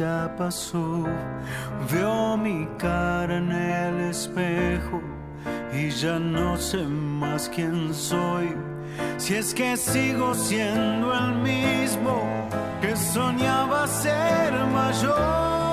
Ya 0.00 0.34
pasó. 0.38 1.04
Veo 1.92 2.36
mi 2.38 2.66
cara 2.78 3.36
en 3.36 3.52
el 3.52 4.00
espejo 4.08 4.98
y 5.74 5.90
ya 5.90 6.18
no 6.18 6.56
sé 6.56 6.82
más 6.86 7.50
quién 7.54 7.92
soy. 7.92 8.48
Si 9.18 9.34
es 9.34 9.52
que 9.52 9.76
sigo 9.76 10.34
siendo 10.34 11.06
el 11.14 11.32
mismo 11.50 12.14
que 12.80 12.96
soñaba 12.96 13.86
ser 13.86 14.52
mayor. 14.78 15.69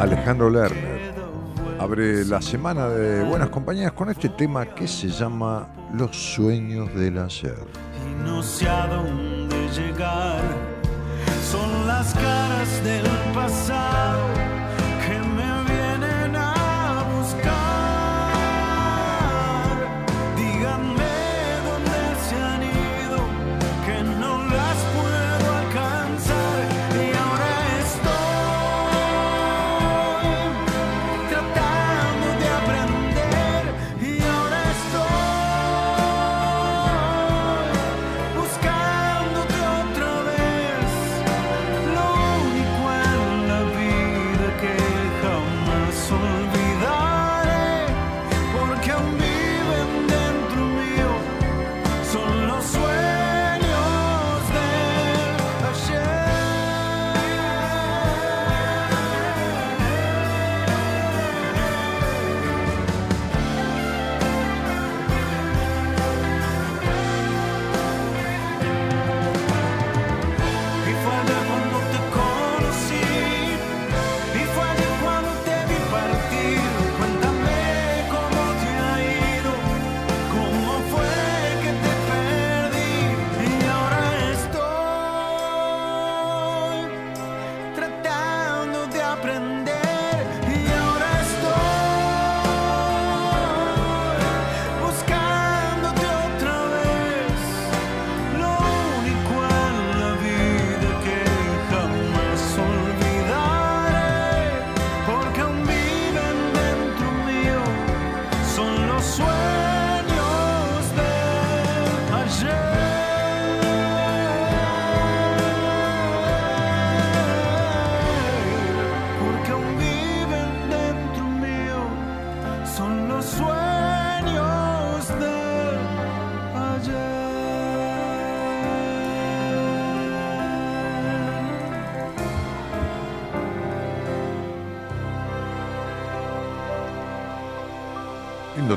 Alejandro 0.00 0.48
Lerner 0.48 1.12
abre 1.78 2.24
la 2.24 2.40
semana 2.40 2.88
de 2.88 3.22
Buenas 3.22 3.50
Compañías 3.50 3.92
con 3.92 4.08
este 4.08 4.30
tema 4.30 4.64
que 4.64 4.88
se 4.88 5.08
llama 5.08 5.68
Los 5.92 6.16
sueños 6.16 6.94
del 6.94 7.18
ayer. 7.18 7.58
Y 8.08 8.24
no 8.24 8.42
sé 8.42 8.66
a 8.66 8.86
dónde 8.86 9.68
llegar, 9.68 10.40
son 11.50 11.86
las 11.86 12.14
caras 12.14 12.82
del 12.82 13.06
pasado 13.34 14.49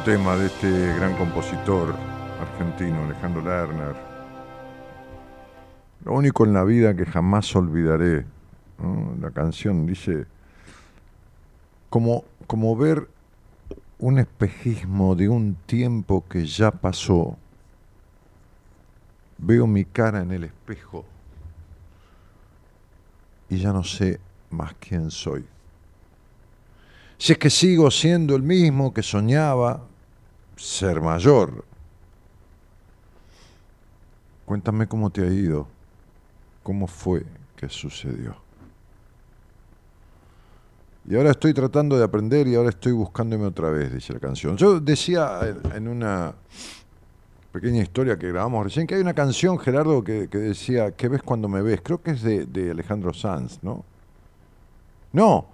tema 0.03 0.35
de 0.35 0.47
este 0.47 0.95
gran 0.97 1.15
compositor 1.15 1.95
argentino, 2.41 3.06
Alejandro 3.06 3.41
Lerner. 3.41 3.95
Lo 6.03 6.13
único 6.13 6.44
en 6.44 6.51
la 6.51 6.65
vida 6.65 6.94
que 6.94 7.06
jamás 7.06 7.56
olvidaré. 7.56 8.25
La 9.21 9.31
canción 9.31 9.85
dice, 9.85 10.25
como, 11.89 12.25
como 12.47 12.75
ver 12.75 13.07
un 14.03 14.19
espejismo 14.19 15.15
de 15.15 15.29
un 15.29 15.55
tiempo 15.65 16.25
que 16.27 16.45
ya 16.45 16.71
pasó. 16.71 17.38
Veo 19.38 19.65
mi 19.65 19.85
cara 19.85 20.21
en 20.21 20.31
el 20.33 20.44
espejo 20.44 21.05
y 23.47 23.59
ya 23.59 23.71
no 23.71 23.81
sé 23.85 24.19
más 24.50 24.73
quién 24.77 25.09
soy. 25.09 25.45
Si 27.17 27.31
es 27.31 27.38
que 27.38 27.50
sigo 27.50 27.89
siendo 27.89 28.35
el 28.35 28.44
mismo 28.44 28.94
que 28.94 29.01
soñaba 29.01 29.85
ser 30.57 30.99
mayor. 30.99 31.63
Cuéntame 34.44 34.85
cómo 34.85 35.11
te 35.11 35.21
ha 35.21 35.31
ido, 35.31 35.65
cómo 36.61 36.88
fue 36.88 37.25
que 37.56 37.69
sucedió. 37.69 38.43
Y 41.05 41.15
ahora 41.15 41.31
estoy 41.31 41.53
tratando 41.53 41.97
de 41.97 42.03
aprender 42.03 42.47
y 42.47 42.55
ahora 42.55 42.69
estoy 42.69 42.94
buscándome 42.94 43.45
otra 43.45 43.69
vez, 43.69 43.94
dice 43.94 44.13
la 44.13 44.19
canción. 44.19 44.55
Yo 44.55 44.79
decía 44.79 45.39
en 45.75 45.88
una 45.88 46.33
pequeña 47.51 47.83
historia 47.83 48.17
que 48.17 48.29
grabamos 48.29 48.63
recién, 48.63 48.88
que 48.88 48.95
hay 48.95 49.01
una 49.01 49.13
canción, 49.13 49.59
Gerardo, 49.59 50.03
que, 50.03 50.27
decía, 50.27 50.91
¿qué 50.91 51.09
ves 51.09 51.21
cuando 51.21 51.50
me 51.50 51.61
ves? 51.61 51.81
Creo 51.83 52.01
que 52.01 52.11
es 52.11 52.23
de, 52.23 52.71
Alejandro 52.71 53.13
Sanz, 53.13 53.59
¿no? 53.61 53.83
No, 55.11 55.45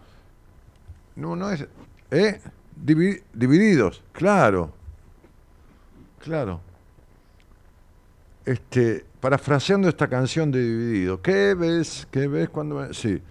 no, 1.16 1.36
no 1.36 1.52
es... 1.52 1.66
¿Eh? 2.12 2.40
divididos, 2.76 4.02
claro, 4.14 4.72
claro. 6.20 6.62
Este, 8.46 9.06
parafraseando 9.20 9.90
esta 9.90 10.08
canción 10.08 10.50
de 10.52 10.64
Dividido, 10.64 11.22
¿qué 11.22 11.54
ves? 11.54 12.08
¿Qué 12.10 12.28
ves 12.28 12.50
cuando 12.50 12.76
me... 12.76 12.94
Sí. 12.94 13.22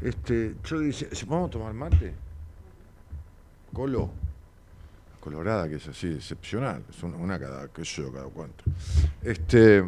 Este, 0.00 0.54
yo 0.64 0.78
dice, 0.78 1.08
¿vamos 1.26 1.48
a 1.48 1.50
tomar 1.50 1.74
mate? 1.74 2.14
Colo. 3.72 4.10
Colorada, 5.20 5.68
que 5.68 5.76
es 5.76 5.88
así, 5.88 6.08
excepcional. 6.08 6.84
Es 6.88 7.02
una, 7.02 7.38
cada, 7.38 7.68
qué 7.68 7.84
sé 7.84 8.02
yo, 8.02 8.12
cada 8.12 8.26
cuánto. 8.26 8.64
Este. 9.22 9.84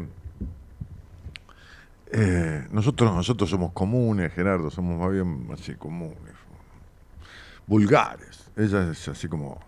Eh, 2.13 2.67
nosotros, 2.71 3.13
nosotros 3.13 3.49
somos 3.49 3.71
comunes, 3.71 4.33
Gerardo, 4.33 4.69
somos 4.69 4.99
más 4.99 5.11
bien 5.13 5.47
así 5.53 5.75
comunes, 5.75 6.35
vulgares. 7.65 8.51
Ella 8.57 8.91
es 8.91 9.07
así 9.07 9.29
como 9.29 9.61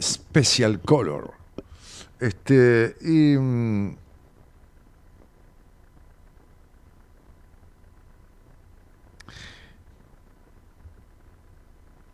special 0.00 0.80
color. 0.80 1.34
Este, 2.18 2.96
y 3.02 3.36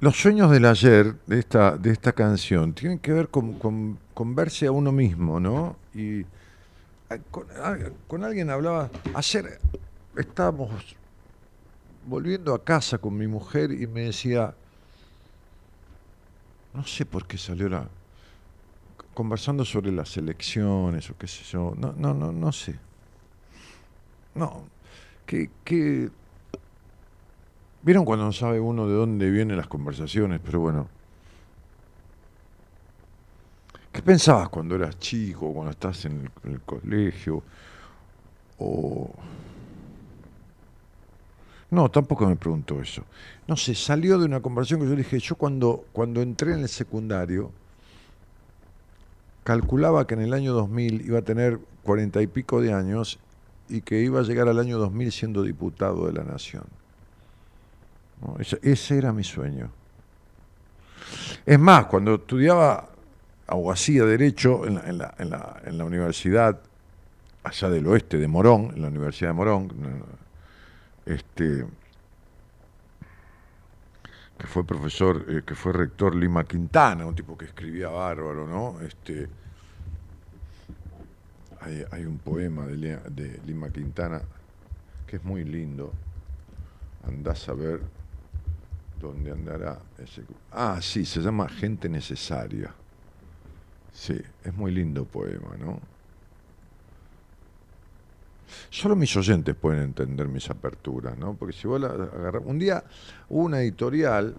Los 0.05 0.21
sueños 0.21 0.51
del 0.51 0.67
ayer 0.67 1.17
de 1.27 1.39
esta, 1.39 1.79
de 1.79 1.91
esta 1.91 2.13
canción 2.13 2.75
tienen 2.75 2.99
que 2.99 3.11
ver 3.11 3.31
con, 3.31 3.99
verse 4.37 4.67
a 4.67 4.71
uno 4.71 4.93
mismo, 4.93 5.41
¿no? 5.41 5.77
Y 5.95 6.25
ah, 7.09 7.17
ah, 7.63 7.77
con, 8.07 8.23
alguien 8.23 8.51
hablaba, 8.51 8.91
ayer 9.15 9.59
estábamos 10.15 10.95
volviendo 12.07 12.53
a 12.53 12.63
casa 12.63 12.99
con 12.99 13.17
mi 13.17 13.27
mujer 13.27 13.73
y 13.73 13.87
me 13.87 14.03
decía, 14.03 14.55
no 16.75 16.85
sé 16.85 17.07
por 17.07 17.27
qué 17.27 17.39
salió 17.39 17.71
la, 17.71 17.89
conversando 19.15 19.65
sobre 19.65 19.91
las 19.91 20.15
elecciones 20.19 21.09
o 21.09 21.17
qué 21.17 21.27
sé 21.27 21.45
yo, 21.45 21.73
no, 21.79 21.95
no, 21.97 22.13
no, 22.13 22.31
no 22.31 22.53
sé. 22.53 22.79
No, 24.35 24.67
que, 25.25 25.51
que 25.65 26.11
¿Vieron 27.85 28.07
cuando 28.07 28.25
no 28.25 28.33
sabe 28.33 28.61
uno 28.61 28.89
de 28.89 28.95
dónde 28.95 29.31
vienen 29.31 29.59
las 29.59 29.67
conversaciones? 29.67 30.41
Pero 30.43 30.61
bueno. 30.61 30.89
¿Qué 33.93 34.01
pensabas 34.01 34.49
cuando 34.49 34.75
eras 34.75 34.99
chico, 34.99 35.53
cuando 35.53 35.71
estás 35.71 36.07
en 36.07 36.31
el, 36.45 36.61
colegio? 36.63 37.43
O... 38.59 39.11
No, 41.71 41.91
tampoco 41.91 42.27
me 42.27 42.37
preguntó 42.37 42.81
eso. 42.81 43.05
No 43.47 43.55
sé, 43.55 43.75
salió 43.75 44.19
de 44.19 44.25
una 44.25 44.41
conversación 44.41 44.81
que 44.81 44.89
yo 44.89 44.97
dije, 44.97 45.19
yo 45.19 45.37
cuando, 45.37 45.85
cuando 45.93 46.23
entré 46.23 46.55
en 46.55 46.61
el 46.61 46.69
secundario, 46.71 47.51
calculaba 49.43 50.07
que 50.07 50.15
en 50.15 50.23
el 50.23 50.33
año 50.33 50.55
2000 50.55 51.07
iba 51.07 51.19
a 51.19 51.23
tener 51.23 51.61
cuarenta 51.83 52.23
y 52.23 52.29
pico 52.29 52.63
de 52.63 52.73
años 52.73 53.19
y 53.69 53.83
que 53.83 54.01
iba 54.01 54.21
a 54.21 54.23
llegar 54.23 54.49
al 54.49 54.59
año 54.59 54.79
2000 54.79 55.13
siendo 55.13 55.43
diputado 55.43 56.07
de 56.07 56.15
la 56.15 56.25
Nación. 56.25 56.65
Ese, 58.39 58.99
era 58.99 59.13
mi 59.13 59.25
sueño. 59.25 59.71
Es 61.45 61.59
más, 61.59 61.87
cuando 61.87 62.15
estudiaba 62.15 62.89
o 63.49 63.71
hacía 63.71 64.05
Derecho 64.05 64.67
en 64.67 64.99
la, 64.99 65.85
universidad 65.85 66.61
allá 67.43 67.69
del 67.69 67.87
oeste 67.87 68.19
de 68.19 68.27
Morón, 68.27 68.73
en 68.75 68.83
la 68.83 68.89
Universidad 68.89 69.31
de 69.31 69.35
Morón, 69.35 69.73
este, 71.05 71.67
que 74.39 74.47
fue 74.47 74.65
profesor, 74.65 75.27
eh, 75.29 75.43
que 75.47 75.55
fue 75.55 75.73
rector 75.73 76.15
Lima 76.15 76.45
Quintana, 76.45 77.07
un 77.07 77.15
tipo 77.15 77.37
que 77.37 77.45
escribía 77.45 77.89
bárbaro, 77.89 78.47
¿no? 78.47 78.81
Este, 78.81 79.29
hay, 81.91 82.05
un 82.05 82.19
poema 82.19 82.67
de, 82.67 82.99
de 83.09 83.41
Lima 83.47 83.71
Quintana 83.71 84.21
que 85.07 85.17
es 85.17 85.25
muy 85.25 85.45
lindo. 85.45 85.93
Andás 87.07 87.49
a 87.49 87.55
ver 87.55 87.81
¿Dónde 89.01 89.33
andará 89.33 89.79
ese? 89.99 90.23
Ah, 90.53 90.79
sí, 90.81 91.05
se 91.05 91.21
llama 91.21 91.49
Gente 91.49 91.89
Necesaria. 91.89 92.73
Sí, 93.93 94.21
es 94.43 94.55
muy 94.55 94.73
lindo 94.73 95.05
poema, 95.05 95.57
¿no? 95.59 95.81
Solo 98.71 98.97
mis 98.97 99.17
oyentes 99.17 99.55
pueden 99.55 99.83
entender 99.83 100.29
mis 100.29 100.49
aperturas, 100.51 101.17
¿no? 101.19 101.35
Porque 101.35 101.55
si 101.55 101.67
vos 101.67 101.81
la 101.81 101.89
agarras... 101.89 102.43
Un 102.45 102.59
día 102.59 102.85
hubo 103.29 103.45
una 103.45 103.61
editorial 103.61 104.35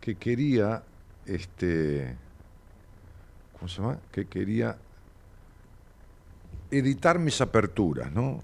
que 0.00 0.16
quería, 0.16 0.82
este... 1.26 2.16
¿Cómo 3.58 3.68
se 3.68 3.80
llama? 3.80 3.98
Que 4.10 4.26
quería 4.26 4.76
editar 6.70 7.18
mis 7.18 7.40
aperturas, 7.40 8.10
¿no? 8.10 8.42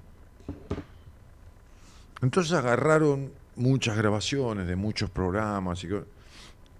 Entonces 2.22 2.52
agarraron 2.52 3.30
muchas 3.58 3.96
grabaciones 3.96 4.66
de 4.66 4.76
muchos 4.76 5.10
programas. 5.10 5.82
Y 5.84 5.88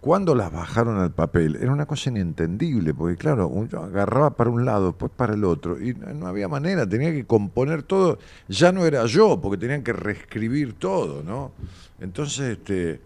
cuando 0.00 0.34
las 0.34 0.52
bajaron 0.52 0.98
al 0.98 1.12
papel, 1.12 1.56
era 1.56 1.72
una 1.72 1.86
cosa 1.86 2.10
inentendible, 2.10 2.94
porque 2.94 3.16
claro, 3.16 3.52
yo 3.66 3.82
agarraba 3.82 4.30
para 4.30 4.50
un 4.50 4.64
lado, 4.64 4.86
después 4.88 5.10
para 5.14 5.34
el 5.34 5.44
otro, 5.44 5.80
y 5.82 5.94
no 5.94 6.26
había 6.26 6.48
manera, 6.48 6.88
tenía 6.88 7.10
que 7.10 7.24
componer 7.24 7.82
todo, 7.82 8.18
ya 8.48 8.70
no 8.70 8.86
era 8.86 9.04
yo, 9.06 9.40
porque 9.40 9.58
tenían 9.58 9.82
que 9.82 9.92
reescribir 9.92 10.74
todo, 10.74 11.22
¿no? 11.24 11.50
Entonces, 12.00 12.58
este, 12.58 13.00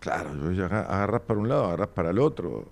claro, 0.00 0.30
agarrás 0.30 1.20
para 1.22 1.40
un 1.40 1.48
lado, 1.48 1.66
agarrás 1.66 1.88
para 1.88 2.10
el 2.10 2.18
otro. 2.18 2.66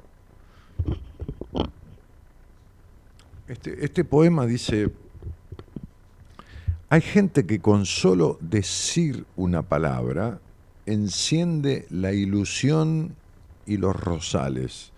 Este, 3.47 3.85
este 3.85 4.05
poema 4.05 4.45
dice, 4.45 4.91
hay 6.93 7.01
gente 7.01 7.47
que 7.47 7.59
con 7.59 7.87
solo 7.87 8.37
decir 8.43 9.25
una 9.35 9.63
palabra 9.63 10.41
enciende 10.85 11.87
la 11.89 12.13
ilusión 12.13 13.17
y 13.65 13.79
los 13.79 13.97
rosales, 13.97 14.93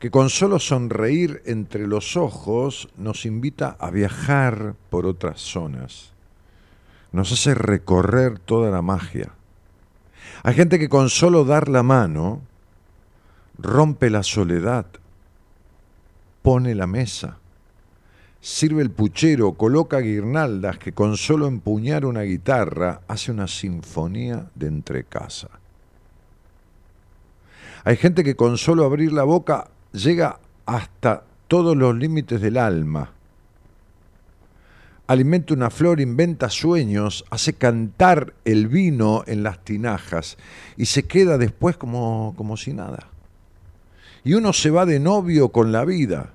que 0.00 0.10
con 0.10 0.30
solo 0.30 0.58
sonreír 0.58 1.40
entre 1.46 1.86
los 1.86 2.16
ojos 2.16 2.88
nos 2.96 3.24
invita 3.24 3.76
a 3.78 3.92
viajar 3.92 4.74
por 4.90 5.06
otras 5.06 5.40
zonas, 5.40 6.10
nos 7.12 7.30
hace 7.30 7.54
recorrer 7.54 8.40
toda 8.40 8.72
la 8.72 8.82
magia. 8.82 9.30
Hay 10.42 10.54
gente 10.54 10.80
que 10.80 10.88
con 10.88 11.08
solo 11.08 11.44
dar 11.44 11.68
la 11.68 11.84
mano 11.84 12.40
rompe 13.58 14.10
la 14.10 14.24
soledad, 14.24 14.86
pone 16.42 16.74
la 16.74 16.88
mesa 16.88 17.38
Sirve 18.40 18.82
el 18.82 18.90
puchero, 18.90 19.54
coloca 19.54 19.98
guirnaldas 19.98 20.78
que 20.78 20.92
con 20.92 21.16
solo 21.16 21.48
empuñar 21.48 22.06
una 22.06 22.22
guitarra 22.22 23.00
hace 23.08 23.32
una 23.32 23.48
sinfonía 23.48 24.46
de 24.54 24.68
entrecasa. 24.68 25.48
Hay 27.84 27.96
gente 27.96 28.22
que 28.22 28.36
con 28.36 28.56
solo 28.56 28.84
abrir 28.84 29.12
la 29.12 29.24
boca 29.24 29.68
llega 29.92 30.38
hasta 30.66 31.24
todos 31.48 31.76
los 31.76 31.96
límites 31.96 32.40
del 32.40 32.58
alma. 32.58 33.12
Alimenta 35.08 35.54
una 35.54 35.70
flor, 35.70 36.00
inventa 36.00 36.48
sueños, 36.50 37.24
hace 37.30 37.54
cantar 37.54 38.34
el 38.44 38.68
vino 38.68 39.24
en 39.26 39.42
las 39.42 39.64
tinajas 39.64 40.36
y 40.76 40.86
se 40.86 41.04
queda 41.04 41.38
después 41.38 41.76
como, 41.76 42.34
como 42.36 42.56
si 42.56 42.72
nada. 42.72 43.08
Y 44.22 44.34
uno 44.34 44.52
se 44.52 44.70
va 44.70 44.84
de 44.84 45.00
novio 45.00 45.48
con 45.48 45.72
la 45.72 45.84
vida 45.84 46.34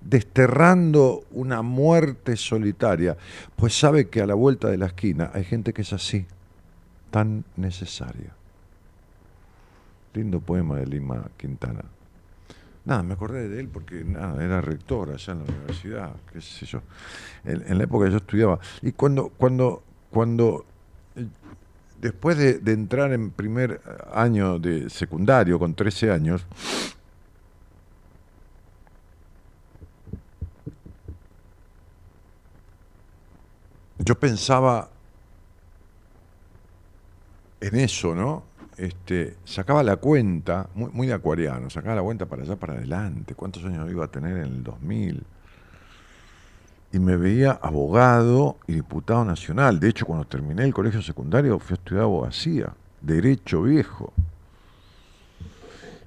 desterrando 0.00 1.24
una 1.30 1.62
muerte 1.62 2.36
solitaria, 2.36 3.16
pues 3.56 3.78
sabe 3.78 4.08
que 4.08 4.20
a 4.20 4.26
la 4.26 4.34
vuelta 4.34 4.68
de 4.68 4.78
la 4.78 4.86
esquina 4.86 5.30
hay 5.34 5.44
gente 5.44 5.72
que 5.72 5.82
es 5.82 5.92
así, 5.92 6.26
tan 7.10 7.44
necesaria. 7.56 8.32
Lindo 10.14 10.40
poema 10.40 10.76
de 10.76 10.86
Lima 10.86 11.28
Quintana. 11.36 11.84
Nada, 12.84 13.02
me 13.02 13.12
acordé 13.12 13.48
de 13.48 13.60
él 13.60 13.68
porque 13.68 14.02
nada, 14.02 14.42
era 14.42 14.60
rector 14.60 15.10
allá 15.10 15.34
en 15.34 15.40
la 15.40 15.44
universidad, 15.44 16.10
qué 16.32 16.40
sé 16.40 16.64
yo, 16.64 16.80
en, 17.44 17.76
la 17.76 17.84
época 17.84 18.08
yo 18.08 18.16
estudiaba. 18.16 18.58
Y 18.80 18.92
cuando, 18.92 19.28
cuando, 19.28 19.82
cuando 20.10 20.64
eh, 21.14 21.26
después 22.00 22.38
de, 22.38 22.60
de 22.60 22.72
entrar 22.72 23.12
en 23.12 23.30
primer 23.30 23.82
año 24.14 24.58
de 24.58 24.88
secundario, 24.88 25.58
con 25.58 25.74
13 25.74 26.10
años, 26.10 26.46
yo 33.98 34.18
pensaba 34.18 34.88
en 37.60 37.76
eso, 37.76 38.14
¿no? 38.14 38.48
este, 38.78 39.36
sacaba 39.44 39.82
la 39.82 39.96
cuenta, 39.96 40.68
muy, 40.74 41.08
de 41.08 41.12
acuariano, 41.12 41.68
sacaba 41.68 41.96
la 41.96 42.02
cuenta 42.02 42.26
para 42.26 42.42
allá, 42.42 42.56
para 42.56 42.74
adelante, 42.74 43.34
cuántos 43.34 43.64
años 43.64 43.90
iba 43.90 44.04
a 44.04 44.08
tener 44.08 44.36
en 44.38 44.44
el 44.44 44.62
2000. 44.62 45.24
Y 46.92 46.98
me 47.00 47.16
veía 47.16 47.58
abogado 47.60 48.56
y 48.66 48.74
diputado 48.74 49.24
nacional. 49.24 49.78
De 49.78 49.88
hecho, 49.88 50.06
cuando 50.06 50.24
terminé 50.26 50.64
el 50.64 50.72
colegio 50.72 51.02
secundario, 51.02 51.58
fui 51.58 51.74
a 51.74 51.78
estudiar 51.78 52.04
abogacía, 52.04 52.72
derecho 53.02 53.62
viejo. 53.62 54.12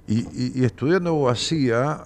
Y, 0.08 0.60
y 0.60 0.64
estudiando 0.64 1.10
abogacía, 1.10 2.02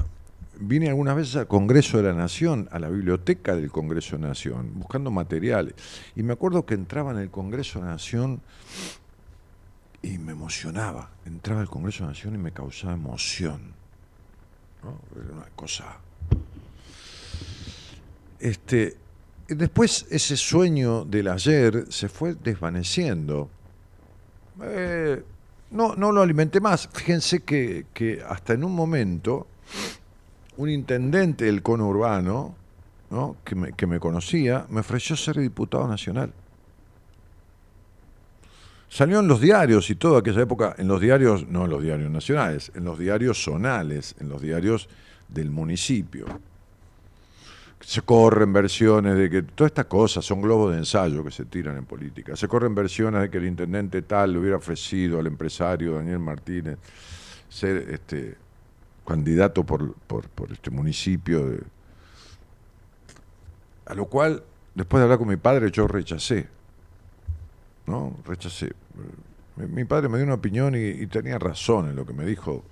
vine 0.58 0.88
algunas 0.88 1.16
veces 1.16 1.36
al 1.36 1.46
Congreso 1.46 1.98
de 1.98 2.04
la 2.04 2.14
Nación, 2.14 2.68
a 2.72 2.78
la 2.78 2.88
biblioteca 2.88 3.54
del 3.54 3.70
Congreso 3.70 4.16
de 4.16 4.22
la 4.22 4.28
Nación, 4.28 4.72
buscando 4.74 5.10
materiales. 5.10 5.74
Y 6.14 6.22
me 6.22 6.32
acuerdo 6.32 6.66
que 6.66 6.74
entraba 6.74 7.12
en 7.12 7.18
el 7.18 7.30
Congreso 7.30 7.78
de 7.78 7.86
la 7.86 7.92
Nación 7.92 8.40
y 10.02 10.18
me 10.18 10.32
emocionaba. 10.32 11.10
Entraba 11.24 11.60
al 11.60 11.68
Congreso 11.68 11.98
de 11.98 12.04
la 12.04 12.12
Nación 12.12 12.34
y 12.34 12.38
me 12.38 12.52
causaba 12.52 12.94
emoción. 12.94 13.72
Era 14.82 15.34
una 15.34 15.48
cosa. 15.56 15.98
Este, 18.38 18.96
después 19.48 20.06
ese 20.10 20.36
sueño 20.36 21.04
del 21.04 21.28
ayer 21.28 21.86
se 21.88 22.08
fue 22.08 22.34
desvaneciendo. 22.34 23.50
Eh, 24.62 25.22
no, 25.70 25.96
no 25.96 26.12
lo 26.12 26.22
alimenté 26.22 26.60
más. 26.60 26.88
Fíjense 26.92 27.40
que, 27.40 27.86
que 27.92 28.22
hasta 28.26 28.52
en 28.52 28.64
un 28.64 28.74
momento 28.74 29.46
un 30.56 30.70
intendente 30.70 31.46
del 31.46 31.62
conurbano, 31.62 32.54
¿no? 33.10 33.36
que, 33.44 33.54
me, 33.54 33.72
que 33.72 33.86
me 33.86 34.00
conocía, 34.00 34.66
me 34.68 34.80
ofreció 34.80 35.16
ser 35.16 35.38
diputado 35.38 35.86
nacional. 35.86 36.32
Salió 38.88 39.20
en 39.20 39.28
los 39.28 39.40
diarios 39.40 39.90
y 39.90 39.96
todo 39.96 40.16
aquella 40.16 40.42
época, 40.42 40.74
en 40.78 40.88
los 40.88 41.00
diarios, 41.00 41.46
no 41.48 41.64
en 41.64 41.70
los 41.70 41.82
diarios 41.82 42.10
nacionales, 42.10 42.70
en 42.74 42.84
los 42.84 42.98
diarios 42.98 43.42
zonales, 43.42 44.14
en 44.20 44.28
los 44.28 44.40
diarios 44.40 44.88
del 45.28 45.50
municipio. 45.50 46.26
Se 47.80 48.02
corren 48.02 48.52
versiones 48.52 49.16
de 49.16 49.28
que 49.28 49.42
todas 49.42 49.70
estas 49.70 49.86
cosas 49.86 50.24
son 50.24 50.40
globos 50.40 50.72
de 50.72 50.78
ensayo 50.78 51.22
que 51.22 51.30
se 51.30 51.44
tiran 51.44 51.76
en 51.76 51.84
política. 51.84 52.36
Se 52.36 52.48
corren 52.48 52.74
versiones 52.74 53.20
de 53.22 53.30
que 53.30 53.38
el 53.38 53.46
intendente 53.46 54.02
tal 54.02 54.32
le 54.32 54.38
hubiera 54.38 54.56
ofrecido 54.56 55.18
al 55.18 55.26
empresario 55.26 55.96
Daniel 55.96 56.20
Martínez 56.20 56.78
ser 57.48 57.88
este, 57.90 58.36
candidato 59.06 59.64
por, 59.64 59.94
por, 59.94 60.52
este 60.52 60.70
municipio. 60.70 61.48
De... 61.48 61.62
A 63.86 63.94
lo 63.94 64.06
cual, 64.06 64.42
después 64.74 65.00
de 65.00 65.04
hablar 65.04 65.18
con 65.18 65.28
mi 65.28 65.36
padre, 65.36 65.70
yo 65.70 65.86
rechacé. 65.86 66.48
¿No? 67.86 68.16
Rechacé. 68.26 68.72
Mi, 69.56 69.84
padre 69.84 70.08
me 70.10 70.18
dio 70.18 70.26
una 70.26 70.34
opinión 70.34 70.74
y, 70.74 71.06
tenía 71.06 71.38
razón 71.38 71.88
en 71.88 71.96
lo 71.96 72.04
que 72.04 72.12
me 72.12 72.26
dijo. 72.26 72.62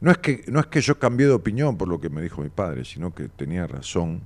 No 0.00 0.10
es, 0.10 0.18
que, 0.18 0.44
no 0.48 0.58
es 0.60 0.66
que 0.66 0.80
yo 0.80 0.98
cambié 0.98 1.26
de 1.26 1.32
opinión 1.32 1.76
por 1.76 1.88
lo 1.88 2.00
que 2.00 2.10
me 2.10 2.20
dijo 2.20 2.42
mi 2.42 2.48
padre, 2.48 2.84
sino 2.84 3.14
que 3.14 3.28
tenía 3.28 3.66
razón. 3.66 4.22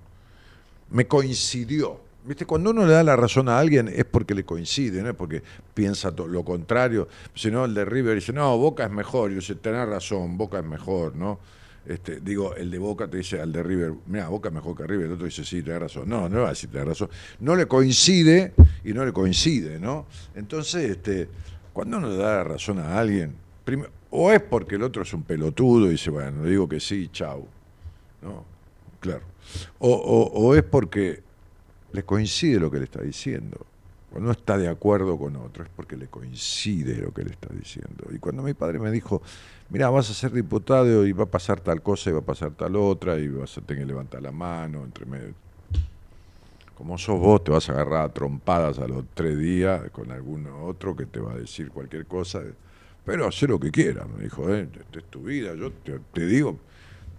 Me 0.89 1.07
coincidió. 1.07 2.01
¿Viste? 2.31 2.47
Cuando 2.47 2.71
uno 2.71 2.87
le 2.87 2.93
da 2.93 3.03
la 3.03 3.17
razón 3.17 3.49
a 3.49 3.59
alguien 3.59 3.89
es 3.89 4.05
porque 4.05 4.37
le 4.37 4.45
coincide, 4.45 5.03
no 5.03 5.09
es 5.09 5.17
porque 5.17 5.43
piensa 5.75 6.13
lo 6.13 6.45
contrario. 6.45 7.09
Si 7.35 7.51
no, 7.51 7.65
el 7.65 7.75
de 7.75 7.85
River 7.85 8.15
dice, 8.15 8.33
no, 8.33 8.57
Boca 8.57 8.85
es 8.85 8.91
mejor. 8.93 9.33
Y 9.33 9.35
dice, 9.35 9.57
tenés 9.57 9.89
razón, 9.89 10.39
Boca 10.39 10.61
es 10.61 10.65
mejor, 10.65 11.17
¿no? 11.17 11.41
Este, 11.85 12.21
digo, 12.21 12.55
el 12.55 12.71
de 12.71 12.79
Boca 12.79 13.09
te 13.09 13.17
dice 13.17 13.41
al 13.41 13.51
de 13.51 13.65
River, 13.65 13.95
mira, 14.07 14.29
Boca 14.29 14.49
es 14.49 14.55
mejor 14.55 14.77
que 14.77 14.87
River. 14.87 15.07
El 15.07 15.13
otro 15.15 15.25
dice, 15.25 15.45
sí, 15.45 15.61
tenés 15.61 15.81
razón. 15.81 16.09
No, 16.09 16.29
no 16.29 16.43
va 16.43 16.47
a 16.47 16.49
decir, 16.51 16.71
tenés 16.71 16.87
razón. 16.87 17.11
No 17.41 17.57
le 17.57 17.67
coincide 17.67 18.53
y 18.85 18.93
no 18.93 19.05
le 19.05 19.13
coincide, 19.13 19.81
¿no? 19.81 20.07
Entonces, 20.37 20.89
este, 20.89 21.29
cuando 21.73 21.97
uno 21.97 22.11
le 22.11 22.17
da 22.17 22.37
la 22.37 22.45
razón 22.45 22.79
a 22.79 22.97
alguien, 22.97 23.35
o 24.11 24.31
es 24.31 24.41
porque 24.41 24.77
el 24.77 24.85
otro 24.85 25.03
es 25.03 25.13
un 25.13 25.25
pelotudo 25.25 25.89
y 25.89 25.91
dice, 25.91 26.11
bueno, 26.11 26.45
digo 26.45 26.69
que 26.69 26.79
sí, 26.79 27.09
chau. 27.13 27.49
¿No? 28.23 28.45
Claro. 29.01 29.23
O, 29.81 29.91
o 30.33 30.55
es 30.55 30.63
porque 30.63 31.29
le 31.93 32.03
coincide 32.05 32.61
lo 32.61 32.71
que 32.71 32.79
le 32.79 32.85
está 32.85 33.03
diciendo. 33.03 33.67
Cuando 34.11 34.27
no 34.27 34.33
está 34.33 34.59
de 34.59 34.69
acuerdo 34.69 35.17
con 35.17 35.37
otro 35.37 35.63
es 35.63 35.71
porque 35.75 35.97
le 35.97 36.09
coincide 36.09 36.97
lo 36.97 37.13
que 37.13 37.23
le 37.23 37.31
está 37.31 37.49
diciendo. 37.55 38.07
Y 38.13 38.19
cuando 38.19 38.43
mi 38.43 38.55
padre 38.55 38.81
me 38.81 38.91
dijo, 38.91 39.23
mira, 39.69 39.89
vas 39.89 40.11
a 40.11 40.15
ser 40.15 40.33
diputado 40.33 41.07
y 41.07 41.13
va 41.13 41.25
a 41.25 41.31
pasar 41.31 41.61
tal 41.61 41.81
cosa 41.81 42.11
y 42.11 42.15
va 42.15 42.19
a 42.19 42.23
pasar 42.23 42.51
tal 42.53 42.75
otra 42.75 43.19
y 43.19 43.29
vas 43.29 43.57
a 43.57 43.61
tener 43.61 43.85
que 43.85 43.87
levantar 43.87 44.21
la 44.21 44.33
mano 44.33 44.85
entre 44.85 45.07
medio. 45.07 45.35
Como 46.75 46.99
sos 46.99 47.21
vos, 47.21 47.45
te 47.45 47.53
vas 47.53 47.69
a 47.69 47.73
agarrar 47.73 48.07
a 48.07 48.09
trompadas 48.09 48.79
a 48.81 48.89
los 48.89 49.05
tres 49.15 49.39
días 49.39 49.91
con 49.91 50.11
alguno 50.11 50.65
otro 50.65 50.97
que 50.97 51.07
te 51.07 51.21
va 51.21 51.33
a 51.33 51.37
decir 51.37 51.71
cualquier 51.71 52.07
cosa. 52.07 52.41
Pero 53.05 53.29
haz 53.29 53.43
lo 53.43 53.61
que 53.61 53.71
quieras, 53.71 54.09
me 54.09 54.25
dijo, 54.25 54.53
¿eh? 54.53 54.69
esta 54.73 54.99
es 54.99 55.05
tu 55.05 55.23
vida, 55.23 55.55
yo 55.55 55.71
te, 55.71 56.01
te 56.13 56.27
digo, 56.27 56.59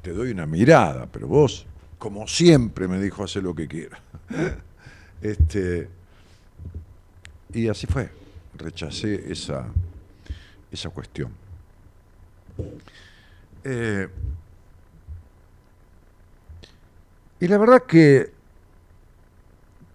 te 0.02 0.12
doy 0.12 0.32
una 0.32 0.46
mirada, 0.46 1.08
pero 1.12 1.28
vos 1.28 1.66
como 2.02 2.28
siempre 2.28 2.88
me 2.88 3.00
dijo, 3.00 3.24
hace 3.24 3.44
lo 3.44 3.54
que 3.54 3.68
quiera. 3.68 4.02
este, 5.22 5.88
y 7.54 7.68
así 7.68 7.86
fue, 7.86 8.10
rechacé 8.56 9.32
esa, 9.32 9.68
esa 10.72 10.90
cuestión. 10.90 11.32
Eh, 13.64 14.08
y 17.40 17.48
la 17.48 17.60
verdad 17.60 17.84
que, 17.84 18.32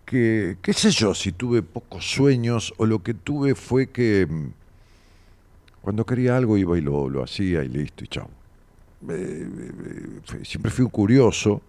qué 0.04 0.72
sé 0.72 0.92
yo, 0.92 1.12
si 1.12 1.32
tuve 1.32 1.62
pocos 1.62 2.08
sueños 2.08 2.72
o 2.76 2.86
lo 2.86 3.02
que 3.02 3.14
tuve 3.14 3.56
fue 3.56 3.90
que 3.90 4.28
mm, 4.30 4.52
cuando 5.82 6.06
quería 6.06 6.36
algo 6.36 6.56
iba 6.56 6.78
y 6.78 6.82
lo, 6.82 7.10
lo 7.10 7.24
hacía 7.24 7.64
y 7.64 7.68
listo 7.68 8.04
y 8.04 8.06
chao. 8.06 8.30
Eh, 9.08 9.48
eh, 9.48 10.44
siempre 10.44 10.70
fui 10.70 10.84
un 10.84 10.90
curioso 10.92 11.62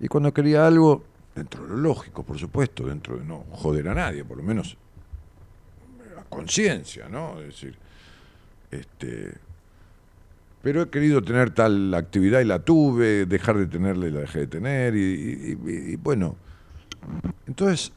y 0.00 0.08
cuando 0.08 0.32
quería 0.32 0.66
algo, 0.66 1.04
dentro 1.34 1.62
de 1.62 1.70
lo 1.70 1.76
lógico, 1.76 2.22
por 2.22 2.38
supuesto, 2.38 2.86
dentro 2.86 3.16
de 3.16 3.24
no 3.24 3.44
joder 3.52 3.88
a 3.88 3.94
nadie, 3.94 4.24
por 4.24 4.36
lo 4.36 4.42
menos 4.42 4.76
a 6.18 6.24
conciencia, 6.24 7.08
¿no? 7.08 7.40
Es 7.40 7.46
decir, 7.46 7.76
este, 8.70 9.34
pero 10.62 10.82
he 10.82 10.88
querido 10.88 11.22
tener 11.22 11.50
tal 11.50 11.94
actividad 11.94 12.40
y 12.40 12.44
la 12.44 12.58
tuve, 12.58 13.26
dejar 13.26 13.56
de 13.56 13.66
tenerla 13.66 14.08
y 14.08 14.10
la 14.10 14.20
dejé 14.20 14.40
de 14.40 14.46
tener, 14.48 14.96
y, 14.96 15.96
bueno, 15.96 16.36
entonces, 17.46 17.92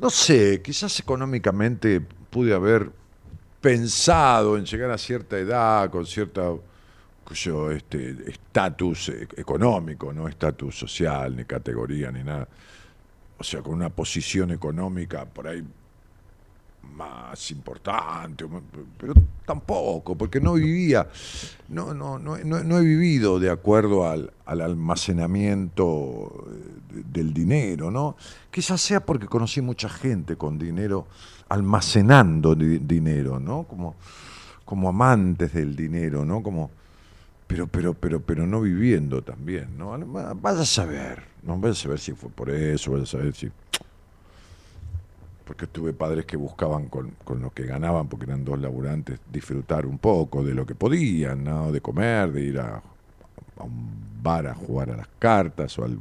no 0.00 0.10
sé, 0.10 0.60
quizás 0.60 0.98
económicamente 0.98 2.00
pude 2.00 2.52
haber 2.52 2.90
pensado 3.60 4.58
en 4.58 4.66
llegar 4.66 4.90
a 4.90 4.98
cierta 4.98 5.38
edad, 5.38 5.88
con 5.88 6.04
cierta 6.04 6.42
este 7.32 8.30
estatus 8.30 9.08
económico, 9.36 10.12
no 10.12 10.28
estatus 10.28 10.78
social, 10.78 11.36
ni 11.36 11.44
categoría, 11.44 12.10
ni 12.10 12.22
nada. 12.22 12.48
O 13.38 13.44
sea, 13.44 13.62
con 13.62 13.74
una 13.74 13.90
posición 13.90 14.52
económica 14.52 15.24
por 15.24 15.48
ahí 15.48 15.64
más 16.96 17.50
importante, 17.50 18.46
pero 18.98 19.14
tampoco, 19.44 20.16
porque 20.16 20.40
no 20.40 20.54
vivía, 20.54 21.08
no, 21.68 21.92
no, 21.92 22.18
no, 22.18 22.36
no, 22.44 22.78
he 22.78 22.82
vivido 22.82 23.40
de 23.40 23.50
acuerdo 23.50 24.08
al, 24.08 24.32
al 24.44 24.60
almacenamiento 24.60 26.46
del 26.90 27.34
dinero, 27.34 27.90
¿no? 27.90 28.16
Quizás 28.50 28.80
sea 28.80 29.00
porque 29.00 29.26
conocí 29.26 29.60
mucha 29.60 29.88
gente 29.88 30.36
con 30.36 30.58
dinero 30.58 31.06
almacenando 31.48 32.54
dinero, 32.54 33.40
¿no? 33.40 33.64
Como, 33.64 33.96
como 34.64 34.88
amantes 34.88 35.52
del 35.52 35.74
dinero, 35.74 36.24
¿no? 36.24 36.42
Como, 36.42 36.70
pero, 37.46 37.66
pero, 37.66 37.94
pero, 37.94 38.20
pero 38.20 38.46
no 38.46 38.60
viviendo 38.60 39.22
también, 39.22 39.76
¿no? 39.76 39.96
Vaya 40.36 40.60
a 40.60 40.66
saber, 40.66 41.24
no 41.42 41.58
vaya 41.58 41.72
a 41.72 41.76
saber 41.76 41.98
si 41.98 42.12
fue 42.12 42.30
por 42.30 42.50
eso, 42.50 42.92
vaya 42.92 43.04
a 43.04 43.06
saber 43.06 43.34
si. 43.34 43.50
Porque 45.44 45.66
tuve 45.66 45.92
padres 45.92 46.24
que 46.24 46.38
buscaban 46.38 46.88
con, 46.88 47.10
con 47.22 47.42
lo 47.42 47.50
que 47.50 47.64
ganaban, 47.66 48.08
porque 48.08 48.24
eran 48.24 48.44
dos 48.44 48.58
laburantes, 48.58 49.20
disfrutar 49.30 49.84
un 49.84 49.98
poco 49.98 50.42
de 50.42 50.54
lo 50.54 50.64
que 50.64 50.74
podían, 50.74 51.44
¿no? 51.44 51.70
De 51.70 51.82
comer, 51.82 52.32
de 52.32 52.40
ir 52.40 52.58
a, 52.58 52.76
a 52.76 53.62
un 53.62 54.22
bar 54.22 54.46
a 54.46 54.54
jugar 54.54 54.90
a 54.90 54.96
las 54.96 55.08
cartas 55.18 55.78
o 55.78 55.84
al, 55.84 55.98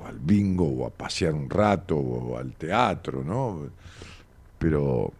o 0.00 0.06
al 0.06 0.18
bingo 0.18 0.66
o 0.66 0.86
a 0.86 0.90
pasear 0.90 1.34
un 1.34 1.50
rato 1.50 1.98
o 1.98 2.38
al 2.38 2.54
teatro, 2.54 3.22
¿no? 3.22 3.68
Pero 4.58 5.12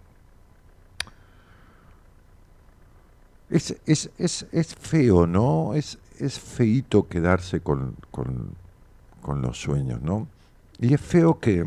Es, 3.55 3.77
es, 3.87 4.11
es, 4.19 4.49
es 4.51 4.75
feo, 4.75 5.29
¿no? 5.29 5.75
Es, 5.75 5.97
es 6.19 6.41
feito 6.41 7.07
quedarse 7.07 7.61
con, 7.61 7.95
con, 8.11 8.51
con 9.23 9.43
los 9.43 9.61
sueños, 9.61 10.03
¿no? 10.03 10.27
Y 10.81 10.93
es 10.93 11.01
feo 11.01 11.39
que. 11.39 11.65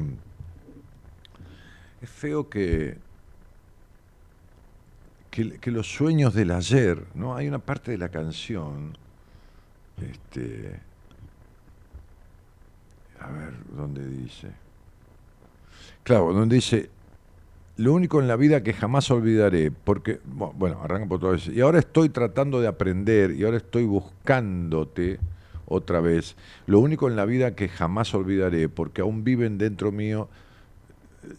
Es 2.01 2.09
feo 2.09 2.49
que, 2.49 2.97
que, 5.31 5.71
los 5.71 5.87
sueños 5.87 6.33
del 6.33 6.51
ayer, 6.51 7.05
¿no? 7.15 7.37
Hay 7.37 7.47
una 7.47 7.59
parte 7.59 7.91
de 7.91 7.97
la 7.97 8.09
canción. 8.09 8.97
Este. 10.01 10.81
A 13.21 13.31
ver, 13.31 13.53
¿dónde 13.73 14.05
dice? 14.05 14.51
Claro, 16.03 16.33
donde 16.33 16.55
dice. 16.55 16.96
Lo 17.77 17.93
único 17.93 18.19
en 18.19 18.27
la 18.27 18.35
vida 18.35 18.63
que 18.63 18.73
jamás 18.73 19.09
olvidaré, 19.11 19.71
porque, 19.71 20.19
bueno, 20.25 20.81
arranca 20.83 21.07
por 21.07 21.19
todo 21.19 21.35
eso. 21.35 21.51
Y 21.51 21.61
ahora 21.61 21.79
estoy 21.79 22.09
tratando 22.09 22.59
de 22.59 22.67
aprender 22.67 23.31
y 23.31 23.43
ahora 23.43 23.57
estoy 23.57 23.85
buscándote 23.85 25.19
otra 25.67 26.01
vez. 26.01 26.35
Lo 26.65 26.79
único 26.79 27.07
en 27.07 27.15
la 27.15 27.25
vida 27.25 27.55
que 27.55 27.69
jamás 27.69 28.13
olvidaré, 28.15 28.67
porque 28.67 29.01
aún 29.01 29.23
viven 29.23 29.59
dentro 29.59 29.91
mío, 29.91 30.27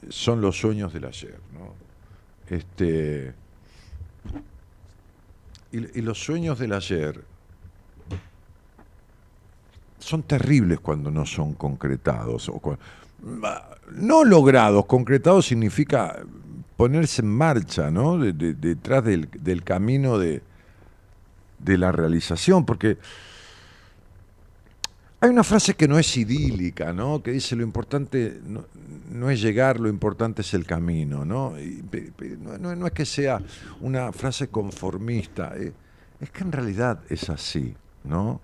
son 0.09 0.41
los 0.41 0.59
sueños 0.59 0.93
del 0.93 1.07
ayer. 1.07 1.39
¿no? 1.53 1.75
Este, 2.57 3.35
y, 5.73 6.01
los 6.01 6.23
sueños 6.23 6.59
del 6.59 6.73
ayer 6.73 7.25
son 9.99 10.23
terribles 10.23 10.79
cuando 10.79 11.11
no 11.11 11.27
son 11.27 11.55
concretados. 11.55 12.49
O 12.49 12.79
no 13.93 14.25
logrados, 14.25 14.87
concretados 14.87 15.47
significa 15.47 16.23
ponerse 16.77 17.23
en 17.23 17.29
marcha, 17.29 17.91
¿no? 17.91 18.19
detrás 18.19 19.05
del, 19.05 19.63
camino 19.65 20.19
de, 20.19 20.43
de 21.59 21.79
la 21.79 21.91
realización, 21.91 22.65
porque 22.65 22.99
hay 25.21 25.31
una 25.31 25.43
frase 25.43 25.75
que 25.75 25.89
no 25.89 25.99
es 25.99 26.17
idílica, 26.17 26.93
¿no? 26.93 27.23
Que 27.23 27.33
dice 27.33 27.57
lo 27.57 27.65
importante 27.65 28.41
no, 28.47 29.31
es 29.31 29.43
llegar, 29.43 29.81
lo 29.81 29.89
importante 29.89 30.43
es 30.43 30.55
el 30.55 30.65
camino, 30.65 31.25
¿no? 31.25 31.55
no, 32.59 32.87
es 32.87 32.93
que 32.93 33.05
sea 33.05 33.41
una 33.81 34.13
frase 34.13 34.47
conformista, 34.49 35.55
eh, 35.57 35.73
es 36.21 36.31
que 36.31 36.45
en 36.45 36.53
realidad 36.53 37.01
es 37.09 37.29
así, 37.31 37.75
¿no? 38.05 38.41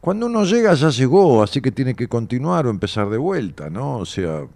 Cuando 0.00 0.26
uno 0.26 0.44
llega 0.44 0.74
ya 0.74 0.90
llegó, 0.90 1.42
así 1.42 1.60
que 1.60 1.72
tiene 1.72 1.94
que 1.94 2.08
continuar 2.08 2.66
o 2.66 2.70
empezar 2.70 3.08
de 3.10 3.18
vuelta, 3.18 3.68
¿no? 3.68 3.98
O 3.98 4.06
sea, 4.06 4.46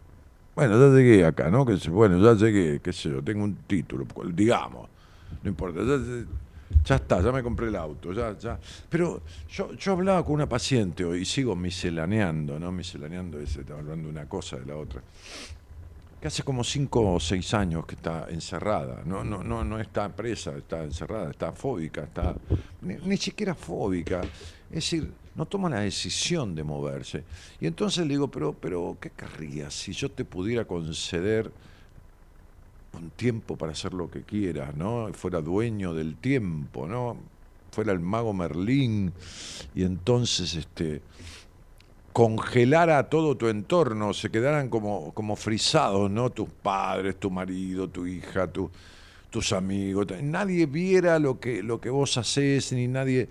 bueno, 0.55 0.79
ya 0.79 0.95
llegué 0.95 1.25
acá, 1.25 1.51
¿no? 1.51 1.65
Que, 1.65 1.77
bueno, 1.89 2.19
ya 2.19 2.35
llegué, 2.35 2.81
qué 2.81 2.93
sé 2.93 3.11
yo, 3.11 3.23
tengo 3.23 3.45
un 3.45 3.57
título, 3.67 4.07
digamos, 4.33 4.89
no 5.43 5.49
importa, 5.49 5.81
ya, 5.81 5.99
ya 6.85 6.97
está, 6.97 7.23
ya 7.23 7.33
me 7.33 7.43
compré 7.43 7.69
el 7.69 7.77
auto, 7.77 8.13
ya, 8.13 8.37
ya. 8.39 8.59
Pero 8.89 9.23
yo, 9.49 9.73
yo 9.75 9.93
hablaba 9.93 10.25
con 10.25 10.35
una 10.35 10.49
paciente 10.49 11.05
hoy 11.05 11.23
y 11.23 11.25
sigo 11.25 11.55
miselaneando, 11.55 12.59
¿no? 12.59 12.73
Miselaneando 12.73 13.39
es, 13.41 13.59
hablando 13.59 14.09
de 14.09 14.11
una 14.11 14.29
cosa 14.29 14.57
de 14.57 14.67
la 14.67 14.77
otra. 14.77 15.03
Que 16.21 16.29
hace 16.29 16.43
como 16.43 16.63
cinco 16.63 17.15
o 17.15 17.19
seis 17.19 17.53
años 17.55 17.85
que 17.87 17.97
está 17.97 18.27
encerrada, 18.31 19.03
no, 19.05 19.25
no, 19.25 19.43
no, 19.43 19.65
no 19.65 19.81
está 19.81 20.09
presa, 20.09 20.57
está 20.57 20.85
encerrada, 20.85 21.31
está 21.31 21.53
fóbica, 21.53 22.03
está. 22.03 22.35
Ni, 22.81 23.17
siquiera 23.17 23.55
fóbica. 23.55 24.21
Es 24.71 24.77
decir, 24.77 25.13
no 25.35 25.47
toma 25.47 25.71
la 25.71 25.81
decisión 25.81 26.55
de 26.55 26.63
moverse. 26.63 27.25
Y 27.61 27.67
entonces 27.67 28.07
le 28.07 28.15
digo, 28.15 28.29
pero, 28.29 28.53
pero, 28.53 28.97
¿qué 29.01 29.11
querrías 29.11 29.73
si 29.75 29.93
yo 29.93 30.11
te 30.11 30.25
pudiera 30.25 30.65
conceder 30.65 31.51
un 32.93 33.11
tiempo 33.11 33.57
para 33.57 33.73
hacer 33.73 33.95
lo 33.95 34.11
que 34.11 34.23
quiera, 34.23 34.73
¿no? 34.77 35.09
Fuera 35.15 35.41
dueño 35.41 35.95
del 35.95 36.17
tiempo, 36.17 36.87
¿no? 36.87 37.17
Fuera 37.71 37.93
el 37.93 38.01
mago 38.01 38.35
Merlín 38.35 39.13
y 39.75 39.85
entonces 39.85 40.55
este 40.55 41.01
congelara 42.13 43.09
todo 43.09 43.37
tu 43.39 43.49
entorno, 43.49 44.13
se 44.13 44.31
quedaran 44.31 44.69
como, 44.69 45.13
como 45.15 45.35
frisados, 45.35 46.11
¿no? 46.11 46.29
Tus 46.29 46.49
padres, 46.51 47.19
tu 47.19 47.31
marido, 47.31 47.89
tu 47.89 48.07
hija, 48.07 48.47
tu, 48.47 48.71
tus 49.31 49.53
amigos. 49.53 50.07
Nadie 50.23 50.67
viera 50.67 51.19
lo 51.19 51.41
que, 51.41 51.63
lo 51.63 51.81
que 51.81 51.89
vos 51.89 52.19
haces, 52.19 52.73
ni 52.75 52.87
nadie 52.87 53.29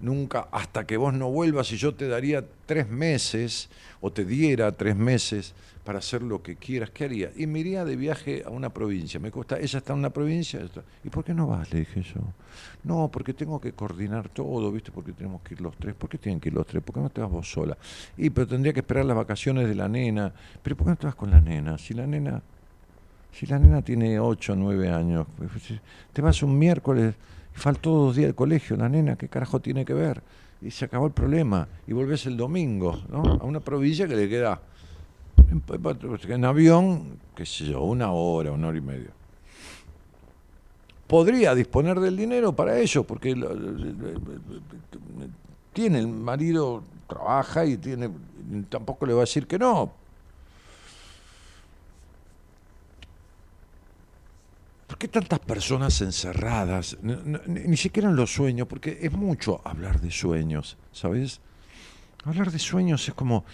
nunca, 0.00 0.48
hasta 0.50 0.86
que 0.86 0.96
vos 0.96 1.12
no 1.14 1.30
vuelvas 1.30 1.72
y 1.72 1.76
yo 1.76 1.94
te 1.94 2.08
daría 2.08 2.44
tres 2.66 2.88
meses, 2.88 3.68
o 4.00 4.10
te 4.10 4.24
diera 4.24 4.72
tres 4.72 4.96
meses 4.96 5.54
para 5.84 5.98
hacer 5.98 6.22
lo 6.22 6.42
que 6.42 6.56
quieras, 6.56 6.90
¿qué 6.90 7.04
haría? 7.04 7.30
Y 7.36 7.46
me 7.46 7.60
iría 7.60 7.84
de 7.84 7.96
viaje 7.96 8.42
a 8.46 8.50
una 8.50 8.70
provincia. 8.70 9.18
Me 9.18 9.30
cuesta, 9.30 9.58
ella 9.58 9.78
está 9.78 9.92
en 9.92 9.98
una 9.98 10.10
provincia. 10.10 10.60
¿Y 11.02 11.08
por 11.08 11.24
qué 11.24 11.34
no 11.34 11.46
vas? 11.46 11.72
Le 11.72 11.80
dije 11.80 12.02
yo. 12.02 12.20
No, 12.84 13.08
porque 13.08 13.34
tengo 13.34 13.60
que 13.60 13.72
coordinar 13.72 14.28
todo, 14.28 14.70
¿viste? 14.70 14.92
Porque 14.92 15.12
tenemos 15.12 15.42
que 15.42 15.54
ir 15.54 15.60
los 15.60 15.76
tres. 15.76 15.94
¿Por 15.94 16.08
qué 16.08 16.18
tienen 16.18 16.38
que 16.40 16.48
ir 16.48 16.54
los 16.54 16.66
tres? 16.66 16.82
¿Por 16.82 16.94
qué 16.94 17.00
no 17.00 17.10
te 17.10 17.20
vas 17.20 17.30
vos 17.30 17.50
sola? 17.50 17.76
Y 18.16 18.30
pero 18.30 18.46
tendría 18.46 18.72
que 18.72 18.80
esperar 18.80 19.04
las 19.04 19.16
vacaciones 19.16 19.68
de 19.68 19.74
la 19.74 19.88
nena. 19.88 20.32
¿Pero 20.62 20.76
por 20.76 20.86
qué 20.86 20.90
no 20.90 20.96
te 20.96 21.06
vas 21.06 21.14
con 21.14 21.30
la 21.30 21.40
nena? 21.40 21.78
Si 21.78 21.94
la 21.94 22.06
nena, 22.06 22.42
si 23.32 23.46
la 23.46 23.58
nena 23.58 23.82
tiene 23.82 24.20
ocho 24.20 24.52
o 24.52 24.56
nueve 24.56 24.90
años, 24.90 25.26
pues, 25.36 25.50
te 26.12 26.22
vas 26.22 26.42
un 26.42 26.58
miércoles 26.58 27.14
faltó 27.60 27.90
dos 27.90 28.16
días 28.16 28.28
de 28.28 28.34
colegio, 28.34 28.76
la 28.76 28.88
nena, 28.88 29.16
¿qué 29.16 29.28
carajo 29.28 29.60
tiene 29.60 29.84
que 29.84 29.92
ver? 29.92 30.22
Y 30.62 30.70
se 30.70 30.86
acabó 30.86 31.06
el 31.06 31.12
problema. 31.12 31.68
Y 31.86 31.92
volvés 31.92 32.26
el 32.26 32.36
domingo, 32.36 33.02
¿no? 33.08 33.22
A 33.22 33.44
una 33.44 33.60
provincia 33.60 34.08
que 34.08 34.16
le 34.16 34.28
queda 34.28 34.60
en 36.28 36.44
avión, 36.44 37.18
qué 37.34 37.44
sé 37.44 37.66
yo, 37.66 37.82
una 37.82 38.12
hora, 38.12 38.52
una 38.52 38.68
hora 38.68 38.78
y 38.78 38.80
media. 38.80 39.10
Podría 41.06 41.54
disponer 41.54 41.98
del 41.98 42.16
dinero 42.16 42.54
para 42.54 42.78
ello, 42.78 43.04
porque 43.04 43.34
tiene 45.72 45.98
el 45.98 46.08
marido, 46.08 46.82
trabaja 47.08 47.64
y 47.64 47.76
tiene, 47.76 48.10
tampoco 48.68 49.06
le 49.06 49.12
va 49.12 49.20
a 49.20 49.22
decir 49.22 49.46
que 49.46 49.58
no. 49.58 49.92
Qué 55.00 55.08
tantas 55.08 55.38
personas 55.38 55.98
encerradas? 56.02 56.98
ni 57.00 57.76
siquiera 57.78 58.10
en 58.10 58.16
los 58.16 58.34
sueños, 58.34 58.68
porque 58.68 58.98
es 59.00 59.10
mucho 59.10 59.62
hablar 59.64 59.98
de 59.98 60.10
sueños, 60.10 60.76
¿sabes? 60.92 61.40
Hablar 62.24 62.52
de 62.52 62.58
sueños 62.58 63.08
es 63.08 63.14
como, 63.14 63.46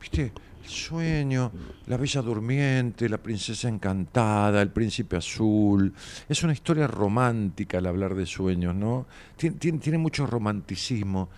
viste, 0.00 0.32
sueño, 0.66 1.52
la 1.86 1.96
bella 1.96 2.20
durmiente, 2.20 3.08
la 3.08 3.18
princesa 3.18 3.68
encantada, 3.68 4.60
el 4.60 4.70
príncipe 4.70 5.16
azul. 5.16 5.94
Es 6.28 6.42
una 6.42 6.52
historia 6.52 6.88
romántica 6.88 7.78
al 7.78 7.86
hablar 7.86 8.16
de 8.16 8.26
sueños, 8.26 8.74
¿no? 8.74 9.06
Tiene, 9.36 9.98
mucho 9.98 10.26
romanticismo. 10.26 11.28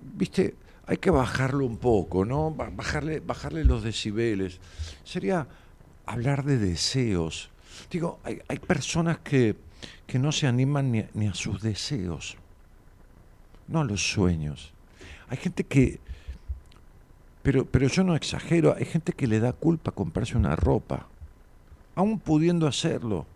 Viste, 0.00 0.54
hay 0.86 0.98
que 0.98 1.10
bajarlo 1.10 1.64
un 1.64 1.78
poco, 1.78 2.26
¿no? 2.26 2.50
Bajarle, 2.50 3.20
bajarle 3.20 3.64
los 3.64 3.82
decibeles. 3.82 4.60
Sería 5.02 5.48
hablar 6.04 6.44
de 6.44 6.58
deseos. 6.58 7.48
Digo, 7.90 8.18
hay, 8.24 8.58
personas 8.58 9.18
que, 9.18 9.56
que, 10.06 10.18
no 10.18 10.30
se 10.30 10.46
animan 10.46 10.92
ni 11.14 11.26
a 11.26 11.34
sus 11.34 11.62
deseos, 11.62 12.36
no 13.66 13.80
a 13.80 13.84
los 13.84 14.12
sueños. 14.12 14.72
Hay 15.28 15.38
gente 15.38 15.64
que, 15.64 16.00
pero, 17.42 17.64
pero 17.64 17.88
yo 17.88 18.04
no 18.04 18.14
exagero, 18.14 18.74
hay 18.76 18.84
gente 18.84 19.12
que 19.12 19.26
le 19.26 19.40
da 19.40 19.52
culpa 19.52 19.90
comprarse 19.90 20.36
una 20.36 20.54
ropa, 20.56 21.06
aún 21.94 22.18
pudiendo 22.18 22.66
hacerlo. 22.66 23.26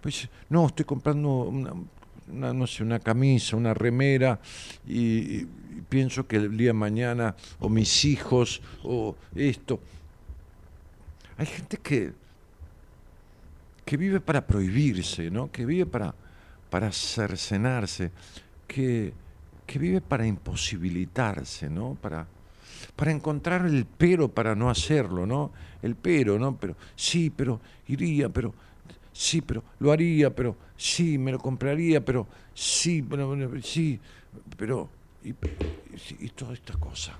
Pues 0.00 0.28
no, 0.50 0.66
estoy 0.66 0.84
comprando 0.84 1.44
una, 1.44 2.52
no 2.52 2.66
sé, 2.66 2.82
una 2.82 3.00
camisa, 3.00 3.56
una 3.56 3.74
remera 3.74 4.40
y, 4.86 5.46
pienso 5.88 6.26
que 6.26 6.36
el 6.36 6.56
día 6.56 6.68
de 6.68 6.72
mañana 6.74 7.34
o 7.60 7.68
mis 7.68 8.04
hijos 8.04 8.60
o 8.82 9.16
esto. 9.34 9.80
Hay 11.36 11.46
gente 11.46 11.78
que, 11.78 12.12
que 13.84 13.96
vive 13.96 14.20
para 14.20 14.46
prohibirse, 14.46 15.30
¿no? 15.30 15.50
que 15.50 15.66
vive 15.66 15.86
para, 15.86 16.14
para 16.70 16.90
cercenarse, 16.92 18.10
que, 18.66 19.12
que 19.66 19.78
vive 19.78 20.00
para 20.00 20.26
imposibilitarse, 20.26 21.68
¿no? 21.68 21.96
para, 22.00 22.26
para 22.96 23.10
encontrar 23.10 23.66
el 23.66 23.86
pero 23.86 24.28
para 24.28 24.54
no 24.54 24.70
hacerlo, 24.70 25.26
¿no? 25.26 25.52
El 25.82 25.96
pero, 25.96 26.38
¿no? 26.38 26.56
Pero 26.56 26.76
sí, 26.96 27.30
pero 27.30 27.60
iría, 27.88 28.28
pero 28.28 28.54
sí, 29.12 29.40
pero 29.40 29.62
lo 29.80 29.92
haría, 29.92 30.34
pero 30.34 30.56
sí, 30.76 31.18
me 31.18 31.32
lo 31.32 31.38
compraría, 31.38 32.04
pero 32.04 32.26
sí, 32.54 33.02
pero 33.02 33.36
sí, 33.62 34.00
pero 34.56 34.88
y, 35.22 35.34
y, 36.20 36.28
toda 36.30 36.54
esta 36.54 36.74
cosa. 36.74 37.18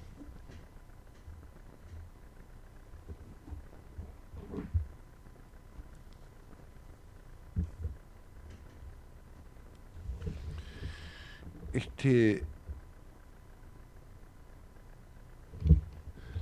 Este 11.74 12.44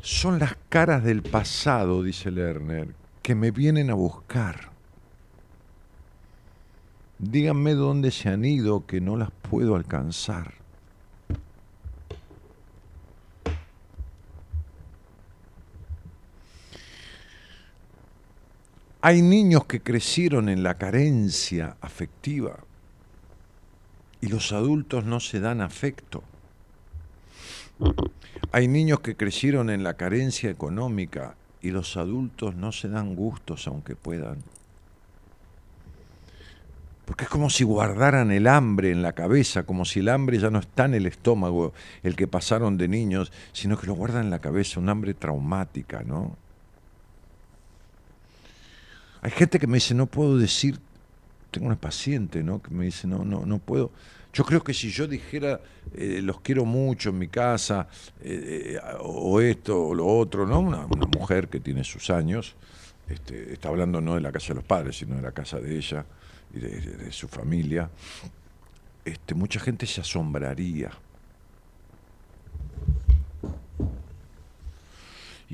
Son 0.03 0.39
las 0.39 0.57
caras 0.69 1.05
del 1.05 1.23
pasado, 1.23 2.03
dice 2.03 2.31
Lerner, 2.31 2.89
que 3.23 3.35
me 3.35 3.51
vienen 3.53 3.89
a 3.89 3.95
buscar. 3.95 4.73
Díganme 7.19 7.75
dónde 7.75 8.11
se 8.11 8.29
han 8.29 8.45
ido 8.45 8.85
que 8.85 9.01
no 9.01 9.17
las 9.17 9.31
puedo 9.31 9.77
alcanzar. 9.77 10.55
Hay 19.01 19.23
niños 19.23 19.65
que 19.65 19.81
crecieron 19.81 20.49
en 20.49 20.63
la 20.63 20.75
carencia 20.75 21.77
afectiva 21.81 22.59
y 24.23 24.29
los 24.29 24.53
adultos 24.53 25.05
no 25.05 25.21
se 25.21 25.41
dan 25.41 25.61
afecto. 25.61 26.23
Hay 28.53 28.69
niños 28.69 29.01
que 29.01 29.17
crecieron 29.17 29.69
en 29.69 29.83
la 29.83 29.95
carencia 29.95 30.49
económica 30.49 31.35
y 31.61 31.73
los 31.73 31.97
adultos 31.97 32.55
no 32.55 32.71
se 32.71 32.89
dan 32.89 33.15
gustos 33.17 33.67
aunque 33.67 33.97
puedan. 33.97 34.39
porque 37.05 37.25
es 37.25 37.31
como 37.31 37.51
si 37.51 37.65
guardaran 37.65 38.31
el 38.31 38.47
hambre 38.47 38.93
en 38.93 39.03
la 39.03 39.13
cabeza, 39.13 39.65
como 39.65 39.85
si 39.85 39.99
el 40.01 40.09
hambre 40.09 40.39
ya 40.39 40.51
no 40.51 40.61
está 40.61 40.85
en 40.85 40.95
el 40.95 41.05
estómago, 41.07 41.75
el 42.05 42.15
que 42.15 42.29
pasaron 42.29 42.79
de 42.79 42.89
niños, 42.89 43.33
sino 43.53 43.77
que 43.77 43.89
lo 43.89 43.95
guardan 43.95 44.27
en 44.27 44.31
la 44.31 44.39
cabeza, 44.39 44.81
un 44.81 44.89
hambre 44.89 45.13
traumática, 45.13 46.05
¿no? 46.05 46.37
Hay 49.21 49.33
gente 49.33 49.59
que 49.59 49.67
me 49.67 49.77
dice, 49.77 49.95
no 49.95 50.07
puedo 50.07 50.39
decir, 50.39 50.79
tengo 51.53 51.67
una 51.69 51.77
paciente, 51.77 52.43
¿no? 52.43 52.61
Que 52.61 52.75
me 52.75 52.87
dice, 52.87 53.07
no, 53.07 53.25
no, 53.25 53.47
no 53.47 53.59
puedo. 53.59 53.93
Yo 54.33 54.45
creo 54.45 54.65
que 54.65 54.73
si 54.73 54.91
yo 54.91 55.07
dijera, 55.07 55.61
eh, 55.95 56.21
los 56.23 56.41
quiero 56.41 56.65
mucho 56.65 57.11
en 57.11 57.19
mi 57.19 57.29
casa, 57.29 57.87
eh, 58.23 58.77
eh, 58.77 58.81
o 59.01 59.41
esto 59.41 59.89
o 59.89 59.95
lo 59.95 60.07
otro, 60.07 60.47
¿no? 60.47 60.61
Una, 60.61 60.87
mujer 60.87 61.49
que 61.49 61.61
tiene 61.61 61.85
sus 61.85 62.09
años, 62.09 62.57
este, 63.09 63.53
está 63.53 63.69
hablando 63.69 64.01
no 64.01 64.15
de 64.15 64.23
la 64.23 64.33
casa 64.33 64.49
de 64.49 64.55
los 64.55 64.65
padres, 64.65 64.97
sino 64.97 65.17
de 65.17 65.23
la 65.23 65.33
casa 65.33 65.61
de 65.61 65.77
ella 65.77 66.07
y 66.55 66.61
de, 66.61 67.13
su 67.13 67.29
familia, 67.29 67.91
este, 69.05 69.35
mucha 69.35 69.61
gente 69.61 69.87
se 69.87 70.01
asombraría. 70.01 70.91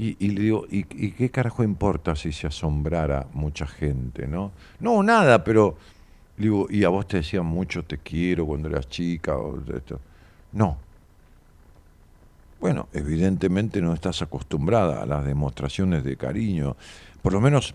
Y, 0.01 0.29
le 0.29 0.43
digo, 0.43 0.65
¿y, 0.71 0.85
qué 0.85 1.29
carajo 1.29 1.65
importa 1.65 2.15
si 2.15 2.31
se 2.31 2.47
asombrara 2.47 3.27
mucha 3.33 3.67
gente, 3.67 4.29
no? 4.29 4.53
No, 4.79 5.03
nada, 5.03 5.43
pero 5.43 5.77
digo, 6.37 6.69
y 6.71 6.85
a 6.85 6.89
vos 6.89 7.09
te 7.09 7.17
decían 7.17 7.45
mucho 7.45 7.83
te 7.85 7.99
quiero 7.99 8.47
cuando 8.47 8.69
eras 8.69 8.89
chica 8.89 9.37
o 9.37 9.61
esto. 9.75 9.99
No. 10.53 10.79
Bueno, 12.61 12.87
evidentemente 12.93 13.83
no 13.83 13.93
estás 13.93 14.23
acostumbrada 14.23 15.03
a 15.03 15.07
las 15.07 15.25
demostraciones 15.25 16.05
de 16.05 16.17
cariño. 16.17 16.77
Por 17.21 17.33
lo 17.33 17.41
menos, 17.41 17.75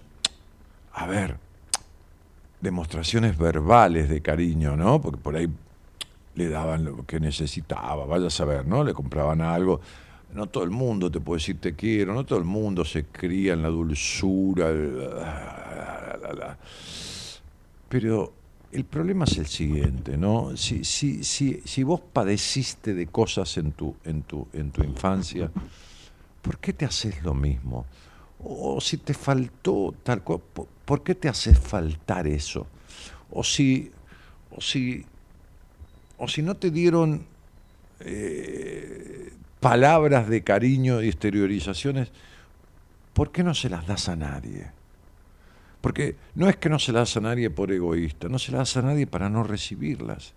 a 0.94 1.06
ver, 1.08 1.36
demostraciones 2.62 3.38
verbales 3.38 4.08
de 4.08 4.22
cariño, 4.22 4.78
¿no? 4.78 5.02
Porque 5.02 5.18
por 5.18 5.36
ahí 5.36 5.50
le 6.36 6.48
daban 6.48 6.86
lo 6.86 7.06
que 7.06 7.20
necesitaba, 7.20 8.06
vaya 8.06 8.28
a 8.28 8.30
saber, 8.30 8.66
¿no? 8.66 8.86
Le 8.86 8.94
compraban 8.94 9.42
algo. 9.42 9.82
No 10.34 10.48
todo 10.48 10.64
el 10.64 10.72
mundo 10.72 11.12
te 11.12 11.20
puede 11.20 11.40
decir 11.40 11.60
te 11.60 11.76
quiero, 11.76 12.14
no 12.14 12.26
todo 12.26 12.40
el 12.40 12.46
mundo 12.46 12.84
se 12.84 13.06
cría 13.06 13.54
en 13.54 13.62
la 13.62 13.70
dulzura. 13.70 14.72
Pero 17.88 18.34
el 18.72 18.86
problema 18.86 19.26
es 19.26 19.38
el 19.38 19.46
siguiente, 19.46 20.18
¿no? 20.18 20.58
Si, 20.58 20.84
si, 20.84 21.24
si, 21.24 21.62
si 21.64 21.84
vos 21.84 22.02
padeciste 22.02 22.96
de 22.96 23.06
cosas 23.06 23.56
en 23.58 23.74
tu, 23.74 23.96
en, 24.04 24.24
tu, 24.24 24.48
en 24.54 24.72
tu 24.72 24.84
infancia, 24.84 25.52
¿por 26.42 26.58
qué 26.58 26.74
te 26.74 26.86
haces 26.86 27.24
lo 27.24 27.36
mismo? 27.36 27.86
O 28.40 28.82
si 28.82 28.98
te 28.98 29.14
faltó 29.14 29.94
tal 30.02 30.24
cosa, 30.24 30.44
¿por 30.86 31.04
qué 31.04 31.14
te 31.14 31.30
hace 31.30 31.54
faltar 31.54 32.26
eso? 32.26 32.66
O 33.30 33.44
si, 33.44 33.92
o 34.50 34.60
si, 34.60 35.06
o 36.18 36.28
si 36.28 36.42
no 36.42 36.56
te 36.56 36.72
dieron 36.72 37.26
eh, 38.00 39.34
palabras 39.64 40.28
de 40.28 40.44
cariño 40.44 41.02
y 41.02 41.08
exteriorizaciones, 41.08 42.12
¿por 43.14 43.32
qué 43.32 43.44
no 43.44 43.56
se 43.56 43.70
las 43.70 43.88
das 43.88 44.10
a 44.10 44.16
nadie? 44.16 44.72
Porque 45.80 46.18
no 46.36 46.50
es 46.50 46.58
que 46.58 46.70
no 46.70 46.78
se 46.80 46.92
las 46.92 47.16
das 47.16 47.18
a 47.18 47.22
nadie 47.22 47.50
por 47.50 47.72
egoísta, 47.72 48.28
no 48.28 48.38
se 48.38 48.52
las 48.52 48.76
das 48.76 48.84
a 48.84 48.88
nadie 48.88 49.08
para 49.08 49.30
no 49.30 49.44
recibirlas. 49.44 50.34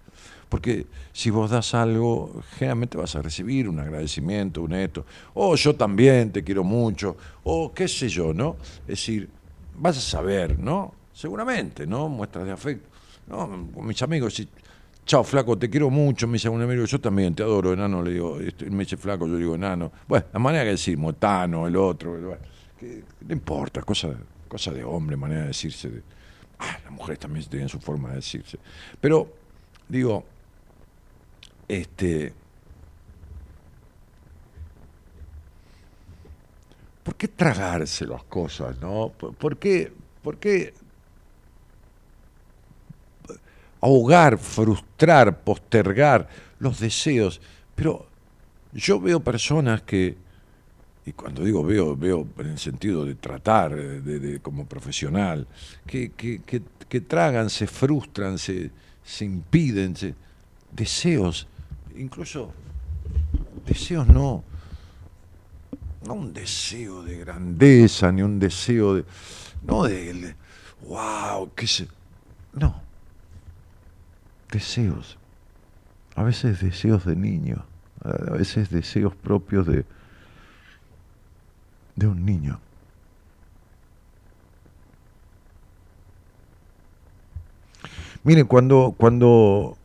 Porque 0.49 0.87
si 1.13 1.31
vos 1.31 1.51
das 1.51 1.75
algo, 1.75 2.41
generalmente 2.57 2.97
vas 2.97 3.17
a 3.17 3.23
recibir 3.23 3.69
un 3.69 3.81
agradecimiento, 3.81 4.63
un 4.63 4.75
esto, 4.75 5.05
o 5.35 5.57
yo 5.57 5.75
también 5.75 6.31
te 6.31 6.45
quiero 6.45 6.63
mucho, 6.63 7.17
o 7.43 7.75
qué 7.75 7.89
sé 7.89 8.09
yo, 8.09 8.33
¿no? 8.33 8.57
Es 8.83 8.87
decir, 8.87 9.29
vas 9.77 9.99
a 9.99 10.01
saber, 10.01 10.57
¿no? 10.59 10.95
Seguramente, 11.13 11.85
¿no? 11.85 12.09
Muestras 12.09 12.47
de 12.47 12.53
afecto. 12.53 12.89
¿no? 13.27 13.49
mis 13.83 14.01
amigos, 14.03 14.35
si, 14.35 14.49
chao 15.07 15.23
flaco, 15.23 15.57
te 15.57 15.71
quiero 15.71 15.89
mucho, 15.89 16.27
me 16.27 16.35
dice 16.35 16.49
un 16.49 16.61
amigo, 16.61 16.85
yo 16.85 17.01
también 17.01 17.35
te 17.35 17.43
adoro, 17.43 17.73
enano, 17.73 18.03
le 18.03 18.11
digo, 18.11 18.41
este, 18.41 18.69
me 18.69 18.81
dice 18.85 18.97
flaco, 18.97 19.27
yo 19.27 19.37
digo 19.37 19.55
enano. 19.55 19.93
Bueno, 20.07 20.27
la 20.33 20.39
manera 20.41 20.65
que 20.65 20.71
decimos, 20.71 21.15
Tano, 21.19 21.67
el 21.67 21.77
otro, 21.77 22.37
que, 22.79 23.05
no 23.27 23.33
importa, 23.33 23.83
cosa, 23.83 24.11
cosa 24.49 24.73
de 24.73 24.85
hombre, 24.85 25.17
manera 25.17 25.43
de 25.43 25.49
decirse. 25.49 26.03
ah, 26.59 26.79
las 26.83 26.93
mujeres 26.93 27.21
también 27.21 27.47
tienen 27.47 27.69
su 27.69 27.79
forma 27.79 28.11
de 28.11 28.17
decirse. 28.17 28.59
Pero, 29.01 29.33
digo, 29.89 30.25
este 31.69 32.33
¿por 37.07 37.15
qué 37.15 37.29
tragarse 37.29 38.05
las 38.05 38.25
cosas? 38.25 38.81
¿no? 38.81 39.13
¿Por, 39.17 39.57
qué, 39.59 39.93
¿Por 40.23 40.39
qué 40.39 40.75
ahogar, 43.87 44.39
frustrar, 44.39 45.43
postergar 45.43 46.29
los 46.59 46.81
deseos? 46.81 47.41
Pero 47.75 48.07
yo 48.73 49.01
veo 49.01 49.21
personas 49.21 49.83
que, 49.83 50.17
y 51.05 51.13
cuando 51.13 51.45
digo 51.45 51.65
veo, 51.65 51.97
veo 51.97 52.27
en 52.39 52.47
el 52.47 52.59
sentido 52.59 53.05
de 53.05 53.15
tratar 53.15 53.75
de, 53.75 54.41
como 54.41 54.67
profesional, 54.67 55.47
que, 55.87 56.11
que, 56.13 57.01
tragan, 57.01 57.51
se 57.51 57.67
frustran, 57.67 58.39
se, 58.39 58.71
se 59.05 59.25
impiden, 59.25 59.95
deseos, 60.73 61.47
incluso 61.97 62.53
deseos 63.67 64.07
no 64.09 64.45
no 66.07 66.15
un 66.15 66.33
deseo 66.33 67.03
de 67.03 67.19
grandeza, 67.19 68.13
ni 68.13 68.23
un 68.23 68.39
deseo 68.39 68.95
de, 68.95 69.05
no 69.67 69.85
de, 69.85 70.35
wow, 70.87 71.51
qué 71.55 71.67
sé, 71.67 71.89
no, 72.53 72.81
deseos, 74.51 75.19
a 76.15 76.23
veces 76.23 76.61
deseos 76.61 77.05
de 77.05 77.17
niño, 77.17 77.65
a 78.03 78.33
veces 78.33 78.71
deseos 78.71 79.15
propios 79.15 79.67
de, 79.67 79.85
de 81.97 82.07
un 82.07 82.25
niño. 82.25 82.61
Mire, 88.25 88.45
cuando, 88.45 88.95
cuando, 88.97 89.77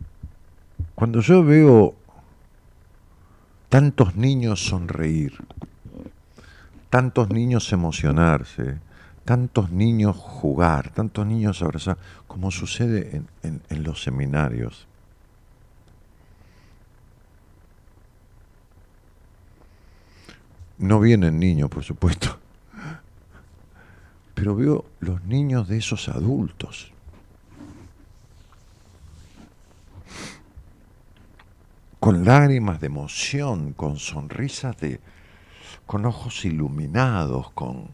cuando 0.95 1.21
yo 1.21 1.43
veo 1.43 1.93
tantos 3.69 4.15
niños 4.15 4.65
sonreír, 4.65 5.33
tantos 6.89 7.29
niños 7.29 7.71
emocionarse, 7.71 8.79
tantos 9.25 9.71
niños 9.71 10.17
jugar, 10.17 10.89
tantos 10.89 11.25
niños 11.25 11.61
abrazar, 11.61 11.97
como 12.31 12.49
sucede 12.49 13.23
en, 13.43 13.83
los 13.83 14.03
seminarios. 14.03 14.87
No 20.77 21.01
vienen 21.01 21.41
niños, 21.41 21.69
por 21.69 21.83
supuesto, 21.83 22.39
pero 24.33 24.55
veo 24.55 24.85
los 25.01 25.21
niños 25.25 25.67
de 25.67 25.77
esos 25.77 26.07
adultos. 26.07 26.93
con 31.99 32.25
lágrimas 32.25 32.79
de 32.79 32.87
emoción, 32.87 33.73
con 33.73 33.97
sonrisas 33.97 34.75
de, 34.77 34.99
con 35.85 36.05
ojos 36.07 36.45
iluminados, 36.45 37.51
con... 37.51 37.89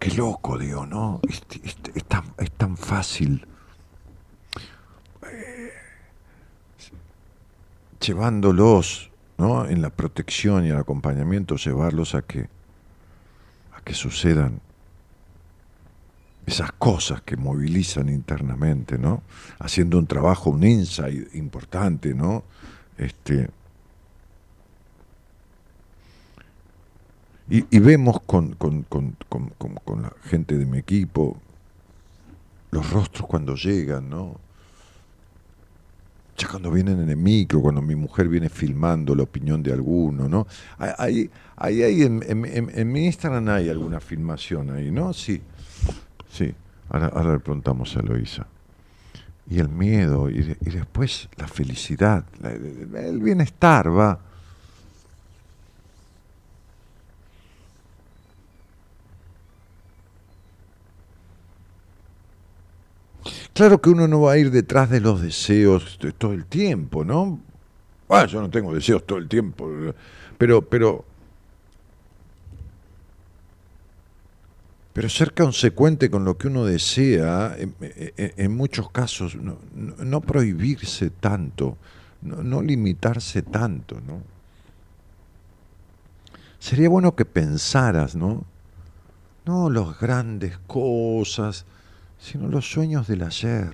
Qué 0.00 0.10
loco, 0.12 0.56
digo, 0.56 0.86
¿no? 0.86 1.20
Es, 1.28 2.04
tan, 2.56 2.76
fácil. 2.78 3.46
Eh, 5.30 5.72
llevándolos, 8.00 9.10
¿no? 9.36 9.66
En 9.66 9.82
la 9.82 9.90
protección 9.90 10.64
y 10.64 10.70
el 10.70 10.78
acompañamiento, 10.78 11.56
llevarlos 11.56 12.14
a 12.14 12.22
que, 12.22 12.48
a 13.74 13.82
que 13.84 13.92
sucedan 13.92 14.62
esas 16.46 16.72
cosas 16.72 17.20
que 17.20 17.36
movilizan 17.36 18.08
internamente, 18.08 18.96
¿no? 18.96 19.22
Haciendo 19.58 19.98
un 19.98 20.06
trabajo, 20.06 20.48
un 20.48 20.64
insight 20.64 21.34
importante, 21.34 22.14
¿no? 22.14 22.44
Este, 22.96 23.50
Y, 27.52 27.80
vemos 27.80 28.20
con, 28.26 28.52
con, 28.52 29.16
la 30.00 30.12
gente 30.22 30.56
de 30.56 30.64
mi 30.64 30.78
equipo 30.78 31.36
los 32.70 32.88
rostros 32.90 33.26
cuando 33.26 33.56
llegan, 33.56 34.08
¿no? 34.08 34.36
Ya 36.38 36.46
cuando 36.46 36.70
vienen 36.70 37.00
en 37.00 37.10
el 37.10 37.16
micro, 37.16 37.60
cuando 37.60 37.82
mi 37.82 37.96
mujer 37.96 38.28
viene 38.28 38.48
filmando 38.48 39.16
la 39.16 39.24
opinión 39.24 39.64
de 39.64 39.72
alguno, 39.72 40.28
¿no? 40.28 40.46
Ahí, 40.78 41.28
ahí, 41.56 42.02
en, 42.02 42.22
en, 42.24 42.92
mi 42.92 43.06
Instagram 43.06 43.48
hay 43.48 43.68
alguna 43.68 43.98
filmación 43.98 44.70
ahí, 44.70 44.92
¿no? 44.92 45.12
Sí, 45.12 45.42
sí. 46.30 46.54
Ahora, 46.88 47.08
ahora 47.08 47.32
le 47.32 47.40
preguntamos 47.40 47.96
a 47.96 48.00
Eloisa. 48.00 48.46
Y 49.48 49.58
el 49.58 49.68
miedo, 49.68 50.30
y, 50.30 50.56
y 50.60 50.70
después 50.70 51.28
la 51.36 51.48
felicidad, 51.48 52.24
el 52.94 53.18
bienestar 53.18 53.90
va 53.90 54.29
Claro 63.52 63.80
que 63.80 63.90
uno 63.90 64.08
no 64.08 64.22
va 64.22 64.32
a 64.32 64.38
ir 64.38 64.50
detrás 64.50 64.90
de 64.90 65.00
los 65.00 65.20
deseos 65.20 65.98
todo 66.18 66.32
el 66.32 66.46
tiempo, 66.46 67.04
¿no? 67.04 67.40
Ah, 68.08 68.26
yo 68.26 68.40
no 68.40 68.50
tengo 68.50 68.74
deseos 68.74 69.06
todo 69.06 69.18
el 69.18 69.28
tiempo, 69.28 69.68
pero, 70.36 70.62
pero, 70.62 71.04
pero 74.92 75.08
ser 75.08 75.32
consecuente 75.32 76.10
con 76.10 76.24
lo 76.24 76.36
que 76.36 76.48
uno 76.48 76.64
desea, 76.64 77.56
en, 77.58 78.56
muchos 78.56 78.90
casos, 78.90 79.36
no, 79.36 80.20
prohibirse 80.22 81.10
tanto, 81.10 81.76
no, 82.22 82.42
no, 82.42 82.62
limitarse 82.62 83.42
tanto, 83.42 84.00
¿no? 84.00 84.22
Sería 86.58 86.88
bueno 86.88 87.14
que 87.14 87.24
pensaras, 87.24 88.16
¿no? 88.16 88.44
No 89.46 89.70
las 89.70 89.98
grandes 89.98 90.58
cosas, 90.66 91.64
sino 92.20 92.48
los 92.48 92.70
sueños 92.70 93.08
del 93.08 93.22
ayer. 93.22 93.72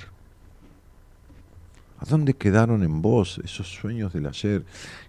¿A 1.99 2.05
dónde 2.05 2.35
quedaron 2.35 2.83
en 2.83 3.03
vos 3.03 3.41
esos 3.45 3.69
sueños 3.69 4.13
del 4.13 4.27
ayer? 4.27 4.65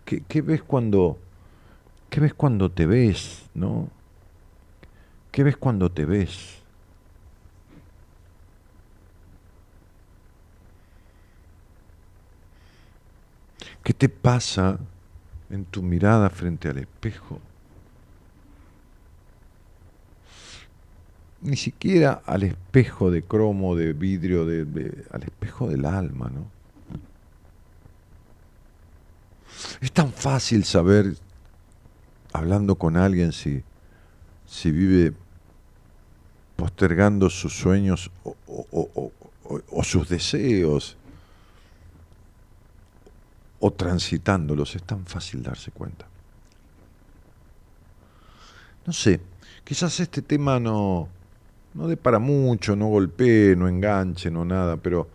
¿Qué, 0.06 0.42
ves 0.42 0.64
cuando 0.64 1.20
qué 2.10 2.20
ves 2.20 2.34
cuando 2.34 2.72
te 2.72 2.86
ves, 2.86 3.44
no? 3.54 3.90
¿Qué 5.32 5.44
ves 5.44 5.58
cuando 5.58 5.92
te 5.92 6.06
ves? 6.06 6.58
¿Qué 13.84 13.94
te 13.94 14.10
pasa 14.10 14.80
en 15.50 15.66
tu 15.66 15.84
mirada 15.84 16.30
frente 16.30 16.70
al 16.70 16.80
espejo? 16.80 17.40
Ni 21.48 21.56
siquiera 21.56 22.22
al 22.26 22.44
espejo 22.44 23.10
de 23.10 23.24
cromo, 23.24 23.76
de 23.76 23.94
vidrio, 23.94 24.46
de, 24.46 25.06
al 25.12 25.24
espejo 25.24 25.70
del 25.70 25.86
alma, 25.86 26.30
¿no? 26.30 26.46
Es 29.80 29.92
tan 29.94 30.12
fácil 30.12 30.66
saber, 30.66 31.16
hablando 32.34 32.76
con 32.76 32.98
alguien, 32.98 33.32
si, 33.32 33.64
si 34.46 34.72
vive 34.72 35.14
postergando 36.58 37.30
sus 37.30 37.58
sueños 37.58 38.12
o 38.46 39.84
sus 39.84 40.10
deseos 40.10 40.98
o 43.60 43.72
transitándolos, 43.72 44.76
es 44.76 44.84
tan 44.84 45.06
fácil 45.06 45.42
darse 45.44 45.72
cuenta. 45.72 46.06
No 48.86 48.92
sé, 48.92 49.22
quizás 49.64 50.00
este 50.00 50.22
tema 50.22 50.60
no, 50.60 51.10
no 51.78 51.88
de 51.88 51.96
para 51.96 52.18
mucho, 52.18 52.76
no 52.76 52.88
golpee, 52.88 53.56
no 53.56 53.68
enganche, 53.68 54.32
no 54.32 54.44
nada, 54.44 54.78
pero 54.78 55.08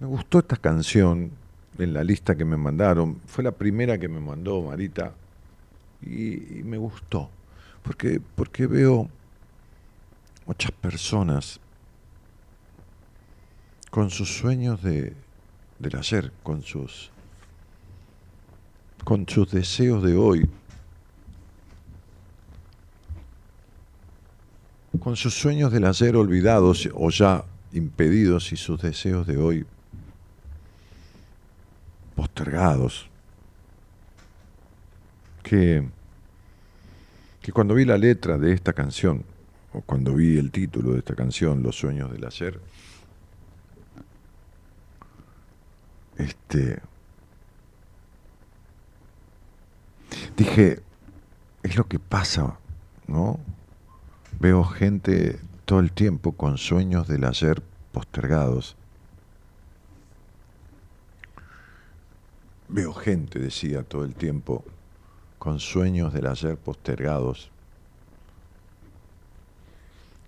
me 0.00 0.06
gustó 0.06 0.40
esta 0.40 0.56
canción 0.56 1.30
en 1.78 1.94
la 1.94 2.04
lista 2.04 2.36
que 2.36 2.44
me 2.44 2.58
mandaron. 2.58 3.20
Fue 3.26 3.42
la 3.42 3.52
primera 3.52 3.96
que 3.98 4.06
me 4.06 4.20
mandó 4.20 4.60
Marita 4.60 5.14
y, 6.02 6.62
me 6.62 6.76
gustó, 6.76 7.30
porque, 7.82 8.20
porque 8.36 8.66
veo 8.66 9.08
muchas 10.44 10.72
personas 10.72 11.58
con 13.90 14.10
sus 14.10 14.36
sueños 14.36 14.82
de, 14.82 15.14
del 15.78 15.96
ayer, 15.96 16.32
con 16.42 16.62
sus, 16.62 17.10
con 19.04 19.26
sus 19.26 19.50
deseos 19.50 20.02
de 20.02 20.16
hoy, 20.18 20.50
con 25.00 25.16
sus 25.16 25.34
sueños 25.34 25.72
del 25.72 25.84
ayer 25.84 26.16
olvidados 26.16 26.88
o 26.94 27.10
ya 27.10 27.44
impedidos 27.72 28.52
y 28.52 28.56
sus 28.56 28.80
deseos 28.80 29.26
de 29.26 29.36
hoy 29.36 29.66
postergados. 32.14 33.08
Que, 35.42 35.86
que 37.42 37.52
cuando 37.52 37.74
vi 37.74 37.84
la 37.84 37.98
letra 37.98 38.38
de 38.38 38.52
esta 38.52 38.72
canción, 38.72 39.24
o 39.72 39.80
cuando 39.82 40.14
vi 40.14 40.38
el 40.38 40.50
título 40.50 40.92
de 40.92 41.00
esta 41.00 41.14
canción, 41.14 41.62
Los 41.62 41.76
sueños 41.76 42.10
del 42.12 42.24
ayer, 42.24 42.60
este, 46.16 46.80
dije, 50.36 50.80
es 51.62 51.76
lo 51.76 51.86
que 51.88 51.98
pasa, 51.98 52.58
¿no? 53.06 53.40
Veo 54.40 54.64
gente 54.64 55.38
todo 55.64 55.80
el 55.80 55.92
tiempo 55.92 56.32
con 56.32 56.58
sueños 56.58 57.08
del 57.08 57.24
ayer 57.24 57.62
postergados. 57.92 58.76
Veo 62.68 62.92
gente, 62.92 63.38
decía 63.38 63.82
todo 63.82 64.04
el 64.04 64.14
tiempo, 64.14 64.64
con 65.38 65.60
sueños 65.60 66.12
del 66.12 66.26
ayer 66.26 66.56
postergados 66.56 67.50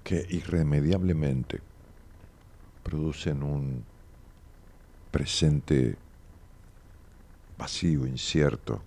que 0.05 0.25
irremediablemente 0.31 1.61
producen 2.85 3.43
un 3.43 3.85
presente 5.11 5.97
vacío, 7.59 8.07
incierto. 8.07 8.81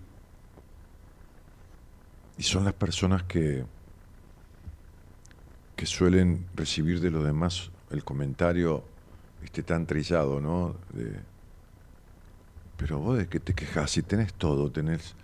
Y 2.38 2.42
son 2.42 2.64
las 2.64 2.72
personas 2.72 3.24
que 3.24 3.66
que 5.80 5.86
suelen 5.86 6.44
recibir 6.54 7.00
de 7.00 7.10
los 7.10 7.24
demás 7.24 7.70
el 7.90 8.04
comentario 8.04 8.84
este, 9.42 9.62
tan 9.62 9.86
trillado, 9.86 10.38
¿no? 10.38 10.76
pero 12.76 12.98
vos 12.98 13.16
de 13.16 13.26
qué 13.28 13.40
te 13.40 13.54
quejas 13.54 13.90
si 13.90 14.02
tenés 14.02 14.34
todo, 14.34 14.70
tenés 14.70 15.14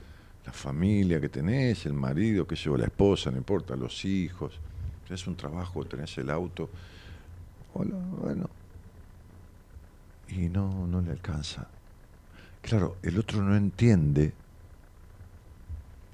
la 0.47 0.55
familia 0.55 1.21
que 1.21 1.29
tenés, 1.29 1.85
el 1.85 1.93
marido, 1.93 2.47
que 2.47 2.57
lleva 2.57 2.79
la 2.79 2.87
esposa, 2.87 3.31
no 3.31 3.37
importa, 3.37 3.77
los 3.77 4.03
hijos, 4.07 4.59
tenés 5.07 5.27
un 5.27 5.37
trabajo, 5.37 5.85
tenés 5.85 6.17
el 6.17 6.31
auto. 6.31 6.71
Hola, 7.75 7.95
bueno. 8.23 8.49
Y 10.29 10.49
no, 10.49 10.87
no 10.87 11.03
le 11.03 11.11
alcanza. 11.11 11.69
Claro, 12.63 12.97
el 13.03 13.19
otro 13.19 13.43
no 13.43 13.55
entiende, 13.55 14.33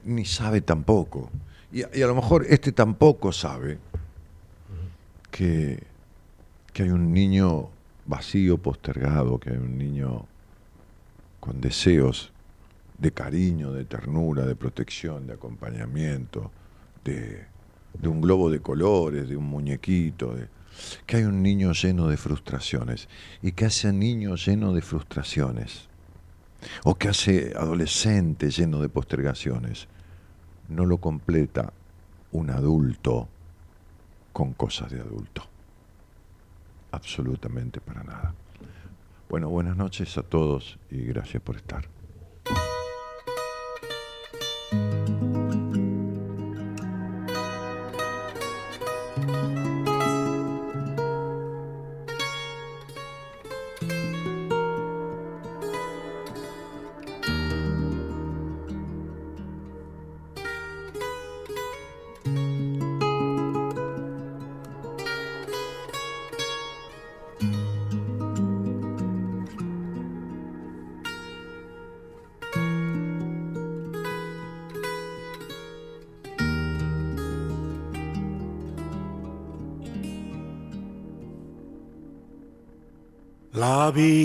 ni 0.04 0.24
sabe 0.24 0.62
tampoco. 0.62 1.30
Y 1.70 1.84
a 1.84 2.06
lo 2.08 2.16
mejor 2.16 2.44
este 2.48 2.72
tampoco 2.72 3.30
sabe 3.30 3.78
que, 5.32 5.82
hay 6.78 6.90
un 6.90 7.12
niño 7.12 7.70
vacío, 8.06 8.58
postergado, 8.58 9.40
que 9.40 9.50
hay 9.50 9.56
un 9.56 9.76
niño 9.76 10.26
con 11.40 11.60
deseos 11.60 12.32
de 12.98 13.10
cariño, 13.10 13.72
de 13.72 13.84
ternura, 13.84 14.46
de 14.46 14.54
protección, 14.54 15.26
de 15.26 15.32
acompañamiento, 15.32 16.52
de, 17.04 17.46
un 18.04 18.20
globo 18.20 18.50
de 18.50 18.60
colores, 18.60 19.28
de 19.28 19.36
un 19.36 19.46
muñequito, 19.46 20.36
de, 20.36 20.48
que 21.06 21.16
hay 21.16 21.24
un 21.24 21.42
niño 21.42 21.72
lleno 21.72 22.06
de 22.06 22.16
frustraciones. 22.16 23.08
Y 23.42 23.52
que 23.52 23.64
hace 23.64 23.92
niño 23.92 24.36
lleno 24.36 24.72
de 24.72 24.82
frustraciones 24.82 25.88
o 26.84 26.94
que 26.94 27.08
hace 27.08 27.54
adolescente 27.56 28.50
lleno 28.50 28.80
de 28.80 28.88
postergaciones, 28.88 29.88
no 30.68 30.86
lo 30.86 30.98
completa 30.98 31.72
un 32.30 32.50
adulto 32.50 33.28
con 34.32 34.52
cosas 34.54 34.90
de 34.90 35.00
adulto. 35.00 35.42
Absolutamente 36.90 37.80
para 37.80 38.02
nada. 38.02 38.34
Bueno, 39.28 39.48
buenas 39.48 39.76
noches 39.76 40.18
a 40.18 40.22
todos 40.22 40.78
y 40.90 41.04
gracias 41.04 41.42
por 41.42 41.56
estar. 41.56 41.88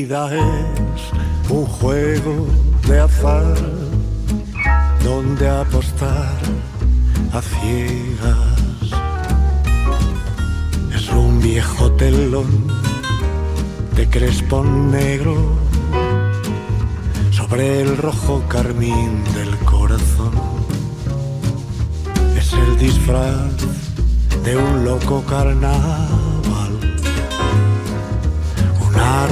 Vida 0.08 0.30
es 0.34 1.52
un 1.52 1.66
juego 1.66 2.48
de 2.88 3.00
azar 3.00 3.58
donde 5.04 5.50
apostar 5.50 6.38
a 7.34 7.42
ciegas 7.42 8.58
es 10.96 11.10
un 11.10 11.42
viejo 11.42 11.92
telón 11.94 12.68
de 13.98 14.10
crespón 14.10 14.92
negro 14.92 15.36
sobre 17.32 17.82
el 17.82 17.98
rojo 17.98 18.44
carmín 18.48 19.24
del 19.34 19.58
corazón. 19.60 20.32
Es 22.38 22.54
el 22.54 22.78
disfraz 22.78 23.58
de 24.46 24.56
un 24.56 24.86
loco 24.86 25.22
carnaval, 25.24 26.27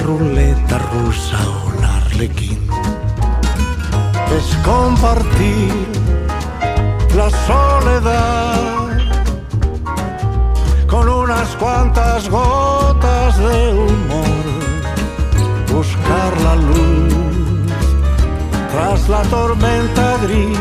ruleta 0.03 0.77
rusa, 0.77 1.38
un 1.67 1.84
arlequín. 1.84 2.67
Es 4.38 4.55
compartir 4.63 5.88
la 7.15 7.29
soledad 7.29 8.75
con 10.88 11.08
unas 11.08 11.47
cuantas 11.55 12.29
gotas 12.29 13.38
de 13.38 13.73
humor, 13.73 14.45
buscar 15.71 16.41
la 16.41 16.55
luz 16.55 17.15
tras 18.71 19.08
la 19.10 19.21
tormenta 19.23 20.17
gris, 20.23 20.60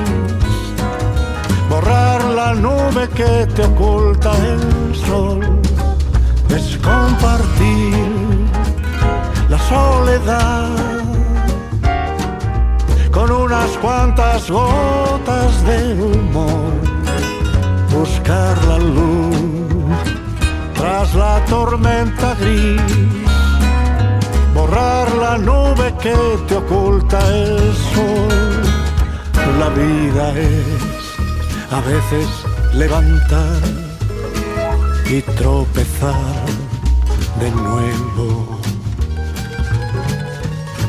borrar 1.69 2.25
la 2.25 2.55
nube 2.55 3.09
que 3.15 3.47
te 3.55 3.65
oculta 3.65 4.33
el 4.37 4.95
sol, 4.95 5.41
es 6.49 6.79
compartir 6.79 7.95
la 8.29 8.44
soledad 9.75 10.71
con 13.11 13.31
unas 13.31 13.71
cuantas 13.83 14.51
gotas 14.51 15.53
de 15.69 15.79
humor, 15.95 16.73
buscar 17.97 18.55
la 18.71 18.79
luz 18.79 19.37
tras 20.79 21.15
la 21.15 21.35
tormenta 21.47 22.35
gris, 22.41 22.83
borrar 24.55 25.09
la 25.25 25.39
nube 25.39 25.87
que 26.03 26.17
te 26.49 26.55
oculta 26.57 27.19
el 27.43 27.59
sol. 27.93 28.63
La 29.61 29.69
vida 29.83 30.25
es 30.53 31.05
a 31.71 31.81
veces 31.93 32.29
levantar 32.75 33.61
y 35.07 35.21
tropezar 35.39 36.45
de 37.41 37.51
nuevo. 37.51 38.54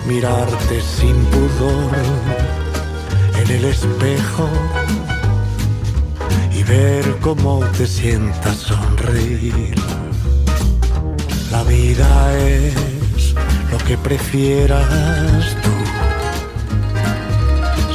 Mirarte 0.08 0.82
sin 0.82 1.16
pudor 1.26 1.92
en 3.42 3.52
el 3.52 3.66
espejo 3.66 4.50
ver 6.68 7.18
cómo 7.22 7.60
te 7.78 7.86
sientas 7.86 8.58
sonreír. 8.58 9.76
La 11.52 11.64
vida 11.64 12.38
es 12.38 13.34
lo 13.72 13.78
que 13.80 13.98
prefieras 13.98 15.56
tú, 15.64 15.76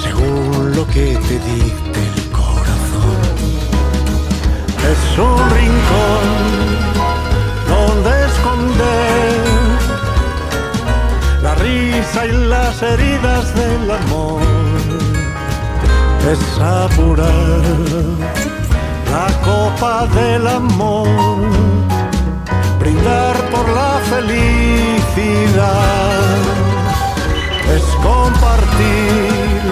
según 0.02 0.76
lo 0.76 0.86
que 0.88 1.16
te 1.28 1.38
dicte 1.50 2.00
el 2.14 2.30
corazón. 2.30 3.20
Es 4.92 5.18
un 5.18 5.50
rincón 5.50 6.89
risa 12.20 12.26
y 12.26 12.32
las 12.48 12.82
heridas 12.82 13.54
del 13.54 13.90
amor. 13.90 14.40
Es 16.30 16.60
apurar 16.60 17.62
la 19.10 19.26
copa 19.44 20.06
del 20.14 20.46
amor, 20.46 21.08
brindar 22.78 23.36
por 23.50 23.68
la 23.68 24.00
felicidad, 24.10 25.58
es 27.74 27.84
compartir 28.02 29.62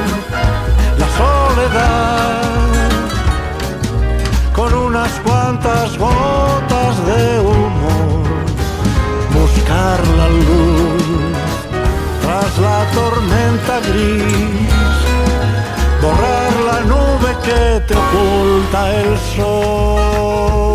la 0.98 1.08
soledad 1.18 2.42
con 4.54 4.74
unas 4.74 5.12
cuantas 5.20 5.96
gotas 5.98 6.38
tormenta 12.98 13.74
gris 13.88 14.68
borrar 16.02 16.52
la 16.68 16.78
nube 16.92 17.30
que 17.46 17.62
te 17.87 17.94
oculta 18.02 18.80
el 19.00 19.18
sol. 19.34 20.67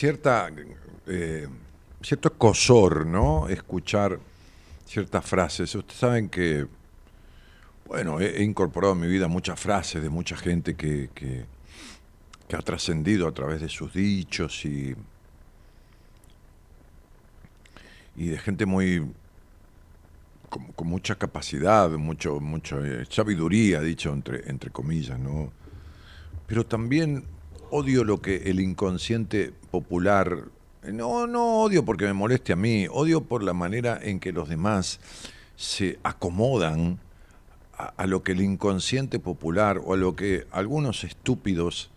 Cierta, 0.00 0.48
eh, 1.08 1.46
cierto 2.00 2.32
cosor, 2.32 3.04
¿no? 3.04 3.50
Escuchar 3.50 4.18
ciertas 4.86 5.26
frases. 5.26 5.74
Ustedes 5.74 6.00
saben 6.00 6.30
que, 6.30 6.66
bueno, 7.84 8.18
he, 8.18 8.42
incorporado 8.42 8.94
en 8.94 9.00
mi 9.00 9.08
vida 9.08 9.28
muchas 9.28 9.60
frases 9.60 10.02
de 10.02 10.08
mucha 10.08 10.36
gente 10.36 10.74
que, 10.74 11.10
que, 11.14 11.44
ha 12.56 12.62
trascendido 12.62 13.28
a 13.28 13.32
través 13.32 13.60
de 13.60 13.68
sus 13.68 13.92
dichos 13.92 14.64
y, 14.64 14.96
y 18.16 18.26
de 18.28 18.38
gente 18.38 18.64
muy 18.64 19.06
con, 20.48 20.88
mucha 20.88 21.16
capacidad, 21.16 21.90
mucho, 21.90 22.40
mucho 22.40 22.82
eh, 22.82 23.04
sabiduría, 23.10 23.82
dicho 23.82 24.14
entre, 24.14 24.48
entre 24.48 24.70
comillas, 24.70 25.18
¿no? 25.18 25.52
Pero 26.46 26.64
también 26.64 27.24
odio 27.70 28.04
lo 28.04 28.20
que 28.20 28.50
el 28.50 28.60
inconsciente 28.60 29.52
popular, 29.70 30.44
no, 30.82 31.26
no 31.26 31.62
odio 31.62 31.84
porque 31.84 32.04
me 32.04 32.12
moleste 32.12 32.52
a 32.52 32.56
mí, 32.56 32.86
odio 32.90 33.22
por 33.22 33.42
la 33.42 33.52
manera 33.52 33.98
en 34.02 34.20
que 34.20 34.32
los 34.32 34.48
demás 34.48 35.00
se 35.56 35.98
acomodan 36.02 36.98
a, 37.96 38.06
lo 38.06 38.22
que 38.22 38.32
el 38.32 38.40
inconsciente 38.40 39.18
popular 39.18 39.80
o 39.82 39.94
a 39.94 39.96
lo 39.96 40.14
que 40.14 40.46
algunos 40.50 41.04
estúpidos 41.04 41.90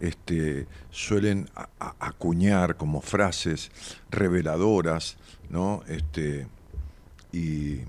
este, 0.00 0.66
suelen 0.90 1.48
acuñar 1.78 2.76
como 2.76 3.00
frases 3.00 3.70
reveladoras, 4.10 5.16
¿no? 5.50 5.82
Este, 5.88 6.46
y, 7.32 7.80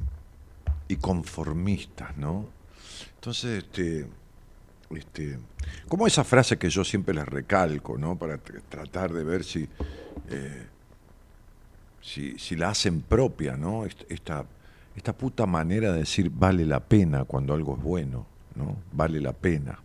y 0.87 0.95
conformistas, 0.97 2.17
¿no? 2.17 2.45
Entonces, 3.15 3.63
este, 3.63 4.07
este, 4.95 5.37
como 5.87 6.07
esa 6.07 6.23
frase 6.23 6.57
que 6.57 6.69
yo 6.69 6.83
siempre 6.83 7.13
les 7.13 7.25
recalco, 7.25 7.97
¿no? 7.97 8.17
Para 8.17 8.37
tratar 8.37 9.11
de 9.11 9.23
ver 9.23 9.43
si, 9.43 9.67
eh, 10.29 10.65
si, 12.01 12.37
si, 12.39 12.55
la 12.55 12.69
hacen 12.69 13.01
propia, 13.01 13.57
¿no? 13.57 13.85
Esta, 13.85 14.45
esta 14.95 15.13
puta 15.13 15.45
manera 15.45 15.91
de 15.91 15.99
decir 15.99 16.29
vale 16.29 16.65
la 16.65 16.79
pena 16.79 17.25
cuando 17.25 17.53
algo 17.53 17.75
es 17.75 17.83
bueno, 17.83 18.25
¿no? 18.55 18.77
Vale 18.93 19.19
la 19.19 19.33
pena. 19.33 19.79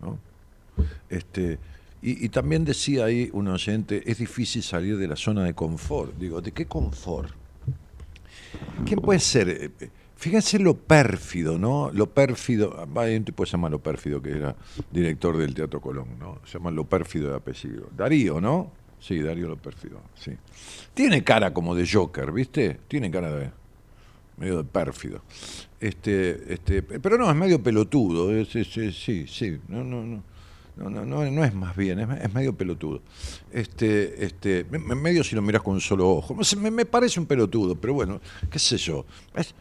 ¿no? 0.00 0.18
Este, 1.08 1.58
y, 2.00 2.24
y, 2.24 2.28
también 2.28 2.64
decía 2.64 3.04
ahí 3.04 3.28
un 3.32 3.48
oyente, 3.48 4.02
es 4.10 4.18
difícil 4.18 4.62
salir 4.62 4.96
de 4.96 5.08
la 5.08 5.16
zona 5.16 5.44
de 5.44 5.54
confort. 5.54 6.16
Digo, 6.16 6.40
¿de 6.40 6.52
qué 6.52 6.66
confort? 6.66 7.32
¿Quién 8.84 9.00
puede 9.00 9.20
ser? 9.20 9.72
Fíjense 10.18 10.58
lo 10.58 10.74
pérfido, 10.74 11.60
¿no? 11.60 11.92
Lo 11.92 12.10
pérfido. 12.10 12.88
Hay 12.96 13.14
un 13.14 13.24
tipo 13.24 13.44
que 13.44 13.50
se 13.50 13.52
llama 13.52 13.68
Lo 13.68 13.78
Pérfido, 13.78 14.20
que 14.20 14.30
era 14.30 14.56
director 14.90 15.36
del 15.36 15.54
Teatro 15.54 15.80
Colón, 15.80 16.18
¿no? 16.18 16.40
Se 16.44 16.58
llama 16.58 16.72
Lo 16.72 16.82
Pérfido 16.82 17.30
de 17.30 17.36
apellido. 17.36 17.88
Darío, 17.96 18.40
¿no? 18.40 18.72
Sí, 18.98 19.20
Darío 19.20 19.48
Lo 19.48 19.56
Pérfido, 19.56 20.00
sí. 20.16 20.32
Tiene 20.92 21.22
cara 21.22 21.54
como 21.54 21.72
de 21.76 21.88
Joker, 21.88 22.32
¿viste? 22.32 22.80
Tiene 22.88 23.12
cara 23.12 23.32
de. 23.32 23.50
medio 24.38 24.56
de 24.56 24.64
pérfido. 24.64 25.22
Este, 25.78 26.52
este, 26.52 26.82
pero 26.82 27.16
no, 27.16 27.30
es 27.30 27.36
medio 27.36 27.62
pelotudo. 27.62 28.44
sí, 28.44 28.64
sí, 28.64 29.26
sí. 29.28 29.60
No, 29.68 29.84
no, 29.84 30.02
no. 30.02 30.24
No, 30.78 30.88
no, 30.88 31.04
no, 31.04 31.28
no 31.28 31.44
es 31.44 31.54
más 31.54 31.76
bien, 31.76 31.98
es, 31.98 32.32
medio 32.32 32.54
pelotudo. 32.54 33.02
Este, 33.52 34.24
este, 34.24 34.64
medio 34.64 35.24
si 35.24 35.34
lo 35.34 35.42
miras 35.42 35.62
con 35.62 35.74
un 35.74 35.80
solo 35.80 36.08
ojo. 36.08 36.36
Me, 36.56 36.86
parece 36.86 37.18
un 37.18 37.26
pelotudo, 37.26 37.74
pero 37.74 37.94
bueno, 37.94 38.20
qué 38.48 38.60
sé 38.60 38.76
yo. 38.76 39.04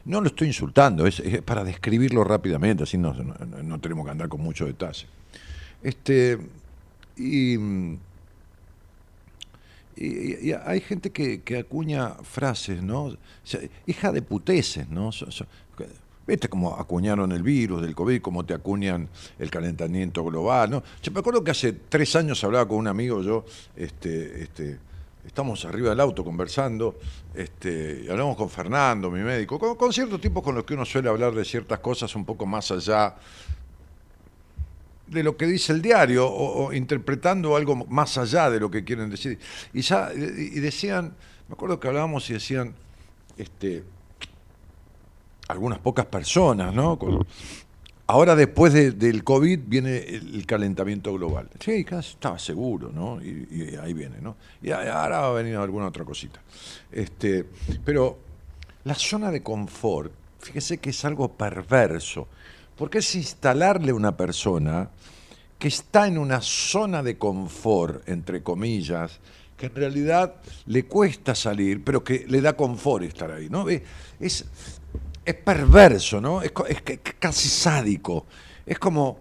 no 0.05 0.21
lo 0.21 0.27
estoy 0.27 0.47
insultando, 0.47 1.07
es, 1.07 1.21
para 1.43 1.63
describirlo 1.63 2.23
rápidamente, 2.23 2.83
así 2.83 2.97
no, 2.99 3.13
no, 3.13 3.79
tenemos 3.79 4.05
que 4.05 4.11
andar 4.11 4.29
con 4.29 4.41
mucho 4.41 4.65
detalle. 4.65 5.07
Este, 5.81 6.37
y, 7.15 7.57
y, 9.95 10.51
hay 10.51 10.81
gente 10.81 11.11
que, 11.11 11.57
acuña 11.57 12.09
frases, 12.21 12.83
¿no? 12.83 13.17
hija 13.87 14.11
de 14.11 14.21
puteces, 14.21 14.87
¿no? 14.89 15.09
¿Viste 16.27 16.49
cómo 16.49 16.75
acuñaron 16.75 17.31
el 17.31 17.41
virus 17.41 17.81
del 17.81 17.95
COVID, 17.95 18.21
cómo 18.21 18.45
te 18.45 18.53
acuñan 18.53 19.07
el 19.39 19.49
calentamiento 19.49 20.25
global? 20.25 20.69
¿no? 20.69 20.83
Yo 21.01 21.11
me 21.13 21.21
acuerdo 21.21 21.41
que 21.41 21.51
hace 21.51 21.71
tres 21.71 22.17
años 22.17 22.43
hablaba 22.43 22.67
con 22.67 22.79
un 22.79 22.87
amigo, 22.87 23.21
yo, 23.21 23.45
este, 23.77 24.43
este, 24.43 24.77
estamos 25.25 25.63
arriba 25.63 25.91
del 25.91 26.01
auto 26.01 26.25
conversando, 26.25 26.99
este, 27.33 28.03
y 28.05 28.09
hablamos 28.09 28.35
con 28.35 28.49
Fernando, 28.49 29.09
mi 29.09 29.21
médico, 29.21 29.77
con, 29.77 29.93
ciertos 29.93 30.19
tipos 30.19 30.43
con 30.43 30.53
los 30.53 30.65
que 30.65 30.73
uno 30.73 30.83
suele 30.83 31.07
hablar 31.07 31.33
de 31.33 31.45
ciertas 31.45 31.79
cosas 31.79 32.13
un 32.13 32.25
poco 32.25 32.45
más 32.45 32.71
allá 32.71 33.15
de 35.07 35.23
lo 35.23 35.37
que 35.37 35.45
dice 35.45 35.71
el 35.71 35.81
diario 35.81 36.27
o, 36.29 36.73
interpretando 36.73 37.55
algo 37.55 37.73
más 37.85 38.17
allá 38.17 38.49
de 38.49 38.59
lo 38.59 38.69
que 38.69 38.83
quieren 38.83 39.09
decir. 39.09 39.39
Y 39.73 39.79
ya 39.79 40.11
y 40.13 40.59
decían, 40.59 41.13
me 41.47 41.53
acuerdo 41.53 41.79
que 41.79 41.87
hablábamos 41.87 42.29
y 42.29 42.33
decían, 42.33 42.75
este, 43.37 43.85
algunas 45.47 45.79
pocas 45.79 46.05
personas, 46.05 46.73
¿no? 46.73 46.97
ahora 48.07 48.35
después 48.35 48.73
del 48.73 49.23
COVID 49.23 49.59
viene 49.65 49.97
el, 49.97 50.45
calentamiento 50.45 51.13
global. 51.13 51.49
Sí, 51.59 51.83
casi 51.83 52.11
estaba 52.11 52.39
seguro, 52.39 52.91
¿no? 52.93 53.21
Y, 53.21 53.75
ahí 53.81 53.93
viene, 53.93 54.21
¿no? 54.21 54.37
Y 54.61 54.71
ahora 54.71 55.19
va 55.19 55.27
a 55.27 55.33
venir 55.33 55.57
alguna 55.57 55.87
otra 55.87 56.05
cosita. 56.05 56.41
Este, 56.91 57.45
pero 57.83 58.17
la 58.85 58.95
zona 58.95 59.29
de 59.29 59.43
confort, 59.43 60.11
fíjese 60.39 60.77
que 60.77 60.91
es 60.91 61.05
algo 61.05 61.33
perverso, 61.33 62.27
porque 62.77 62.99
es 62.99 63.15
instalarle 63.15 63.91
a 63.91 63.95
una 63.95 64.15
persona 64.15 64.89
que 65.59 65.67
está 65.67 66.07
en 66.07 66.17
una 66.17 66.39
zona 66.41 67.03
de 67.03 67.17
confort, 67.17 68.07
entre 68.07 68.43
comillas, 68.43 69.19
que 69.57 69.65
en 69.65 69.75
realidad 69.75 70.35
le 70.67 70.85
cuesta 70.85 71.33
salir, 71.33 71.83
pero 71.83 72.03
que 72.03 72.25
le 72.27 72.41
da 72.41 72.55
confort 72.55 73.03
estar 73.03 73.31
ahí, 73.31 73.49
¿no? 73.49 73.65
Es, 73.67 74.45
es 75.27 75.35
perverso, 75.35 76.21
¿no? 76.21 76.41
Es, 76.41 76.53
casi 77.19 77.49
sádico. 77.49 78.25
Es 78.65 78.79
como, 78.79 79.17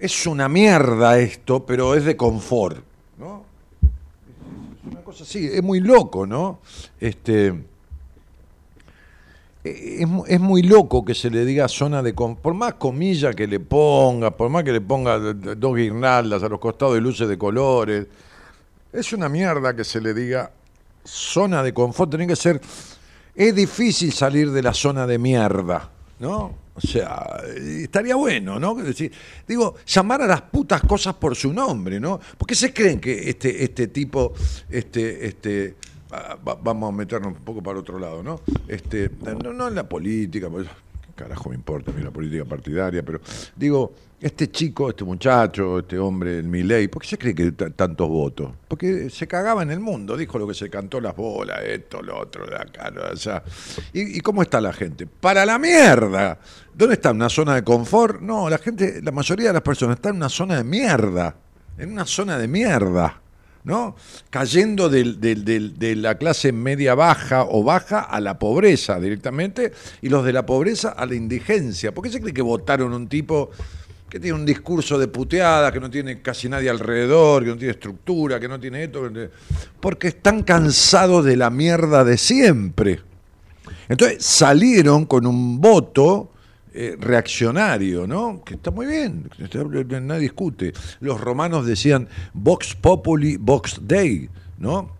es 0.00 0.26
una 0.26 0.48
mierda 0.48 1.16
esto, 1.20 1.64
pero 1.64 1.94
es 1.94 2.04
de 2.04 2.16
confort, 2.16 2.84
¿no? 3.16 3.44
Es 4.76 4.92
una 4.92 5.04
cosa 5.04 5.22
así, 5.22 5.46
es 5.46 5.62
muy 5.62 5.78
loco, 5.78 6.26
¿no? 6.26 6.58
Este, 6.98 7.54
es, 9.62 10.08
es, 10.26 10.40
muy 10.40 10.62
loco 10.62 11.04
que 11.04 11.14
se 11.14 11.30
le 11.30 11.44
diga 11.44 11.68
zona 11.68 12.02
de 12.02 12.16
confort, 12.16 12.42
por 12.42 12.54
más 12.54 12.74
comillas 12.74 13.36
que 13.36 13.46
le 13.46 13.60
ponga, 13.60 14.32
por 14.32 14.50
más 14.50 14.64
que 14.64 14.72
le 14.72 14.80
ponga 14.80 15.20
dos 15.20 15.76
guirnaldas 15.76 16.42
a 16.42 16.48
los 16.48 16.58
costados 16.58 16.94
de 16.94 17.00
luces 17.00 17.28
de 17.28 17.38
colores, 17.38 18.08
es 18.92 19.12
una 19.12 19.28
mierda 19.28 19.76
que 19.76 19.84
se 19.84 20.00
le 20.00 20.14
diga 20.14 20.50
zona 21.04 21.62
de 21.62 21.72
confort, 21.72 22.10
tiene 22.10 22.26
que 22.26 22.34
ser 22.34 22.60
es 23.34 23.54
difícil 23.54 24.12
salir 24.12 24.50
de 24.50 24.62
la 24.62 24.74
zona 24.74 25.06
de 25.06 25.18
mierda, 25.18 25.90
¿no? 26.20 26.64
O 26.76 26.80
sea, 26.80 27.40
estaría 27.56 28.16
bueno, 28.16 28.58
¿no? 28.58 28.74
decir, 28.74 29.12
digo, 29.46 29.76
llamar 29.86 30.22
a 30.22 30.26
las 30.26 30.42
putas 30.42 30.82
cosas 30.82 31.14
por 31.14 31.36
su 31.36 31.52
nombre, 31.52 32.00
¿no? 32.00 32.18
¿Por 32.36 32.48
qué 32.48 32.54
se 32.56 32.72
creen 32.72 33.00
que 33.00 33.30
este, 33.30 33.62
este 33.62 33.88
tipo, 33.88 34.32
este, 34.68 35.26
este, 35.26 35.76
vamos 36.42 36.92
a 36.92 36.96
meternos 36.96 37.28
un 37.36 37.44
poco 37.44 37.62
para 37.62 37.78
otro 37.78 37.98
lado, 37.98 38.22
¿no? 38.24 38.40
Este, 38.66 39.08
no, 39.42 39.52
no 39.52 39.68
en 39.68 39.74
la 39.76 39.88
política, 39.88 40.50
pues, 40.50 40.66
carajo 41.14 41.50
me 41.50 41.54
importa 41.54 41.90
a 41.90 41.94
mí 41.94 42.02
la 42.02 42.10
política 42.10 42.44
partidaria, 42.44 43.02
pero 43.02 43.20
digo, 43.56 43.92
este 44.20 44.50
chico, 44.50 44.88
este 44.88 45.04
muchacho, 45.04 45.80
este 45.80 45.98
hombre, 45.98 46.38
el 46.38 46.44
Milei, 46.44 46.88
¿por 46.88 47.02
qué 47.02 47.08
se 47.08 47.18
cree 47.18 47.34
que 47.34 47.52
tantos 47.52 48.08
votos? 48.08 48.52
Porque 48.68 49.10
se 49.10 49.26
cagaba 49.26 49.62
en 49.62 49.70
el 49.70 49.80
mundo, 49.80 50.16
dijo 50.16 50.38
lo 50.38 50.46
que 50.48 50.54
se 50.54 50.70
cantó 50.70 51.00
las 51.00 51.14
bolas, 51.14 51.60
esto, 51.62 52.00
lo 52.00 52.18
otro, 52.18 52.44
acá, 52.58 52.90
de 52.90 53.02
allá. 53.02 53.42
¿Y, 53.92 54.20
cómo 54.20 54.42
está 54.42 54.60
la 54.60 54.72
gente? 54.72 55.06
¡Para 55.06 55.44
la 55.44 55.58
mierda! 55.58 56.38
¿Dónde 56.72 56.94
está? 56.94 57.10
¿Una 57.10 57.28
zona 57.28 57.54
de 57.54 57.64
confort? 57.64 58.20
No, 58.20 58.48
la 58.48 58.58
gente, 58.58 59.00
la 59.02 59.12
mayoría 59.12 59.48
de 59.48 59.54
las 59.54 59.62
personas 59.62 59.96
están 59.96 60.12
en 60.12 60.16
una 60.16 60.28
zona 60.28 60.56
de 60.56 60.64
mierda. 60.64 61.36
En 61.76 61.92
una 61.92 62.06
zona 62.06 62.38
de 62.38 62.48
mierda. 62.48 63.20
¿No? 63.64 63.96
Cayendo 64.30 64.88
de 64.88 65.96
la 65.96 66.16
clase 66.16 66.52
media 66.52 66.94
baja 66.94 67.44
o 67.44 67.64
baja 67.64 68.00
a 68.00 68.20
la 68.20 68.38
pobreza 68.38 69.00
directamente 69.00 69.72
y 70.02 70.10
los 70.10 70.24
de 70.24 70.32
la 70.32 70.46
pobreza 70.46 70.90
a 70.90 71.06
la 71.06 71.14
indigencia. 71.14 71.92
¿Por 71.92 72.04
qué 72.04 72.10
se 72.10 72.20
cree 72.20 72.34
que 72.34 72.42
votaron 72.42 72.92
un 72.92 73.08
tipo 73.08 73.50
que 74.08 74.20
tiene 74.20 74.38
un 74.38 74.46
discurso 74.46 74.98
de 74.98 75.08
puteada, 75.08 75.72
que 75.72 75.80
no 75.80 75.90
tiene 75.90 76.20
casi 76.20 76.48
nadie 76.48 76.70
alrededor, 76.70 77.42
que 77.42 77.50
no 77.50 77.56
tiene 77.56 77.72
estructura, 77.72 78.38
que 78.38 78.48
no 78.48 78.60
tiene 78.60 78.84
esto? 78.84 79.10
Porque 79.80 80.08
están 80.08 80.42
cansados 80.42 81.24
de 81.24 81.36
la 81.36 81.50
mierda 81.50 82.04
de 82.04 82.18
siempre. 82.18 83.00
Entonces 83.88 84.24
salieron 84.24 85.06
con 85.06 85.26
un 85.26 85.60
voto 85.60 86.30
eh, 86.76 86.96
reaccionario, 86.98 88.04
¿no? 88.04 88.42
Que 88.44 88.54
está 88.54 88.72
muy 88.72 88.86
bien, 88.86 89.30
nadie 90.02 90.22
discute. 90.22 90.72
Los 90.98 91.20
romanos 91.20 91.66
decían 91.66 92.08
Vox 92.32 92.74
Populi, 92.74 93.36
Vox 93.36 93.78
Dei, 93.80 94.28
¿no? 94.58 94.90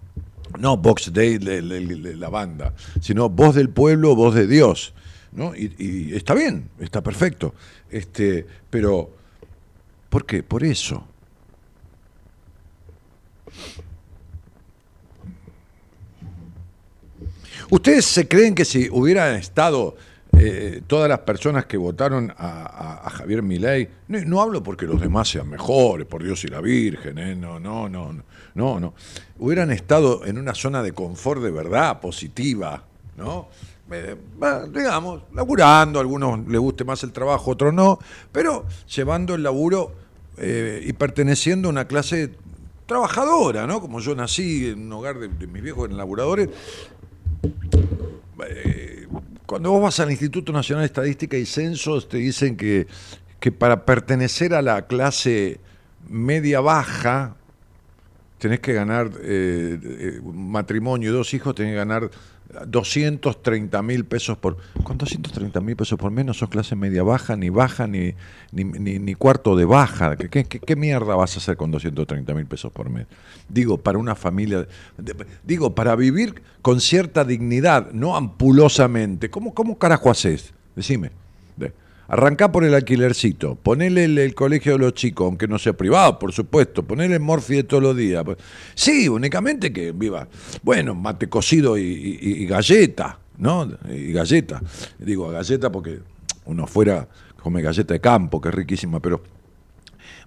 No 0.57 0.77
Vox 0.77 1.13
Dei, 1.13 1.41
la 1.41 2.29
banda, 2.29 2.75
sino 3.01 3.29
voz 3.29 3.57
del 3.57 3.71
pueblo, 3.71 4.15
voz 4.15 4.37
de 4.37 4.47
Dios. 4.47 4.95
¿no? 5.33 5.53
Y, 5.57 6.15
está 6.15 6.33
bien, 6.35 6.71
está 6.79 7.03
perfecto. 7.03 7.55
Este, 7.91 8.47
pero, 8.71 9.11
¿por 10.09 10.25
qué? 10.25 10.45
Por 10.45 10.63
eso. 10.63 11.05
¿Ustedes 17.69 18.05
se 18.05 18.29
creen 18.29 18.55
que 18.55 18.65
si 18.65 18.89
hubieran 18.91 19.35
estado 19.35 19.97
eh, 20.37 20.83
todas 20.87 21.09
las 21.09 21.21
personas 21.21 21.67
que 21.67 21.77
votaron 21.77 22.33
a, 22.37 23.09
Javier 23.11 23.43
Milei, 23.43 23.89
no, 24.09 24.41
hablo 24.41 24.63
porque 24.63 24.87
los 24.87 25.01
demás 25.01 25.29
sean 25.29 25.49
mejores, 25.49 26.07
por 26.07 26.23
Dios 26.23 26.45
y 26.45 26.49
la 26.49 26.61
Virgen, 26.61 27.19
eh, 27.19 27.37
no, 27.37 27.61
no, 27.61 27.89
no, 27.89 28.13
no, 28.55 28.81
no, 28.81 28.95
hubieran 29.39 29.71
estado 29.71 30.25
en 30.25 30.39
una 30.39 30.55
zona 30.55 30.83
de 30.83 30.93
confort 30.93 31.43
de 31.43 31.51
verdad, 31.51 32.01
positiva, 32.01 32.83
¿no? 33.17 33.49
Eh, 33.91 34.17
digamos, 34.73 35.23
laburando, 35.33 35.99
a 35.99 36.03
algunos 36.03 36.47
les 36.49 36.61
guste 36.61 36.85
más 36.85 37.03
el 37.05 37.13
trabajo, 37.13 37.53
otros 37.53 37.73
no, 37.73 37.99
pero 38.33 38.67
llevando 38.95 39.35
el 39.35 39.43
laburo 39.43 39.93
y 40.37 40.93
perteneciendo 40.95 41.69
a 41.69 41.71
una 41.71 41.87
clase 41.87 42.33
trabajadora, 42.87 43.67
¿no? 43.67 43.81
Como 43.81 44.01
yo 44.01 44.15
nací 44.15 44.69
en 44.69 44.87
un 44.87 44.93
hogar 44.93 45.19
de, 45.19 45.47
mis 45.47 45.63
viejos 45.63 45.93
laburadores, 45.93 46.49
cuando 49.47 49.71
vos 49.71 49.83
vas 49.83 50.01
al 50.01 50.11
Instituto 50.11 50.53
Nacional 50.53 50.83
de 50.83 50.87
Estadística 50.87 51.37
y 51.37 51.47
Censos, 51.47 52.09
te 52.09 52.19
dicen 52.19 52.57
que, 52.57 52.87
que 53.41 53.53
para 53.53 53.85
pertenecer 53.85 54.55
a 54.55 54.63
la 54.63 54.87
clase 54.87 55.61
media-baja, 56.09 57.37
tenés 58.39 58.61
que 58.61 58.73
ganar 58.73 59.11
eh, 59.23 59.79
eh, 59.83 60.21
matrimonio 60.23 61.11
y 61.11 61.13
dos 61.13 61.35
hijos, 61.35 61.55
tenés 61.55 61.73
que 61.73 61.77
ganar 61.77 62.11
230 62.67 63.83
mil 63.83 64.05
pesos 64.05 64.39
por... 64.39 64.57
Con 64.83 64.99
230 64.99 65.61
mil 65.61 65.77
pesos 65.77 65.99
por 65.99 66.11
mes 66.11 66.25
no 66.25 66.35
sos 66.35 66.49
clase 66.49 66.77
media 66.77 67.03
baja, 67.03 67.37
ni 67.37 67.49
baja, 67.51 67.87
ni, 67.87 68.15
ni, 68.53 68.65
ni, 68.65 69.15
cuarto 69.15 69.57
de 69.57 69.65
baja. 69.65 70.17
¿Qué, 70.17 70.45
¿Qué, 70.45 70.77
mierda 70.77 71.17
vas 71.17 71.35
a 71.35 71.39
hacer 71.39 71.57
con 71.57 71.71
230 71.71 72.35
mil 72.35 72.47
pesos 72.47 72.73
por 72.73 72.91
mes? 72.91 73.07
Digo, 73.49 73.79
para 73.79 73.99
una 73.99 74.15
familia... 74.15 74.67
Digo, 75.43 75.75
para 75.75 75.97
vivir 75.97 76.43
con 76.63 76.81
cierta 76.81 77.25
dignidad, 77.25 77.93
no 77.93 78.17
ampulosamente. 78.17 79.31
¿Cómo, 79.31 79.55
cómo 79.55 79.79
carajo 79.79 80.11
haces? 80.11 80.53
Decime. 80.77 81.24
Arrancá 82.09 82.53
por 82.53 82.65
el 82.65 82.75
alquilercito, 82.75 83.55
ponele 83.55 84.05
el, 84.05 84.35
colegio 84.35 84.73
de 84.73 84.79
los 84.79 84.95
chicos, 84.95 85.25
aunque 85.25 85.49
no 85.49 85.59
sea 85.59 85.73
privado, 85.73 86.19
por 86.19 86.33
supuesto, 86.33 86.83
ponele 86.83 87.15
el 87.15 87.21
morfi 87.21 87.57
de 87.57 87.65
todos 87.65 87.83
los 87.83 87.97
días. 87.97 88.25
Sí, 88.75 89.09
únicamente 89.09 89.73
que 89.73 89.93
viva, 89.93 90.29
bueno, 90.63 90.95
mate 90.95 91.29
cocido 91.29 91.79
y, 91.79 92.47
galleta, 92.47 93.19
¿no? 93.39 93.69
Y 93.89 94.13
galleta. 94.13 94.61
Digo, 94.99 95.31
galleta 95.31 95.73
porque 95.73 96.01
uno 96.45 96.67
fuera 96.67 97.09
come 97.43 97.63
galleta 97.63 97.95
de 97.95 98.01
campo, 98.01 98.41
que 98.41 98.49
es 98.49 98.55
riquísima, 98.55 99.01
pero 99.01 99.23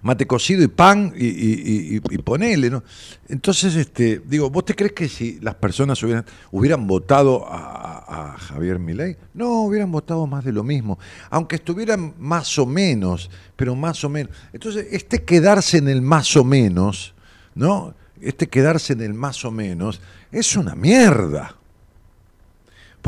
mate 0.02 0.26
cocido 0.26 0.62
y 0.62 0.68
pan 0.68 1.12
y, 1.16 1.98
ponele, 2.18 2.70
¿no? 2.70 2.82
Entonces, 3.28 3.74
este, 3.76 4.22
digo, 4.24 4.50
¿vos 4.50 4.64
te 4.64 4.74
crees 4.74 4.92
que 4.92 5.08
si 5.08 5.38
las 5.40 5.54
personas 5.56 6.02
hubieran, 6.50 6.86
votado 6.86 7.46
a, 7.46 8.32
a, 8.34 8.38
Javier 8.38 8.78
Milei? 8.78 9.16
No, 9.34 9.62
hubieran 9.62 9.90
votado 9.90 10.26
más 10.26 10.44
de 10.44 10.52
lo 10.52 10.62
mismo, 10.62 10.98
aunque 11.30 11.56
estuvieran 11.56 12.14
más 12.18 12.58
o 12.58 12.66
menos, 12.66 13.30
pero 13.56 13.74
más 13.74 14.02
o 14.04 14.08
menos. 14.08 14.34
Entonces, 14.52 14.86
este 14.90 15.24
quedarse 15.24 15.78
en 15.78 15.88
el 15.88 16.02
más 16.02 16.36
o 16.36 16.44
menos, 16.44 17.14
¿no? 17.54 17.94
Este 18.20 18.48
quedarse 18.48 18.94
en 18.94 19.02
el 19.02 19.14
más 19.14 19.44
o 19.44 19.50
menos 19.50 20.00
es 20.32 20.56
una 20.56 20.74
mierda 20.74 21.57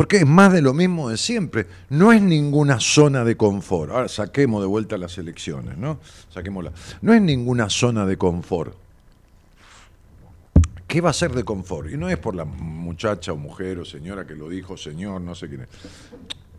porque 0.00 0.16
es 0.16 0.26
más 0.26 0.50
de 0.50 0.62
lo 0.62 0.72
mismo 0.72 1.10
de 1.10 1.18
siempre. 1.18 1.66
No 1.90 2.10
es 2.10 2.22
ninguna 2.22 2.80
zona 2.80 3.22
de 3.22 3.36
confort. 3.36 3.92
Ahora 3.92 4.08
saquemos 4.08 4.62
de 4.62 4.66
vuelta 4.66 4.96
las 4.96 5.18
elecciones, 5.18 5.76
¿no? 5.76 5.98
Saquémosla. 6.30 6.72
No 7.02 7.12
es 7.12 7.20
ninguna 7.20 7.68
zona 7.68 8.06
de 8.06 8.16
confort. 8.16 8.74
¿Qué 10.86 11.02
va 11.02 11.10
a 11.10 11.12
ser 11.12 11.32
de 11.32 11.44
confort? 11.44 11.90
Y 11.90 11.98
no 11.98 12.08
es 12.08 12.16
por 12.16 12.34
la 12.34 12.46
muchacha 12.46 13.34
o 13.34 13.36
mujer 13.36 13.78
o 13.78 13.84
señora 13.84 14.26
que 14.26 14.34
lo 14.34 14.48
dijo, 14.48 14.78
señor, 14.78 15.20
no 15.20 15.34
sé 15.34 15.50
quién 15.50 15.60
es. 15.60 15.68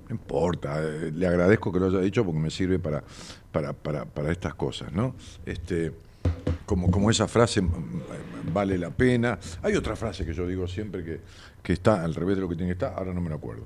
No 0.08 0.14
importa, 0.14 0.80
eh, 0.80 1.12
le 1.12 1.26
agradezco 1.26 1.72
que 1.72 1.80
lo 1.80 1.88
haya 1.88 2.00
dicho 2.00 2.24
porque 2.24 2.40
me 2.40 2.52
sirve 2.52 2.78
para, 2.78 3.04
para, 3.52 3.74
para, 3.74 4.06
para 4.06 4.32
estas 4.32 4.54
cosas, 4.54 4.94
¿no? 4.94 5.16
Este, 5.48 5.92
como, 6.68 6.92
como 6.92 7.10
esa 7.10 7.28
frase 7.28 7.64
vale 8.54 8.78
la 8.78 8.92
pena. 8.92 9.40
Hay 9.64 9.76
otra 9.76 9.96
frase 9.96 10.26
que 10.26 10.34
yo 10.34 10.46
digo 10.48 10.68
siempre 10.68 11.04
que, 11.04 11.20
que 11.64 11.74
está 11.74 12.04
al 12.04 12.16
revés 12.16 12.36
de 12.36 12.42
lo 12.42 12.50
que 12.50 12.56
tiene 12.56 12.70
que 12.70 12.74
estar, 12.74 12.94
ahora 12.98 13.14
no 13.14 13.22
me 13.22 13.30
lo 13.30 13.36
acuerdo. 13.36 13.64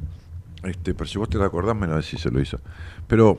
Este, 0.63 0.93
pero 0.93 1.07
si 1.07 1.17
vos 1.17 1.29
te 1.29 1.37
la 1.37 1.45
acordás, 1.45 1.75
me 1.75 1.87
lo 1.87 1.95
decís, 1.95 2.19
se 2.19 2.31
lo 2.31 2.39
hizo. 2.41 2.59
Pero, 3.07 3.37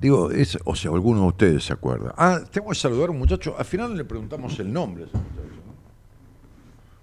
digo, 0.00 0.30
es, 0.30 0.58
o 0.64 0.74
sea, 0.74 0.90
alguno 0.92 1.22
de 1.22 1.26
ustedes 1.28 1.64
se 1.64 1.72
acuerda. 1.72 2.14
Ah, 2.16 2.40
tengo 2.50 2.68
que 2.68 2.74
saludar 2.74 3.08
a 3.08 3.12
un 3.12 3.18
muchacho, 3.18 3.54
al 3.58 3.64
final 3.64 3.96
le 3.96 4.04
preguntamos 4.04 4.58
el 4.60 4.72
nombre 4.72 5.04
a 5.04 5.06
ese 5.06 5.16
muchacho. 5.16 5.58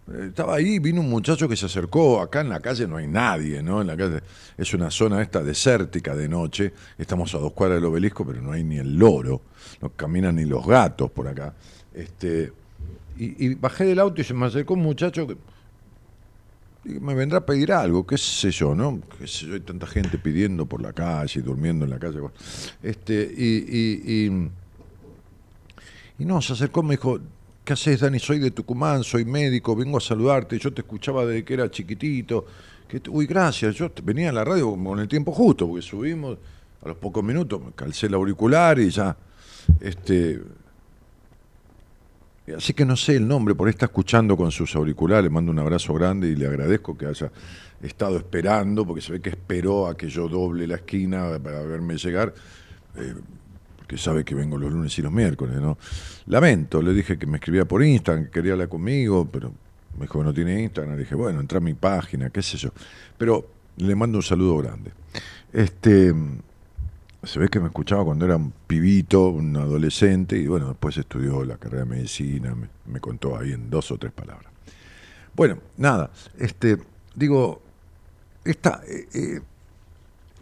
Eh, 0.08 0.28
estaba 0.30 0.56
ahí, 0.56 0.80
vino 0.80 1.02
un 1.02 1.10
muchacho 1.10 1.50
que 1.50 1.56
se 1.56 1.66
acercó, 1.66 2.22
acá 2.22 2.42
en 2.42 2.50
la 2.50 2.60
calle 2.60 2.88
no 2.88 2.98
hay 2.98 3.08
nadie, 3.08 3.62
¿no? 3.64 3.82
En 3.82 3.88
la 3.88 3.98
calle 3.98 4.22
es 4.58 4.74
una 4.74 4.92
zona 4.92 5.22
esta 5.22 5.44
desértica 5.44 6.16
de 6.16 6.30
noche, 6.30 6.74
estamos 6.98 7.34
a 7.34 7.40
dos 7.40 7.54
cuadras 7.54 7.78
del 7.78 7.86
obelisco, 7.86 8.26
pero 8.26 8.42
no 8.42 8.52
hay 8.52 8.64
ni 8.64 8.78
el 8.78 8.98
loro, 8.98 9.42
no 9.82 9.90
caminan 9.90 10.36
ni 10.36 10.46
los 10.46 10.66
gatos 10.66 11.12
por 11.12 11.28
acá. 11.28 11.54
Este, 11.94 12.54
y, 13.18 13.46
y 13.46 13.56
bajé 13.56 13.86
del 13.86 14.00
auto 14.00 14.22
y 14.22 14.24
se 14.24 14.34
me 14.34 14.46
acercó 14.46 14.76
un 14.76 14.84
muchacho 14.84 15.26
que 15.26 15.38
me 16.86 17.16
vendrá 17.16 17.40
a 17.40 17.46
pedir 17.46 17.72
algo, 17.74 18.06
qué 18.06 18.18
sé 18.18 18.52
yo, 18.52 18.76
¿no? 18.76 19.02
Qué 19.18 19.28
sé 19.28 19.48
yo, 19.48 19.56
hay 19.56 19.62
tanta 19.62 19.88
gente 19.88 20.18
pidiendo 20.18 20.66
por 20.66 20.82
la 20.82 20.94
calle, 20.94 21.42
durmiendo 21.42 21.86
en 21.86 21.92
la 21.92 22.00
calle. 22.00 22.20
Este, 22.84 23.34
y, 23.36 23.56
y, 23.68 24.50
y, 26.20 26.26
no, 26.26 26.42
se 26.42 26.54
acercó, 26.54 26.84
me 26.84 26.96
dijo, 26.96 27.20
¿qué 27.64 27.74
haces, 27.74 28.02
Dani? 28.02 28.20
Soy 28.20 28.40
de 28.40 28.52
Tucumán, 28.52 29.04
soy 29.04 29.26
médico, 29.26 29.76
vengo 29.76 29.98
a 29.98 30.02
saludarte, 30.02 30.60
yo 30.60 30.72
te 30.72 30.82
escuchaba 30.82 31.26
desde 31.26 31.44
que 31.44 31.56
era 31.56 31.70
chiquitito. 31.70 32.46
Uy, 33.10 33.26
gracias, 33.26 33.76
yo 33.76 33.92
venía 34.04 34.30
a 34.30 34.34
la 34.34 34.44
radio 34.44 34.72
con 34.72 35.00
el 35.00 35.08
tiempo 35.08 35.32
justo, 35.32 35.68
porque 35.68 35.82
subimos 35.82 36.38
a 36.84 36.88
los 36.88 36.98
pocos 36.98 37.24
minutos, 37.24 37.62
me 37.66 37.72
calcé 37.72 38.06
el 38.06 38.14
auricular 38.14 38.80
y 38.80 38.92
ya, 38.92 39.18
este, 39.82 40.40
Así 42.56 42.74
que 42.74 42.86
no 42.86 42.96
sé 42.96 43.16
el 43.16 43.28
nombre, 43.28 43.56
por 43.56 43.68
ahí 43.68 43.72
está 43.72 43.86
escuchando 43.86 44.38
con 44.38 44.52
sus 44.52 44.76
auriculares, 44.76 45.24
le 45.24 45.30
mando 45.32 45.52
un 45.52 45.58
abrazo 45.58 45.94
grande 45.96 46.28
y 46.28 46.36
le 46.36 46.46
agradezco 46.46 46.96
que 46.96 47.08
haya 47.08 47.32
estado 47.82 48.18
esperando, 48.18 48.86
porque 48.86 49.02
se 49.02 49.14
ve 49.14 49.22
que 49.22 49.30
esperó 49.30 49.88
a 49.88 49.98
que 49.98 50.10
yo 50.10 50.28
doble 50.28 50.68
la 50.68 50.76
esquina 50.76 51.40
para 51.44 51.62
verme 51.64 51.98
llegar, 51.98 52.34
eh, 52.98 53.16
porque 53.78 53.98
sabe 53.98 54.24
que 54.24 54.36
vengo 54.36 54.58
los 54.58 54.72
lunes 54.72 54.98
y 54.98 55.02
los 55.02 55.12
miércoles, 55.12 55.56
¿no? 55.60 55.78
Lamento, 56.28 56.82
le 56.82 56.94
dije 56.94 57.18
que 57.18 57.26
me 57.26 57.38
escribía 57.38 57.66
por 57.66 57.84
Instagram, 57.84 58.26
que 58.26 58.32
quería 58.32 58.54
hablar 58.54 58.70
conmigo, 58.70 59.28
pero 59.32 59.52
me 59.98 60.02
dijo 60.02 60.20
que 60.20 60.26
no 60.26 60.34
tiene 60.34 60.62
Instagram, 60.62 60.96
le 60.96 61.00
dije, 61.00 61.16
bueno, 61.16 61.40
entra 61.40 61.58
a 61.58 61.62
mi 61.62 61.74
página, 61.74 62.30
qué 62.30 62.44
sé 62.44 62.58
yo. 62.58 62.70
Pero 63.18 63.50
le 63.78 63.96
mando 63.96 64.20
un 64.20 64.24
saludo 64.24 64.58
grande. 64.58 64.92
Este 65.52 66.14
se 67.26 67.40
ve 67.40 67.50
que 67.50 67.60
me 67.60 67.68
escuchaba 67.68 68.06
cuando 68.06 68.26
era 68.26 68.36
un 68.36 68.54
pibito, 68.68 69.30
un 69.30 69.56
adolescente, 69.58 70.38
y 70.38 70.48
bueno, 70.48 70.70
después 70.70 70.98
estudió 70.98 71.44
la 71.44 71.58
carrera 71.58 71.84
de 71.84 71.90
medicina, 71.90 72.56
me, 72.86 73.00
contó 73.00 73.38
ahí 73.38 73.52
en 73.52 73.70
dos 73.70 73.92
o 73.92 73.98
tres 73.98 74.12
palabras. 74.12 74.52
Bueno, 75.36 75.58
nada, 75.78 76.12
este, 76.38 76.78
digo, 77.16 77.62
esta, 78.44 78.82
eh, 78.88 79.08
eh, 79.14 79.42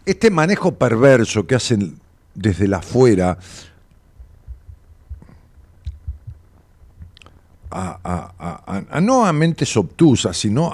este 0.04 0.30
manejo 0.30 0.74
perverso 0.74 1.46
que 1.46 1.54
hacen 1.54 1.98
desde 2.34 2.72
afuera 2.74 3.38
a, 7.70 9.00
no 9.00 9.26
a 9.26 9.32
mentes 9.32 9.76
obtusas, 9.76 10.36
sino 10.36 10.72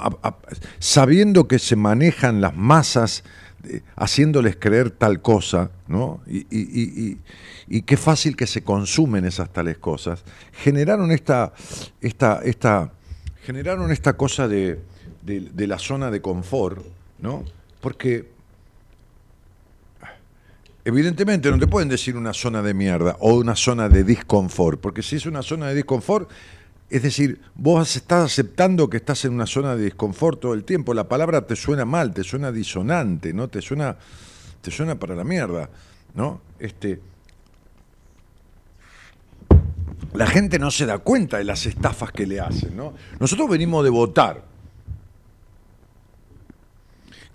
sabiendo 0.78 1.48
que 1.48 1.58
se 1.58 1.76
manejan 1.76 2.40
las 2.40 2.54
masas 2.54 3.24
haciéndoles 3.96 4.56
creer 4.56 4.90
tal 4.90 5.20
cosa, 5.20 5.70
¿no? 5.88 6.20
Y, 6.26 7.16
qué 7.82 7.96
fácil 7.96 8.36
que 8.36 8.46
se 8.46 8.62
consumen 8.62 9.24
esas 9.24 9.52
tales 9.52 9.78
cosas, 9.78 10.24
generaron 10.52 11.12
esta, 11.12 11.52
esta, 12.00 12.40
esta, 12.42 12.92
generaron 13.44 13.92
esta 13.92 14.14
cosa 14.14 14.48
de, 14.48 14.80
de, 15.22 15.66
la 15.66 15.78
zona 15.78 16.10
de 16.10 16.20
confort, 16.20 16.84
¿no? 17.20 17.44
Porque 17.80 18.28
evidentemente 20.84 21.50
no 21.50 21.58
te 21.58 21.66
pueden 21.66 21.88
decir 21.88 22.16
una 22.16 22.32
zona 22.32 22.62
de 22.62 22.74
mierda 22.74 23.16
o 23.20 23.34
una 23.34 23.54
zona 23.54 23.88
de 23.88 24.02
disconfort, 24.02 24.80
porque 24.80 25.02
si 25.02 25.16
es 25.16 25.26
una 25.26 25.42
zona 25.42 25.68
de 25.68 25.74
disconfort, 25.76 26.30
es 26.90 27.02
decir, 27.04 27.40
vos 27.54 27.94
estás 27.94 28.32
aceptando 28.32 28.90
que 28.90 28.96
estás 28.96 29.24
en 29.24 29.32
una 29.32 29.46
zona 29.46 29.76
de 29.76 29.84
desconfort 29.84 30.40
todo 30.40 30.54
el 30.54 30.64
tiempo. 30.64 30.92
La 30.92 31.08
palabra 31.08 31.46
te 31.46 31.54
suena 31.54 31.84
mal, 31.84 32.12
te 32.12 32.24
suena 32.24 32.50
disonante, 32.50 33.32
¿no? 33.32 33.46
Te 33.46 33.62
suena, 33.62 33.96
te 34.60 34.72
suena 34.72 34.98
para 34.98 35.14
la 35.14 35.22
mierda, 35.22 35.70
¿no? 36.14 36.40
Este, 36.58 37.00
la 40.14 40.26
gente 40.26 40.58
no 40.58 40.72
se 40.72 40.84
da 40.84 40.98
cuenta 40.98 41.38
de 41.38 41.44
las 41.44 41.64
estafas 41.64 42.10
que 42.10 42.26
le 42.26 42.40
hacen, 42.40 42.76
¿no? 42.76 42.94
Nosotros 43.20 43.48
venimos 43.48 43.84
de 43.84 43.90
votar. 43.90 44.42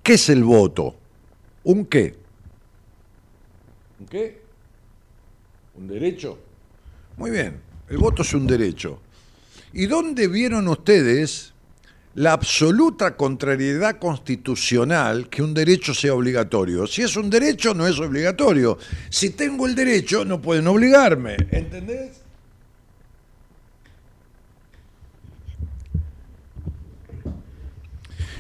¿Qué 0.04 0.16
es 0.16 0.30
el 0.30 0.44
voto? 0.44 0.96
¿Un 1.64 1.86
qué? 1.86 2.14
¿Un 4.02 4.06
qué? 4.06 4.42
¿Un 5.76 5.88
derecho? 5.88 6.38
Muy 7.16 7.32
bien, 7.32 7.62
el 7.88 7.98
voto 7.98 8.22
es 8.22 8.34
un 8.34 8.46
derecho. 8.46 9.00
¿Y 9.78 9.88
dónde 9.88 10.30
vieron 10.30 10.70
ustedes 10.70 11.54
la 12.14 12.32
absoluta 12.32 13.18
contrariedad 13.18 14.00
constitucional 14.00 15.28
que 15.28 15.44
un 15.44 15.54
derecho 15.54 15.94
sea 15.94 16.14
obligatorio? 16.14 16.88
Si 16.88 17.02
es 17.02 17.18
un 17.18 17.30
derecho, 17.30 17.74
no 17.74 17.86
es 17.86 18.00
obligatorio. 18.00 18.78
Si 19.10 19.32
tengo 19.32 19.68
el 19.68 19.76
derecho, 19.76 20.24
no 20.24 20.42
pueden 20.42 20.66
obligarme. 20.68 21.36
¿Entendés? 21.52 22.22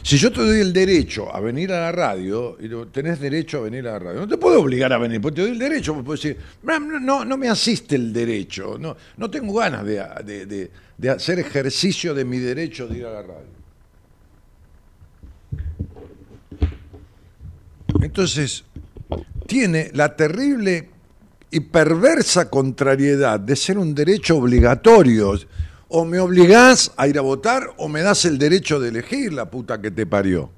Si 0.03 0.17
yo 0.17 0.31
te 0.31 0.39
doy 0.39 0.61
el 0.61 0.71
derecho 0.71 1.35
a 1.35 1.41
venir 1.41 1.73
a 1.73 1.81
la 1.81 1.91
radio, 1.91 2.55
y 2.61 2.69
tenés 2.93 3.19
derecho 3.19 3.57
a 3.57 3.61
venir 3.61 3.85
a 3.89 3.93
la 3.93 3.99
radio, 3.99 4.19
no 4.21 4.27
te 4.27 4.37
puedo 4.37 4.61
obligar 4.61 4.93
a 4.93 4.99
venir, 4.99 5.19
porque 5.19 5.37
te 5.37 5.41
doy 5.41 5.51
el 5.51 5.59
derecho, 5.59 5.95
puedo 5.95 6.15
decir, 6.15 6.37
no, 6.63 7.25
no 7.25 7.37
me 7.37 7.49
asiste 7.49 7.95
el 7.95 8.13
derecho, 8.13 8.77
no, 8.79 8.95
no 9.17 9.29
tengo 9.29 9.55
ganas 9.55 9.83
de 9.83 10.84
hacer 11.09 11.39
ejercicio 11.39 12.13
de 12.13 12.25
mi 12.25 12.39
derecho 12.39 12.87
de 12.87 12.97
ir 12.97 13.05
a 13.05 13.11
la 13.11 13.21
radio. 13.21 13.55
Entonces, 18.01 18.63
tiene 19.47 19.91
la 19.93 20.15
terrible 20.15 20.89
y 21.51 21.59
perversa 21.59 22.49
contrariedad 22.49 23.39
de 23.39 23.55
ser 23.55 23.77
un 23.77 23.95
derecho 23.95 24.37
obligatorio 24.37 25.33
o 25.87 26.05
me 26.05 26.19
obligás 26.19 26.91
a 26.97 27.07
ir 27.07 27.17
a 27.17 27.21
votar 27.21 27.73
o 27.77 27.87
me 27.87 28.01
das 28.01 28.25
el 28.25 28.37
derecho 28.37 28.79
de 28.79 28.89
elegir 28.89 29.33
la 29.33 29.49
puta 29.49 29.81
que 29.81 29.91
te 29.91 30.05
parió. 30.05 30.49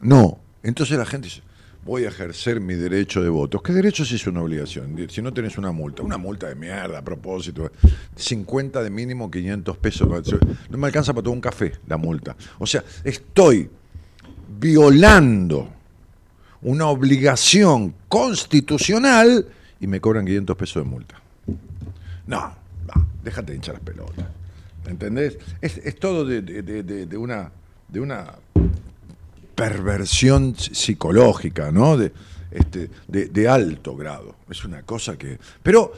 No. 0.00 0.38
Entonces 0.62 0.96
la 0.98 1.06
gente 1.06 1.28
dice, 1.28 1.42
voy 1.84 2.04
a 2.04 2.08
ejercer 2.08 2.60
mi 2.60 2.74
derecho 2.74 3.22
de 3.22 3.28
voto. 3.28 3.62
¿Qué 3.62 3.72
derecho 3.72 4.04
si 4.04 4.14
es 4.14 4.26
una 4.26 4.42
obligación? 4.42 4.96
Si 5.08 5.20
no 5.20 5.32
tenés 5.32 5.58
una 5.58 5.70
multa, 5.70 6.02
una 6.02 6.16
multa 6.16 6.48
de 6.48 6.54
mierda 6.54 6.98
a 6.98 7.02
propósito, 7.02 7.70
50 8.16 8.82
de 8.82 8.90
mínimo, 8.90 9.30
500 9.30 9.76
pesos, 9.76 10.08
no 10.70 10.78
me 10.78 10.86
alcanza 10.86 11.12
para 11.12 11.24
todo 11.24 11.34
un 11.34 11.40
café 11.40 11.72
la 11.86 11.96
multa. 11.96 12.36
O 12.58 12.66
sea, 12.66 12.82
estoy 13.02 13.68
violando 14.58 15.68
una 16.62 16.86
obligación 16.86 17.94
constitucional 18.08 19.46
y 19.80 19.86
me 19.86 20.00
cobran 20.00 20.24
500 20.24 20.56
pesos 20.56 20.84
de 20.84 20.90
multa. 20.90 21.20
No, 22.26 22.54
déjate 23.22 23.52
de 23.52 23.56
hinchar 23.56 23.74
las 23.74 23.84
pelotas. 23.84 24.24
¿Entendés? 24.86 25.38
Es, 25.60 25.98
todo 25.98 26.24
de, 26.24 27.16
una, 27.16 27.50
de 27.88 28.00
una 28.00 28.32
perversión 29.54 30.54
psicológica, 30.56 31.70
¿no? 31.72 31.96
De, 31.96 32.12
este, 32.50 32.90
de, 33.08 33.48
alto 33.48 33.96
grado. 33.96 34.36
Es 34.48 34.64
una 34.64 34.82
cosa 34.82 35.16
que. 35.16 35.38
Pero 35.62 35.92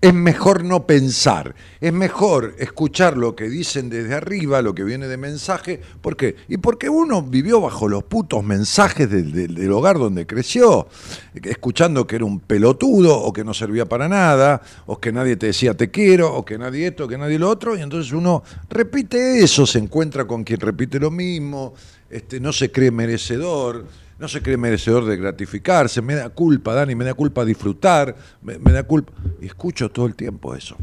es 0.00 0.14
mejor 0.14 0.64
no 0.64 0.86
pensar, 0.86 1.54
es 1.78 1.92
mejor 1.92 2.54
escuchar 2.58 3.18
lo 3.18 3.36
que 3.36 3.50
dicen 3.50 3.90
desde 3.90 4.14
arriba, 4.14 4.62
lo 4.62 4.74
que 4.74 4.82
viene 4.82 5.08
de 5.08 5.18
mensaje. 5.18 5.80
¿Por 6.00 6.16
qué? 6.16 6.36
Y 6.48 6.56
porque 6.56 6.88
uno 6.88 7.20
vivió 7.22 7.60
bajo 7.60 7.86
los 7.88 8.02
putos 8.04 8.42
mensajes 8.42 9.10
del, 9.10 9.32
del- 9.32 9.72
hogar 9.72 9.98
donde 9.98 10.26
creció, 10.26 10.88
escuchando 11.34 12.06
que 12.06 12.16
era 12.16 12.24
un 12.24 12.40
pelotudo 12.40 13.18
o 13.18 13.32
que 13.32 13.44
no 13.44 13.52
servía 13.52 13.86
para 13.86 14.08
nada, 14.08 14.62
o 14.86 14.98
que 15.00 15.12
nadie 15.12 15.36
te 15.36 15.46
decía 15.46 15.74
te 15.76 15.90
quiero, 15.90 16.34
o 16.34 16.44
que 16.44 16.56
nadie 16.56 16.86
esto, 16.86 17.06
que 17.06 17.18
nadie 17.18 17.38
lo 17.38 17.50
otro, 17.50 17.76
y 17.76 17.82
entonces 17.82 18.12
uno 18.12 18.42
repite 18.70 19.42
eso, 19.44 19.66
se 19.66 19.78
encuentra 19.80 20.26
con 20.26 20.44
quien 20.44 20.60
repite 20.60 20.98
lo 20.98 21.10
mismo, 21.10 21.74
este, 22.14 22.38
no 22.38 22.52
se 22.52 22.70
cree 22.70 22.90
merecedor. 22.90 23.86
No 24.16 24.28
se 24.28 24.40
cree 24.40 24.56
merecedor 24.56 25.04
de 25.06 25.16
gratificarse, 25.16 26.00
me 26.00 26.14
da 26.14 26.28
culpa, 26.28 26.72
Dani, 26.72 26.94
me 26.94 27.04
da 27.04 27.14
culpa 27.14 27.44
disfrutar, 27.44 28.14
me, 28.42 28.72
da 28.72 28.84
culpa. 28.84 29.12
Y 29.40 29.46
escucho 29.46 29.90
todo 29.90 30.06
el 30.06 30.14
tiempo 30.14 30.54
eso. 30.54 30.76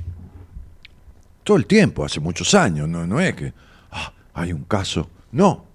Todo 1.42 1.56
el 1.56 1.66
tiempo, 1.66 2.04
hace 2.04 2.20
muchos 2.20 2.54
años, 2.54 2.90
no, 2.90 3.08
no 3.08 3.22
es 3.22 3.34
que 3.34 3.54
ah, 3.92 4.12
hay 4.34 4.52
un 4.52 4.66
caso. 4.66 5.10
No. 5.32 5.71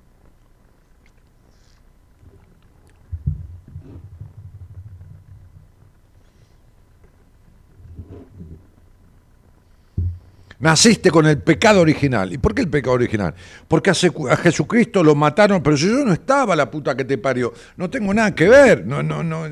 Naciste 10.59 11.11
con 11.11 11.27
el 11.27 11.39
pecado 11.39 11.81
original. 11.83 12.33
¿Y 12.33 12.39
por 12.39 12.55
qué 12.55 12.63
el 12.63 12.69
pecado 12.69 12.95
original? 12.95 13.35
Porque 13.69 13.91
a 13.91 13.95
Jesucristo 14.37 15.03
lo 15.05 15.15
mataron, 15.15 15.63
pero 15.63 15.77
si 15.77 15.87
yo 15.87 16.05
no 16.05 16.13
estaba 16.13 16.57
la 16.57 16.71
puta 16.71 16.97
que 16.97 17.05
te 17.05 17.19
parió, 17.19 17.53
no 17.77 17.91
tengo 17.91 18.15
nada 18.15 18.35
que 18.35 18.49
ver. 18.49 18.87
No, 18.87 19.03
no, 19.03 19.23
no. 19.23 19.45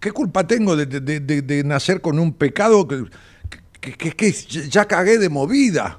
¿qué, 0.00 0.12
culpa 0.12 0.46
tengo 0.46 0.76
de, 0.76 1.62
nacer 1.64 2.00
con 2.00 2.18
un 2.18 2.32
pecado 2.32 2.88
que, 2.88 3.04
que- 3.80 3.92
que- 3.92 4.12
que 4.16 4.32
ya 4.32 4.86
cagué 4.86 5.18
de 5.18 5.28
movida? 5.28 5.98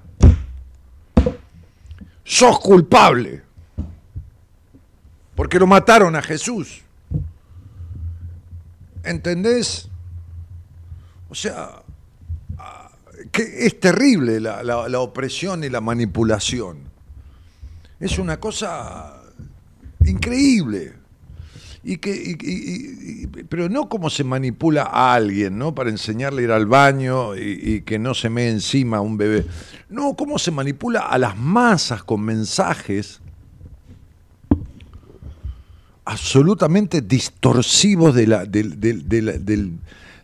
Sos 2.24 2.60
culpable. 2.60 3.44
Porque 5.36 5.60
lo 5.60 5.68
mataron 5.68 6.16
a 6.16 6.22
Jesús. 6.22 6.82
¿Entendés? 9.04 9.88
O 11.30 11.36
sea, 11.36 11.84
que 13.32 13.66
es 13.66 13.80
terrible 13.80 14.40
la, 14.40 14.64
la- 14.64 15.00
opresión 15.00 15.64
y 15.64 15.70
la 15.70 15.82
manipulación. 15.82 16.78
Es 18.00 18.18
una 18.18 18.40
cosa 18.40 19.22
increíble. 20.06 20.94
Y 21.84 21.98
que, 21.98 23.28
pero 23.48 23.70
no 23.70 23.88
como 23.88 24.10
se 24.10 24.24
manipula 24.26 24.84
a 24.84 25.14
alguien, 25.14 25.58
¿no? 25.58 25.74
Para 25.74 25.90
enseñarle 25.90 26.42
a 26.42 26.46
ir 26.46 26.52
al 26.52 26.66
baño 26.66 27.36
y, 27.38 27.82
que 27.86 27.98
no 28.00 28.14
se 28.14 28.30
me 28.30 28.50
encima 28.50 28.98
a 28.98 29.02
un 29.02 29.18
bebé. 29.18 29.46
No, 29.90 30.16
cómo 30.16 30.38
se 30.40 30.52
manipula 30.52 31.02
a 31.02 31.18
las 31.18 31.38
masas 31.38 32.04
con 32.04 32.22
mensajes 32.22 33.22
absolutamente 36.06 37.02
distorsivos 37.02 38.16
de 38.16 38.28
la- 38.28 38.46
del- 38.46 38.80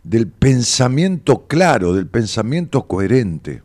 del 0.08 0.28
pensamiento 0.28 1.46
claro, 1.48 1.92
del 1.92 2.06
pensamiento 2.06 2.86
coherente. 2.86 3.62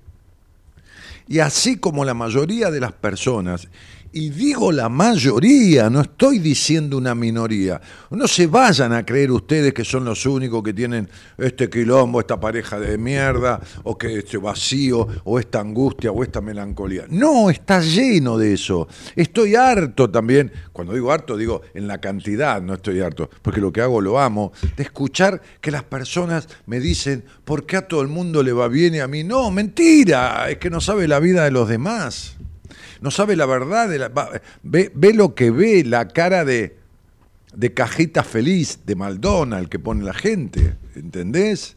Y 1.27 1.39
así 1.39 1.77
como 1.77 2.03
la 2.03 2.15
mayoría 2.15 2.71
de 2.71 2.79
las 2.79 2.93
personas, 2.93 3.67
y 4.14 4.30
digo 4.30 4.72
la 4.72 4.89
mayoría, 4.89 5.89
no 5.89 6.01
estoy 6.01 6.39
diciendo 6.39 6.97
una 6.97 7.16
minoría, 7.16 7.80
no 8.09 8.28
se 8.28 8.47
vayan 8.47 8.91
a 8.93 9.05
creer 9.05 9.32
ustedes 9.32 9.74
que 9.74 9.86
son 9.86 10.03
los 10.03 10.26
únicos 10.26 10.62
que 10.64 10.74
tienen 10.74 11.09
este 11.38 11.70
quilombo, 11.70 12.20
esta 12.20 12.39
pareja 12.39 12.80
de 12.80 12.97
mierda, 12.97 13.62
o 13.84 13.97
que 13.97 14.20
este 14.20 14.38
vacío, 14.38 15.07
o 15.24 15.39
esta 15.39 15.62
angustia, 15.62 16.12
o 16.12 16.24
esta 16.24 16.41
melancolía. 16.41 17.05
No, 17.09 17.49
está 17.49 17.80
lleno 17.80 18.38
de 18.38 18.53
eso. 18.53 18.88
Estoy 19.16 19.55
harto 19.55 20.09
también, 20.09 20.51
cuando 20.74 20.93
digo 20.93 21.12
harto, 21.12 21.38
digo 21.38 21.62
en 21.74 21.88
la 21.88 21.99
cantidad, 21.99 22.62
no 22.62 22.74
estoy 22.74 22.99
harto, 22.99 23.30
porque 23.41 23.62
lo 23.62 23.72
que 23.72 23.82
hago 23.82 24.01
lo 24.01 24.20
amo, 24.20 24.51
de 24.76 24.84
escuchar 24.84 25.41
que 25.62 25.72
las 25.72 25.84
personas 25.84 26.49
me 26.66 26.80
dicen, 26.80 27.24
¿por 27.45 27.66
qué 27.66 27.78
a 27.78 27.88
todo 27.88 28.01
el 28.01 28.09
mundo 28.09 28.43
le 28.43 28.51
va 28.51 28.68
bien 28.68 28.95
y 28.95 28.99
a 28.99 29.07
mí 29.07 29.24
no? 29.24 29.51
Mentira, 29.51 30.49
es 30.49 30.57
que 30.57 30.70
no 30.70 30.82
sabe 30.82 31.07
la 31.07 31.20
vida 31.20 31.45
de 31.45 31.51
los 31.51 31.70
demás. 31.70 32.36
No 33.01 33.11
sabe 33.11 33.35
la 33.35 33.45
verdad, 33.45 33.89
de 33.89 33.99
la- 33.99 34.11
ve, 34.63 34.91
ve 34.95 35.13
lo 35.13 35.35
que 35.35 35.51
ve, 35.51 35.83
la 35.83 36.07
cara 36.07 36.45
de, 36.45 36.77
de 37.53 37.73
cajita 37.73 38.23
feliz 38.23 38.79
de 38.85 38.95
McDonald's 38.95 39.69
que 39.69 39.79
pone 39.79 40.03
la 40.03 40.13
gente, 40.13 40.75
¿entendés? 40.95 41.75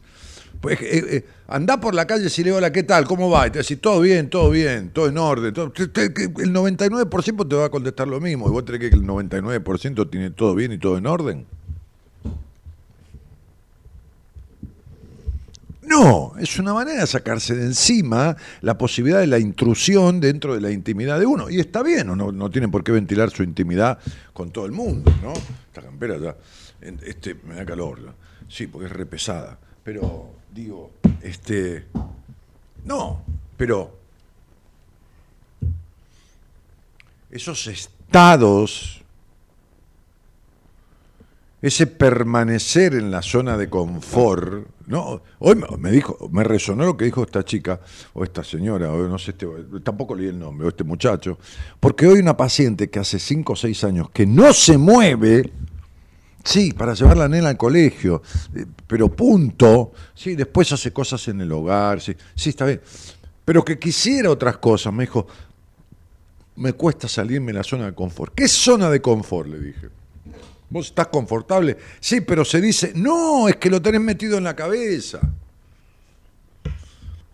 Pues, 0.61 0.79
eh, 0.81 1.03
eh, 1.09 1.25
andá 1.47 1.79
por 1.79 1.93
la 1.93 2.07
calle 2.07 2.27
y 2.35 2.43
le 2.43 2.51
hola, 2.51 2.71
¿qué 2.71 2.83
tal? 2.83 3.05
¿Cómo 3.05 3.29
va? 3.29 3.45
Y 3.47 3.51
te 3.51 3.59
decís, 3.59 3.79
todo 3.81 3.99
bien, 4.01 4.29
todo 4.29 4.49
bien, 4.49 4.89
todo 4.89 5.07
en 5.07 5.17
orden. 5.17 5.53
todo- 5.53 5.71
el 5.75 6.53
99% 6.53 7.47
te 7.47 7.55
va 7.55 7.65
a 7.65 7.69
contestar 7.69 8.07
lo 8.07 8.19
mismo. 8.21 8.47
¿Y 8.47 8.51
vos 8.51 8.63
tenés 8.65 8.81
que 8.81 8.87
el 8.87 9.03
99% 9.03 10.09
tiene 10.09 10.31
todo 10.31 10.55
bien 10.55 10.71
y 10.71 10.77
todo 10.77 10.97
en 10.97 11.05
orden? 11.07 11.45
No, 15.87 16.33
es 16.39 16.57
una 16.57 16.73
manera 16.73 17.01
de 17.01 17.07
sacarse 17.07 17.55
de 17.55 17.65
encima 17.65 18.35
la 18.61 18.77
posibilidad 18.77 19.19
de 19.19 19.27
la 19.27 19.39
intrusión 19.39 20.19
dentro 20.19 20.55
de 20.55 20.61
la 20.61 20.71
intimidad 20.71 21.19
de 21.19 21.25
uno. 21.25 21.49
Y 21.49 21.59
está 21.59 21.83
bien, 21.83 22.07
no, 22.07 22.31
no 22.31 22.49
tienen 22.49 22.71
por 22.71 22.83
qué 22.83 22.91
ventilar 22.91 23.29
su 23.29 23.43
intimidad 23.43 23.99
con 24.33 24.51
todo 24.51 24.65
el 24.65 24.71
mundo, 24.71 25.13
¿no? 25.21 25.33
Esta 25.33 25.81
campera 25.81 26.17
ya, 26.17 26.35
este, 26.81 27.35
me 27.35 27.55
da 27.55 27.65
calor. 27.65 28.13
Sí, 28.47 28.67
porque 28.67 28.87
es 28.87 28.91
re 28.91 29.05
pesada. 29.05 29.57
Pero, 29.83 30.31
digo, 30.53 30.91
este. 31.21 31.85
No, 32.83 33.21
pero. 33.57 33.99
Esos 37.31 37.67
estados 37.67 38.94
ese 41.67 41.87
permanecer 41.87 42.93
en 42.93 43.09
la 43.11 43.21
zona 43.21 43.57
de 43.57 43.69
confort, 43.69 44.67
¿no? 44.87 45.21
Hoy 45.39 45.55
me- 45.79 45.91
dijo, 45.91 46.29
me 46.31 46.43
resonó 46.43 46.85
lo 46.85 46.95
que 46.95 47.05
dijo 47.05 47.23
esta 47.23 47.43
chica, 47.43 47.79
o 48.13 48.23
esta 48.23 48.43
señora, 48.43 48.91
o 48.91 49.07
no 49.07 49.17
sé, 49.17 49.31
este, 49.31 49.47
tampoco 49.83 50.15
leí 50.15 50.27
el 50.27 50.37
nombre, 50.37 50.65
o 50.67 50.69
este 50.69 50.83
muchacho, 50.83 51.37
porque 51.79 52.05
hoy 52.07 52.19
una 52.19 52.37
paciente 52.37 52.89
que 52.89 52.99
hace 52.99 53.17
5 53.19 53.53
o 53.53 53.55
6 53.55 53.83
años 53.83 54.09
que 54.11 54.25
no 54.25 54.53
se 54.53 54.77
mueve, 54.77 55.51
sí, 56.43 56.71
para 56.71 56.93
llevar 56.93 57.17
la 57.17 57.27
nena 57.27 57.49
al 57.49 57.57
colegio, 57.57 58.21
eh, 58.55 58.65
pero 58.85 59.09
punto, 59.09 59.93
sí, 60.13 60.35
después 60.35 60.71
hace 60.71 60.93
cosas 60.93 61.27
en 61.29 61.41
el 61.41 61.51
hogar, 61.51 61.99
sí, 62.01 62.15
sí, 62.35 62.49
está 62.49 62.65
bien, 62.65 62.81
pero 63.43 63.65
que 63.65 63.79
quisiera 63.79 64.29
otras 64.29 64.57
cosas, 64.57 64.93
me 64.93 65.03
dijo, 65.05 65.25
me 66.57 66.73
cuesta 66.73 67.07
salirme 67.07 67.47
de 67.47 67.57
la 67.57 67.63
zona 67.63 67.85
de 67.87 67.93
confort. 67.93 68.33
¿Qué 68.35 68.47
zona 68.47 68.89
de 68.89 69.01
confort? 69.01 69.49
Le 69.49 69.59
dije. 69.59 69.89
¿Vos 70.69 70.87
estás 70.87 71.07
confortable? 71.07 71.77
Sí, 71.99 72.21
pero 72.21 72.43
se 72.43 72.59
dice, 72.59 72.91
no, 72.95 73.47
es 73.47 73.57
que 73.57 73.69
lo 73.69 73.81
tenés 73.81 74.01
metido 74.01 74.37
en 74.37 74.43
la 74.43 74.55
cabeza. 74.55 75.19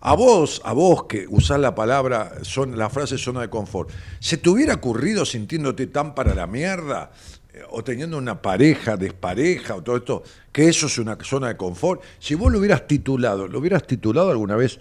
A 0.03 0.15
vos, 0.15 0.61
a 0.65 0.73
vos 0.73 1.03
que 1.03 1.27
usás 1.29 1.59
la 1.59 1.75
palabra, 1.75 2.39
son, 2.41 2.77
la 2.77 2.89
frase 2.89 3.19
zona 3.19 3.41
de 3.41 3.49
confort, 3.49 3.91
¿se 4.19 4.37
te 4.37 4.49
hubiera 4.49 4.73
ocurrido 4.73 5.25
sintiéndote 5.25 5.87
tan 5.87 6.15
para 6.15 6.33
la 6.33 6.47
mierda 6.47 7.11
eh, 7.53 7.61
o 7.69 7.83
teniendo 7.83 8.17
una 8.17 8.41
pareja, 8.41 8.97
despareja 8.97 9.75
o 9.75 9.83
todo 9.83 9.97
esto, 9.97 10.23
que 10.51 10.67
eso 10.67 10.87
es 10.87 10.97
una 10.97 11.17
zona 11.23 11.49
de 11.49 11.57
confort? 11.57 12.01
Si 12.17 12.33
vos 12.33 12.51
lo 12.51 12.57
hubieras 12.57 12.87
titulado, 12.87 13.47
¿lo 13.47 13.59
hubieras 13.59 13.85
titulado 13.85 14.31
alguna 14.31 14.55
vez 14.55 14.79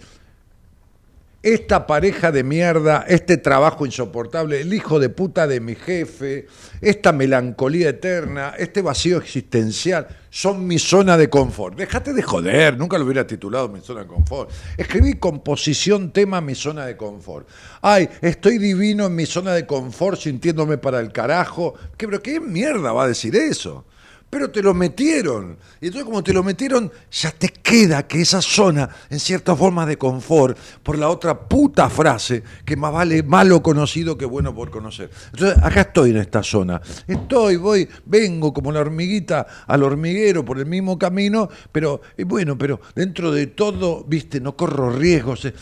esta 1.43 1.87
pareja 1.87 2.31
de 2.31 2.43
mierda, 2.43 3.03
este 3.07 3.37
trabajo 3.37 3.85
insoportable, 3.85 4.61
el 4.61 4.73
hijo 4.73 4.99
de 4.99 5.09
puta 5.09 5.47
de 5.47 5.59
mi 5.59 5.73
jefe, 5.73 6.45
esta 6.81 7.11
melancolía 7.11 7.89
eterna, 7.89 8.53
este 8.59 8.83
vacío 8.83 9.17
existencial, 9.17 10.07
son 10.29 10.67
mi 10.67 10.77
zona 10.77 11.17
de 11.17 11.29
confort. 11.29 11.75
Déjate 11.77 12.13
de 12.13 12.21
joder, 12.21 12.77
nunca 12.77 12.97
lo 12.99 13.05
hubiera 13.05 13.25
titulado 13.25 13.69
mi 13.69 13.81
zona 13.81 14.01
de 14.01 14.07
confort. 14.07 14.51
Escribí 14.77 15.15
composición 15.15 16.11
tema 16.11 16.41
mi 16.41 16.53
zona 16.53 16.85
de 16.85 16.95
confort. 16.95 17.47
Ay, 17.81 18.07
estoy 18.21 18.59
divino 18.59 19.07
en 19.07 19.15
mi 19.15 19.25
zona 19.25 19.53
de 19.53 19.65
confort 19.65 20.19
sintiéndome 20.19 20.77
para 20.77 20.99
el 20.99 21.11
carajo. 21.11 21.73
¿Qué, 21.97 22.07
pero 22.07 22.21
qué 22.21 22.39
mierda 22.39 22.93
va 22.93 23.05
a 23.05 23.07
decir 23.07 23.35
eso? 23.35 23.85
Pero 24.31 24.49
te 24.49 24.63
lo 24.63 24.73
metieron. 24.73 25.57
Y 25.81 25.87
entonces 25.87 26.05
como 26.05 26.23
te 26.23 26.31
lo 26.31 26.41
metieron, 26.41 26.89
ya 27.11 27.31
te 27.31 27.49
queda 27.49 28.07
que 28.07 28.21
esa 28.21 28.41
zona, 28.41 28.89
en 29.09 29.19
cierta 29.19 29.55
forma 29.55 29.85
de 29.85 29.97
confort, 29.97 30.57
por 30.81 30.97
la 30.97 31.09
otra 31.09 31.37
puta 31.37 31.89
frase, 31.89 32.41
que 32.65 32.77
más 32.77 32.93
vale 32.93 33.23
malo 33.23 33.61
conocido 33.61 34.17
que 34.17 34.25
bueno 34.25 34.55
por 34.55 34.71
conocer. 34.71 35.11
Entonces, 35.33 35.61
acá 35.61 35.81
estoy 35.81 36.11
en 36.11 36.17
esta 36.17 36.41
zona. 36.41 36.81
Estoy, 37.05 37.57
voy, 37.57 37.87
vengo 38.05 38.53
como 38.53 38.71
la 38.71 38.79
hormiguita 38.79 39.45
al 39.67 39.83
hormiguero 39.83 40.45
por 40.45 40.59
el 40.59 40.65
mismo 40.65 40.97
camino, 40.97 41.49
pero 41.71 42.01
eh, 42.17 42.23
bueno, 42.23 42.57
pero 42.57 42.79
dentro 42.95 43.31
de 43.31 43.47
todo, 43.47 44.05
viste, 44.07 44.39
no 44.39 44.55
corro 44.55 44.89
riesgos. 44.91 45.43
eh, 45.45 45.53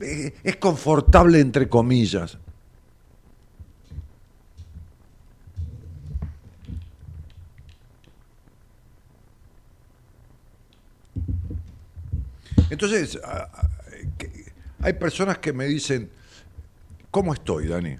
eh, 0.00 0.34
es 0.44 0.56
confortable 0.56 1.40
entre 1.40 1.68
comillas. 1.68 2.38
Entonces, 12.70 13.18
hay 14.80 14.92
personas 14.94 15.38
que 15.38 15.52
me 15.52 15.66
dicen, 15.66 16.10
¿cómo 17.10 17.32
estoy, 17.32 17.66
Dani? 17.66 17.96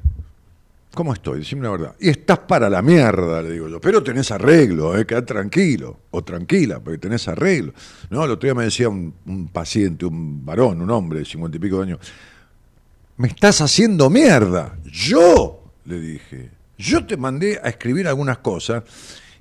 ¿Cómo 0.94 1.12
estoy? 1.12 1.40
Decime 1.40 1.62
la 1.62 1.70
verdad. 1.70 1.94
Y 2.00 2.08
estás 2.08 2.40
para 2.40 2.68
la 2.68 2.82
mierda, 2.82 3.42
le 3.42 3.52
digo 3.52 3.68
yo. 3.68 3.80
Pero 3.80 4.02
tenés 4.02 4.30
arreglo, 4.30 4.98
¿eh? 4.98 5.04
tranquilo. 5.04 6.00
O 6.10 6.24
tranquila, 6.24 6.80
porque 6.80 6.98
tenés 6.98 7.28
arreglo. 7.28 7.72
No, 8.10 8.24
el 8.24 8.32
otro 8.32 8.46
día 8.46 8.54
me 8.54 8.64
decía 8.64 8.88
un, 8.88 9.14
un 9.26 9.48
paciente, 9.48 10.06
un 10.06 10.44
varón, 10.44 10.80
un 10.80 10.90
hombre 10.90 11.20
de 11.20 11.24
cincuenta 11.24 11.56
y 11.56 11.60
pico 11.60 11.76
de 11.76 11.82
años. 11.84 11.98
Me 13.16 13.28
estás 13.28 13.60
haciendo 13.60 14.10
mierda. 14.10 14.76
Yo, 14.84 15.72
le 15.84 16.00
dije. 16.00 16.50
Yo 16.78 17.04
te 17.06 17.16
mandé 17.16 17.60
a 17.62 17.68
escribir 17.68 18.08
algunas 18.08 18.38
cosas 18.38 18.82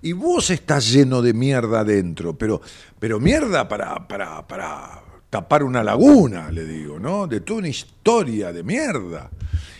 y 0.01 0.11
vos 0.13 0.49
estás 0.49 0.91
lleno 0.91 1.21
de 1.21 1.33
mierda 1.33 1.79
adentro, 1.79 2.37
pero, 2.37 2.61
pero 2.99 3.19
mierda 3.19 3.67
para, 3.67 4.07
para, 4.07 4.47
para 4.47 5.06
tapar 5.29 5.63
una 5.63 5.83
laguna, 5.83 6.51
le 6.51 6.65
digo, 6.65 6.99
¿no? 6.99 7.27
De 7.27 7.41
toda 7.41 7.59
una 7.59 7.67
historia 7.67 8.53
de 8.53 8.63
mierda. 8.63 9.29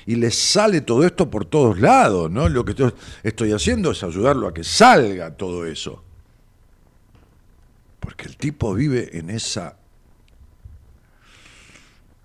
Y 0.05 0.15
le 0.15 0.31
sale 0.31 0.81
todo 0.81 1.05
esto 1.05 1.29
por 1.29 1.45
todos 1.45 1.79
lados, 1.79 2.31
¿no? 2.31 2.47
Lo 2.47 2.63
que 2.63 2.91
estoy 3.23 3.51
haciendo 3.51 3.91
es 3.91 4.03
ayudarlo 4.03 4.47
a 4.47 4.53
que 4.53 4.63
salga 4.63 5.31
todo 5.35 5.65
eso. 5.65 6.03
Porque 7.99 8.25
el 8.25 8.37
tipo 8.37 8.73
vive 8.73 9.17
en 9.17 9.29
esa 9.29 9.75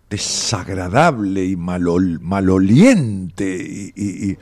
desagradable 0.09 1.45
y 1.45 1.57
maloliente 1.57 3.45
y 3.97 4.39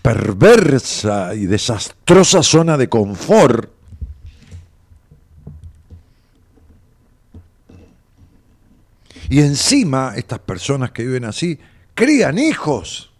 perversa 0.00 1.34
y 1.34 1.46
desastrosa 1.46 2.42
zona 2.42 2.76
de 2.78 2.88
confort 2.88 3.79
Y 9.30 9.38
encima, 9.38 10.14
estas 10.16 10.40
personas 10.40 10.90
que 10.90 11.04
viven 11.04 11.24
así, 11.24 11.56
crían 11.94 12.36
hijos. 12.36 13.12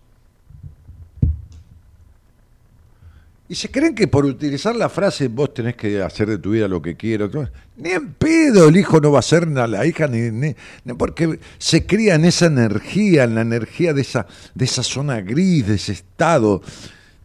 Y 3.49 3.55
se 3.55 3.71
creen 3.71 3.95
que 3.95 4.09
por 4.09 4.25
utilizar 4.25 4.75
la 4.75 4.89
frase 4.89 5.29
vos 5.29 5.55
tenés 5.55 5.77
que 5.77 6.03
hacer 6.03 6.29
de 6.29 6.39
tu 6.39 6.51
vida 6.51 6.67
lo 6.67 6.83
que 6.83 6.97
quiero, 6.97 7.31
ni 7.77 7.91
en 7.91 8.13
pedo 8.15 8.69
el 8.69 8.77
hijo 8.77 9.01
no 9.01 9.13
va 9.13 9.21
a 9.21 9.23
ser 9.23 9.45
a 9.57 9.67
la 9.69 9.87
hija, 9.87 10.09
ni, 10.09 10.55
porque 10.99 11.39
se 11.59 11.87
cría 11.87 12.17
en 12.17 12.25
esa 12.25 12.47
energía, 12.47 13.25
en 13.25 13.37
la 13.37 13.43
energía 13.43 13.93
de 13.93 14.03
esa, 14.03 14.27
de 14.55 14.65
esa 14.65 14.83
zona 14.83 15.21
gris, 15.21 15.67
de 15.67 15.75
ese 15.77 15.93
estado. 15.93 16.61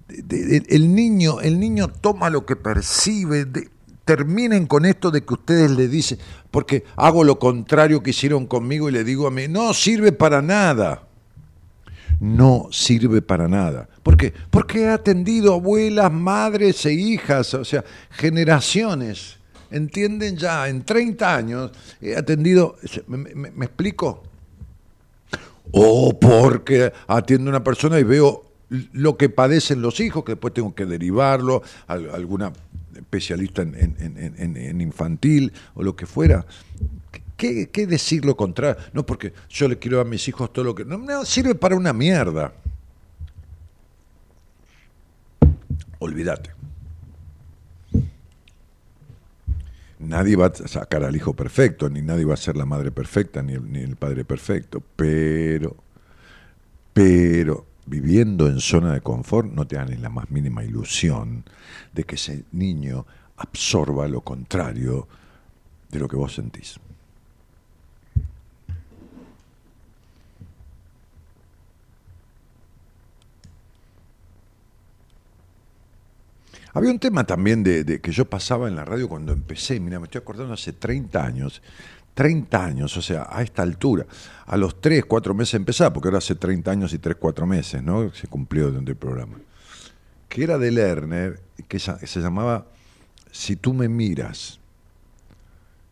el, 0.10 0.94
niño, 0.94 1.42
el 1.42 1.60
niño 1.60 1.88
toma 1.88 2.30
lo 2.30 2.46
que 2.46 2.56
percibe, 2.56 3.48
terminen 4.06 4.68
con 4.68 4.86
esto 4.86 5.12
de 5.12 5.26
que 5.26 5.34
ustedes 5.34 5.72
le 5.72 5.88
dicen, 5.88 6.20
porque 6.52 6.84
hago 6.96 7.24
lo 7.24 7.40
contrario 7.40 8.02
que 8.02 8.12
hicieron 8.12 8.46
conmigo 8.46 8.88
y 8.88 8.92
le 8.92 9.04
digo 9.04 9.28
a 9.28 9.32
mí, 9.32 9.48
no 9.50 9.74
sirve 9.74 10.12
para 10.12 10.42
nada. 10.42 11.02
No 12.20 12.70
sirve 12.72 13.22
para 13.22 13.50
nada. 13.50 13.90
¿Por 14.02 14.16
qué? 14.16 14.34
Porque 14.50 14.84
he 14.84 14.90
atendido 14.90 15.54
abuelas, 15.54 16.14
madres 16.14 16.86
e 16.86 16.94
hijas, 16.94 17.54
o 17.56 17.66
sea, 17.66 17.84
generaciones. 18.12 19.38
¿Entienden 19.70 20.38
ya? 20.38 20.70
En 20.70 20.84
30 20.84 21.36
años 21.36 21.72
he 22.00 22.16
atendido, 22.16 22.78
¿me, 23.08 23.66
explico? 23.66 24.24
O 25.72 26.18
porque 26.18 26.94
atiendo 27.08 27.50
a 27.50 27.56
una 27.56 27.64
persona 27.64 28.00
y 28.00 28.04
veo 28.04 28.46
lo 28.70 29.18
que 29.18 29.28
padecen 29.28 29.82
los 29.82 30.00
hijos, 30.00 30.24
que 30.24 30.34
después 30.34 30.54
tengo 30.54 30.74
que 30.74 30.86
derivarlo 30.86 31.64
a 31.88 31.94
alguna 31.94 32.54
especialista 32.96 33.62
en, 33.62 34.82
infantil 34.82 35.54
o 35.74 35.84
lo 35.84 35.96
que 35.96 36.06
fuera. 36.06 36.46
¿Qué, 37.38 37.68
decir 37.88 38.26
lo 38.26 38.36
contrario? 38.38 38.82
No, 38.94 39.06
porque 39.06 39.34
yo 39.50 39.68
le 39.68 39.78
quiero 39.78 40.00
a 40.00 40.06
mis 40.06 40.28
hijos 40.28 40.52
todo 40.54 40.66
lo 40.66 40.76
que... 40.76 40.86
No, 40.86 41.26
sirve 41.26 41.56
para 41.56 41.76
una 41.76 41.94
mierda. 41.94 42.54
Olvídate. 46.00 46.52
Nadie 50.00 50.36
va 50.36 50.48
a 50.48 50.68
sacar 50.68 51.04
al 51.04 51.16
hijo 51.16 51.34
perfecto, 51.34 51.90
ni 51.90 52.02
nadie 52.02 52.26
va 52.26 52.36
a 52.36 52.38
ser 52.38 52.58
la 52.58 52.66
madre 52.66 52.92
perfecta, 52.92 53.42
ni 53.42 53.58
ni 53.58 53.80
el 53.80 53.96
padre 53.96 54.24
perfecto, 54.24 54.84
pero, 54.96 55.76
pero 56.94 57.66
viviendo 57.86 58.48
en 58.48 58.60
zona 58.60 58.94
de 58.94 59.02
confort 59.02 59.52
no 59.52 59.68
te 59.68 59.76
dan 59.76 60.02
la 60.02 60.10
más 60.10 60.32
mínima 60.32 60.64
ilusión 60.64 61.44
de 61.94 62.04
que 62.04 62.16
ese 62.16 62.46
niño 62.52 63.06
absorba 63.38 64.08
lo 64.08 64.22
contrario 64.22 65.08
de 65.90 66.00
lo 66.00 66.08
que 66.08 66.16
vos 66.16 66.34
sentís. 66.34 66.80
Había 76.76 76.92
un 76.92 77.00
tema 77.00 77.24
también 77.24 77.64
de, 77.64 78.02
que 78.02 78.12
yo 78.12 78.26
pasaba 78.26 78.68
en 78.68 78.76
la 78.76 78.84
radio 78.84 79.08
cuando 79.08 79.32
empecé, 79.32 79.80
mira, 79.80 79.98
me 79.98 80.06
estoy 80.06 80.20
acordando 80.20 80.54
hace 80.54 80.74
30 80.74 81.26
años, 81.26 81.62
30 82.16 82.66
años, 82.66 82.98
o 82.98 83.02
sea, 83.02 83.28
a 83.30 83.44
esta 83.44 83.62
altura, 83.62 84.08
a 84.48 84.58
los 84.58 84.82
3, 84.82 85.06
4 85.06 85.34
meses 85.36 85.54
empezaba, 85.54 85.94
porque 85.94 86.08
ahora 86.08 86.18
hace 86.18 86.34
30 86.34 86.72
años 86.72 86.94
y 86.94 86.98
3, 86.98 87.18
4 87.20 87.46
meses, 87.46 87.84
¿no? 87.84 88.12
Se 88.14 88.28
cumplió 88.28 88.70
durante 88.70 88.92
el 88.92 88.98
programa. 88.98 89.38
Que 90.28 90.44
era 90.44 90.58
de 90.58 90.72
Lerner, 90.72 91.42
que 91.68 91.78
se 91.78 92.20
llamaba 92.20 92.66
Si 93.32 93.56
tú 93.58 93.74
me 93.74 93.88
miras. 93.88 94.60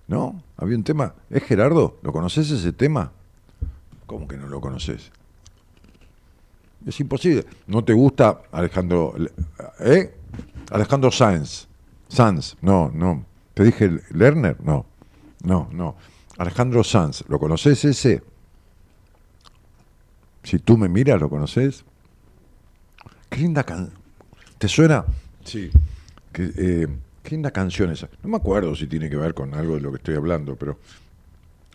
¿No? 0.08 0.44
Había 0.58 0.76
un 0.76 0.84
tema. 0.84 1.14
¿Es 1.30 1.44
Gerardo? 1.44 1.98
¿Lo 2.02 2.12
conoces 2.12 2.50
ese 2.52 2.74
tema? 2.74 3.12
¿Cómo 4.06 4.28
que 4.28 4.38
no 4.38 4.48
lo 4.48 4.60
conoces? 4.60 5.12
Es 6.86 7.00
imposible. 7.00 7.46
¿No 7.68 7.84
te 7.84 7.94
gusta 7.94 8.42
Alejandro. 8.52 9.16
¿Eh? 9.80 10.14
Alejandro 10.72 11.12
Sanz. 11.12 11.68
Sanz, 12.10 12.58
no, 12.62 12.92
no. 12.94 13.26
¿Te 13.54 13.64
dije 13.64 14.02
Lerner? 14.12 14.58
No, 14.62 14.86
no, 15.44 15.70
no. 15.72 15.96
Alejandro 16.38 16.84
Sanz, 16.84 17.24
¿lo 17.28 17.40
conoces 17.40 17.86
ese? 17.86 18.24
Si 20.44 20.60
tú 20.60 20.78
me 20.78 20.90
miras, 20.90 21.20
¿lo 21.22 21.30
conoces? 21.30 21.86
Qué 23.30 23.40
linda 23.40 23.64
canción. 23.64 23.98
¿Te 24.58 24.68
suena? 24.68 25.06
Sí. 25.44 25.72
Eh, 26.34 26.88
qué, 27.22 27.30
linda 27.32 27.52
canción 27.52 27.92
esa. 27.92 28.10
No 28.24 28.30
me 28.30 28.38
acuerdo 28.38 28.76
si 28.76 28.88
tiene 28.88 29.10
que 29.10 29.16
ver 29.16 29.34
con 29.34 29.54
algo 29.54 29.76
de 29.76 29.82
lo 29.82 29.92
que 29.92 29.98
estoy 29.98 30.16
hablando, 30.16 30.56
pero 30.56 30.80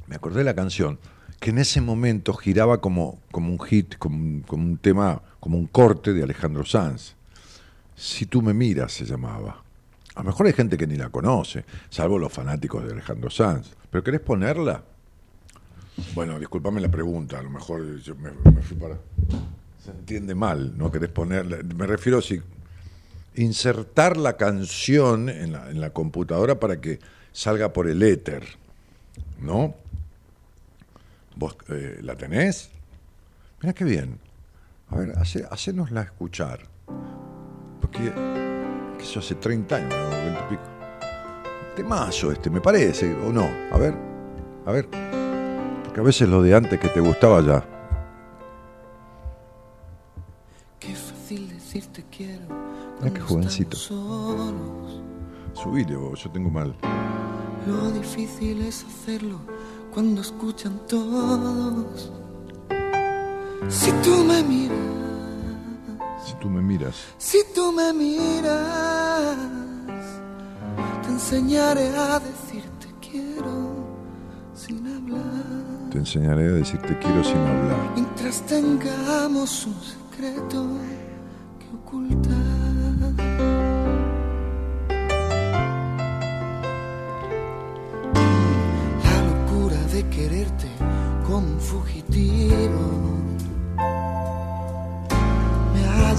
me 0.07 0.17
acordé 0.17 0.39
de 0.39 0.45
la 0.45 0.55
canción 0.55 0.99
que 1.39 1.51
en 1.51 1.59
ese 1.59 1.81
momento 1.81 2.35
giraba 2.35 2.81
como, 2.81 3.21
como 3.31 3.51
un 3.51 3.61
hit, 3.61 3.97
como, 3.97 4.43
como 4.47 4.65
un 4.65 4.77
tema, 4.79 5.23
como 5.39 5.57
un 5.57 5.67
corte 5.67 6.13
de 6.13 6.23
Alejandro 6.23 6.65
Sanz. 6.65 7.15
Si 7.95 8.27
tú 8.27 8.43
me 8.43 8.55
miras, 8.55 8.93
se 8.93 9.05
llamaba. 9.05 9.63
A 10.19 10.23
lo 10.23 10.31
mejor 10.31 10.49
hay 10.49 10.53
gente 10.53 10.77
que 10.77 10.89
ni 10.89 10.97
la 10.97 11.11
conoce, 11.11 11.65
salvo 11.89 12.19
los 12.19 12.33
fanáticos 12.33 12.85
de 12.85 12.93
Alejandro 12.93 13.31
Sanz. 13.31 13.71
¿Pero 13.89 14.03
querés 14.03 14.21
ponerla? 14.21 14.83
Bueno, 16.13 16.41
discúlpame 16.41 16.81
la 16.81 16.89
pregunta, 16.89 17.39
a 17.39 17.43
lo 17.43 17.51
mejor 17.51 18.01
yo 18.01 18.17
me, 18.17 18.31
fui 18.63 18.77
para... 18.77 18.99
Se 19.85 19.93
entiende 19.93 20.35
mal, 20.35 20.77
¿no 20.77 20.91
querés 20.91 21.11
ponerla? 21.11 21.59
Me 21.63 21.87
refiero 21.87 22.19
a 22.19 22.23
si 22.23 22.43
insertar 23.37 24.17
la 24.17 24.37
canción 24.37 25.29
en 25.29 25.81
la, 25.81 25.91
computadora 25.91 26.59
para 26.59 26.81
que 26.81 26.99
salga 27.31 27.73
por 27.73 27.87
el 27.87 28.03
éter, 28.03 28.43
¿no? 29.41 29.77
¿Vos 31.37 31.57
eh, 31.69 32.01
la 32.03 32.17
tenés? 32.17 32.71
Mira 33.63 33.73
qué 33.73 33.85
bien. 33.85 34.19
A 34.89 34.97
ver, 34.97 35.13
hace, 35.17 35.47
hacenosla 35.49 36.03
escuchar. 36.03 36.67
Porque 37.81 38.48
que 38.99 39.05
eso 39.05 39.21
hace 39.21 39.37
30 39.37 39.77
años, 39.77 39.95
20 40.11 40.41
y 40.41 40.51
pico. 40.51 40.63
Temazo 41.77 42.33
este, 42.33 42.51
me 42.51 42.61
parece, 42.61 43.15
o 43.15 43.33
no. 43.33 43.49
A 43.73 43.79
ver, 43.79 43.95
a 44.67 44.73
ver. 44.73 44.89
Porque 45.85 46.01
a 46.01 46.03
veces 46.03 46.29
lo 46.29 46.43
de 46.43 46.55
antes 46.55 46.79
que 46.79 46.89
te 46.89 47.01
gustaba 47.01 47.41
ya. 47.41 47.65
Qué 50.81 50.95
fácil 50.95 51.49
decirte 51.49 52.05
quiero. 52.15 52.43
Mira 53.01 53.15
qué 53.15 53.21
jovencito. 53.21 53.77
Subile 53.77 55.97
vos, 55.97 56.23
yo 56.23 56.31
tengo 56.31 56.51
mal. 56.51 56.75
Lo 57.67 57.91
difícil 57.93 58.61
es 58.63 58.85
hacerlo 58.85 59.39
cuando 59.95 60.21
escuchan 60.21 60.81
todos. 60.89 62.13
Si 63.69 63.93
tú 64.03 64.25
me 64.25 64.43
miras 64.43 64.79
si 66.29 66.35
tú 66.35 66.51
me 66.51 66.61
miras. 66.61 66.95
Si 67.17 67.39
tú 67.55 67.73
me 67.73 67.93
miras, 67.93 69.37
te 71.03 71.09
enseñaré 71.09 71.89
a 71.97 72.19
decirte 72.19 72.89
quiero 73.01 73.87
sin 74.55 74.87
hablar. 74.87 75.91
Te 75.91 75.99
enseñaré 75.99 76.49
a 76.49 76.53
decirte 76.53 76.99
quiero 76.99 77.25
sin 77.25 77.39
hablar. 77.39 77.93
Mientras 77.95 78.43
tengamos 78.43 79.67
un 79.67 79.81
secreto 79.81 80.67
que 81.59 81.69
ocultar. 81.77 82.37
La 89.05 89.19
locura 89.31 89.81
de 89.95 90.07
quererte 90.11 90.69
como 91.27 91.39
un 91.39 91.61
fugitivo. 91.61 93.19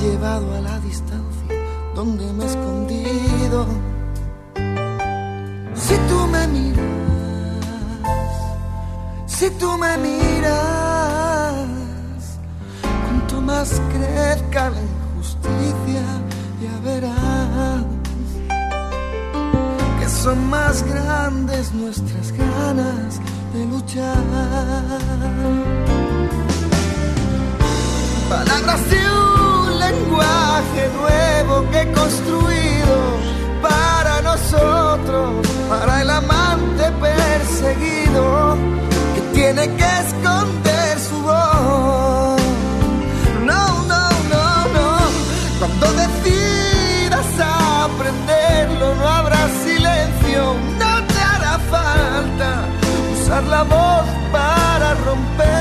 Llevado 0.01 0.55
a 0.55 0.61
la 0.61 0.79
distancia 0.79 1.55
donde 1.93 2.31
me 2.31 2.45
he 2.45 2.47
escondido. 2.47 3.65
Si 5.75 5.95
tú 6.07 6.27
me 6.27 6.47
miras, 6.47 6.85
si 9.27 9.49
tú 9.51 9.77
me 9.77 9.97
miras, 9.97 11.55
cuanto 12.81 13.41
más 13.41 13.81
crezca 13.91 14.69
la 14.69 14.81
injusticia, 14.81 16.03
ya 16.63 16.79
verás 16.81 17.83
que 19.99 20.07
son 20.07 20.49
más 20.49 20.81
grandes 20.83 21.73
nuestras 21.73 22.31
ganas 22.31 23.19
de 23.53 23.65
luchar. 23.65 24.23
Palabras 28.29 28.89
de 28.89 29.28
lenguaje 30.09 30.89
nuevo 30.99 31.69
que 31.71 31.91
construido 31.91 32.97
para 33.61 34.21
nosotros, 34.21 35.47
para 35.69 36.01
el 36.01 36.09
amante 36.09 36.83
perseguido 36.99 38.57
que 39.13 39.21
tiene 39.33 39.75
que 39.75 39.89
esconder 40.07 40.99
su 40.99 41.21
voz. 41.21 42.41
No, 43.45 43.83
no, 43.91 44.09
no, 44.33 44.45
no. 44.75 44.89
Cuando 45.59 45.87
decidas 45.93 47.25
aprenderlo, 47.85 48.95
no 48.95 49.07
habrá 49.07 49.47
silencio, 49.63 50.55
no 50.79 51.03
te 51.07 51.19
hará 51.21 51.59
falta 51.69 52.65
usar 53.13 53.43
la 53.43 53.63
voz 53.63 54.05
para 54.31 54.93
romperlo. 55.05 55.58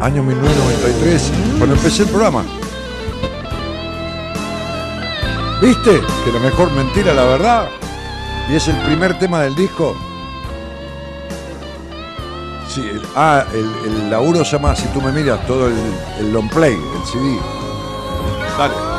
Año 0.00 0.22
1993, 0.22 1.32
cuando 1.58 1.76
empecé 1.76 2.02
el 2.04 2.08
programa. 2.08 2.42
¿Viste? 5.60 6.00
Que 6.24 6.32
la 6.32 6.38
mejor 6.40 6.70
mentira, 6.72 7.12
la 7.12 7.24
verdad. 7.24 7.68
Y 8.50 8.54
es 8.56 8.66
el 8.68 8.76
primer 8.78 9.18
tema 9.18 9.40
del 9.42 9.54
disco. 9.54 9.94
Sí, 12.68 12.80
el- 12.80 13.02
ah, 13.14 13.44
el, 13.52 14.10
laburo 14.10 14.44
se 14.44 14.52
llama 14.52 14.74
Si 14.74 14.86
tú 14.88 15.02
me 15.02 15.12
miras, 15.12 15.44
todo 15.46 15.66
el, 15.68 15.74
el 16.20 16.32
long 16.32 16.48
play, 16.48 16.74
el 16.74 17.06
CD. 17.06 17.38
Dale. 18.56 18.89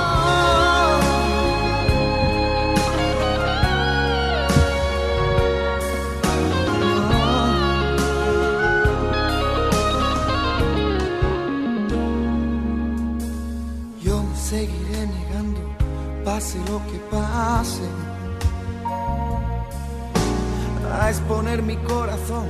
Corazón 21.88 22.50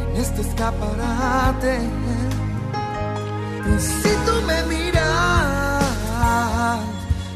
en 0.00 0.16
este 0.20 0.40
escaparate. 0.42 1.80
Si 3.78 4.10
tú 4.26 4.34
me 4.46 4.62
miras, 4.74 5.84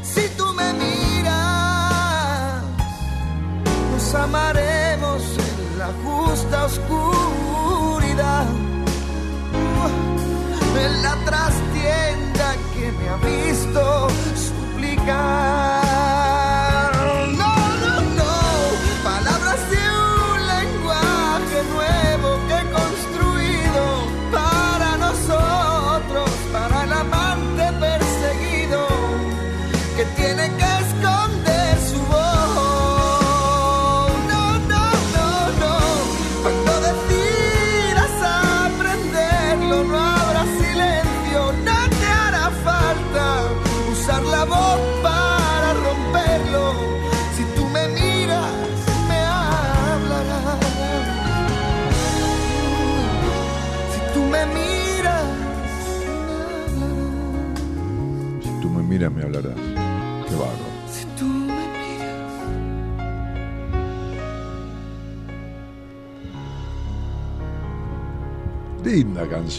si 0.01 0.27
tú 0.37 0.45
me 0.53 0.73
miras, 0.73 2.63
nos 3.91 4.15
amaremos 4.15 5.21
en 5.37 5.79
la 5.79 5.89
justa 6.03 6.65
oscuridad 6.65 8.45
en 10.77 11.03
la 11.03 11.15
trastienda 11.25 12.55
que 12.73 12.91
me 12.91 13.09
ha 13.09 13.17
visto 13.17 14.07
suplicar. 14.35 15.60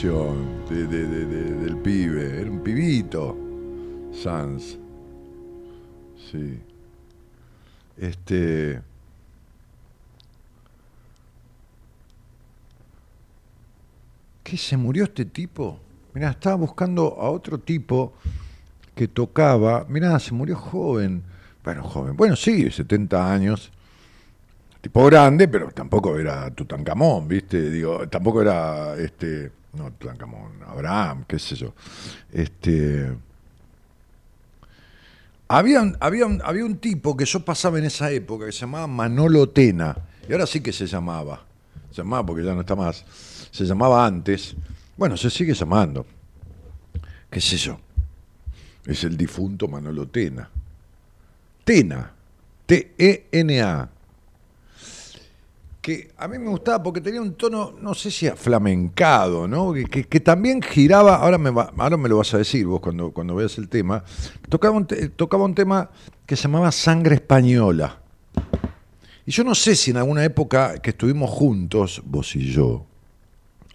Del 0.03 1.77
pibe. 1.81 2.41
Era 2.41 2.51
un 2.51 2.61
pibito. 2.61 3.37
Sans. 4.13 4.77
Sí. 6.31 6.61
Este. 7.97 8.83
¿Qué 14.43 14.57
se 14.57 14.77
murió 14.77 15.05
este 15.05 15.25
tipo? 15.25 15.79
Mirá, 16.15 16.31
estaba 16.31 16.57
buscando 16.57 17.17
a 17.21 17.31
otro 17.31 17.59
tipo 17.59 18.15
que 18.97 19.07
tocaba. 19.07 19.87
Mirá, 19.89 20.19
se 20.19 20.35
murió 20.35 20.57
joven. 20.57 21.23
Bueno, 21.63 21.85
joven. 21.85 22.17
Bueno, 22.17 22.35
sí, 22.35 22.69
70 22.69 23.33
años. 23.33 23.71
Tipo 24.81 25.07
grande, 25.07 25.47
pero 25.47 25.71
tampoco 25.71 26.19
era 26.19 26.51
Tutankamón, 26.51 27.29
¿viste? 27.29 27.71
Digo, 27.71 28.09
tampoco 28.09 28.43
era 28.43 28.97
este. 28.97 29.62
No, 29.75 29.91
Tutankamón, 29.93 30.63
Abraham, 30.67 31.25
qué 31.27 31.39
sé 31.39 31.57
yo. 31.57 31.73
Este. 32.31 33.17
Había, 35.49 35.93
había, 36.01 36.27
había 36.45 36.65
un 36.65 36.79
tipo 36.79 37.17
que 37.17 37.25
yo 37.25 37.45
pasaba 37.45 37.79
en 37.79 37.85
esa 37.85 38.11
época 38.11 38.47
que 38.47 38.53
se 38.53 38.61
llamaba 38.61 38.87
Manolo 38.87 39.49
Tena. 39.49 39.97
Y 40.29 40.33
ahora 40.33 40.47
sí 40.47 40.61
que 40.61 40.73
se 40.73 40.87
llamaba. 40.87 41.45
Se 41.91 41.99
llamaba 41.99 42.25
porque 42.25 42.45
ya 42.45 42.55
no 42.55 42.61
está 42.61 42.75
más. 42.75 43.05
Se 43.51 43.65
llamaba 43.65 44.07
antes. 44.07 44.55
Bueno, 44.97 45.17
se 45.17 45.31
sigue 45.31 45.55
llamando. 45.55 46.07
¿Qué 47.31 47.41
sé 47.41 47.57
yo? 47.57 47.79
Es 48.87 49.05
el 49.05 49.17
difunto 49.17 49.69
Manolo 49.69 50.07
Tena. 50.09 50.49
Tena. 51.65 52.13
T-E-N-A. 52.67 53.89
Que 55.83 56.13
a 56.17 56.29
mí 56.29 56.39
me 56.39 56.49
gustaba 56.49 56.83
porque 56.83 57.01
tenía 57.01 57.21
un 57.21 57.35
tono, 57.35 57.75
no 57.81 57.93
sé 57.93 58.11
si 58.11 58.31
flamencado, 58.31 59.47
¿no? 59.49 59.75
Que, 59.75 60.21
también 60.21 60.63
giraba, 60.63 61.17
ahora 61.17 61.37
me, 61.39 61.51
me 61.51 62.09
lo 62.09 62.17
vas 62.19 62.33
a 62.33 62.39
decir 62.39 62.65
vos 62.67 62.81
cuando, 62.81 63.11
cuando 63.11 63.35
veas 63.35 63.59
el 63.59 63.69
tema, 63.69 64.05
tocaba 64.49 64.77
un, 64.77 64.87
tocaba 65.17 65.45
un 65.45 65.55
tema 65.57 65.91
que 66.25 66.37
se 66.37 66.45
llamaba 66.45 66.71
Sangre 66.71 67.17
Española. 67.17 68.01
Y 69.27 69.33
yo 69.33 69.45
no 69.45 69.55
sé 69.55 69.75
si 69.75 69.91
en 69.91 69.97
alguna 69.97 70.25
época 70.25 70.79
que 70.79 70.91
estuvimos 70.91 71.31
juntos, 71.31 72.01
vos 72.05 72.35
y 72.37 72.53
yo, 72.53 72.87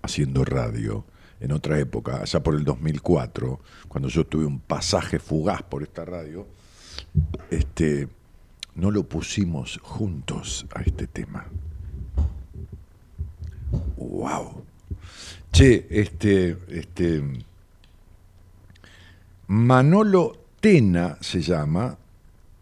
haciendo 0.01 0.45
radio, 0.45 1.05
en 1.39 1.51
otra 1.51 1.80
época, 1.80 2.22
allá 2.22 2.41
por 2.41 2.55
el 2.55 2.64
2004, 2.64 3.60
cuando 3.88 4.10
yo 4.10 4.26
tuve 4.26 4.45
un 4.45 4.60
pasaje 4.60 5.20
fugaz 5.20 5.62
por 5.62 5.84
esta 5.84 6.03
radio, 6.03 6.47
este, 7.51 8.08
no 8.76 8.91
lo 8.91 9.03
pusimos 9.03 9.80
juntos 9.84 10.66
a 10.74 10.82
este 10.82 11.08
tema. 11.08 11.45
Wow. 13.97 14.63
Che, 15.51 15.87
este, 15.89 16.57
este, 16.69 17.23
Manolo 19.47 20.37
Tena 20.59 21.17
se 21.21 21.41
llama 21.41 21.97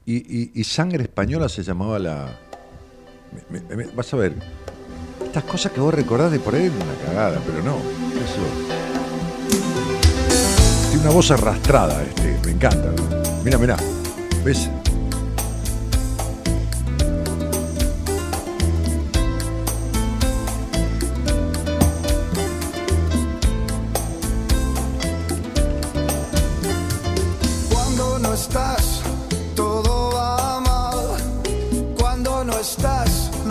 y, 0.05 0.63
Sangre 0.63 1.03
Española 1.03 1.49
se 1.49 1.63
llamaba 1.63 1.99
la. 1.99 2.39
me- 3.49 3.85
vas 3.95 4.13
a 4.13 4.17
ver, 4.17 4.33
estas 5.23 5.43
cosas 5.43 5.71
que 5.71 5.79
vos 5.81 5.93
recordás 5.93 6.31
de 6.31 6.39
por 6.39 6.55
ahí 6.55 6.67
una 6.69 6.95
cagada, 7.05 7.41
pero 7.45 7.61
no. 7.63 7.77
Eso. 7.77 8.41
una 11.01 11.09
voz 11.13 11.29
arrastrada, 11.31 12.01
este, 12.03 12.39
me 12.45 12.51
encanta. 12.51 12.91
Mira, 13.43 13.57
mira. 13.57 13.77
¿Ves? 14.43 14.69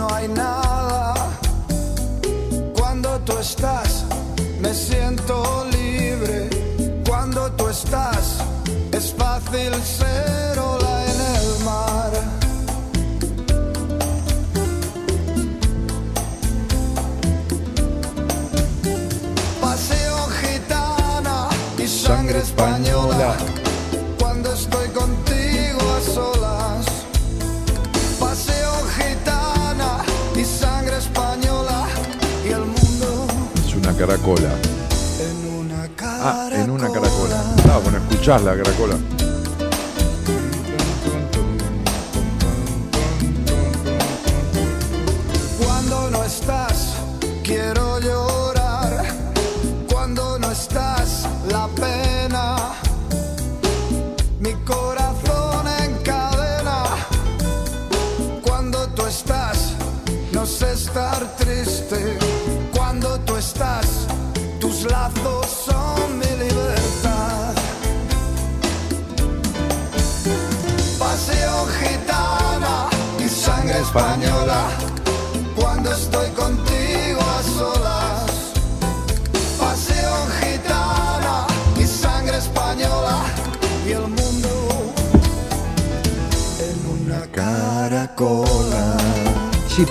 No 0.07 0.15
hay 0.15 0.27
nada. 0.27 1.13
Cuando 2.77 3.19
tú 3.19 3.37
estás, 3.37 4.05
me 4.59 4.73
siento 4.73 5.65
libre. 5.71 6.49
Cuando 7.07 7.51
tú 7.53 7.67
estás, 7.67 8.37
es 8.91 9.13
fácil 9.13 9.73
ser 9.83 10.59
ola 10.59 10.95
en 11.11 11.19
el 11.35 11.47
mar. 11.69 12.11
Paseo 19.61 20.17
gitana 20.41 21.49
y 21.77 21.87
sangre 21.87 22.39
española. 22.39 23.34
Una 33.97 34.07
caracola. 34.07 34.49
en 35.19 35.53
una 35.53 35.83
Ah, 35.83 35.89
caracola. 35.95 36.63
en 36.63 36.69
una 36.69 36.87
caracola. 36.91 37.43
Ah, 37.71 37.79
bueno, 37.83 37.97
escuchás 37.99 38.41
la 38.43 38.55
caracola. 38.55 38.95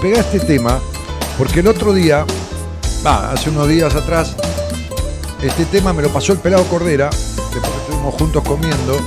Sí, 0.04 0.10
pega 0.10 0.20
este 0.20 0.40
tema, 0.40 0.80
porque 1.38 1.60
el 1.60 1.66
otro 1.66 1.94
día, 1.94 2.26
va, 3.06 3.32
hace 3.32 3.48
unos 3.48 3.66
días 3.68 3.94
atrás, 3.94 4.36
este 5.42 5.64
tema 5.64 5.94
me 5.94 6.02
lo 6.02 6.10
pasó 6.10 6.34
el 6.34 6.40
pelado 6.40 6.62
Cordera, 6.64 7.08
después 7.08 7.72
estuvimos 7.80 8.14
juntos 8.14 8.42
comiendo, 8.44 8.98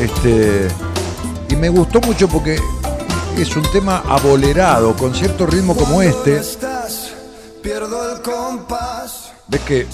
este, 0.00 0.68
y 1.48 1.56
me 1.56 1.68
gustó 1.68 2.00
mucho 2.00 2.28
porque 2.28 2.60
es 3.36 3.56
un 3.56 3.64
tema 3.72 4.04
abolerado, 4.06 4.94
con 4.94 5.12
cierto 5.16 5.46
ritmo 5.46 5.74
como 5.74 6.00
este. 6.00 6.40
pierdo 7.60 8.14
el 8.14 8.22
compás. 8.22 9.32
Ves 9.48 9.60
que 9.62 9.86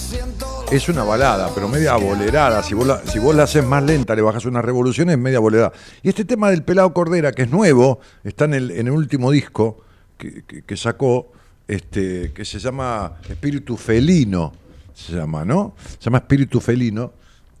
es 0.71 0.87
una 0.87 1.03
balada, 1.03 1.49
pero 1.55 1.67
media 1.67 1.93
abolerada. 1.93 2.61
Si 2.61 2.75
vos, 2.75 2.85
la, 2.85 3.43
haces 3.43 3.65
más 3.65 3.81
lenta, 3.81 4.13
le 4.13 4.21
bajas 4.21 4.45
unas 4.45 4.63
revoluciones, 4.63 5.17
media 5.17 5.39
abolerada. 5.39 5.73
Y 6.03 6.09
este 6.09 6.25
tema 6.25 6.51
del 6.51 6.63
pelado 6.63 6.93
Cordera, 6.93 7.31
que 7.31 7.41
es 7.41 7.49
nuevo, 7.49 7.99
está 8.23 8.45
en 8.45 8.53
el 8.53 8.91
último 8.91 9.31
disco 9.31 9.83
que, 10.21 10.77
sacó, 10.77 11.31
este, 11.67 12.31
que 12.33 12.45
se 12.45 12.59
llama 12.59 13.17
Espíritu 13.27 13.77
Felino, 13.77 14.53
se 14.93 15.13
llama, 15.13 15.43
¿no? 15.45 15.73
Se 15.99 16.05
llama 16.05 16.19
Espíritu 16.19 16.59
Felino. 16.59 17.13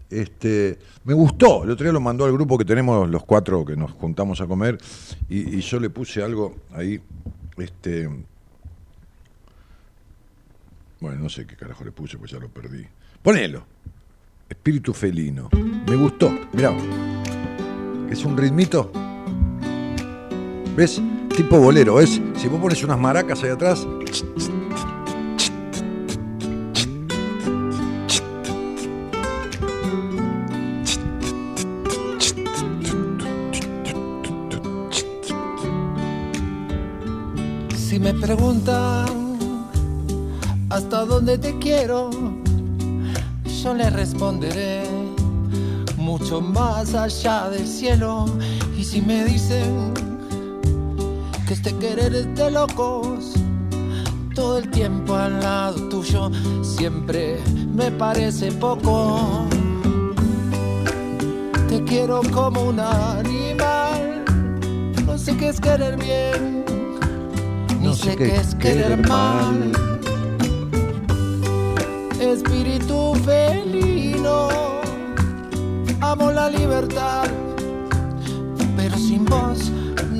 Este, 0.09 0.77
me 1.05 1.13
gustó, 1.13 1.63
el 1.63 1.71
otro 1.71 1.85
día 1.85 1.93
lo 1.93 2.01
mandó 2.01 2.25
al 2.25 2.33
grupo 2.33 2.57
que 2.57 2.65
tenemos 2.65 3.09
los 3.09 3.23
cuatro 3.23 3.63
que 3.63 3.77
nos 3.77 3.91
juntamos 3.91 4.41
a 4.41 4.45
comer 4.45 4.77
y, 5.29 5.57
y 5.57 5.61
yo 5.61 5.79
le 5.79 5.89
puse 5.89 6.21
algo 6.21 6.53
ahí, 6.73 6.99
este, 7.57 8.09
bueno, 11.01 11.19
no 11.19 11.29
sé 11.29 11.47
qué 11.47 11.55
carajo 11.55 11.83
le 11.83 11.91
puse, 11.91 12.17
pues 12.19 12.29
ya 12.29 12.37
lo 12.37 12.47
perdí. 12.47 12.85
Ponelo. 13.23 13.65
Espíritu 14.47 14.93
felino. 14.93 15.49
Me 15.87 15.95
gustó. 15.95 16.31
Mirá. 16.53 16.71
Es 18.09 18.23
un 18.23 18.37
ritmito. 18.37 18.91
¿Ves? 20.75 21.01
Tipo 21.35 21.59
bolero. 21.59 21.99
Es, 21.99 22.21
si 22.35 22.47
vos 22.47 22.59
pones 22.59 22.83
unas 22.83 22.99
maracas 22.99 23.41
ahí 23.43 23.49
atrás. 23.49 23.87
Si 37.75 37.99
me 37.99 38.13
preguntan 38.13 39.37
hasta 40.69 41.05
dónde 41.05 41.37
te 41.37 41.57
quiero, 41.59 42.09
yo 43.63 43.73
les 43.73 43.91
responderé 43.93 44.83
mucho 45.97 46.39
más 46.41 46.93
allá 46.93 47.49
del 47.49 47.67
cielo. 47.67 48.25
Y 48.77 48.83
si 48.83 49.01
me 49.01 49.25
dicen 49.25 50.10
que 51.51 51.55
este 51.55 51.75
querer 51.79 52.15
es 52.15 52.33
de 52.35 52.49
locos, 52.49 53.33
todo 54.33 54.59
el 54.59 54.69
tiempo 54.69 55.15
al 55.15 55.41
lado 55.41 55.89
tuyo 55.89 56.31
siempre 56.61 57.39
me 57.75 57.91
parece 57.91 58.53
poco. 58.53 59.45
Te 61.67 61.83
quiero 61.83 62.21
como 62.31 62.69
un 62.69 62.79
animal, 62.79 64.23
no 65.05 65.17
sé 65.17 65.35
qué 65.35 65.49
es 65.49 65.59
querer 65.59 65.97
bien 65.97 66.63
ni 67.81 67.93
sé 67.95 68.15
qué 68.15 68.33
es 68.33 68.55
querer 68.55 69.05
mal. 69.09 69.73
Espíritu 72.17 73.13
felino, 73.25 74.47
amo 75.99 76.31
la 76.31 76.49
libertad, 76.49 77.27
pero 78.77 78.97
sin 78.97 79.25
vos 79.25 79.69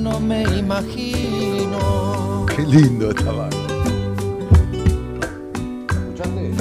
no 0.02 0.18
me 0.18 0.42
imagino. 0.58 1.21
Qué 2.54 2.62
lindo 2.62 3.10
estaba. 3.10 3.48
¿Escuchaste? 5.88 6.52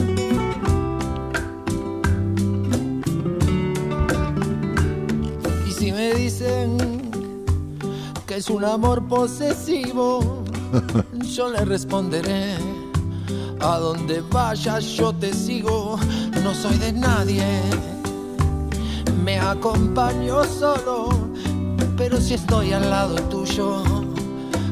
Y 5.68 5.72
si 5.72 5.91
me 5.91 6.14
dicen 6.14 6.78
que 8.26 8.38
es 8.38 8.49
un 8.49 8.64
amor 8.64 9.07
posesivo, 9.07 10.43
yo 11.36 11.49
le 11.49 11.66
responderé. 11.66 12.55
A 13.59 13.78
donde 13.78 14.22
vayas 14.22 14.84
yo 14.86 15.14
te 15.14 15.32
sigo, 15.34 15.99
no 16.43 16.55
soy 16.55 16.78
de 16.78 16.93
nadie. 16.93 17.45
Me 19.24 19.38
acompaño 19.39 20.43
solo, 20.45 21.09
pero 21.95 22.20
si 22.20 22.34
estoy 22.34 22.74
al 22.74 22.89
lado 22.89 23.16
tuyo, 23.30 23.84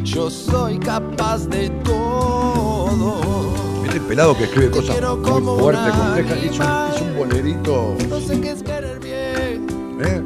yo 0.10 0.30
soy 0.30 0.80
capaz 0.80 1.48
de 1.48 1.70
todo. 1.84 3.18
Este 3.86 4.00
pelado 4.02 4.36
que 4.36 4.46
escribe 4.46 4.72
cosas 4.72 5.00
muy 5.02 5.42
fuertes, 5.60 5.94
complejas. 5.94 6.38
Hizo 6.44 6.54
hizo 6.54 7.04
un 7.06 7.18
bolerito 7.18 7.96
No 8.10 8.20
sé 8.20 8.42
qué 8.42 8.52
es 8.52 8.64
querer 8.64 9.00
bien, 9.00 9.68
¿eh? 10.04 10.22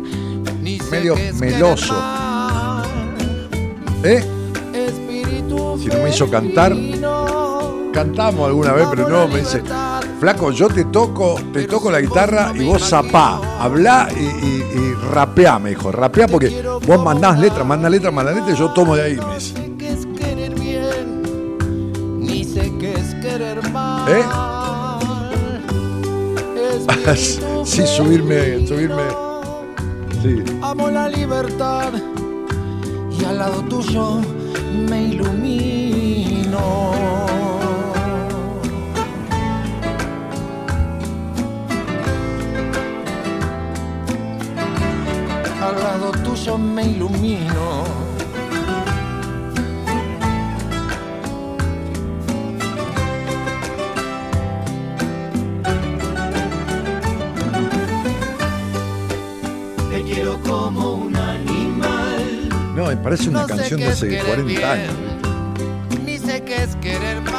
ni 0.61 0.79
sé 0.79 0.91
Medio 0.91 1.15
qué 1.15 1.29
es 1.29 1.35
meloso. 1.35 1.93
mal. 1.93 2.83
¿Eh? 4.03 4.23
Espíritu 4.73 5.79
Si 5.81 5.87
no 5.87 6.03
me 6.03 6.09
hizo 6.09 6.29
cantar, 6.29 6.75
Cantamos 7.93 8.47
alguna 8.47 8.73
vez, 8.73 8.87
pero 8.89 9.07
no, 9.07 9.27
me 9.27 9.41
dice, 9.41 9.61
flaco, 10.19 10.49
yo 10.49 10.67
te 10.67 10.85
toco, 10.85 11.35
te 11.53 11.65
toco 11.65 11.91
la 11.91 12.01
guitarra 12.01 12.51
y 12.55 12.65
vos 12.65 12.81
zapá, 12.89 13.39
hablá 13.59 14.07
y, 14.17 14.23
y, 14.23 14.65
y 14.79 14.93
rapeá, 15.11 15.59
me 15.59 15.69
dijo, 15.69 15.91
rapeá 15.91 16.27
porque 16.27 16.63
vos 16.87 17.03
mandás 17.03 17.37
letras, 17.37 17.63
mandás 17.67 17.91
letras, 17.91 18.11
mandás 18.11 18.33
letras 18.35 18.55
y 18.55 18.59
yo 18.59 18.71
tomo 18.71 18.95
de 18.95 19.03
ahí, 19.03 19.15
me 19.15 19.35
dice. 19.35 19.72
Sí, 27.65 27.85
subirme, 27.85 28.65
subirme. 28.65 29.03
Sí. 30.21 30.43
Amo 30.61 30.89
la 30.89 31.09
libertad 31.09 31.91
y 33.19 33.25
al 33.25 33.39
lado 33.39 33.61
tuyo 33.63 34.21
me 34.87 35.07
ilumino. 35.07 36.93
Al 45.61 45.75
lado 45.75 46.11
tuyo 46.23 46.57
me 46.57 46.83
ilumino. 46.85 48.02
Me 62.95 63.01
parece 63.01 63.29
una 63.29 63.41
No 63.41 63.47
sé 63.47 63.55
canción 63.55 63.79
de 63.79 63.87
hace 63.87 64.07
querer 64.07 64.25
40 64.25 64.47
bien, 64.47 64.63
años. 64.63 64.93
Ni 66.05 66.17
sé 66.17 66.41
qué 66.43 66.63
es 66.63 66.75
querer 66.77 67.21
mal. 67.21 67.33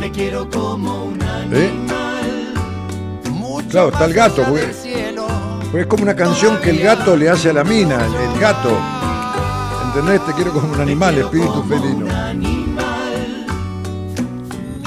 Te 0.00 0.10
quiero 0.10 0.48
como 0.48 1.04
un 1.04 1.18
¿Eh? 1.20 1.70
animal. 1.70 2.54
Mucho 3.32 3.68
Claro, 3.68 3.88
está 3.90 4.04
el 4.06 4.14
gato, 4.14 4.42
porque-. 4.44 4.74
Porque 5.64 5.80
es 5.82 5.86
como 5.86 6.02
una 6.04 6.16
canción 6.16 6.56
que 6.62 6.70
el 6.70 6.80
gato 6.80 7.14
le 7.16 7.28
hace 7.28 7.50
a 7.50 7.52
la 7.52 7.64
mina, 7.64 7.96
el, 7.96 8.14
el 8.14 8.40
gato. 8.40 8.70
¿Entendés? 9.88 10.24
Te 10.24 10.32
quiero 10.32 10.52
como 10.52 10.72
un 10.72 10.80
animal, 10.80 11.18
espíritu 11.18 11.62
felino. 11.64 12.06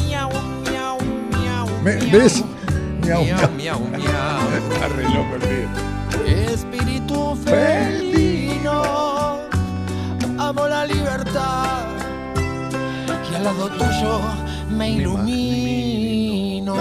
Miau, 0.07 0.29
miau, 0.63 0.97
miau, 1.31 1.67
Me- 1.83 1.95
miau. 1.97 2.11
¿Ves? 2.19 2.43
Miau, 3.05 3.23
Miau, 3.23 3.37
miau. 3.37 3.49
miau, 3.57 3.79
miau. 3.79 4.01
Está 4.73 4.87
re 4.87 5.03
loco 5.03 5.35
el 5.35 5.41
felino, 7.51 9.41
amo 10.39 10.67
la 10.67 10.85
libertad 10.85 11.85
y 13.29 13.35
al 13.35 13.43
lado 13.43 13.69
tuyo 13.69 14.21
me 14.69 14.91
ilumino. 14.91 16.75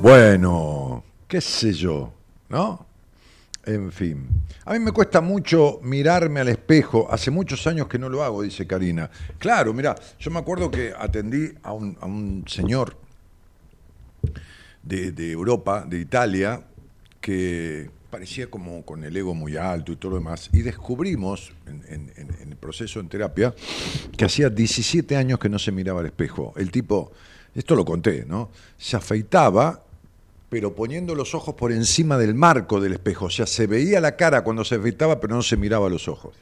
Bueno, 0.00 1.04
qué 1.28 1.40
sé 1.40 1.72
yo, 1.74 2.12
¿no? 2.48 2.86
En 3.64 3.92
fin. 3.92 4.26
A 4.64 4.72
mí 4.72 4.80
me 4.80 4.90
cuesta 4.90 5.20
mucho 5.20 5.78
mirarme 5.82 6.40
al 6.40 6.48
espejo. 6.48 7.06
Hace 7.10 7.30
muchos 7.30 7.64
años 7.68 7.86
que 7.86 7.98
no 7.98 8.08
lo 8.08 8.24
hago, 8.24 8.42
dice 8.42 8.66
Karina. 8.66 9.08
Claro, 9.38 9.72
mira, 9.72 9.94
yo 10.18 10.30
me 10.32 10.40
acuerdo 10.40 10.70
que 10.70 10.92
atendí 10.98 11.52
a 11.62 11.72
un, 11.72 11.96
a 12.00 12.06
un 12.06 12.44
señor 12.48 12.96
de, 14.82 15.30
Europa, 15.30 15.84
de 15.88 16.00
Italia, 16.00 16.62
que 17.20 17.90
parecía 18.10 18.48
como 18.48 18.84
con 18.84 19.04
el 19.04 19.16
ego 19.16 19.34
muy 19.34 19.56
alto 19.56 19.92
y 19.92 19.96
todo 19.96 20.12
lo 20.12 20.18
demás. 20.18 20.50
Y 20.52 20.62
descubrimos 20.62 21.52
en 21.66 22.10
el 22.50 22.56
proceso 22.56 23.00
en 23.00 23.08
terapia 23.08 23.54
que 24.16 24.24
hacía 24.24 24.50
17 24.50 25.16
años 25.16 25.38
que 25.38 25.48
no 25.48 25.58
se 25.58 25.72
miraba 25.72 26.00
al 26.00 26.06
espejo. 26.06 26.52
El 26.56 26.70
tipo, 26.70 27.12
esto 27.54 27.74
lo 27.74 27.84
conté, 27.84 28.24
¿no? 28.26 28.50
Se 28.78 28.96
afeitaba, 28.96 29.82
pero 30.48 30.74
poniendo 30.74 31.14
los 31.14 31.34
ojos 31.34 31.54
por 31.54 31.72
encima 31.72 32.18
del 32.18 32.34
marco 32.34 32.80
del 32.80 32.92
espejo. 32.92 33.26
O 33.26 33.30
sea, 33.30 33.46
se 33.46 33.66
veía 33.66 34.00
la 34.00 34.16
cara 34.16 34.44
cuando 34.44 34.64
se 34.64 34.74
afeitaba, 34.74 35.20
pero 35.20 35.34
no 35.34 35.42
se 35.42 35.56
miraba 35.56 35.86
a 35.86 35.90
los 35.90 36.08
ojos. 36.08 36.34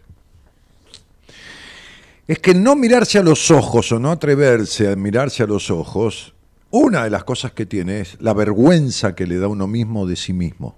Es 2.26 2.38
que 2.38 2.54
no 2.54 2.76
mirarse 2.76 3.18
a 3.18 3.22
los 3.22 3.50
ojos 3.50 3.90
o 3.92 3.98
no 3.98 4.10
atreverse 4.10 4.90
a 4.90 4.96
mirarse 4.96 5.42
a 5.42 5.46
los 5.46 5.70
ojos, 5.70 6.34
una 6.70 7.04
de 7.04 7.10
las 7.10 7.24
cosas 7.24 7.52
que 7.52 7.66
tiene 7.66 8.00
es 8.00 8.16
la 8.20 8.32
vergüenza 8.32 9.14
que 9.14 9.26
le 9.26 9.38
da 9.38 9.48
uno 9.48 9.66
mismo 9.66 10.06
de 10.06 10.16
sí 10.16 10.32
mismo. 10.32 10.76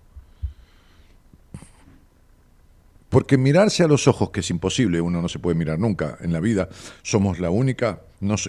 Porque 3.13 3.37
mirarse 3.37 3.83
a 3.83 3.89
los 3.89 4.09
ojos, 4.09 4.31
que 4.31 4.41
es 4.41 4.49
imposible, 4.49 5.03
uno 5.03 5.21
no 5.21 5.29
se 5.29 5.39
puede 5.39 5.55
mirar 5.55 5.79
nunca 5.79 6.17
en 6.23 6.33
la 6.33 6.41
vida, 6.41 6.71
somos 7.03 7.41
la 7.41 7.51
única, 7.51 8.01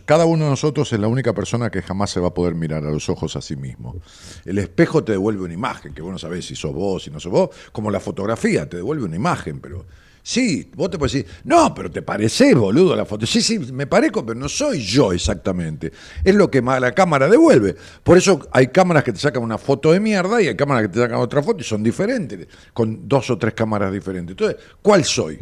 cada 0.06 0.24
uno 0.24 0.46
de 0.46 0.52
nosotros 0.52 0.94
es 0.94 1.00
la 1.02 1.10
única 1.10 1.34
persona 1.34 1.70
que 1.70 1.82
jamás 1.82 2.12
se 2.12 2.22
va 2.22 2.30
a 2.30 2.34
poder 2.34 2.56
mirar 2.56 2.86
a 2.86 2.90
los 2.90 3.10
ojos 3.10 3.36
a 3.36 3.42
sí 3.42 3.58
mismo. 3.58 3.98
El 4.46 4.58
espejo 4.60 5.04
te 5.04 5.12
devuelve 5.12 5.44
una 5.44 5.54
imagen, 5.54 5.94
que 5.94 6.02
vos 6.02 6.14
no 6.14 6.18
sabés 6.18 6.46
si 6.46 6.56
sos 6.56 6.74
vos, 6.74 7.04
si 7.04 7.12
no 7.12 7.20
sos 7.20 7.34
vos, 7.34 7.50
como 7.74 7.92
la 7.92 8.00
fotografía, 8.00 8.70
te 8.70 8.78
devuelve 8.78 9.04
una 9.04 9.18
imagen, 9.18 9.60
pero 9.60 9.86
sí, 10.24 10.72
vos 10.76 10.90
te 10.90 10.98
puedes 10.98 11.14
decir, 11.14 11.32
no, 11.44 11.74
pero 11.76 11.92
te 11.92 12.02
parecés, 12.02 12.56
boludo, 12.56 12.96
la 12.96 13.06
foto. 13.06 13.28
Sí, 13.28 13.42
sí, 13.42 13.60
me 13.60 13.86
parezco, 13.86 14.26
pero 14.26 14.40
no 14.40 14.50
soy 14.50 14.82
yo 14.82 15.14
exactamente. 15.14 15.92
Es 16.24 16.34
lo 16.34 16.50
que 16.50 16.62
la 16.62 16.94
cámara 16.94 17.28
devuelve. 17.28 17.76
Por 18.04 18.18
eso 18.18 18.48
hay 18.52 18.68
cámaras 18.68 19.04
que 19.04 19.14
te 19.14 19.20
sacan 19.20 19.44
una 19.44 19.58
foto 19.58 19.92
de 19.92 20.00
mierda 20.00 20.42
y 20.42 20.48
hay 20.48 20.56
cámaras 20.56 20.84
que 20.84 20.94
te 20.94 21.00
sacan 21.00 21.20
otra 21.20 21.44
foto 21.44 21.62
y 21.62 21.64
son 21.64 21.84
diferentes, 21.84 22.48
con 22.74 23.08
dos 23.08 23.30
o 23.30 23.38
tres 23.38 23.54
cámaras 23.54 23.92
diferentes. 23.92 24.32
Entonces, 24.32 24.58
¿cuál 24.82 25.04
soy? 25.04 25.40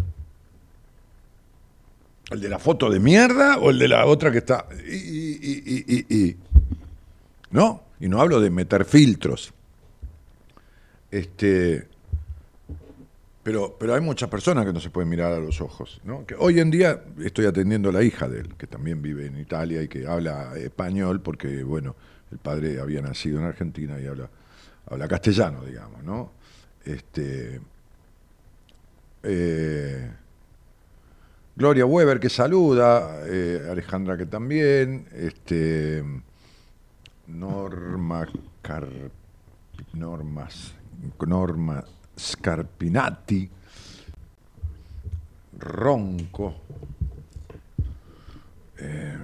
¿El 2.32 2.42
de 2.42 2.50
la 2.50 2.60
foto 2.60 2.90
de 2.90 3.00
mierda 3.00 3.58
o 3.58 3.70
el 3.70 3.80
de 3.80 3.88
la 3.88 4.06
otra 4.06 4.32
que 4.32 4.40
está... 4.40 4.66
¿No? 7.52 7.84
Y 8.00 8.10
no 8.10 8.20
hablo 8.20 8.40
de 8.40 8.50
meter 8.50 8.86
filtros. 8.86 9.54
Este, 11.12 11.88
pero, 13.44 13.76
pero 13.80 13.96
hay 13.96 14.02
muchas 14.02 14.30
personas 14.30 14.66
que 14.66 14.74
no 14.74 14.80
se 14.80 14.89
pueden 14.89 15.10
mirar 15.10 15.34
a 15.34 15.39
los 15.39 15.62
ojos. 15.62 16.00
¿no? 16.04 16.26
Que 16.26 16.36
hoy 16.36 16.60
en 16.60 16.70
día 16.70 17.04
estoy 17.24 17.46
atendiendo 17.46 17.89
a 17.89 17.92
la 17.92 18.04
hija 18.04 18.28
de 18.28 18.42
él, 18.42 18.56
que 18.56 18.68
también 18.68 19.02
vive 19.02 19.26
en 19.26 19.39
Italia 19.39 19.82
y 19.82 19.88
que 19.88 20.08
habla 20.08 20.56
español 20.58 21.22
porque, 21.22 21.64
bueno, 21.64 21.96
el 22.32 22.38
padre 22.38 22.80
había 22.80 23.02
nacido 23.02 23.39
en 23.39 23.46
Argentina 23.46 24.00
y 24.00 24.08
habla, 24.08 24.30
habla 24.86 25.08
castellano, 25.08 25.66
digamos, 25.66 26.04
¿no? 26.04 26.32
Este, 26.86 27.62
eh, 29.24 30.12
Gloria 31.56 31.86
Weber 31.86 32.20
que 32.20 32.30
saluda, 32.30 33.22
eh, 33.26 33.68
Alejandra 33.70 34.18
que 34.18 34.26
también, 34.26 35.08
este, 35.13 36.04
Norma 37.28 38.28
Car, 38.62 38.88
Normas, 39.93 40.74
Norma 41.26 41.84
Scarpinati, 42.18 43.50
Ronco, 45.58 46.62
eh, 48.78 49.18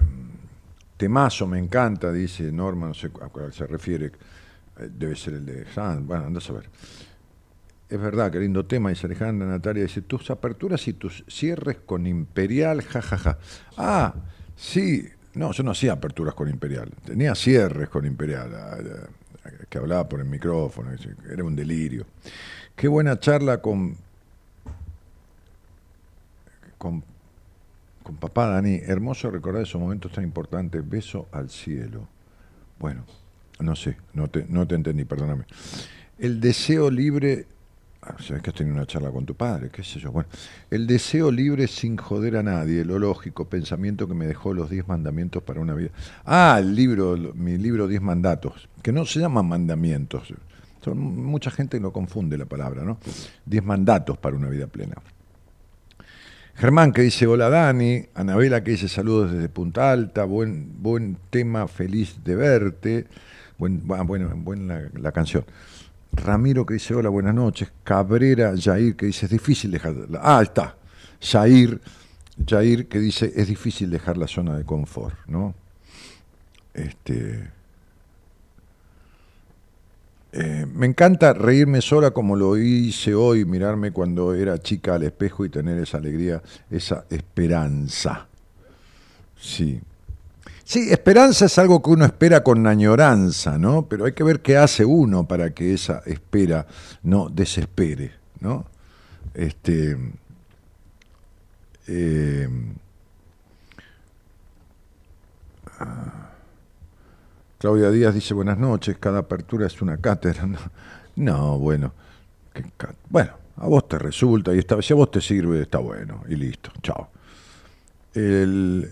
Temazo 0.97 1.45
me 1.45 1.59
encanta, 1.59 2.11
dice 2.11 2.51
Norma, 2.51 2.87
no 2.87 2.93
sé 2.93 3.07
a 3.07 3.29
cuál 3.29 3.53
se 3.53 3.67
refiere, 3.67 4.07
eh, 4.07 4.89
debe 4.91 5.15
ser 5.15 5.35
el 5.35 5.45
de 5.45 5.65
San, 5.71 6.07
bueno, 6.07 6.25
anda 6.25 6.39
a 6.39 6.41
saber. 6.41 6.69
Es 7.89 7.99
verdad, 7.99 8.31
qué 8.31 8.39
lindo 8.39 8.65
tema, 8.65 8.89
dice 8.89 9.05
Alejandra 9.05 9.47
Natalia, 9.47 9.83
dice, 9.83 10.01
tus 10.01 10.29
aperturas 10.31 10.87
y 10.87 10.93
tus 10.93 11.23
cierres 11.27 11.77
con 11.85 12.05
Imperial, 12.07 12.81
jajaja. 12.81 13.37
Ah, 13.77 14.13
sí, 14.55 15.07
no, 15.35 15.51
yo 15.51 15.63
no 15.63 15.71
hacía 15.71 15.93
aperturas 15.93 16.33
con 16.33 16.49
Imperial, 16.49 16.91
tenía 17.05 17.35
cierres 17.35 17.89
con 17.89 18.05
Imperial, 18.05 18.53
ah, 18.55 18.77
ah, 18.79 19.07
que 19.69 19.77
hablaba 19.77 20.07
por 20.07 20.19
el 20.19 20.25
micrófono, 20.25 20.91
era 21.29 21.43
un 21.43 21.55
delirio. 21.55 22.05
Qué 22.75 22.87
buena 22.87 23.19
charla 23.19 23.61
con, 23.61 23.95
con, 26.77 27.03
con 28.03 28.15
papá 28.17 28.47
Dani, 28.47 28.81
hermoso 28.83 29.31
recordar 29.31 29.63
esos 29.63 29.81
momentos 29.81 30.11
tan 30.11 30.23
importantes, 30.23 30.87
beso 30.87 31.27
al 31.31 31.49
cielo. 31.49 32.07
Bueno, 32.79 33.03
no 33.59 33.75
sé, 33.75 33.97
no 34.13 34.27
te, 34.27 34.45
no 34.47 34.67
te 34.67 34.75
entendí, 34.75 35.05
perdóname. 35.05 35.45
El 36.19 36.39
deseo 36.39 36.91
libre 36.91 37.45
Ah, 38.07 38.15
sabes 38.23 38.41
que 38.41 38.51
has 38.51 38.55
tenido 38.55 38.75
una 38.75 38.85
charla 38.85 39.11
con 39.11 39.25
tu 39.25 39.35
padre, 39.35 39.69
qué 39.69 39.83
sé 39.83 39.99
yo. 39.99 40.11
Bueno, 40.11 40.29
el 40.71 40.87
deseo 40.87 41.29
libre 41.29 41.67
sin 41.67 41.97
joder 41.97 42.37
a 42.37 42.43
nadie, 42.43 42.85
lo 42.85 42.99
lógico, 42.99 43.49
pensamiento 43.49 44.07
que 44.07 44.13
me 44.13 44.27
dejó 44.27 44.53
los 44.53 44.69
diez 44.69 44.87
mandamientos 44.87 45.43
para 45.43 45.59
una 45.59 45.73
vida. 45.73 45.89
Ah, 46.25 46.57
el 46.59 46.73
libro, 46.73 47.17
mi 47.35 47.57
libro 47.57 47.87
Diez 47.87 48.01
mandatos, 48.01 48.69
que 48.81 48.93
no 48.93 49.05
se 49.05 49.19
llaman 49.19 49.47
mandamientos. 49.47 50.33
Son, 50.81 50.97
mucha 50.97 51.51
gente 51.51 51.79
lo 51.81 51.91
confunde 51.91 52.37
la 52.37 52.45
palabra, 52.45 52.83
¿no? 52.83 52.97
Diez 53.45 53.63
mandatos 53.63 54.17
para 54.17 54.37
una 54.37 54.47
vida 54.47 54.67
plena. 54.67 54.95
Germán 56.55 56.93
que 56.93 57.01
dice 57.01 57.27
hola 57.27 57.49
Dani, 57.49 58.05
Anabela 58.15 58.63
que 58.63 58.71
dice 58.71 58.87
saludos 58.87 59.31
desde 59.31 59.49
Punta 59.49 59.91
Alta, 59.91 60.23
buen, 60.23 60.81
buen 60.81 61.17
tema, 61.29 61.67
feliz 61.67 62.23
de 62.23 62.35
verte, 62.35 63.07
buen, 63.57 63.85
bueno, 63.85 64.31
buena 64.37 64.89
la 64.93 65.11
canción. 65.11 65.45
Ramiro 66.13 66.65
que 66.65 66.75
dice 66.75 66.93
hola, 66.95 67.09
buenas 67.09 67.35
noches. 67.35 67.71
Cabrera 67.83 68.53
Jair 68.57 68.95
que 68.95 69.07
dice 69.07 69.25
es 69.25 69.31
difícil 69.31 69.71
dejar. 69.71 69.93
La... 70.09 70.19
Ah, 70.21 70.41
está. 70.41 70.75
Jair, 71.21 71.79
Jair 72.45 72.87
que 72.87 72.99
dice 72.99 73.31
es 73.35 73.47
difícil 73.47 73.89
dejar 73.89 74.17
la 74.17 74.27
zona 74.27 74.57
de 74.57 74.63
confort, 74.63 75.15
¿no? 75.27 75.53
Este. 76.73 77.51
Eh, 80.33 80.65
me 80.71 80.85
encanta 80.85 81.33
reírme 81.33 81.81
sola 81.81 82.11
como 82.11 82.35
lo 82.35 82.57
hice 82.57 83.15
hoy, 83.15 83.45
mirarme 83.45 83.91
cuando 83.91 84.33
era 84.35 84.59
chica 84.59 84.95
al 84.95 85.03
espejo 85.03 85.45
y 85.45 85.49
tener 85.49 85.79
esa 85.79 85.97
alegría, 85.97 86.41
esa 86.69 87.05
esperanza. 87.09 88.27
Sí. 89.39 89.81
Sí, 90.67 90.91
esperanza 90.91 91.45
es 91.45 91.57
algo 91.59 91.81
que 91.81 91.91
uno 91.91 92.03
espera 92.03 92.43
con 92.43 92.67
añoranza, 92.67 93.57
¿no? 93.57 93.87
Pero 93.87 94.03
hay 94.03 94.11
que 94.11 94.23
ver 94.25 94.41
qué 94.41 94.57
hace 94.57 94.83
uno 94.83 95.25
para 95.25 95.51
que 95.51 95.73
esa 95.73 95.99
espera 96.05 96.67
no 97.03 97.29
desespere, 97.29 98.11
¿no? 98.41 98.65
Este. 99.33 99.97
eh, 101.87 102.49
Claudia 107.59 107.89
Díaz 107.89 108.13
dice 108.13 108.33
buenas 108.33 108.57
noches, 108.57 108.97
cada 108.99 109.19
apertura 109.19 109.67
es 109.67 109.81
una 109.81 109.95
cátedra. 109.95 110.45
No, 110.45 110.59
no, 111.15 111.57
bueno. 111.59 111.93
Bueno, 113.09 113.31
a 113.55 113.67
vos 113.67 113.87
te 113.87 113.97
resulta 113.97 114.53
y 114.53 114.61
si 114.81 114.91
a 114.91 114.95
vos 114.97 115.11
te 115.11 115.21
sirve, 115.21 115.61
está 115.61 115.77
bueno 115.77 116.25
y 116.27 116.35
listo. 116.35 116.71
Chao. 116.83 117.07
El, 118.17 118.89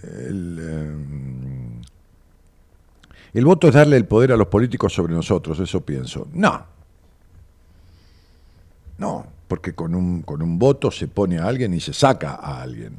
em, 0.60 1.82
el 3.34 3.46
voto 3.46 3.68
es 3.68 3.74
darle 3.74 3.98
el 3.98 4.06
poder 4.06 4.32
a 4.32 4.38
los 4.38 4.48
políticos 4.48 4.94
sobre 4.94 5.14
nosotros, 5.16 5.60
eso 5.60 5.82
pienso. 5.82 6.28
No. 6.34 6.64
No, 9.00 9.26
porque 9.48 9.74
con 9.74 9.96
un, 9.96 10.22
con 10.22 10.42
un 10.44 10.60
voto 10.60 10.92
se 10.92 11.08
pone 11.08 11.40
a 11.40 11.46
alguien 11.48 11.74
y 11.74 11.80
se 11.80 11.92
saca 11.92 12.36
a 12.36 12.62
alguien. 12.62 12.98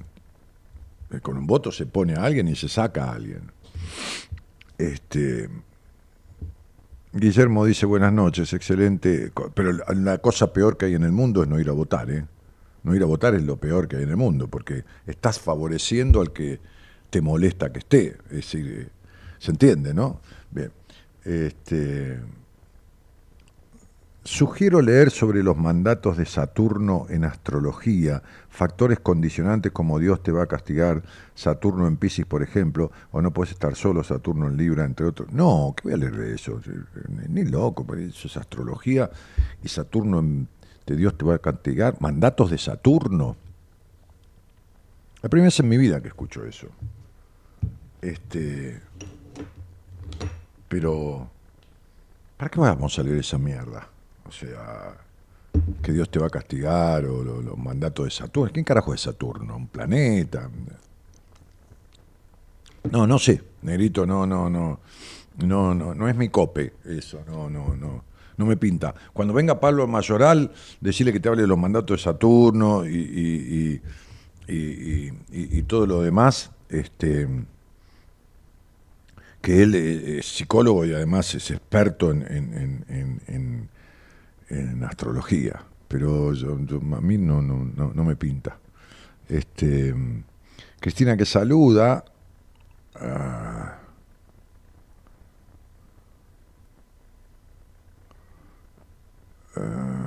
Eh, 1.13 1.21
Con 1.21 1.39
un 1.39 1.47
voto 1.47 1.71
se 1.71 1.87
pone 1.87 2.15
a 2.15 2.25
alguien 2.25 2.49
y 2.49 2.57
se 2.57 2.69
saca 2.69 3.05
a 3.05 3.13
alguien. 3.15 3.53
Este, 4.79 5.49
Guillermo 7.13 7.65
dice 7.65 7.87
buenas 7.87 8.13
noches, 8.13 8.53
excelente, 8.53 9.31
pero 9.55 9.73
la 9.73 10.19
cosa 10.19 10.53
peor 10.53 10.77
que 10.77 10.87
hay 10.87 10.95
en 10.97 11.05
el 11.05 11.13
mundo 11.13 11.45
es 11.45 11.49
no 11.49 11.59
ir 11.61 11.69
a 11.69 11.73
votar, 11.73 12.11
¿eh? 12.11 12.27
No 12.87 12.95
ir 12.95 13.03
a 13.03 13.07
votar 13.07 13.35
es 13.35 13.43
lo 13.43 13.57
peor 13.57 13.89
que 13.89 13.97
hay 13.97 14.05
en 14.05 14.11
el 14.11 14.17
mundo, 14.17 14.47
porque 14.47 14.85
estás 15.09 15.41
favoreciendo 15.41 16.21
al 16.21 16.33
que 16.33 16.61
te 17.11 17.21
molesta 17.21 17.73
que 17.73 17.81
esté. 17.81 18.17
Es 18.27 18.37
decir, 18.37 18.67
eh, 18.69 18.89
se 19.41 19.51
entiende, 19.51 19.93
¿no? 19.93 20.21
Bien. 20.53 20.71
Este, 21.25 22.21
Sugiero 24.23 24.83
leer 24.83 25.11
sobre 25.11 25.45
los 25.45 25.57
mandatos 25.57 26.17
de 26.17 26.27
Saturno 26.27 27.07
en 27.11 27.25
astrología, 27.25 28.25
factores 28.49 28.99
condicionantes 28.99 29.71
como 29.71 30.01
Dios 30.01 30.21
te 30.21 30.33
va 30.33 30.43
a 30.43 30.47
castigar, 30.47 31.03
Saturno 31.37 31.87
en 31.87 31.97
Pisces, 31.97 32.27
por 32.27 32.43
ejemplo, 32.43 32.91
o 33.13 33.23
no 33.23 33.33
puedes 33.33 33.53
estar 33.53 33.77
solo, 33.77 34.03
Saturno 34.03 34.49
en 34.49 34.57
Libra, 34.57 34.85
entre 34.85 35.07
otros. 35.07 35.33
No, 35.33 35.75
¿qué 35.77 35.83
voy 35.85 35.93
a 35.93 35.97
leer 35.97 36.17
de 36.17 36.35
eso? 36.35 36.61
Ni 37.29 37.45
loco, 37.45 37.87
eso 37.95 38.27
es 38.27 38.37
astrología 38.37 39.11
y 39.63 39.69
Saturno 39.69 40.19
en, 40.19 40.49
de 40.87 40.97
Dios 40.97 41.17
te 41.19 41.25
va 41.25 41.35
a 41.35 41.39
castigar. 41.39 41.97
Mandatos 42.01 42.51
de 42.51 42.59
Saturno. 42.59 43.37
La 45.23 45.29
primera 45.29 45.47
vez 45.49 45.59
en 45.61 45.69
mi 45.69 45.77
vida 45.77 46.01
que 46.01 46.09
escucho 46.09 46.45
eso. 46.45 46.69
Este. 48.03 48.81
Pero. 50.69 51.29
¿Para 52.37 52.51
qué 52.51 52.61
vamos 52.61 52.99
a 52.99 53.03
leer 53.03 53.19
esa 53.19 53.39
mierda? 53.39 53.89
O 54.29 54.31
sea, 54.33 54.95
que 55.83 55.93
Dios 55.93 56.11
te 56.11 56.19
va 56.19 56.27
a 56.27 56.31
castigar 56.31 57.07
o 57.07 57.25
lo- 57.25 57.41
los 57.41 57.57
mandatos 57.57 58.05
de 58.05 58.11
Saturno. 58.11 58.53
¿Quién 58.53 58.65
carajo 58.65 58.93
es 58.93 59.01
Saturno? 59.01 59.57
¿Un 59.57 59.69
planeta? 59.69 60.51
No, 62.91 63.07
no 63.07 63.19
sé, 63.19 63.43
Negrito, 63.63 64.07
no, 64.07 64.27
no, 64.27 64.49
no. 64.51 64.81
No, 65.39 65.75
no, 65.75 65.95
no 65.95 66.09
es 66.09 66.17
mi 66.17 66.29
cope 66.31 66.75
eso, 66.85 67.23
no, 67.27 67.51
no, 67.51 67.75
no. 67.77 68.05
No 68.37 68.45
me 68.47 68.57
pinta. 68.57 68.95
Cuando 69.13 69.33
venga 69.35 69.59
Pablo 69.61 69.87
Mayoral, 69.87 70.53
decirle 70.81 71.13
que 71.13 71.21
te 71.21 71.29
hable 71.29 71.43
de 71.43 71.49
los 71.49 71.59
mandatos 71.59 71.99
de 72.01 72.05
Saturno 72.05 72.87
y, 72.87 72.91
y- 74.49 75.13
y- 75.33 75.63
todo 75.63 75.87
lo 75.87 76.03
demás, 76.03 76.51
este 76.69 77.27
que 79.41 79.63
él 79.63 79.75
eh, 79.75 80.19
es 80.19 80.27
psicólogo 80.27 80.85
y 80.85 80.93
además 80.93 81.35
es 81.35 81.51
experto 81.51 82.11
en, 82.11 82.23
en- 82.23 82.85
en- 82.89 83.21
en- 83.29 84.85
astrología, 84.85 85.63
pero 85.89 86.33
yo- 86.33 86.53
a 86.97 87.01
mí 87.01 87.17
no, 87.19 87.41
no, 87.43 87.65
no, 87.65 88.05
me 88.05 88.17
pinta. 88.17 88.59
Este, 89.29 89.95
Cristina 90.81 91.17
que 91.17 91.25
saluda. 91.27 92.05
Ah, 99.57 100.07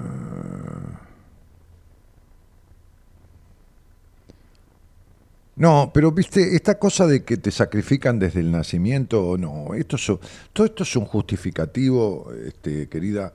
No, 5.59 5.91
pero 5.93 6.13
viste, 6.13 6.55
esta 6.55 6.79
cosa 6.79 7.05
de 7.05 7.25
que 7.25 7.35
te 7.35 7.51
sacrifican 7.51 8.17
desde 8.17 8.39
el 8.39 8.49
nacimiento, 8.49 9.35
no, 9.37 9.73
esto 9.73 9.97
es, 9.97 10.05
todo 10.53 10.65
esto 10.65 10.83
es 10.83 10.95
un 10.95 11.03
justificativo, 11.03 12.31
este, 12.47 12.87
querida, 12.87 13.33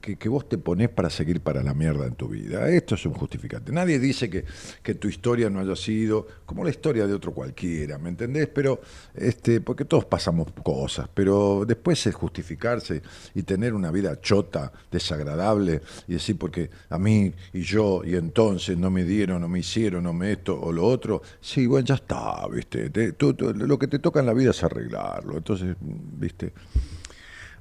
que, 0.00 0.28
vos 0.28 0.48
te 0.48 0.58
ponés 0.58 0.88
para 0.88 1.10
seguir 1.10 1.40
para 1.40 1.62
la 1.62 1.74
mierda 1.74 2.06
en 2.06 2.14
tu 2.14 2.28
vida. 2.28 2.68
Esto 2.68 2.94
es 2.94 3.06
un 3.06 3.14
justificante. 3.14 3.72
Nadie 3.72 3.98
dice 3.98 4.28
que, 4.30 4.44
que 4.82 4.94
tu 4.94 5.08
historia 5.08 5.50
no 5.50 5.60
haya 5.60 5.76
sido 5.76 6.26
como 6.46 6.64
la 6.64 6.70
historia 6.70 7.06
de 7.06 7.14
otro 7.14 7.32
cualquiera, 7.32 7.98
¿me 7.98 8.08
entendés? 8.10 8.48
Pero, 8.48 8.80
este, 9.14 9.60
porque 9.60 9.84
todos 9.84 10.04
pasamos 10.04 10.48
cosas, 10.62 11.08
pero 11.12 11.64
después 11.66 12.06
es 12.06 12.14
justificarse 12.14 13.02
y 13.34 13.42
tener 13.42 13.74
una 13.74 13.90
vida 13.90 14.20
chota, 14.20 14.72
desagradable, 14.90 15.82
y 16.08 16.14
decir, 16.14 16.36
porque 16.38 16.70
a 16.90 16.98
mí 16.98 17.32
y 17.52 17.62
yo, 17.62 18.02
y 18.04 18.14
entonces 18.16 18.76
no 18.78 18.90
me 18.90 19.04
dieron, 19.04 19.40
no 19.40 19.48
me 19.48 19.60
hicieron, 19.60 20.04
no 20.04 20.12
me 20.12 20.32
esto 20.32 20.58
o 20.60 20.72
lo 20.72 20.84
otro, 20.84 21.22
sí, 21.40 21.66
bueno, 21.66 21.86
ya 21.86 21.94
está, 21.96 22.46
¿viste? 22.48 22.90
Te- 22.90 23.12
tú- 23.12 23.34
lo 23.54 23.78
que 23.78 23.86
te 23.88 23.98
toca 23.98 24.20
en 24.20 24.26
la 24.26 24.32
vida 24.34 24.50
es 24.50 24.62
arreglarlo. 24.62 25.36
Entonces, 25.36 25.76
¿viste? 25.80 26.52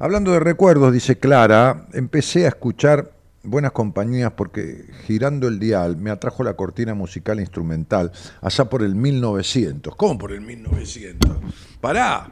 Hablando 0.04 0.34
de 0.34 0.42
recuerdos, 0.42 0.92
dice 0.92 1.18
Clara, 1.18 1.88
empecé 1.94 2.44
a 2.44 2.50
escuchar 2.50 3.14
buenas 3.42 3.72
compañías 3.72 4.34
porque 4.34 4.84
girando 5.08 5.48
el 5.48 5.60
dial 5.60 5.96
me 5.96 6.12
atrajo 6.12 6.44
la 6.44 6.56
cortina 6.56 6.94
musical 6.94 7.40
instrumental 7.40 8.12
allá 8.42 8.66
por 8.66 8.84
el 8.84 8.96
1900. 8.96 9.96
¿Cómo 9.96 10.18
por 10.18 10.34
el 10.34 10.42
1900? 10.42 11.38
Pará. 11.80 12.30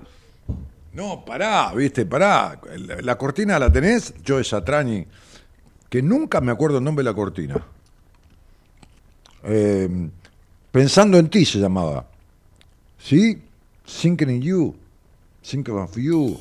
No, 0.92 1.24
pará, 1.24 1.72
viste, 1.74 2.06
pará. 2.06 2.60
La, 3.04 3.18
cortina 3.18 3.58
la 3.58 3.72
tenés, 3.72 4.16
Joe 4.28 4.44
Satrani, 4.44 5.08
que 5.88 6.02
nunca 6.02 6.42
me 6.42 6.52
acuerdo 6.52 6.80
el 6.80 6.84
nombre 6.84 7.06
de 7.06 7.10
la 7.10 7.16
cortina. 7.16 7.56
Eh, 9.46 10.10
Pensando 10.74 11.18
en 11.18 11.30
ti 11.30 11.46
se 11.46 11.58
llamaba. 11.58 12.06
¿Sí? 13.00 13.42
Thinking 13.86 14.30
in 14.30 14.42
you. 14.42 14.76
Thinking 15.42 15.76
of 15.76 15.96
you. 15.96 16.38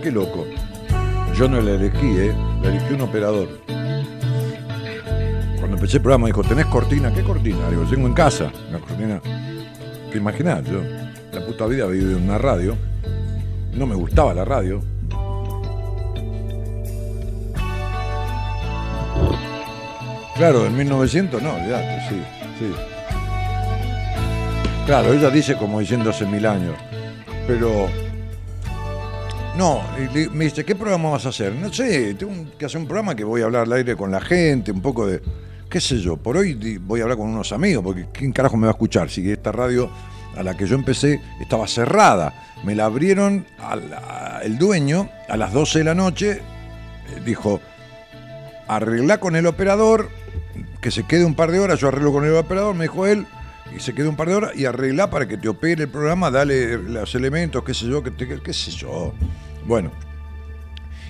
Qué 0.00 0.10
loco. 0.10 0.46
Yo 1.34 1.48
no 1.48 1.60
la 1.60 1.72
elegí, 1.72 2.18
¿eh? 2.18 2.34
La 2.62 2.68
eligió 2.68 2.96
un 2.96 3.02
operador. 3.02 3.48
Cuando 5.58 5.76
empecé 5.76 5.96
el 5.96 6.02
programa 6.02 6.26
dijo, 6.26 6.42
¿tenés 6.42 6.66
cortina? 6.66 7.12
¿Qué 7.12 7.22
cortina? 7.22 7.68
Digo, 7.70 7.84
tengo 7.84 8.06
en 8.06 8.12
casa. 8.12 8.52
Una 8.68 8.78
cortina. 8.78 9.20
¿Te 10.10 10.18
imaginás? 10.18 10.64
Yo, 10.64 10.80
la 11.32 11.44
puta 11.44 11.66
vida 11.66 11.86
viví 11.86 12.12
en 12.12 12.22
una 12.22 12.38
radio. 12.38 12.76
No 13.74 13.86
me 13.86 13.94
gustaba 13.94 14.32
la 14.32 14.44
radio. 14.44 14.82
Claro, 20.36 20.66
en 20.66 20.76
1900 20.76 21.42
no, 21.42 21.54
olvidate, 21.54 22.08
sí. 22.08 22.22
Claro, 24.84 25.12
ella 25.12 25.30
dice 25.30 25.56
como 25.56 25.80
diciendo 25.80 26.10
hace 26.10 26.26
mil 26.26 26.46
años. 26.46 26.74
Pero 27.46 27.88
no, 29.56 29.82
me 30.32 30.44
dice, 30.44 30.64
¿qué 30.64 30.74
programa 30.74 31.10
vas 31.10 31.26
a 31.26 31.30
hacer? 31.30 31.54
No 31.54 31.72
sé, 31.72 32.14
tengo 32.14 32.32
que 32.58 32.64
hacer 32.66 32.80
un 32.80 32.86
programa 32.86 33.14
que 33.14 33.24
voy 33.24 33.42
a 33.42 33.46
hablar 33.46 33.62
al 33.62 33.72
aire 33.72 33.96
con 33.96 34.10
la 34.10 34.20
gente, 34.20 34.70
un 34.72 34.82
poco 34.82 35.06
de, 35.06 35.20
qué 35.70 35.80
sé 35.80 35.98
yo, 35.98 36.16
por 36.16 36.36
hoy 36.36 36.78
voy 36.78 37.00
a 37.00 37.04
hablar 37.04 37.18
con 37.18 37.28
unos 37.28 37.52
amigos, 37.52 37.82
porque 37.82 38.06
¿quién 38.12 38.32
carajo 38.32 38.56
me 38.56 38.66
va 38.66 38.70
a 38.72 38.74
escuchar? 38.74 39.08
Si 39.10 39.30
esta 39.30 39.52
radio 39.52 39.90
a 40.36 40.42
la 40.42 40.54
que 40.56 40.66
yo 40.66 40.74
empecé 40.74 41.20
estaba 41.40 41.66
cerrada. 41.66 42.34
Me 42.64 42.74
la 42.74 42.84
abrieron 42.86 43.46
al- 43.58 44.42
el 44.42 44.58
dueño 44.58 45.08
a 45.28 45.36
las 45.38 45.52
12 45.52 45.78
de 45.78 45.84
la 45.84 45.94
noche, 45.94 46.32
eh, 46.32 46.40
dijo, 47.24 47.60
arreglá 48.68 49.18
con 49.18 49.36
el 49.36 49.46
operador, 49.46 50.10
que 50.80 50.90
se 50.90 51.04
quede 51.04 51.24
un 51.24 51.34
par 51.34 51.50
de 51.52 51.58
horas, 51.60 51.80
yo 51.80 51.88
arreglo 51.88 52.12
con 52.12 52.24
el 52.24 52.34
operador, 52.34 52.74
me 52.74 52.84
dijo 52.84 53.06
él, 53.06 53.26
y 53.74 53.80
se 53.80 53.94
quede 53.94 54.08
un 54.08 54.16
par 54.16 54.28
de 54.28 54.34
horas, 54.34 54.52
y 54.54 54.64
arreglá 54.66 55.08
para 55.10 55.26
que 55.26 55.36
te 55.36 55.48
opere 55.48 55.84
el 55.84 55.88
programa, 55.88 56.30
dale 56.30 56.76
los 56.78 57.14
elementos, 57.14 57.64
qué 57.64 57.74
sé 57.74 57.86
yo, 57.86 58.02
qué, 58.02 58.12
qué 58.42 58.52
sé 58.52 58.70
yo. 58.70 59.12
Bueno, 59.66 59.90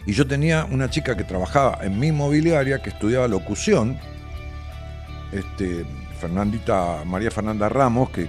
y 0.07 0.13
yo 0.13 0.27
tenía 0.27 0.65
una 0.65 0.89
chica 0.89 1.17
que 1.17 1.25
trabajaba 1.25 1.79
en 1.83 1.99
mi 1.99 2.09
inmobiliaria, 2.09 2.81
que 2.81 2.91
estudiaba 2.91 3.29
locución, 3.29 3.99
este, 5.33 5.85
Fernandita, 6.21 7.03
María 7.05 7.31
Fernanda 7.31 7.69
Ramos, 7.69 8.11
que, 8.11 8.29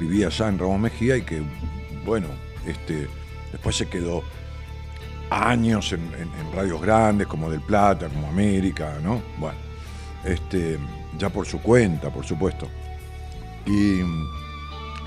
vivía 0.00 0.26
allá 0.26 0.48
en 0.48 0.58
Ramos 0.58 0.80
Mejía 0.80 1.16
y 1.16 1.22
que, 1.22 1.42
bueno, 2.04 2.26
Este, 2.66 3.06
después 3.52 3.76
se 3.76 3.86
quedó 3.86 4.24
años 5.30 5.92
en, 5.92 6.10
radios 6.54 6.80
grandes 6.80 7.26
como 7.26 7.50
Del 7.50 7.60
Plata, 7.60 8.08
como 8.08 8.28
América, 8.28 8.98
¿no? 9.02 9.22
Bueno, 9.38 9.58
este, 10.24 10.78
ya 11.18 11.28
por 11.28 11.46
su 11.46 11.60
cuenta, 11.60 12.10
por 12.10 12.24
supuesto. 12.24 12.68
Y 13.66 14.00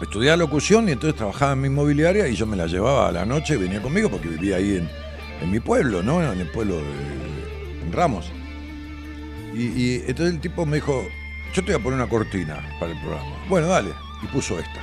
estudiaba 0.06 0.38
locución 0.38 0.88
y 0.90 0.92
entonces 0.92 1.18
trabajaba 1.18 1.54
en 1.54 1.62
mi 1.62 1.68
inmobiliaria 1.68 2.28
y 2.28 2.36
yo 2.36 2.46
me 2.46 2.56
la 2.56 2.68
llevaba 2.68 3.10
a 3.10 3.12
la 3.12 3.26
noche 3.26 3.56
y 3.56 3.58
venía 3.58 3.82
conmigo 3.82 4.10
porque 4.10 4.28
vivía 4.28 4.58
ahí 4.58 4.78
en, 4.78 5.52
mi 5.52 5.60
pueblo, 5.60 6.02
¿no? 6.02 6.22
En 6.22 6.40
el 6.40 6.48
pueblo 6.48 6.78
de 6.78 7.92
Ramos. 7.92 8.32
Y, 9.54 9.64
y 9.66 10.04
entonces 10.08 10.36
el 10.36 10.40
tipo 10.40 10.66
me 10.66 10.78
dijo, 10.78 11.06
yo 11.54 11.64
te 11.64 11.72
voy 11.72 11.80
a 11.82 11.84
poner 11.84 12.00
una 12.00 12.10
cortina 12.10 12.62
para 12.80 12.92
el 12.92 13.00
programa. 13.00 13.36
Bueno, 13.50 13.68
dale. 13.68 13.90
Y 14.22 14.28
puso 14.28 14.60
esta. 14.60 14.82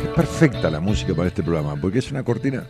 Qué 0.00 0.08
perfecta 0.14 0.70
la 0.70 0.80
música 0.80 1.14
para 1.14 1.28
este 1.28 1.42
programa, 1.42 1.76
porque 1.80 2.00
es 2.00 2.10
una 2.10 2.22
cortina, 2.22 2.66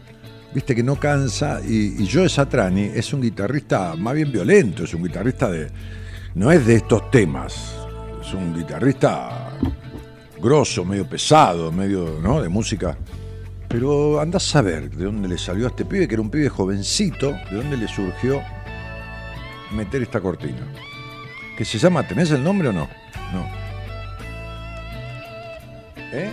viste, 0.57 0.75
que 0.75 0.83
no 0.83 0.97
cansa. 0.97 1.61
Y, 1.63 2.03
y 2.03 2.09
Joe 2.11 2.31
Satrani 2.31 2.91
es 2.95 3.13
un 3.13 3.21
guitarrista 3.21 3.95
más 3.95 4.15
bien 4.15 4.33
violento, 4.33 4.85
es 4.85 4.95
un 4.95 5.03
guitarrista 5.03 5.51
de. 5.51 5.69
No 6.35 6.51
es 6.51 6.67
de 6.67 6.77
estos 6.77 7.11
temas, 7.11 7.75
es 8.21 8.33
un 8.35 8.55
guitarrista 8.55 9.59
grosso, 10.41 10.85
medio 10.85 11.09
pesado, 11.09 11.71
medio, 11.73 12.19
¿no? 12.23 12.41
De 12.41 12.49
música. 12.49 12.97
Pero 13.69 14.19
andás 14.21 14.47
a 14.49 14.53
saber 14.53 14.91
de 14.91 15.05
dónde 15.05 15.29
le 15.29 15.39
salió 15.39 15.67
a 15.67 15.69
este 15.69 15.85
pibe, 15.85 16.09
que 16.09 16.15
era 16.15 16.23
un 16.23 16.31
pibe 16.31 16.49
jovencito, 16.49 17.33
de 17.51 17.57
dónde 17.57 17.77
le 17.77 17.89
surgió 17.89 18.43
meter 19.73 20.03
esta 20.03 20.21
cortina. 20.21 20.67
Que 21.57 21.65
se 21.65 21.79
llama, 21.79 22.07
¿tenés 22.07 22.31
el 22.31 22.43
nombre 22.43 22.69
o 22.69 22.73
no? 22.73 22.89
No. 23.33 23.47
¿Eh? 26.13 26.33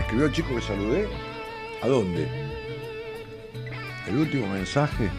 ¿Me 0.00 0.04
escribió 0.04 0.26
el 0.28 0.32
chico 0.32 0.54
que 0.54 0.62
saludé? 0.62 1.08
¿A 1.82 1.86
dónde? 1.86 2.26
El 4.08 4.16
último 4.16 4.46
mensaje. 4.46 5.10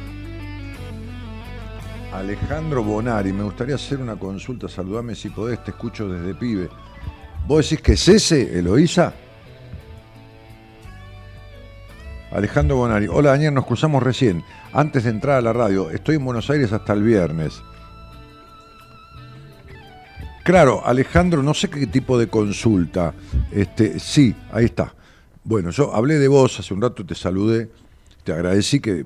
Alejandro 2.11 2.83
Bonari, 2.83 3.31
me 3.31 3.43
gustaría 3.43 3.75
hacer 3.75 3.99
una 3.99 4.15
consulta, 4.15 4.67
saludame 4.67 5.13
si 5.13 5.29
podés, 5.29 5.63
te 5.63 5.69
escucho 5.69 6.09
desde 6.09 6.33
pibe. 6.33 6.67
¿Vos 7.45 7.69
decís 7.69 7.83
que 7.83 7.93
es 7.93 8.07
ese, 8.07 8.57
Eloísa? 8.57 9.13
Alejandro 12.31 12.77
Bonari, 12.77 13.07
hola 13.07 13.29
Daniel, 13.29 13.53
nos 13.53 13.67
cruzamos 13.67 14.01
recién, 14.01 14.43
antes 14.73 15.03
de 15.03 15.11
entrar 15.11 15.37
a 15.37 15.41
la 15.41 15.53
radio, 15.53 15.91
estoy 15.91 16.15
en 16.15 16.25
Buenos 16.25 16.49
Aires 16.49 16.73
hasta 16.73 16.93
el 16.93 17.03
viernes. 17.03 17.61
Claro, 20.43 20.83
Alejandro, 20.83 21.43
no 21.43 21.53
sé 21.53 21.69
qué 21.69 21.85
tipo 21.85 22.17
de 22.17 22.27
consulta. 22.27 23.13
Este, 23.51 23.99
sí, 23.99 24.35
ahí 24.51 24.65
está. 24.65 24.95
Bueno, 25.43 25.69
yo 25.69 25.93
hablé 25.93 26.17
de 26.17 26.27
vos, 26.27 26.59
hace 26.59 26.73
un 26.73 26.81
rato 26.81 27.05
te 27.05 27.13
saludé, 27.13 27.69
te 28.23 28.33
agradecí 28.33 28.79
que 28.79 29.05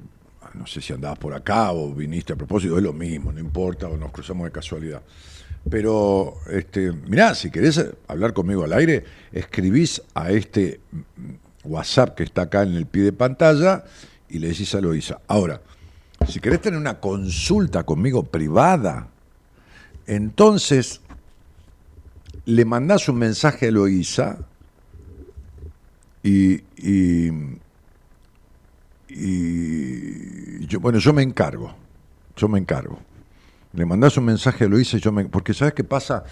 no 0.54 0.66
sé 0.66 0.80
si 0.80 0.94
andabas 0.94 1.20
por 1.20 1.34
acá 1.34 1.74
o 1.74 1.94
viniste 1.94 2.34
a 2.34 2.36
propósito, 2.38 2.78
es 2.78 2.84
lo 2.84 2.94
mismo, 2.94 3.34
no 3.34 3.40
importa, 3.40 3.88
o 3.88 3.98
nos 3.98 4.12
cruzamos 4.12 4.46
de 4.46 4.52
casualidad. 4.52 5.02
Pero, 5.70 6.36
este, 6.50 6.92
mirá, 6.92 7.36
si 7.36 7.50
querés 7.50 7.84
hablar 8.08 8.34
conmigo 8.34 8.64
al 8.64 8.72
aire, 8.72 9.04
escribís 9.34 10.02
a 10.14 10.32
este 10.32 10.80
WhatsApp 11.64 12.16
que 12.16 12.24
está 12.24 12.44
acá 12.44 12.64
en 12.64 12.76
el 12.76 12.86
pie 12.86 13.04
de 13.04 13.14
pantalla 13.14 13.84
y 14.30 14.40
le 14.40 14.50
decís 14.50 14.74
a 14.76 14.80
Loisa. 14.82 15.20
Ahora, 15.28 15.62
si 16.30 16.40
querés 16.40 16.62
tener 16.62 16.80
una 16.80 17.00
consulta 17.00 17.84
conmigo 17.84 18.24
privada, 18.24 19.10
entonces 20.08 21.02
le 22.46 22.66
mandás 22.66 23.10
un 23.10 23.18
mensaje 23.18 23.68
a 23.68 23.72
Loisa 23.72 24.38
y, 26.24 26.62
y 26.78 27.32
yo, 30.68 30.80
bueno, 30.80 31.00
yo 31.00 31.14
me 31.14 31.24
encargo, 31.24 31.74
yo 32.36 32.48
me 32.48 32.60
encargo. 32.60 33.00
Le 33.74 33.86
mandás 33.86 34.18
un 34.18 34.26
mensaje 34.26 34.66
a 34.66 34.68
Luisa 34.68 34.98
y 34.98 35.00
yo 35.00 35.12
me... 35.12 35.26
Porque 35.26 35.54
¿sabes 35.54 35.74
qué 35.74 35.84
pasa? 35.84 36.24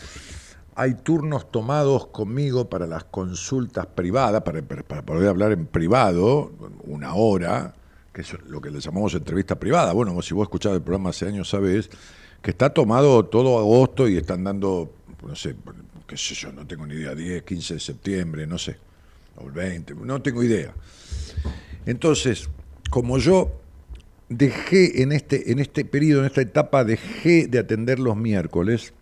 Hay 0.76 0.96
turnos 0.96 1.52
tomados 1.52 2.08
conmigo 2.08 2.70
para 2.70 2.88
las 2.88 3.04
consultas 3.06 3.86
privadas, 3.86 4.42
para, 4.42 4.62
poder 4.62 5.30
hablar 5.30 5.52
en 5.52 5.66
privado, 5.66 6.52
una 6.86 7.14
hora, 7.14 7.76
que 8.12 8.22
es 8.22 8.34
lo 8.48 8.60
que 8.60 8.72
le 8.72 8.80
llamamos 8.80 9.14
entrevista 9.14 9.56
privada. 9.56 9.94
Bueno, 9.94 10.20
si 10.22 10.34
vos 10.34 10.44
escuchado 10.44 10.76
el 10.76 10.82
programa 10.82 11.10
hace 11.10 11.28
años, 11.28 11.50
sabes 11.50 11.90
que 12.42 12.52
está 12.52 12.72
tomado 12.72 13.26
todo 13.26 13.60
agosto 13.60 14.08
y 14.08 14.18
están 14.18 14.44
dando, 14.44 14.92
no 15.26 15.36
sé, 15.36 15.56
qué 16.14 16.18
sé 16.18 16.36
yo, 16.36 16.52
no 16.52 16.68
tengo 16.68 16.86
ni 16.86 16.94
idea, 16.94 17.16
10, 17.16 17.42
15 17.42 17.74
de 17.74 17.80
septiembre, 17.80 18.46
no 18.46 18.60
sé, 18.60 18.78
o 19.36 19.48
el 19.48 19.52
20, 19.52 19.96
no 19.96 20.22
tengo 20.22 20.44
idea. 20.44 20.72
Entonces, 21.88 22.50
como 22.92 23.18
yo 23.18 23.60
dejé 24.30 25.02
en 25.02 25.12
este, 25.12 25.52
en 25.52 25.58
este 25.58 25.86
periodo, 25.86 26.22
en 26.22 26.28
esta 26.28 26.42
etapa, 26.42 26.84
dejé 26.84 27.48
de 27.48 27.58
atender 27.58 27.98
los 27.98 28.16
miércoles, 28.16 28.94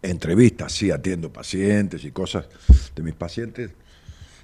entrevistas, 0.00 0.72
sí, 0.72 0.90
atiendo 0.90 1.30
pacientes 1.30 2.04
y 2.04 2.10
cosas 2.10 2.46
de 2.96 3.02
mis 3.02 3.14
pacientes, 3.14 3.72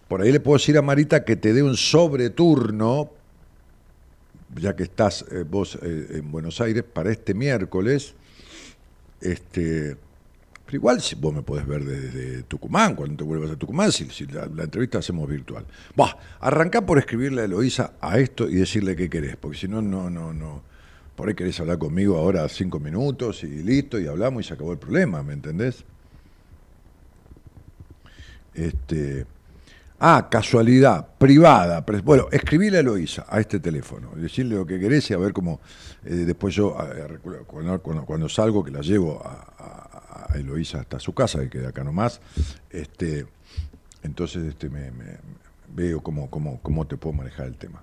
por 0.06 0.20
ahí 0.20 0.32
le 0.32 0.40
puedo 0.40 0.58
decir 0.58 0.76
a 0.76 0.82
Marita 0.82 1.24
que 1.24 1.36
te 1.36 1.54
dé 1.54 1.62
un 1.62 1.78
sobreturno, 1.78 3.10
ya 4.54 4.76
que 4.76 4.82
estás 4.82 5.24
eh, 5.30 5.44
vos 5.48 5.78
eh, 5.80 6.18
en 6.18 6.30
Buenos 6.30 6.60
Aires, 6.60 6.82
para 6.82 7.10
este 7.10 7.32
miércoles, 7.32 8.12
este, 9.22 9.96
igual 10.76 11.00
si 11.00 11.14
vos 11.14 11.34
me 11.34 11.42
podés 11.42 11.66
ver 11.66 11.84
desde 11.84 12.42
Tucumán, 12.44 12.94
cuando 12.94 13.16
te 13.16 13.24
vuelvas 13.24 13.50
a 13.50 13.56
Tucumán, 13.56 13.92
si, 13.92 14.26
la, 14.26 14.44
entrevista 14.44 14.98
hacemos 14.98 15.28
virtual. 15.28 15.64
Va, 15.98 16.16
arrancá 16.40 16.84
por 16.84 16.98
escribirle 16.98 17.42
a 17.42 17.44
Eloísa 17.44 17.94
a 18.00 18.18
esto 18.18 18.48
y 18.48 18.56
decirle 18.56 18.96
qué 18.96 19.08
querés, 19.08 19.36
porque 19.36 19.58
si 19.58 19.68
no, 19.68 19.82
no, 19.82 20.10
no, 20.10 20.32
no. 20.32 20.62
Por 21.16 21.28
ahí 21.28 21.34
querés 21.34 21.60
hablar 21.60 21.78
conmigo 21.78 22.16
ahora 22.16 22.48
cinco 22.48 22.78
minutos 22.80 23.44
y 23.44 23.62
listo, 23.62 23.98
y 23.98 24.06
hablamos 24.06 24.44
y 24.44 24.48
se 24.48 24.54
acabó 24.54 24.72
el 24.72 24.78
problema, 24.78 25.22
¿me 25.22 25.34
entendés? 25.34 25.84
Este. 28.54 29.26
Ah, 30.02 30.28
casualidad, 30.30 31.06
privada. 31.18 31.84
Bueno, 32.02 32.28
escribile 32.32 32.78
a 32.78 32.80
Eloísa 32.80 33.26
a 33.28 33.38
este 33.38 33.60
teléfono, 33.60 34.12
decirle 34.16 34.56
lo 34.56 34.64
que 34.64 34.80
querés 34.80 35.10
y 35.10 35.14
a 35.14 35.18
ver 35.18 35.34
cómo 35.34 35.60
eh, 36.06 36.14
después 36.14 36.54
yo, 36.54 36.74
cuando, 38.02 38.28
salgo, 38.30 38.64
que 38.64 38.70
la 38.70 38.80
llevo 38.80 39.22
a 39.22 39.89
Eloísa 40.34 40.80
hasta 40.80 40.98
su 40.98 41.12
casa, 41.12 41.40
que 41.40 41.50
queda 41.50 41.68
acá 41.70 41.84
nomás. 41.84 42.20
Este, 42.70 43.26
entonces 44.02 44.44
este, 44.46 44.68
me, 44.68 44.90
veo 45.74 46.00
cómo, 46.00 46.30
cómo, 46.30 46.60
cómo, 46.62 46.86
te 46.86 46.96
puedo 46.96 47.14
manejar 47.14 47.46
el 47.46 47.56
tema. 47.56 47.82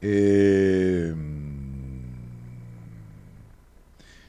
Eh, 0.00 1.14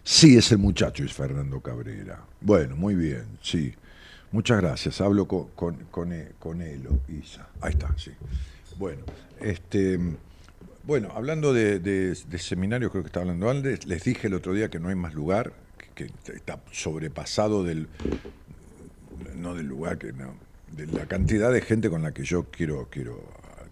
sí, 0.04 0.38
es 0.38 0.52
el 0.52 0.58
muchacho, 0.58 1.04
es 1.04 1.14
Fernando 1.14 1.62
Cabrera. 1.62 2.24
Bueno, 2.42 2.76
muy 2.76 2.96
bien, 2.96 3.26
sí. 3.42 3.74
Muchas 4.32 4.62
gracias. 4.62 5.02
Hablo 5.02 5.28
con, 5.28 5.48
con, 5.50 5.76
con, 5.90 6.14
e, 6.14 6.34
con 6.38 6.62
Eloísa. 6.62 7.50
Ahí 7.62 7.72
está, 7.72 7.94
sí. 7.98 8.12
Bueno, 8.78 9.04
este. 9.40 10.00
Bueno, 10.84 11.12
hablando 11.14 11.54
de, 11.54 11.80
de, 11.80 12.16
seminarios, 12.40 12.92
creo 12.92 13.04
que 13.04 13.08
estaba 13.08 13.24
hablando 13.24 13.50
antes, 13.50 13.86
les 13.86 14.04
dije 14.04 14.28
el 14.28 14.34
otro 14.34 14.54
día 14.54 14.70
que 14.70 14.80
no 14.80 14.90
hay 14.90 14.96
más 14.96 15.14
lugar 15.14 15.54
que 16.08 16.34
está 16.34 16.60
sobrepasado 16.72 17.64
del, 17.64 17.88
no 19.36 19.56
del 19.56 19.68
lugar, 19.68 19.98
que 19.98 20.14
no, 20.14 20.34
de 20.72 20.88
la 20.88 21.06
cantidad 21.06 21.52
de 21.52 21.62
gente 21.62 21.90
con 21.90 22.04
la 22.04 22.14
que 22.14 22.24
yo 22.24 22.46
quiero, 22.52 22.88
quiero 22.90 23.22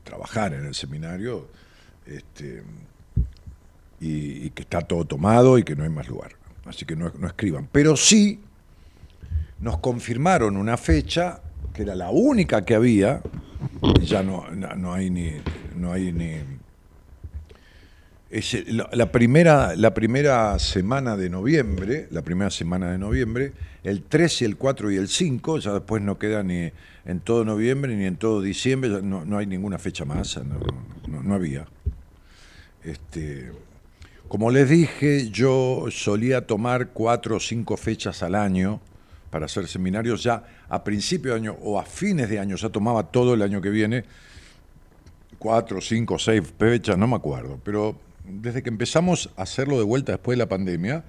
trabajar 0.03 0.53
en 0.53 0.65
el 0.65 0.75
seminario, 0.75 1.47
este, 2.05 2.63
y, 3.99 4.49
que 4.51 4.63
está 4.63 4.81
todo 4.81 5.05
tomado 5.05 5.57
y 5.57 5.63
que 5.63 5.75
no 5.75 5.83
hay 5.83 5.89
más 5.89 6.07
lugar. 6.07 6.31
Así 6.65 6.85
que 6.85 6.95
no, 6.95 7.11
no 7.17 7.27
escriban. 7.27 7.67
Pero 7.71 7.95
sí 7.95 8.41
nos 9.59 9.79
confirmaron 9.79 10.57
una 10.57 10.77
fecha 10.77 11.41
que 11.73 11.83
era 11.83 11.95
la 11.95 12.09
única 12.09 12.65
que 12.65 12.75
había, 12.75 13.21
ya 14.01 14.23
no, 14.23 14.49
no 14.51 14.93
hay 14.93 15.09
ni, 15.09 15.33
no 15.75 15.91
hay 15.91 16.11
ni 16.11 16.56
es 18.29 18.67
la, 18.67 19.11
primera, 19.11 19.75
la 19.75 19.93
primera 19.93 20.59
semana 20.59 21.15
de 21.15 21.29
noviembre, 21.29 22.07
la 22.11 22.21
primera 22.21 22.49
semana 22.49 22.91
de 22.91 22.97
noviembre, 22.97 23.53
el 23.83 24.03
3 24.03 24.41
y 24.41 24.45
el 24.45 24.57
4 24.57 24.91
y 24.91 24.97
el 24.97 25.07
5, 25.07 25.59
ya 25.59 25.73
después 25.73 26.01
no 26.01 26.17
queda 26.17 26.43
ni 26.43 26.71
en 27.05 27.19
todo 27.21 27.45
noviembre 27.45 27.95
ni 27.95 28.05
en 28.05 28.17
todo 28.17 28.41
diciembre, 28.41 29.01
no, 29.01 29.23
no 29.23 29.37
hay 29.37 29.45
ninguna 29.45 29.79
fecha 29.79 30.03
más, 30.03 30.37
no, 30.43 31.23
no, 31.23 31.33
había. 31.33 31.67
Este, 32.83 33.51
como 34.27 34.51
les 34.51 34.69
dije, 34.69 35.29
yo 35.29 35.85
solía 35.89 36.45
tomar 36.45 36.89
cuatro 36.89 37.37
o 37.37 37.39
cinco 37.39 37.77
fechas 37.77 38.23
al 38.23 38.35
año 38.35 38.81
para 39.29 39.45
hacer 39.45 39.67
seminarios 39.67 40.23
ya 40.23 40.43
a 40.67 40.83
principio 40.83 41.31
de 41.31 41.37
año 41.37 41.57
o 41.61 41.79
a 41.79 41.85
fines 41.85 42.29
de 42.29 42.39
año, 42.39 42.57
ya 42.57 42.69
tomaba 42.69 43.03
todo 43.03 43.33
el 43.33 43.41
año 43.41 43.61
que 43.61 43.69
viene 43.69 44.03
cuatro, 45.39 45.79
cinco, 45.79 46.19
seis 46.19 46.43
fechas, 46.57 46.97
no 46.97 47.07
me 47.07 47.15
acuerdo, 47.15 47.57
pero 47.63 48.06
desde 48.27 48.63
que 48.63 48.69
empezamos 48.69 49.29
a 49.37 49.43
hacerlo 49.43 49.77
de 49.77 49.83
vuelta 49.83 50.13
después 50.13 50.37
de 50.37 50.43
la 50.43 50.49
pandemia, 50.49 51.03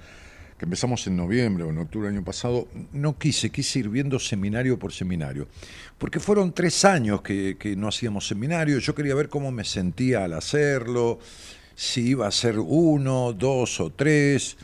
que 0.59 0.65
empezamos 0.65 1.07
en 1.07 1.17
noviembre 1.17 1.65
o 1.65 1.71
en 1.71 1.79
octubre 1.79 2.09
del 2.09 2.17
año 2.17 2.25
pasado, 2.25 2.67
no 2.93 3.17
quise, 3.17 3.51
quise 3.51 3.79
ir 3.79 3.89
viendo 3.89 4.19
seminario 4.19 4.79
por 4.79 4.93
seminario, 4.93 5.47
porque 5.99 6.19
fueron 6.19 6.53
tres 6.53 6.85
años 6.85 7.23
que, 7.23 7.57
que 7.59 7.77
no 7.77 7.89
hacíamos 7.89 8.27
seminario, 8.27 8.79
yo 8.79 8.95
quería 8.95 9.15
ver 9.15 9.29
cómo 9.29 9.53
me 9.53 9.65
sentía 9.65 10.25
al 10.25 10.33
hacerlo, 10.33 11.21
si 11.77 12.09
iba 12.09 12.27
a 12.27 12.33
ser 12.33 12.59
uno, 12.59 13.33
dos 13.33 13.81
o 13.81 13.91
tres, 13.91 14.57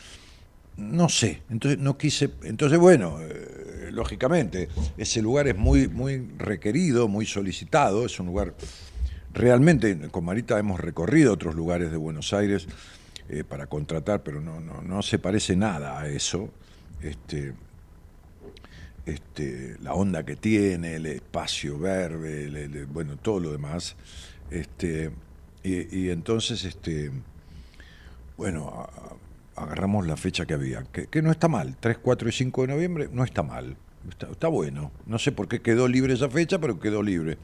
no 0.77 1.09
sé, 1.09 1.43
entonces 1.49 1.79
no 1.79 1.97
quise, 1.97 2.31
entonces 2.43 2.79
bueno, 2.79 3.19
eh, 3.21 3.91
lógicamente, 3.93 4.69
ese 4.99 5.23
lugar 5.23 5.47
es 5.47 5.57
muy, 5.57 5.87
muy 5.87 6.27
requerido, 6.39 7.07
muy 7.07 7.25
solicitado, 7.25 8.05
es 8.05 8.19
un 8.19 8.27
lugar, 8.27 8.55
realmente 9.35 10.09
con 10.11 10.25
Marita 10.25 10.59
hemos 10.59 10.81
recorrido 10.81 11.33
otros 11.33 11.55
lugares 11.55 11.91
de 11.91 11.97
Buenos 11.97 12.33
Aires 12.33 12.67
eh, 13.29 13.45
para 13.45 13.67
contratar, 13.67 14.23
pero 14.23 14.41
no, 14.41 14.61
no, 14.61 14.81
no 14.83 15.03
se 15.03 15.19
parece 15.19 15.57
nada 15.57 16.01
a 16.01 16.09
eso. 16.09 16.51
Este, 17.03 17.53
este, 19.05 19.77
la 19.83 19.93
onda 19.93 20.25
que 20.25 20.37
tiene, 20.37 20.97
el 20.97 21.07
espacio 21.07 21.79
verde, 21.79 22.87
bueno, 22.87 23.17
todo 23.17 23.41
lo 23.41 23.53
demás. 23.53 23.97
Este, 24.51 25.11
y, 25.63 25.99
y 25.99 26.11
entonces, 26.11 26.65
este, 26.65 27.11
bueno, 28.37 28.89
agarramos 29.57 30.07
la 30.07 30.17
fecha 30.17 30.47
que 30.47 30.55
había, 30.55 30.85
que, 30.85 31.23
no 31.23 31.31
está 31.31 31.49
mal, 31.49 31.77
3, 31.79 31.99
4 31.99 32.29
y 32.29 32.33
5 32.33 32.63
de 32.63 32.69
noviembre, 32.69 33.09
no 33.13 33.25
está 33.25 33.43
mal, 33.43 33.77
está 34.31 34.49
bueno. 34.49 34.91
No 35.07 35.19
sé 35.19 35.33
por 35.33 35.49
qué 35.49 35.61
quedó 35.61 35.89
libre 35.89 36.15
esa 36.15 36.29
fecha, 36.29 36.59
pero 36.61 36.81
quedó 36.81 37.03
libre. 37.03 37.39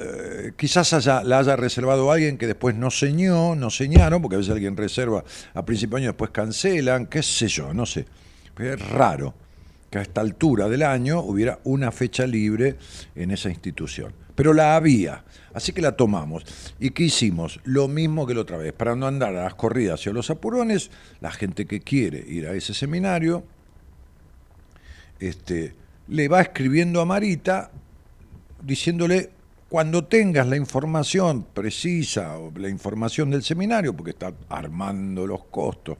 Eh, 0.00 0.52
quizás 0.56 0.92
haya, 0.92 1.24
la 1.24 1.38
haya 1.38 1.56
reservado 1.56 2.12
alguien 2.12 2.38
que 2.38 2.46
después 2.46 2.76
no 2.76 2.90
señó, 2.90 3.56
no 3.56 3.70
señaron, 3.70 4.22
porque 4.22 4.36
a 4.36 4.38
veces 4.38 4.52
alguien 4.52 4.76
reserva 4.76 5.24
a 5.54 5.64
principio 5.64 5.96
de 5.96 6.02
año, 6.02 6.10
después 6.12 6.30
cancelan, 6.30 7.06
qué 7.06 7.22
sé 7.22 7.48
yo, 7.48 7.74
no 7.74 7.84
sé. 7.84 8.06
Pero 8.54 8.74
es 8.74 8.88
raro 8.90 9.34
que 9.90 9.98
a 9.98 10.02
esta 10.02 10.20
altura 10.20 10.68
del 10.68 10.82
año 10.82 11.20
hubiera 11.20 11.58
una 11.64 11.90
fecha 11.90 12.26
libre 12.26 12.76
en 13.14 13.30
esa 13.30 13.50
institución. 13.50 14.14
Pero 14.34 14.54
la 14.54 14.76
había, 14.76 15.24
así 15.52 15.72
que 15.72 15.82
la 15.82 15.96
tomamos. 15.96 16.44
¿Y 16.80 16.90
qué 16.90 17.04
hicimos? 17.04 17.60
Lo 17.64 17.88
mismo 17.88 18.26
que 18.26 18.34
la 18.34 18.40
otra 18.40 18.56
vez, 18.56 18.72
para 18.72 18.96
no 18.96 19.06
andar 19.06 19.36
a 19.36 19.44
las 19.44 19.54
corridas 19.54 20.06
y 20.06 20.10
a 20.10 20.12
los 20.12 20.30
apurones, 20.30 20.90
la 21.20 21.30
gente 21.30 21.66
que 21.66 21.80
quiere 21.80 22.24
ir 22.26 22.46
a 22.46 22.54
ese 22.54 22.72
seminario, 22.72 23.44
este, 25.20 25.74
le 26.08 26.28
va 26.28 26.40
escribiendo 26.40 27.00
a 27.00 27.04
Marita 27.04 27.70
diciéndole 28.62 29.30
cuando 29.72 30.04
tengas 30.04 30.46
la 30.46 30.56
información 30.56 31.46
precisa 31.54 32.36
o 32.36 32.52
la 32.54 32.68
información 32.68 33.30
del 33.30 33.42
seminario, 33.42 33.96
porque 33.96 34.10
está 34.10 34.30
armando 34.50 35.26
los 35.26 35.44
costos. 35.44 35.96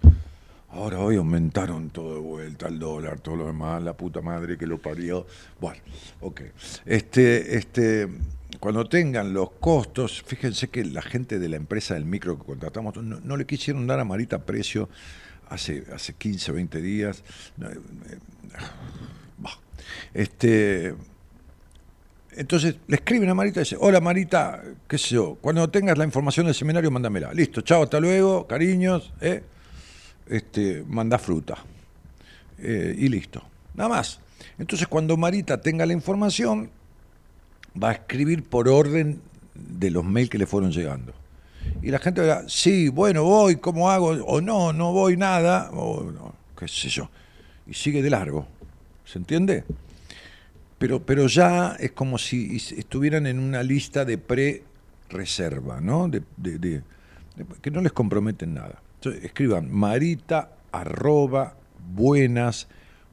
Ahora 0.72 0.98
hoy 0.98 1.16
aumentaron 1.16 1.88
todo 1.88 2.16
de 2.16 2.20
vuelta, 2.20 2.68
el 2.68 2.78
dólar, 2.78 3.20
todo 3.20 3.36
lo 3.36 3.46
demás, 3.46 3.82
la 3.82 3.94
puta 3.94 4.20
madre 4.20 4.58
que 4.58 4.66
lo 4.66 4.76
parió. 4.76 5.26
Bueno, 5.58 5.80
ok. 6.20 6.42
Este, 6.84 7.56
este, 7.56 8.08
cuando 8.60 8.86
tengan 8.90 9.32
los 9.32 9.52
costos, 9.52 10.22
fíjense 10.22 10.68
que 10.68 10.84
la 10.84 11.00
gente 11.00 11.38
de 11.38 11.48
la 11.48 11.56
empresa 11.56 11.94
del 11.94 12.04
micro 12.04 12.38
que 12.38 12.44
contratamos 12.44 12.94
no, 12.98 13.20
no 13.20 13.36
le 13.38 13.46
quisieron 13.46 13.86
dar 13.86 14.00
a 14.00 14.04
Marita 14.04 14.44
precio 14.44 14.90
hace, 15.48 15.86
hace 15.94 16.12
15, 16.12 16.52
20 16.52 16.82
días. 16.82 17.24
Eh, 17.58 17.64
eh. 18.10 18.18
Este, 20.12 20.94
entonces 22.36 22.76
le 22.86 22.96
escriben 22.96 23.28
a 23.28 23.34
Marita 23.34 23.60
y 23.60 23.64
dice, 23.64 23.76
hola 23.78 24.00
Marita, 24.00 24.62
qué 24.88 24.98
sé 24.98 25.14
yo, 25.14 25.36
cuando 25.40 25.68
tengas 25.68 25.98
la 25.98 26.04
información 26.04 26.46
del 26.46 26.54
seminario, 26.54 26.90
mándamela. 26.90 27.32
Listo, 27.32 27.60
chao, 27.60 27.82
hasta 27.82 28.00
luego, 28.00 28.46
cariños, 28.46 29.12
¿eh? 29.20 29.42
este, 30.28 30.84
manda 30.86 31.18
fruta. 31.18 31.58
Eh, 32.58 32.94
y 32.98 33.08
listo, 33.08 33.42
nada 33.74 33.88
más. 33.88 34.20
Entonces 34.58 34.86
cuando 34.88 35.16
Marita 35.16 35.60
tenga 35.60 35.86
la 35.86 35.92
información, 35.92 36.70
va 37.80 37.90
a 37.90 37.92
escribir 37.92 38.44
por 38.44 38.68
orden 38.68 39.20
de 39.54 39.90
los 39.90 40.04
mails 40.04 40.30
que 40.30 40.38
le 40.38 40.46
fueron 40.46 40.70
llegando. 40.70 41.12
Y 41.82 41.90
la 41.90 41.98
gente 41.98 42.20
verá, 42.20 42.44
sí, 42.48 42.88
bueno, 42.88 43.24
voy, 43.24 43.56
¿cómo 43.56 43.90
hago? 43.90 44.08
O 44.08 44.40
no, 44.40 44.72
no 44.72 44.92
voy 44.92 45.16
nada, 45.16 45.70
o 45.72 46.02
no, 46.02 46.34
qué 46.58 46.68
sé 46.68 46.88
yo. 46.88 47.08
Y 47.66 47.74
sigue 47.74 48.02
de 48.02 48.10
largo. 48.10 48.46
¿Se 49.04 49.18
entiende? 49.18 49.64
Pero, 50.82 51.06
pero 51.06 51.28
ya 51.28 51.76
es 51.78 51.92
como 51.92 52.18
si 52.18 52.56
estuvieran 52.56 53.28
en 53.28 53.38
una 53.38 53.62
lista 53.62 54.04
de 54.04 54.18
pre-reserva, 54.18 55.80
¿no? 55.80 56.08
De, 56.08 56.22
de- 56.36 56.58
de- 56.58 56.82
que 57.62 57.70
no 57.70 57.80
les 57.80 57.92
comprometen 57.92 58.54
nada. 58.54 58.82
Entonces, 58.96 59.24
escriban 59.24 59.70
marita 59.72 60.50
buenas 61.94 62.66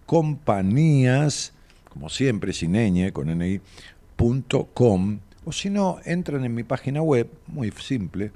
compañías, 0.07 1.53
como 1.89 2.09
siempre, 2.09 2.53
sin 2.53 2.71
ñ, 2.73 3.11
con 3.13 3.37
ni, 3.37 3.61
punto 4.15 4.65
com, 4.73 5.19
o 5.45 5.51
si 5.51 5.69
no, 5.69 5.99
entran 6.05 6.43
en 6.45 6.55
mi 6.55 6.63
página 6.63 7.03
web, 7.03 7.29
muy 7.47 7.69
simple, 7.71 8.31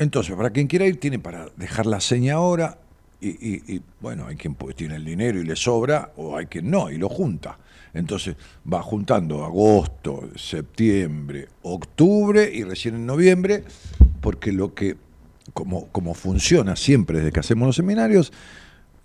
Entonces, 0.02 0.34
para 0.34 0.50
quien 0.50 0.66
quiera 0.66 0.86
ir, 0.86 0.98
tiene 0.98 1.18
para 1.18 1.48
dejar 1.56 1.86
la 1.86 2.00
seña 2.00 2.34
ahora. 2.34 2.78
Y, 3.20 3.80
bueno, 4.00 4.26
hay 4.26 4.34
quien 4.34 4.56
tiene 4.74 4.96
el 4.96 5.04
dinero 5.04 5.40
y 5.40 5.44
le 5.44 5.54
sobra, 5.54 6.10
o 6.16 6.36
hay 6.36 6.46
quien 6.46 6.68
no, 6.68 6.90
y 6.90 6.98
lo 6.98 7.08
junta. 7.08 7.56
Entonces 7.94 8.34
va 8.70 8.82
juntando 8.82 9.44
agosto, 9.44 10.28
septiembre, 10.34 11.46
octubre 11.62 12.50
y 12.52 12.64
recién 12.64 12.96
en 12.96 13.06
noviembre, 13.06 13.62
porque 14.20 14.50
lo 14.50 14.74
que, 14.74 14.96
como, 15.54 15.86
como 15.88 16.14
funciona 16.14 16.74
siempre 16.74 17.18
desde 17.18 17.30
que 17.30 17.38
hacemos 17.40 17.66
los 17.66 17.76
seminarios, 17.76 18.32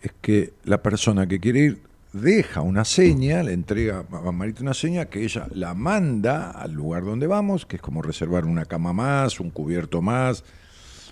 es 0.02 0.14
que 0.20 0.54
la 0.64 0.82
persona 0.82 1.28
que 1.28 1.40
quiere 1.40 1.60
ir 1.60 1.82
deja 2.14 2.62
una 2.62 2.86
seña, 2.86 3.44
le 3.44 3.54
entrega 3.54 4.04
a 4.12 4.32
Marita 4.32 4.64
una 4.64 4.74
seña 4.74 5.06
que 5.06 5.24
ella 5.24 5.48
la 5.54 5.76
manda 5.76 6.50
al 6.50 6.72
lugar 6.72 7.04
donde 7.04 7.28
vamos, 7.28 7.68
que 7.68 7.76
es 7.76 7.82
como 7.84 8.02
reservar 8.02 8.46
una 8.46 8.66
cama 8.66 8.94
más, 8.94 9.40
un 9.40 9.52
cubierto 9.52 10.02
más, 10.02 10.44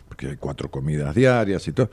porque 0.07 0.27
hay 0.27 0.35
cuatro 0.37 0.69
comidas 0.69 1.13
diarias 1.15 1.67
y 1.67 1.71
todo. 1.71 1.89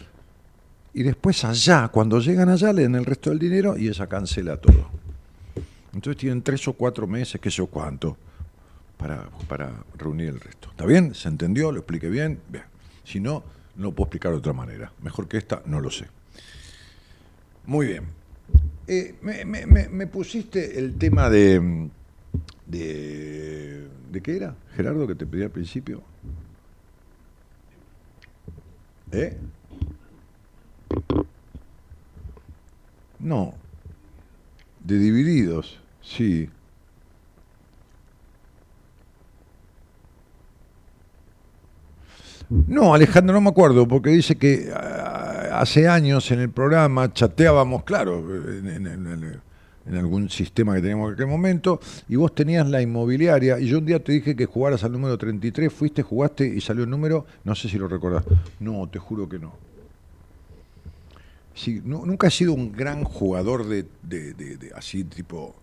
Y 0.95 1.03
después 1.03 1.45
allá, 1.45 1.89
cuando 1.89 2.21
llegan 2.21 2.49
allá, 2.49 2.73
le 2.73 2.83
dan 2.83 2.97
el 2.97 3.05
resto 3.05 3.31
del 3.31 3.39
dinero 3.39 3.77
y 3.79 3.89
ella 3.89 4.07
cancela 4.07 4.57
todo. 4.57 4.91
Entonces 5.95 6.21
tienen 6.21 6.43
tres 6.43 6.67
o 6.69 6.73
cuatro 6.75 7.07
meses, 7.07 7.41
qué 7.41 7.51
sé 7.51 7.59
yo 7.59 7.67
cuánto, 7.67 8.17
para, 8.97 9.29
para 9.49 9.73
reunir 9.97 10.29
el 10.29 10.41
resto. 10.41 10.69
¿Está 10.71 10.87
bien? 10.87 11.15
¿Se 11.15 11.29
entendió? 11.29 11.73
¿Lo 11.73 11.79
expliqué 11.79 12.09
bien? 12.09 12.41
Bien. 12.49 12.65
Si 13.05 13.21
no, 13.21 13.43
no 13.77 13.85
lo 13.85 13.93
puedo 13.93 14.07
explicar 14.07 14.33
de 14.33 14.39
otra 14.39 14.53
manera. 14.53 14.93
Mejor 15.03 15.29
que 15.29 15.39
esta, 15.39 15.63
no 15.67 15.81
lo 15.81 15.91
sé. 15.91 16.07
Muy 17.67 17.87
bien. 17.87 18.05
Eh, 18.87 19.15
me, 19.23 20.07
pusiste 20.07 20.79
el 20.79 20.97
tema 20.99 21.31
de, 21.31 21.89
de... 22.67 23.87
¿De 24.11 24.21
qué 24.21 24.37
era, 24.37 24.55
Gerardo, 24.77 25.07
que 25.07 25.15
te 25.15 25.27
pedí 25.27 25.43
al 25.43 25.51
principio? 25.51 26.03
¿Eh? 29.13 29.37
No. 33.21 33.55
De 34.81 34.99
divididos, 34.99 35.79
sí. 36.03 36.49
No, 42.51 42.93
Alejandro, 42.95 43.35
no 43.35 43.41
me 43.41 43.49
acuerdo, 43.51 43.89
porque 43.89 44.11
dice 44.11 44.37
que 44.37 44.71
ah, 44.75 45.49
hace 45.61 45.89
años 45.89 46.31
en 46.33 46.41
el 46.41 46.51
programa 46.51 47.13
chateábamos, 47.13 47.85
claro, 47.85 48.19
en, 48.19 48.87
en- 48.87 49.41
en 49.87 49.97
algún 49.97 50.31
sistema 50.31 50.75
que 50.75 50.81
teníamos 50.81 51.09
en 51.09 51.15
aquel 51.15 51.27
momento, 51.27 51.81
y 52.09 52.17
vos 52.17 52.35
tenías 52.35 52.69
la 52.69 52.81
inmobiliaria, 52.83 53.59
y 53.59 53.67
yo 53.67 53.79
un 53.79 53.87
día 53.87 54.03
te 54.03 54.13
dije 54.13 54.37
que 54.37 54.47
jugaras 54.47 54.85
al 54.85 54.93
número 54.93 55.19
33, 55.19 55.73
fuiste, 55.73 56.03
jugaste 56.03 56.47
y 56.47 56.61
salió 56.61 56.85
el 56.85 56.91
número, 56.91 57.27
no 57.45 57.55
sé 57.55 57.69
si 57.69 57.79
lo 57.79 57.89
recordás. 57.89 58.25
No, 58.61 58.89
te 58.89 58.99
juro 58.99 59.29
que 59.29 59.39
no. 59.39 59.53
Sí, 61.55 61.83
nu- 61.85 62.07
nunca 62.07 62.29
he 62.29 62.31
sido 62.31 62.53
un 62.55 62.73
gran 62.73 63.05
jugador 63.05 63.67
de, 63.67 63.85
de- 64.03 64.33
de- 64.35 64.57
de 64.57 64.73
así 64.75 65.05
tipo 65.05 65.55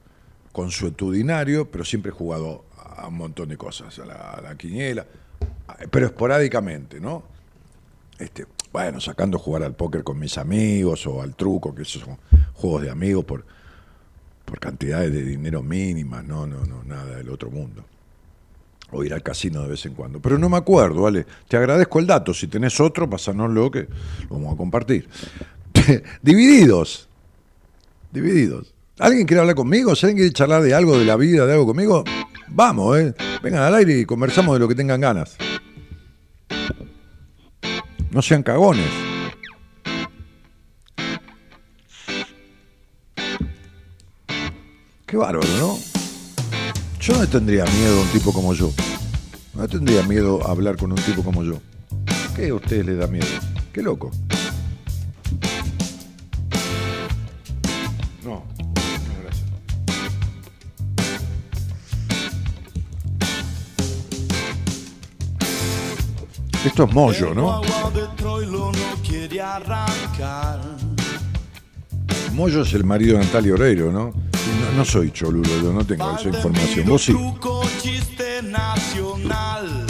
consuetudinario, 0.52 1.70
pero 1.72 1.84
siempre 1.86 2.10
he 2.12 2.14
jugado 2.14 2.66
a 2.98 3.08
un 3.08 3.16
montón 3.16 3.50
de 3.50 3.58
cosas, 3.58 3.98
a 4.00 4.06
la, 4.06 4.14
a 4.32 4.42
la 4.42 4.56
quiniela, 4.56 5.06
pero 5.90 6.06
esporádicamente, 6.08 7.00
¿no? 7.00 7.24
Este, 8.20 8.46
bueno, 8.74 9.00
sacando 9.00 9.40
jugar 9.40 9.64
al 9.64 9.74
póker 9.76 10.04
con 10.04 10.20
mis 10.20 10.38
amigos 10.38 11.08
o 11.08 11.22
al 11.22 11.36
truco, 11.36 11.74
que 11.74 11.84
esos 11.84 12.04
son 12.04 12.18
juegos 12.54 12.82
de 12.84 12.90
amigos 12.90 13.24
por, 13.26 13.46
por 14.50 14.60
cantidades 14.60 15.14
de 15.14 15.24
dinero 15.24 15.62
mínimas, 15.62 16.26
no, 16.26 16.48
no, 16.48 16.66
no, 16.66 16.84
nada 16.84 17.18
del 17.18 17.30
otro 17.30 17.52
mundo. 17.52 17.86
O 18.92 19.04
ir 19.04 19.14
al 19.14 19.22
casino 19.22 19.62
de 19.62 19.70
vez 19.70 19.86
en 19.86 19.94
cuando. 19.94 20.20
Pero 20.20 20.40
no 20.40 20.50
me 20.50 20.58
acuerdo, 20.58 21.04
¿vale? 21.04 21.28
Te 21.48 21.58
agradezco 21.58 22.00
el 22.00 22.08
dato. 22.08 22.34
Si 22.34 22.48
tenés 22.48 22.80
otro, 22.80 23.08
pásanoslo 23.08 23.70
que 23.70 23.82
lo 24.28 24.30
vamos 24.32 24.56
a 24.56 24.58
compartir. 24.58 25.08
Divididos. 26.24 27.08
Divididos. 28.12 28.74
¿Alguien 28.98 29.28
quiere 29.28 29.42
hablar 29.42 29.56
conmigo? 29.56 29.96
¿Si 29.96 30.08
alguien 30.08 30.18
quiere 30.18 30.34
charlar 30.34 30.64
de 30.64 30.74
algo, 30.74 30.98
de 30.98 31.06
la 31.06 31.16
vida, 31.16 31.46
de 31.46 31.54
algo 31.54 31.68
conmigo? 31.68 32.04
Vamos, 32.48 32.98
¿eh? 32.98 33.14
Vengan 33.44 33.62
al 33.62 33.76
aire 33.76 34.00
y 34.00 34.06
conversamos 34.06 34.56
de 34.56 34.60
lo 34.60 34.68
que 34.68 34.74
tengan 34.74 35.00
ganas. 35.00 35.38
No 38.10 38.24
sean 38.24 38.42
cagones. 38.42 39.09
Qué 45.10 45.18
bárbaro, 45.18 45.48
¿no? 45.60 45.80
Yo 47.02 47.18
no 47.18 47.28
tendría 47.28 47.66
miedo 47.66 48.00
a 48.00 48.02
un 48.04 48.08
tipo 48.10 48.32
como 48.32 48.54
yo. 48.54 48.72
No 49.56 49.68
tendría 49.68 50.04
miedo 50.04 50.48
a 50.48 50.52
hablar 50.52 50.78
con 50.78 50.92
un 50.92 51.00
tipo 51.00 51.24
como 51.24 51.44
yo. 51.44 51.60
¿Qué 52.36 52.50
a 52.50 52.54
ustedes 52.54 52.86
les 52.86 53.00
da 53.00 53.08
miedo? 53.08 53.26
Qué 53.74 53.82
loco. 53.82 54.12
No, 58.24 58.46
no, 58.46 58.46
gracias. 59.24 59.46
Esto 66.66 66.84
es 66.84 66.94
mollo, 66.94 67.34
¿no? 67.34 67.62
Moyo 72.34 72.62
es 72.62 72.74
el 72.76 72.84
marido 72.84 73.18
de 73.18 73.26
Natalia 73.26 73.54
Oreiro, 73.56 73.92
¿no? 73.92 74.14
No, 74.76 74.86
soy 74.86 75.12
cholulo, 75.12 75.50
yo 75.62 75.74
no 75.74 75.86
tengo 75.86 76.16
esa 76.18 76.30
información. 76.30 76.88
Vos 76.88 77.04
sí. 77.04 77.14
Chiste 77.82 78.42
nacional. 78.44 79.86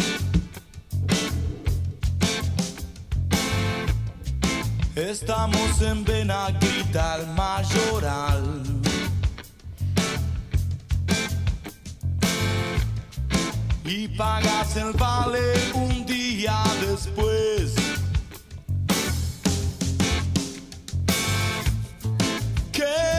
Estamos 4.95 5.81
en 5.81 6.03
Benaguita, 6.03 7.17
el 7.17 7.27
mayoral. 7.27 8.63
Y 13.85 14.07
pagas 14.09 14.75
el 14.75 14.91
vale 14.93 15.53
un 15.73 16.05
día 16.05 16.61
después. 16.81 17.75
¿Qué? 22.71 23.18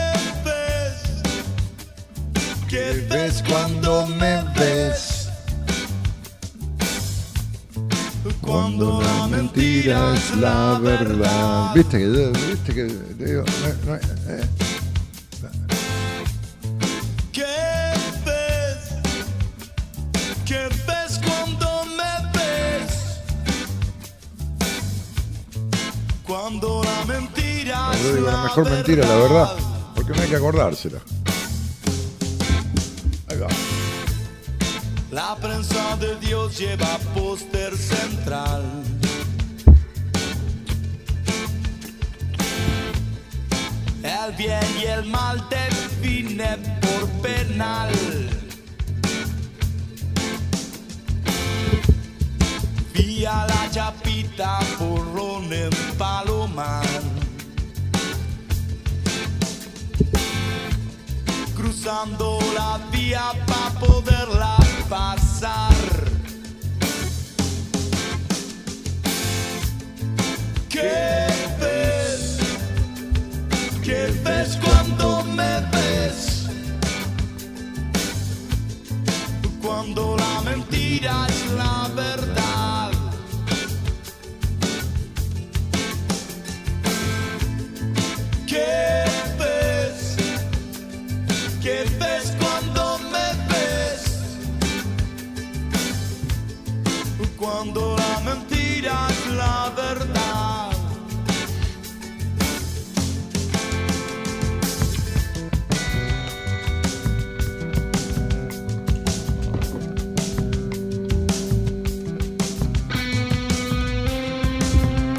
¿Qué 2.71 3.05
ves 3.09 3.43
cuando 3.49 4.07
me 4.07 4.43
ves? 4.57 5.27
Cuando 8.39 9.01
la 9.01 9.27
mentira 9.27 10.13
es 10.15 10.37
la 10.37 10.79
verdad. 10.79 11.73
Viste 11.75 11.97
que, 11.99 12.07
viste 12.07 12.73
que, 12.73 12.83
te 13.17 13.25
digo, 13.25 13.43
no- 13.85 13.91
no- 13.91 13.95
eh. 13.97 14.47
¿Qué 17.33 17.93
ves? 18.25 18.77
¿Qué 20.45 20.69
ves 20.87 21.19
cuando 21.25 21.83
me 21.97 22.39
ves? 22.39 22.93
Cuando 26.25 26.83
la 26.85 27.05
mentira 27.05 27.91
la 28.25 28.43
mejor 28.43 28.69
mentira, 28.69 29.05
la 29.05 29.15
verdad. 29.15 29.49
Porque 29.93 30.13
no 30.13 30.21
hay 30.21 30.29
que 30.29 30.35
acordársela. 30.37 30.99
La 35.11 35.35
prensa 35.35 35.97
de 35.97 36.15
Dios 36.15 36.57
lleva 36.57 36.97
póster 37.13 37.77
central. 37.77 38.63
El 44.03 44.31
bien 44.37 44.63
y 44.81 44.85
el 44.85 45.03
mal 45.07 45.45
define 45.49 46.57
por 46.79 47.09
penal. 47.21 47.91
Vía 52.93 53.45
la 53.49 53.69
chapita 53.69 54.59
porrón 54.79 55.51
en 55.51 55.71
Palomar. 55.97 56.85
Cruzando 61.53 62.39
la 62.55 62.79
vía 62.93 63.23
para 63.45 63.71
poderla 63.77 64.70
pasar. 64.91 65.73
¿Qué 70.67 71.27
ves? 71.61 72.39
¿Qué 73.81 74.13
ves 74.25 74.59
cuando 74.61 75.23
me 75.23 75.61
ves? 75.71 76.49
Cuando 79.61 80.17
la 80.17 80.41
mentira 80.41 81.25
es 81.29 81.51
la 81.53 81.89
verdad. 81.95 82.91
¿Qué 88.45 89.10
Cuando 97.41 97.95
la 97.97 98.19
mentira 98.19 99.07
es 99.09 99.33
la 99.33 99.73
verdad. 99.75 100.71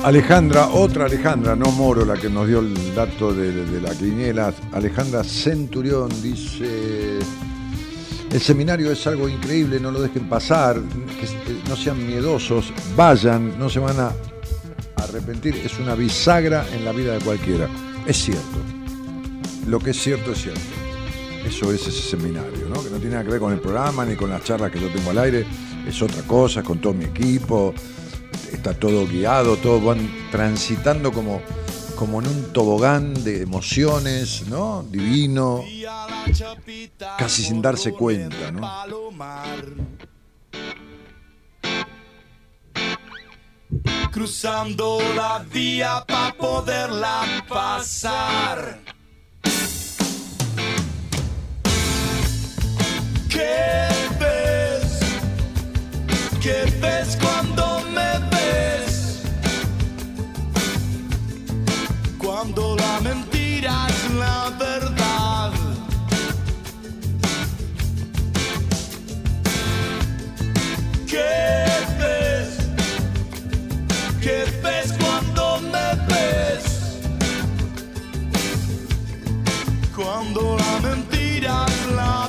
Alejandra, 0.05 0.69
otra 0.69 1.07
Alejandra, 1.07 1.57
no 1.57 1.73
Moro, 1.73 2.05
la 2.05 2.15
que 2.15 2.31
nos 2.31 2.47
dio 2.47 2.61
el 2.61 2.95
dato 2.95 3.35
de, 3.35 3.81
la 3.81 3.91
quiniela. 3.97 4.55
Alejandra 4.73 5.25
Centurión 5.25 6.09
dice: 6.23 7.19
El 8.33 8.41
seminario 8.41 8.91
es 8.91 9.07
algo 9.07 9.29
increíble, 9.29 9.79
no 9.79 9.91
lo 9.91 10.01
dejen 10.01 10.27
pasar, 10.27 10.81
no 11.69 11.77
sean 11.77 12.07
miedosos, 12.07 12.73
vayan, 12.97 13.59
no 13.59 13.69
se 13.69 13.79
van 13.79 14.01
a 14.01 14.13
arrepentir. 14.97 15.57
Es 15.57 15.79
una 15.79 15.95
bisagra 15.95 16.65
en 16.73 16.85
la 16.85 16.93
vida 16.93 17.13
de 17.13 17.21
cualquiera. 17.21 17.69
Es 18.07 18.17
cierto. 18.17 18.59
Lo 19.67 19.79
que 19.79 19.91
es 19.91 20.01
cierto 20.01 20.33
es 20.33 20.43
cierto. 20.43 20.61
Eso 21.47 21.73
es 21.73 21.87
ese 21.87 22.11
seminario, 22.11 22.69
¿no? 22.69 22.83
Que 22.83 22.89
no 22.89 22.97
tiene 22.97 23.11
nada 23.11 23.25
que 23.25 23.33
ver 23.33 23.41
con 23.41 23.53
el 23.53 23.61
programa 23.61 24.07
ni 24.07 24.17
con 24.17 24.31
las 24.31 24.43
charlas 24.45 24.71
que 24.71 24.81
yo 24.81 24.89
tengo 24.89 25.11
al 25.11 25.19
aire. 25.19 25.45
Es 25.87 26.01
otra 26.01 26.23
cosa, 26.23 26.63
con 26.63 26.81
todo 26.81 26.95
mi 26.95 27.05
equipo. 27.05 27.75
Está 28.51 28.73
todo 28.73 29.07
guiado, 29.07 29.57
todos 29.57 29.85
van 29.85 30.09
transitando 30.31 31.13
como, 31.13 31.43
como 32.03 32.21
en 32.21 32.27
un 32.27 32.53
tobogán 32.53 33.15
de 33.23 33.43
emociones, 33.43 34.49
¿no? 34.49 34.85
Divino. 34.91 35.63
Casi 37.17 37.45
sin 37.45 37.63
darse 37.63 37.93
cuenta, 37.93 38.51
¿no? 38.51 38.69
Cruzando 44.11 44.99
la 45.15 45.45
vía 45.49 46.05
para 46.09 46.35
poderla 46.35 47.45
pasar. 47.49 48.81
¿Qué 53.29 53.87
ves? 54.19 54.99
¿Qué 56.41 56.65
ves 56.81 57.17
cuando 57.23 57.81
me 57.95 58.12
Cuando 62.43 62.75
la 62.75 63.01
mentira 63.03 63.87
es 63.89 64.15
la 64.15 64.51
verdad. 64.59 65.53
¿Qué 71.07 71.37
ves? 72.01 72.49
¿Qué 74.21 74.45
ves 74.61 74.93
cuando 74.99 75.61
me 75.73 75.89
ves? 76.13 76.65
Cuando 79.95 80.57
la 80.57 80.81
mentira 80.89 81.65
es 81.69 81.95
la 81.95 82.29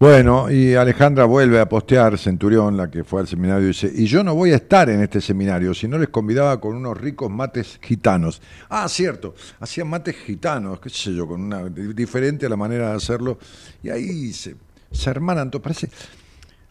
Bueno, 0.00 0.50
y 0.50 0.74
Alejandra 0.76 1.26
vuelve 1.26 1.60
a 1.60 1.68
postear, 1.68 2.16
Centurión, 2.16 2.74
la 2.74 2.90
que 2.90 3.04
fue 3.04 3.20
al 3.20 3.28
seminario, 3.28 3.66
dice, 3.68 3.92
y 3.94 4.06
yo 4.06 4.24
no 4.24 4.34
voy 4.34 4.52
a 4.52 4.56
estar 4.56 4.88
en 4.88 5.02
este 5.02 5.20
seminario, 5.20 5.74
si 5.74 5.86
no 5.86 5.98
les 5.98 6.08
convidaba 6.08 6.58
con 6.58 6.74
unos 6.74 6.98
ricos 6.98 7.30
mates 7.30 7.78
gitanos. 7.82 8.40
Ah, 8.70 8.88
cierto, 8.88 9.34
hacían 9.60 9.88
mates 9.88 10.16
gitanos, 10.16 10.80
qué 10.80 10.88
sé 10.88 11.14
yo, 11.14 11.28
con 11.28 11.42
una 11.42 11.68
diferente 11.68 12.46
a 12.46 12.48
la 12.48 12.56
manera 12.56 12.88
de 12.88 12.96
hacerlo, 12.96 13.38
y 13.82 13.90
ahí 13.90 14.32
se, 14.32 14.56
se 14.90 15.10
hermanan 15.10 15.50
parece... 15.50 15.90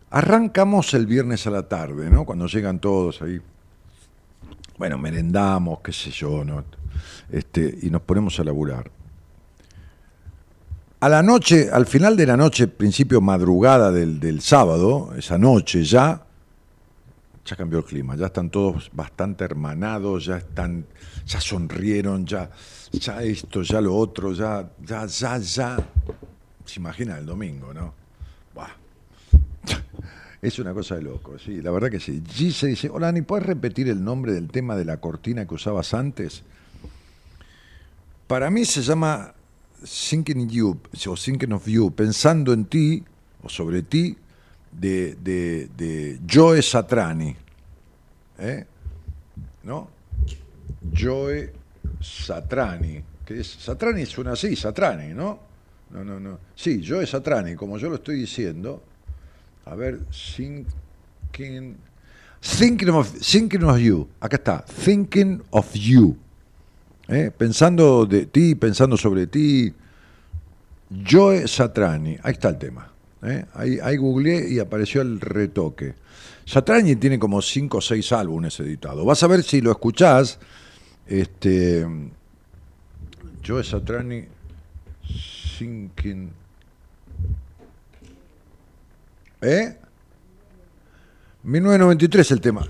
Arrancamos 0.09 0.95
el 0.95 1.05
viernes 1.05 1.45
a 1.45 1.51
la 1.51 1.69
tarde, 1.69 2.09
¿no? 2.09 2.25
Cuando 2.25 2.47
llegan 2.47 2.79
todos 2.79 3.21
ahí. 3.21 3.39
Bueno, 4.79 4.97
merendamos, 4.97 5.81
qué 5.81 5.93
sé 5.93 6.09
yo, 6.09 6.43
¿no? 6.43 6.63
Este, 7.31 7.77
y 7.83 7.91
nos 7.91 8.01
ponemos 8.01 8.39
a 8.39 8.43
laburar. 8.43 8.89
A 11.01 11.07
la 11.07 11.23
noche, 11.23 11.69
al 11.71 11.85
final 11.85 12.17
de 12.17 12.25
la 12.25 12.35
noche, 12.35 12.67
principio 12.67 13.21
madrugada 13.21 13.89
del, 13.89 14.41
sábado, 14.41 15.13
esa 15.17 15.37
noche 15.37 15.81
ya, 15.85 16.25
ya 17.45 17.55
cambió 17.55 17.79
el 17.79 17.85
clima, 17.85 18.17
ya 18.17 18.25
están 18.25 18.49
todos 18.49 18.91
bastante 18.91 19.45
hermanados, 19.45 20.25
ya 20.25 20.39
están, 20.39 20.85
ya 21.25 21.39
sonrieron, 21.39 22.25
ya, 22.25 22.49
ya 22.91 23.23
esto, 23.23 23.61
ya 23.61 23.79
lo 23.79 23.95
otro, 23.95 24.33
ya, 24.33 24.69
ya, 24.85 25.05
ya, 25.05 25.37
ya. 25.37 25.77
Se 26.65 26.81
imagina 26.81 27.17
el 27.17 27.25
domingo, 27.25 27.73
¿no? 27.73 27.93
Es 30.41 30.59
una 30.59 30.73
cosa 30.73 30.95
de 30.95 31.03
loco, 31.03 31.39
sí, 31.39 31.61
la 31.61 31.71
verdad 31.71 31.89
que 31.89 32.01
sí. 32.01 32.21
Gise 32.27 32.67
dice, 32.67 32.89
hola, 32.89 33.09
¿ni 33.13 33.21
puedes 33.21 33.45
repetir 33.45 33.87
el 33.87 34.03
nombre 34.03 34.33
del 34.33 34.49
tema 34.49 34.75
de 34.75 34.83
la 34.83 34.97
cortina 34.97 35.45
que 35.45 35.53
usabas 35.53 35.93
antes? 35.93 36.43
Para 38.27 38.49
mí 38.49 38.65
se 38.65 38.81
llama 38.81 39.33
Thinking 39.83 40.49
You, 40.49 40.79
o 41.07 41.15
Thinking 41.15 41.53
of 41.53 41.67
You, 41.67 41.91
pensando 41.91 42.53
en 42.53 42.65
ti, 42.65 43.03
o 43.43 43.49
sobre 43.49 43.83
ti, 43.83 44.17
de, 44.71 45.15
de, 45.15 45.69
de 45.75 46.19
Joe 46.29 46.61
Satrani. 46.61 47.35
¿Eh? 48.37 48.65
¿No? 49.63 49.89
Joe 50.95 51.51
Satrani. 52.01 53.03
Que 53.25 53.41
es, 53.41 53.47
Satrani 53.47 54.05
suena 54.05 54.33
así, 54.33 54.55
Satrani, 54.55 55.13
¿no? 55.13 55.39
No, 55.91 56.03
no, 56.03 56.19
no. 56.19 56.39
Sí, 56.55 56.83
Joe 56.85 57.05
Satrani, 57.05 57.55
como 57.55 57.77
yo 57.77 57.89
lo 57.89 57.95
estoy 57.95 58.19
diciendo. 58.19 58.83
A 59.65 59.75
ver, 59.75 59.99
thinking, 60.35 61.77
thinking, 62.41 62.89
of, 62.89 63.11
thinking 63.19 63.63
of 63.63 63.77
you. 63.77 64.07
Acá 64.19 64.37
está, 64.37 64.65
thinking 64.65 65.41
of 65.51 65.73
you. 65.73 66.17
¿Eh? 67.09 67.31
pensando 67.35 68.05
de 68.05 68.27
ti, 68.27 68.55
pensando 68.55 68.95
sobre 68.95 69.27
ti. 69.27 69.73
Joe 71.07 71.47
Satrani, 71.47 72.17
ahí 72.23 72.33
está 72.33 72.49
el 72.49 72.57
tema. 72.57 72.91
¿eh? 73.23 73.45
Ahí, 73.53 73.79
ahí 73.81 73.97
googleé 73.97 74.49
y 74.49 74.59
apareció 74.59 75.01
el 75.01 75.19
retoque. 75.19 75.93
Satrani 76.45 76.95
tiene 76.95 77.19
como 77.19 77.41
5 77.41 77.77
o 77.77 77.81
6 77.81 78.11
álbumes 78.13 78.59
editados. 78.59 79.05
Vas 79.05 79.21
a 79.21 79.27
ver 79.27 79.43
si 79.43 79.61
lo 79.61 79.71
escuchás. 79.71 80.39
Este, 81.05 81.85
Joe 83.45 83.63
Satrani, 83.63 84.25
Thinking. 85.57 86.31
¿Eh? 89.41 89.77
1993 91.43 92.31
el 92.31 92.41
tema. 92.41 92.67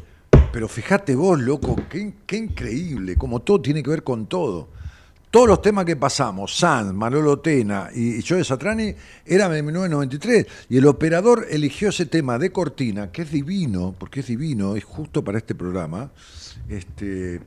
Pero 0.51 0.67
fíjate 0.67 1.15
vos, 1.15 1.39
loco, 1.39 1.75
qué, 1.89 2.37
increíble, 2.37 3.15
como 3.15 3.41
todo 3.41 3.61
tiene 3.61 3.83
que 3.83 3.89
ver 3.91 4.03
con 4.03 4.25
todo. 4.25 4.69
Todos 5.29 5.47
los 5.47 5.61
temas 5.61 5.85
que 5.85 5.95
pasamos, 5.95 6.57
Sanz, 6.57 6.91
Manolo 6.91 7.37
Tena 7.37 7.89
y, 7.93 8.19
Joe 8.27 8.43
Satrani, 8.43 8.95
eran 9.27 9.51
de 9.51 9.61
1993. 9.61 10.47
Y 10.69 10.77
el 10.77 10.87
operador 10.87 11.45
eligió 11.51 11.89
ese 11.89 12.07
tema 12.07 12.39
de 12.39 12.51
cortina, 12.51 13.11
que 13.11 13.21
es 13.21 13.31
divino, 13.31 13.93
porque 13.97 14.21
es 14.21 14.27
divino, 14.27 14.75
es 14.75 14.83
justo 14.83 15.23
para 15.23 15.37
este 15.37 15.53
programa. 15.53 16.09
Este, 16.67 17.41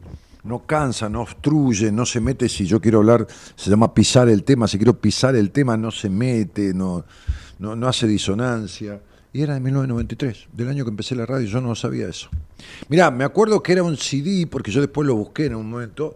no 0.44 0.64
cansa, 0.64 1.08
no 1.08 1.22
obstruye, 1.22 1.90
no 1.90 2.06
se 2.06 2.20
mete. 2.20 2.48
Si 2.48 2.66
yo 2.66 2.80
quiero 2.80 2.98
hablar, 2.98 3.26
se 3.56 3.68
llama 3.68 3.92
pisar 3.92 4.28
el 4.28 4.44
tema. 4.44 4.68
Si 4.68 4.76
quiero 4.76 5.00
pisar 5.00 5.34
el 5.34 5.50
tema, 5.50 5.76
no 5.76 5.90
se 5.90 6.08
mete, 6.08 6.72
no, 6.72 7.04
no, 7.58 7.74
no 7.74 7.88
hace 7.88 8.06
disonancia. 8.06 9.00
Y 9.32 9.42
era 9.42 9.54
de 9.54 9.60
1993, 9.60 10.48
del 10.52 10.68
año 10.68 10.84
que 10.84 10.90
empecé 10.90 11.14
la 11.14 11.24
radio, 11.24 11.46
yo 11.46 11.60
no 11.60 11.74
sabía 11.74 12.06
eso. 12.06 12.28
Mirá, 12.88 13.10
me 13.10 13.24
acuerdo 13.24 13.62
que 13.62 13.72
era 13.72 13.82
un 13.82 13.96
CD, 13.96 14.46
porque 14.46 14.70
yo 14.70 14.80
después 14.80 15.06
lo 15.06 15.14
busqué 15.14 15.46
en 15.46 15.54
un 15.54 15.70
momento, 15.70 16.14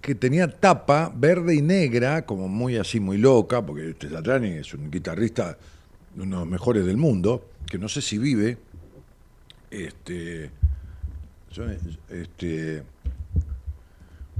que 0.00 0.14
tenía 0.14 0.48
tapa 0.48 1.12
verde 1.14 1.54
y 1.54 1.62
negra, 1.62 2.26
como 2.26 2.48
muy 2.48 2.76
así, 2.76 2.98
muy 2.98 3.18
loca, 3.18 3.64
porque 3.64 3.94
Latrani 4.08 4.48
es 4.48 4.74
un 4.74 4.90
guitarrista 4.90 5.56
uno 6.16 6.24
de 6.24 6.44
los 6.44 6.48
mejores 6.48 6.84
del 6.84 6.96
mundo, 6.96 7.48
que 7.66 7.78
no 7.78 7.88
sé 7.88 8.02
si 8.02 8.18
vive, 8.18 8.58
este, 9.70 10.50
este, 12.08 12.82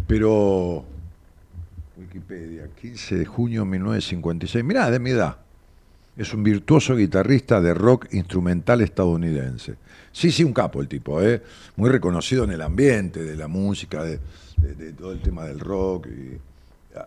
pero 0.06 0.84
Wikipedia, 1.96 2.68
15 2.80 3.18
de 3.18 3.24
junio 3.24 3.60
de 3.60 3.70
1956, 3.70 4.64
mirá, 4.64 4.90
de 4.90 4.98
mi 4.98 5.10
edad. 5.10 5.38
Es 6.16 6.34
un 6.34 6.42
virtuoso 6.42 6.96
guitarrista 6.96 7.60
de 7.60 7.72
rock 7.72 8.12
instrumental 8.12 8.80
estadounidense. 8.80 9.76
Sí, 10.12 10.30
sí, 10.30 10.42
un 10.42 10.52
capo 10.52 10.80
el 10.80 10.88
tipo, 10.88 11.22
¿eh? 11.22 11.42
muy 11.76 11.88
reconocido 11.88 12.44
en 12.44 12.50
el 12.50 12.60
ambiente 12.60 13.22
de 13.22 13.36
la 13.36 13.48
música, 13.48 14.02
de, 14.02 14.18
todo 14.98 15.12
el 15.12 15.20
tema 15.20 15.44
del 15.44 15.60
rock. 15.60 16.08
Y... 16.08 16.38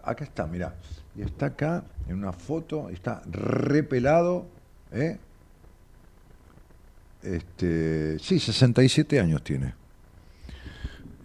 Acá 0.04 0.24
está, 0.24 0.48
mirá. 0.48 0.76
Y 1.16 1.22
está 1.22 1.48
acá 1.48 1.84
en 2.08 2.16
una 2.16 2.34
foto, 2.34 2.90
está 2.90 3.22
repelado. 3.30 4.48
¿eh? 4.92 5.18
Este, 7.22 8.18
sí, 8.20 8.40
67 8.40 9.20
años 9.20 9.44
tiene. 9.44 9.74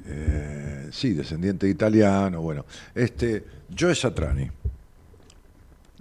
Eh, 0.07 0.89
sí, 0.91 1.13
descendiente 1.13 1.69
italiano, 1.69 2.41
bueno. 2.41 2.65
Este, 2.95 3.45
Joe 3.79 3.95
Satrani. 3.95 4.51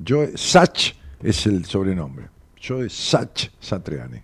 Joe 0.06 0.38
Sach 0.38 0.94
es 1.22 1.45
el 1.45 1.65
sobrenombre. 1.65 2.27
Joe 2.61 2.89
Sach 2.89 3.49
Satriani. 3.60 4.19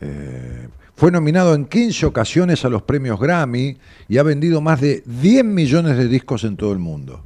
Eh, 0.00 0.68
fue 0.94 1.10
nominado 1.10 1.54
en 1.54 1.66
15 1.66 2.06
ocasiones 2.06 2.64
a 2.64 2.68
los 2.68 2.82
premios 2.82 3.18
Grammy 3.18 3.76
y 4.08 4.18
ha 4.18 4.22
vendido 4.22 4.60
más 4.60 4.80
de 4.80 5.02
10 5.04 5.44
millones 5.44 5.96
de 5.96 6.08
discos 6.08 6.44
en 6.44 6.56
todo 6.56 6.72
el 6.72 6.78
mundo. 6.78 7.22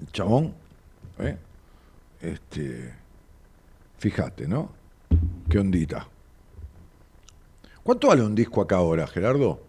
El 0.00 0.12
chabón, 0.12 0.54
¿eh? 1.18 1.36
este, 2.20 2.94
fíjate, 3.98 4.46
¿no? 4.46 4.70
Qué 5.48 5.58
ondita. 5.58 6.06
¿Cuánto 7.82 8.08
vale 8.08 8.22
un 8.22 8.34
disco 8.34 8.62
acá 8.62 8.76
ahora, 8.76 9.06
Gerardo? 9.06 9.60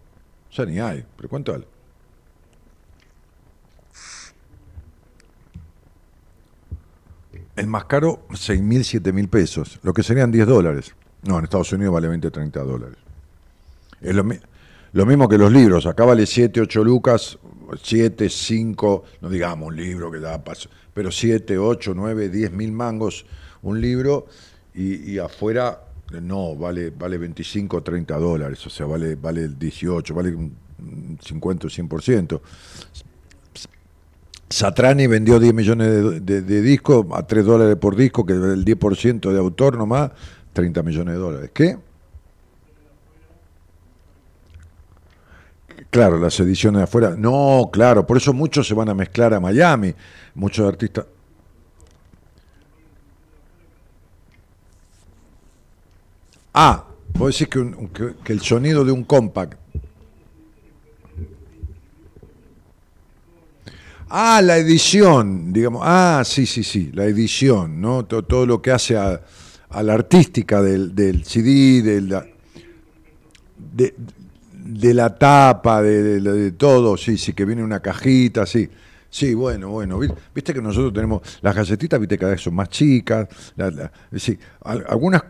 Sea, 0.50 0.64
ni 0.64 0.80
hay, 0.80 1.04
pero 1.16 1.28
¿cuánto 1.28 1.52
vale? 1.52 1.66
El 7.56 7.68
más 7.68 7.86
caro, 7.86 8.26
6 8.34 8.62
mil, 8.62 8.84
7 8.84 9.12
mil 9.12 9.28
pesos, 9.28 9.80
lo 9.82 9.94
que 9.94 10.02
serían 10.02 10.30
10 10.30 10.46
dólares. 10.46 10.94
No, 11.22 11.38
en 11.38 11.44
Estados 11.44 11.72
Unidos 11.72 11.94
vale 11.94 12.08
20, 12.08 12.30
30 12.30 12.62
dólares. 12.62 12.98
Es 14.00 14.14
lo, 14.14 15.06
mismo 15.06 15.28
que 15.28 15.38
los 15.38 15.50
libros, 15.50 15.86
acá 15.86 16.04
vale 16.04 16.26
7, 16.26 16.60
8 16.60 16.84
lucas, 16.84 17.38
7, 17.82 18.28
5, 18.28 19.04
no 19.22 19.28
digamos 19.30 19.68
un 19.68 19.76
libro 19.76 20.10
que 20.10 20.20
da 20.20 20.44
paso, 20.44 20.68
pero 20.92 21.10
7, 21.10 21.56
8, 21.56 21.92
9, 21.96 22.28
10 22.28 22.52
mil 22.52 22.72
mangos 22.72 23.24
un 23.62 23.80
libro 23.80 24.26
y, 24.74 25.16
afuera 25.18 25.80
no, 26.20 26.54
vale, 26.54 26.90
vale 26.90 27.16
25, 27.16 27.82
30 27.82 28.18
dólares, 28.18 28.64
o 28.66 28.70
sea, 28.70 28.84
vale, 28.84 29.16
vale 29.16 29.48
18, 29.48 30.14
vale 30.14 30.34
un 30.34 31.18
50 31.20 31.66
o 31.66 31.70
100%. 31.70 32.40
Satrani 34.48 35.06
vendió 35.06 35.40
10 35.40 35.54
millones 35.54 36.24
de, 36.24 36.62
discos 36.62 37.06
a 37.12 37.26
3 37.26 37.44
dólares 37.44 37.76
por 37.76 37.96
disco, 37.96 38.24
que 38.24 38.34
es 38.34 38.38
el 38.38 38.64
10% 38.64 39.32
de 39.32 39.38
autor 39.38 39.76
nomás, 39.76 40.12
30 40.52 40.82
millones 40.82 41.14
de 41.14 41.20
dólares. 41.20 41.50
¿Qué? 41.52 41.78
Claro, 45.90 46.18
las 46.18 46.38
ediciones 46.40 46.78
de 46.78 46.84
afuera. 46.84 47.14
No, 47.16 47.70
claro, 47.72 48.06
por 48.06 48.18
eso 48.18 48.32
muchos 48.32 48.68
se 48.68 48.74
van 48.74 48.88
a 48.88 48.94
mezclar 48.94 49.34
a 49.34 49.40
Miami, 49.40 49.94
muchos 50.34 50.66
artistas. 50.68 51.06
Ah, 56.54 56.84
vos 57.14 57.36
decís 57.36 57.48
que, 57.48 58.14
que 58.24 58.32
el 58.32 58.40
sonido 58.40 58.84
de 58.84 58.92
un 58.92 59.04
compact 59.04 59.58
Ah, 64.08 64.40
la 64.42 64.56
edición, 64.56 65.52
digamos. 65.52 65.82
Ah, 65.84 66.22
sí, 66.24 66.46
sí, 66.46 66.62
sí, 66.62 66.90
la 66.94 67.04
edición, 67.06 67.80
¿no? 67.80 68.04
Todo, 68.04 68.46
lo 68.46 68.62
que 68.62 68.70
hace 68.70 68.96
a, 68.96 69.20
la 69.82 69.94
artística 69.94 70.62
del, 70.62 70.94
del 70.94 71.24
CD, 71.24 71.82
de 71.82 72.00
la, 72.02 72.26
de, 73.56 74.94
la 74.94 75.14
tapa, 75.18 75.82
de, 75.82 76.52
todo, 76.52 76.96
sí, 76.96 77.18
sí, 77.18 77.32
que 77.32 77.44
viene 77.44 77.64
una 77.64 77.80
cajita, 77.80 78.46
sí. 78.46 78.68
Sí, 79.08 79.34
bueno, 79.34 79.70
bueno. 79.70 79.98
vi- 79.98 80.08
Viste 80.34 80.52
que 80.52 80.60
nosotros 80.60 80.92
tenemos 80.92 81.22
las 81.40 81.54
galletitas, 81.54 81.98
viste, 81.98 82.18
cada 82.18 82.32
vez 82.32 82.40
son 82.42 82.54
más 82.54 82.68
chicas. 82.68 83.26
la- 83.56 83.70
la- 83.70 83.92
sí, 84.16 84.38
al- 84.62 84.84
algunas 84.88 85.22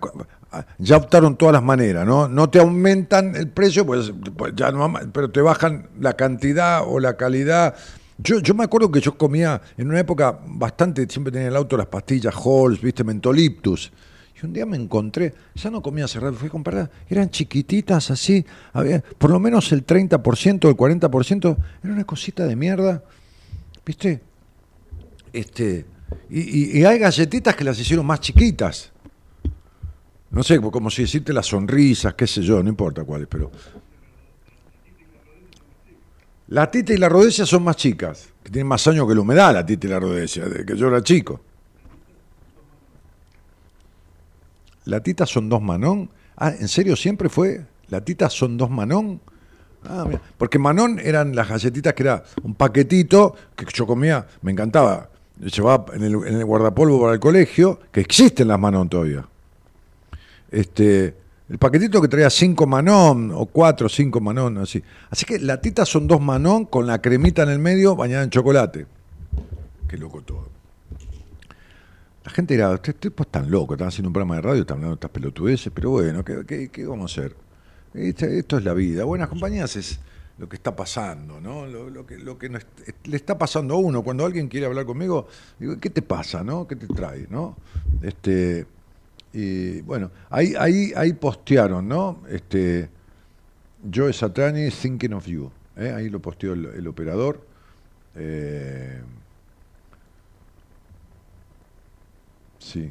ah, 0.50 0.66
ya 0.78 0.96
optaron 0.96 1.36
todas 1.36 1.52
las 1.54 1.62
maneras, 1.62 2.04
¿no? 2.06 2.26
No 2.28 2.50
te 2.50 2.58
aumentan 2.58 3.36
el 3.36 3.48
precio, 3.48 3.86
pues, 3.86 4.12
pues 4.36 4.54
ya 4.56 4.70
no, 4.72 4.92
pero 5.12 5.30
te 5.30 5.40
bajan 5.40 5.88
la 6.00 6.14
cantidad 6.14 6.82
o 6.86 6.98
la 7.00 7.16
calidad. 7.16 7.74
Yo, 8.18 8.40
yo 8.40 8.54
me 8.54 8.64
acuerdo 8.64 8.90
que 8.90 9.00
yo 9.00 9.16
comía 9.16 9.60
en 9.76 9.88
una 9.88 10.00
época 10.00 10.38
bastante, 10.46 11.06
siempre 11.08 11.30
tenía 11.30 11.48
en 11.48 11.52
el 11.52 11.56
auto 11.56 11.76
las 11.76 11.86
pastillas 11.86 12.34
Halls, 12.34 12.80
viste, 12.80 13.04
mentoliptus. 13.04 13.92
Y 14.40 14.46
un 14.46 14.52
día 14.52 14.66
me 14.66 14.76
encontré, 14.76 15.34
ya 15.54 15.70
no 15.70 15.82
comía 15.82 16.04
hace 16.04 16.20
rato, 16.20 16.36
fui 16.36 16.48
a 16.48 16.50
comprarlas, 16.50 16.90
eran 17.08 17.30
chiquititas 17.30 18.10
así, 18.10 18.44
había, 18.72 19.02
por 19.18 19.30
lo 19.30 19.40
menos 19.40 19.72
el 19.72 19.86
30%, 19.86 20.68
el 20.68 20.76
40%, 20.76 21.56
era 21.82 21.92
una 21.92 22.04
cosita 22.04 22.46
de 22.46 22.56
mierda. 22.56 23.02
¿Viste? 23.84 24.20
Este, 25.32 25.86
y 26.28 26.84
hay 26.84 26.98
galletitas 26.98 27.54
que 27.54 27.64
las 27.64 27.78
hicieron 27.78 28.04
más 28.04 28.20
chiquitas. 28.20 28.92
No 30.30 30.42
sé, 30.42 30.60
como 30.60 30.90
si 30.90 31.02
decirte 31.02 31.32
las 31.32 31.46
sonrisas, 31.46 32.12
qué 32.12 32.26
sé 32.26 32.42
yo, 32.42 32.62
no 32.62 32.68
importa 32.68 33.04
cuáles, 33.04 33.28
pero. 33.28 33.50
La 36.48 36.70
tita 36.70 36.92
y 36.92 36.96
la 36.96 37.08
rodecia 37.08 37.44
son 37.44 37.64
más 37.64 37.76
chicas, 37.76 38.28
que 38.42 38.50
tienen 38.50 38.68
más 38.68 38.86
años 38.86 39.08
que 39.08 39.14
la 39.14 39.20
humedad, 39.20 39.52
la 39.52 39.66
tita 39.66 39.86
y 39.86 39.90
la 39.90 39.98
rodecia, 40.00 40.44
de 40.44 40.64
que 40.64 40.76
yo 40.76 40.88
era 40.88 41.02
chico. 41.02 41.40
La 44.84 45.00
tita 45.00 45.26
son 45.26 45.48
dos 45.48 45.60
manón. 45.60 46.08
Ah, 46.36 46.50
¿en 46.50 46.68
serio 46.68 46.94
siempre 46.94 47.28
fue? 47.28 47.66
¿La 47.88 48.00
tita 48.00 48.30
son 48.30 48.56
dos 48.56 48.70
manón? 48.70 49.20
Ah, 49.88 50.04
mira. 50.06 50.20
Porque 50.36 50.58
Manón 50.58 50.98
eran 51.02 51.34
las 51.34 51.48
galletitas 51.48 51.94
que 51.94 52.02
era 52.02 52.24
un 52.42 52.54
paquetito 52.54 53.34
que 53.54 53.66
yo 53.72 53.86
comía, 53.86 54.26
me 54.42 54.52
encantaba. 54.52 55.10
Llevaba 55.38 55.94
en 55.94 56.02
el, 56.02 56.14
en 56.14 56.36
el 56.38 56.44
guardapolvo 56.44 57.00
para 57.00 57.12
el 57.12 57.20
colegio, 57.20 57.78
que 57.92 58.00
existen 58.00 58.48
las 58.48 58.58
Manón 58.58 58.88
todavía. 58.88 59.24
Este, 60.50 61.14
el 61.48 61.58
paquetito 61.58 62.02
que 62.02 62.08
traía 62.08 62.28
cinco 62.28 62.66
Manón, 62.66 63.30
o 63.32 63.46
cuatro 63.46 63.88
cinco 63.88 64.20
Manón, 64.20 64.58
así. 64.58 64.82
Así 65.10 65.24
que 65.24 65.38
latitas 65.38 65.88
son 65.88 66.06
dos 66.06 66.20
Manón 66.20 66.64
con 66.66 66.86
la 66.86 67.00
cremita 67.00 67.42
en 67.42 67.50
el 67.50 67.58
medio 67.58 67.94
bañada 67.94 68.24
en 68.24 68.30
chocolate. 68.30 68.86
Qué 69.88 69.96
loco 69.96 70.22
todo. 70.22 70.48
La 72.24 72.32
gente 72.32 72.54
dirá, 72.54 72.74
estos 72.74 72.96
tipos 72.96 73.26
están 73.26 73.48
locos, 73.48 73.76
están 73.76 73.88
haciendo 73.88 74.08
un 74.08 74.12
programa 74.12 74.34
de 74.34 74.42
radio, 74.42 74.60
están 74.62 74.78
hablando 74.78 74.96
de 74.96 74.98
estas 74.98 75.10
pelotudeces, 75.12 75.72
pero 75.72 75.90
bueno, 75.90 76.24
¿qué, 76.24 76.68
vamos 76.88 77.16
a 77.16 77.20
hacer? 77.20 77.36
Este- 77.94 78.40
esto 78.40 78.58
es 78.58 78.64
la 78.64 78.74
vida. 78.74 79.04
Buenas 79.04 79.28
compañías 79.28 79.76
es 79.76 80.00
lo 80.38 80.48
que 80.48 80.56
está 80.56 80.74
pasando, 80.74 81.40
¿no? 81.40 81.66
Lo, 81.66 82.04
que, 82.04 82.18
le 83.04 83.16
está 83.16 83.38
pasando 83.38 83.74
a 83.74 83.76
uno. 83.78 84.02
Cuando 84.02 84.26
alguien 84.26 84.48
quiere 84.48 84.66
hablar 84.66 84.84
conmigo, 84.84 85.28
digo, 85.60 85.78
¿qué 85.78 85.88
te 85.88 86.02
pasa, 86.02 86.42
no? 86.42 86.66
¿Qué 86.66 86.74
te 86.74 86.88
trae, 86.88 87.28
no? 87.30 87.56
Este, 88.02 88.66
y 89.38 89.82
bueno, 89.82 90.10
ahí, 90.30 90.54
ahí, 90.58 90.94
ahí 90.96 91.12
postearon, 91.12 91.86
¿no? 91.86 92.22
Este, 92.26 92.88
Joe 93.94 94.10
Satrani, 94.10 94.70
Thinking 94.70 95.12
of 95.12 95.26
You. 95.26 95.50
¿eh? 95.76 95.92
Ahí 95.94 96.08
lo 96.08 96.20
posteó 96.20 96.54
el, 96.54 96.88
operador. 96.88 97.46
Eh, 98.14 98.98
sí. 102.58 102.90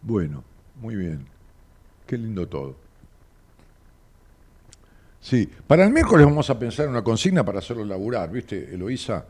Bueno, 0.00 0.42
muy 0.76 0.96
bien. 0.96 1.26
Qué 2.06 2.16
lindo 2.16 2.48
todo. 2.48 2.76
Sí, 5.20 5.46
para 5.66 5.84
el 5.84 5.92
miércoles 5.92 6.24
vamos 6.24 6.48
a 6.48 6.58
pensar 6.58 6.88
una 6.88 7.04
consigna 7.04 7.44
para 7.44 7.58
hacerlo 7.58 7.84
laburar, 7.84 8.30
¿viste, 8.32 8.72
Eloísa? 8.72 9.22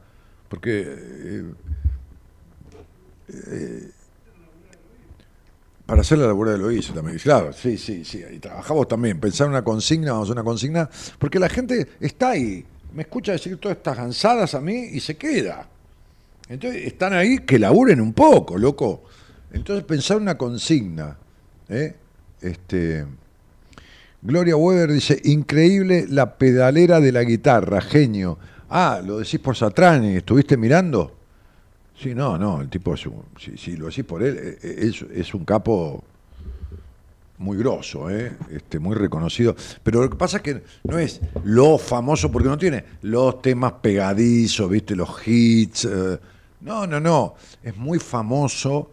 Porque 0.49 0.85
eh, 3.27 3.91
para 5.91 6.03
hacer 6.03 6.19
la 6.19 6.29
labura 6.29 6.53
de 6.53 6.57
Eloísa 6.57 6.95
también, 6.95 7.19
claro, 7.19 7.53
sí, 7.53 7.77
sí, 7.77 8.05
sí, 8.05 8.23
y 8.33 8.39
trabajamos 8.39 8.87
también, 8.87 9.19
pensar 9.19 9.49
una 9.49 9.65
consigna, 9.65 10.12
vamos 10.12 10.29
a 10.29 10.33
una 10.35 10.45
consigna, 10.45 10.89
porque 11.19 11.41
la 11.41 11.49
gente 11.49 11.85
está 11.99 12.31
ahí, 12.31 12.65
me 12.95 13.03
escucha 13.03 13.33
decir 13.33 13.57
todas 13.57 13.77
estas 13.77 13.97
gansadas 13.97 14.55
a 14.55 14.61
mí 14.61 14.91
y 14.93 15.01
se 15.01 15.17
queda. 15.17 15.67
Entonces 16.49 16.87
están 16.87 17.12
ahí 17.12 17.41
que 17.41 17.59
laburen 17.59 18.01
un 18.01 18.12
poco, 18.12 18.57
loco. 18.57 19.03
Entonces 19.53 19.85
pensar 19.85 20.19
una 20.19 20.39
consigna, 20.39 21.17
¿eh? 21.69 21.97
Este. 22.41 23.05
Gloria 24.23 24.55
Weber 24.55 24.93
dice, 24.93 25.21
increíble 25.25 26.07
la 26.09 26.39
pedalera 26.39 27.01
de 27.01 27.11
la 27.11 27.25
guitarra, 27.25 27.81
genio. 27.81 28.39
Ah, 28.69 29.03
lo 29.05 29.19
decís 29.19 29.41
por 29.41 29.57
Satrani, 29.57 30.15
¿estuviste 30.15 30.57
mirando? 30.57 31.17
Sí, 32.01 32.14
no, 32.14 32.39
no, 32.39 32.62
el 32.62 32.68
tipo 32.70 32.94
es 32.94 33.05
un, 33.06 33.22
si, 33.56 33.77
lo 33.77 33.86
decís 33.86 34.05
por 34.05 34.22
él, 34.22 34.39
eh, 34.39 34.59
eh, 34.62 34.77
es, 34.89 35.02
es 35.12 35.35
un 35.35 35.44
capo 35.44 36.02
muy 37.39 37.59
grosso, 37.59 38.09
¿eh? 38.10 38.32
este, 38.51 38.78
muy 38.78 38.94
reconocido. 38.94 39.55
Pero 39.82 40.02
lo 40.02 40.09
que 40.10 40.16
pasa 40.16 40.39
es 40.39 40.43
que 40.43 40.62
no 40.85 40.98
es 40.98 41.20
lo 41.44 41.77
famoso, 41.78 42.31
porque 42.32 42.48
no 42.48 42.56
tiene 42.59 42.85
los 43.02 43.43
temas 43.43 43.72
pegadizos, 43.82 44.70
¿viste? 44.70 44.94
Los 44.97 45.10
hits. 45.27 45.89
no, 46.60 46.86
no, 46.86 47.01
no. 47.01 47.35
Es 47.62 47.77
muy 47.77 47.98
famoso 47.98 48.90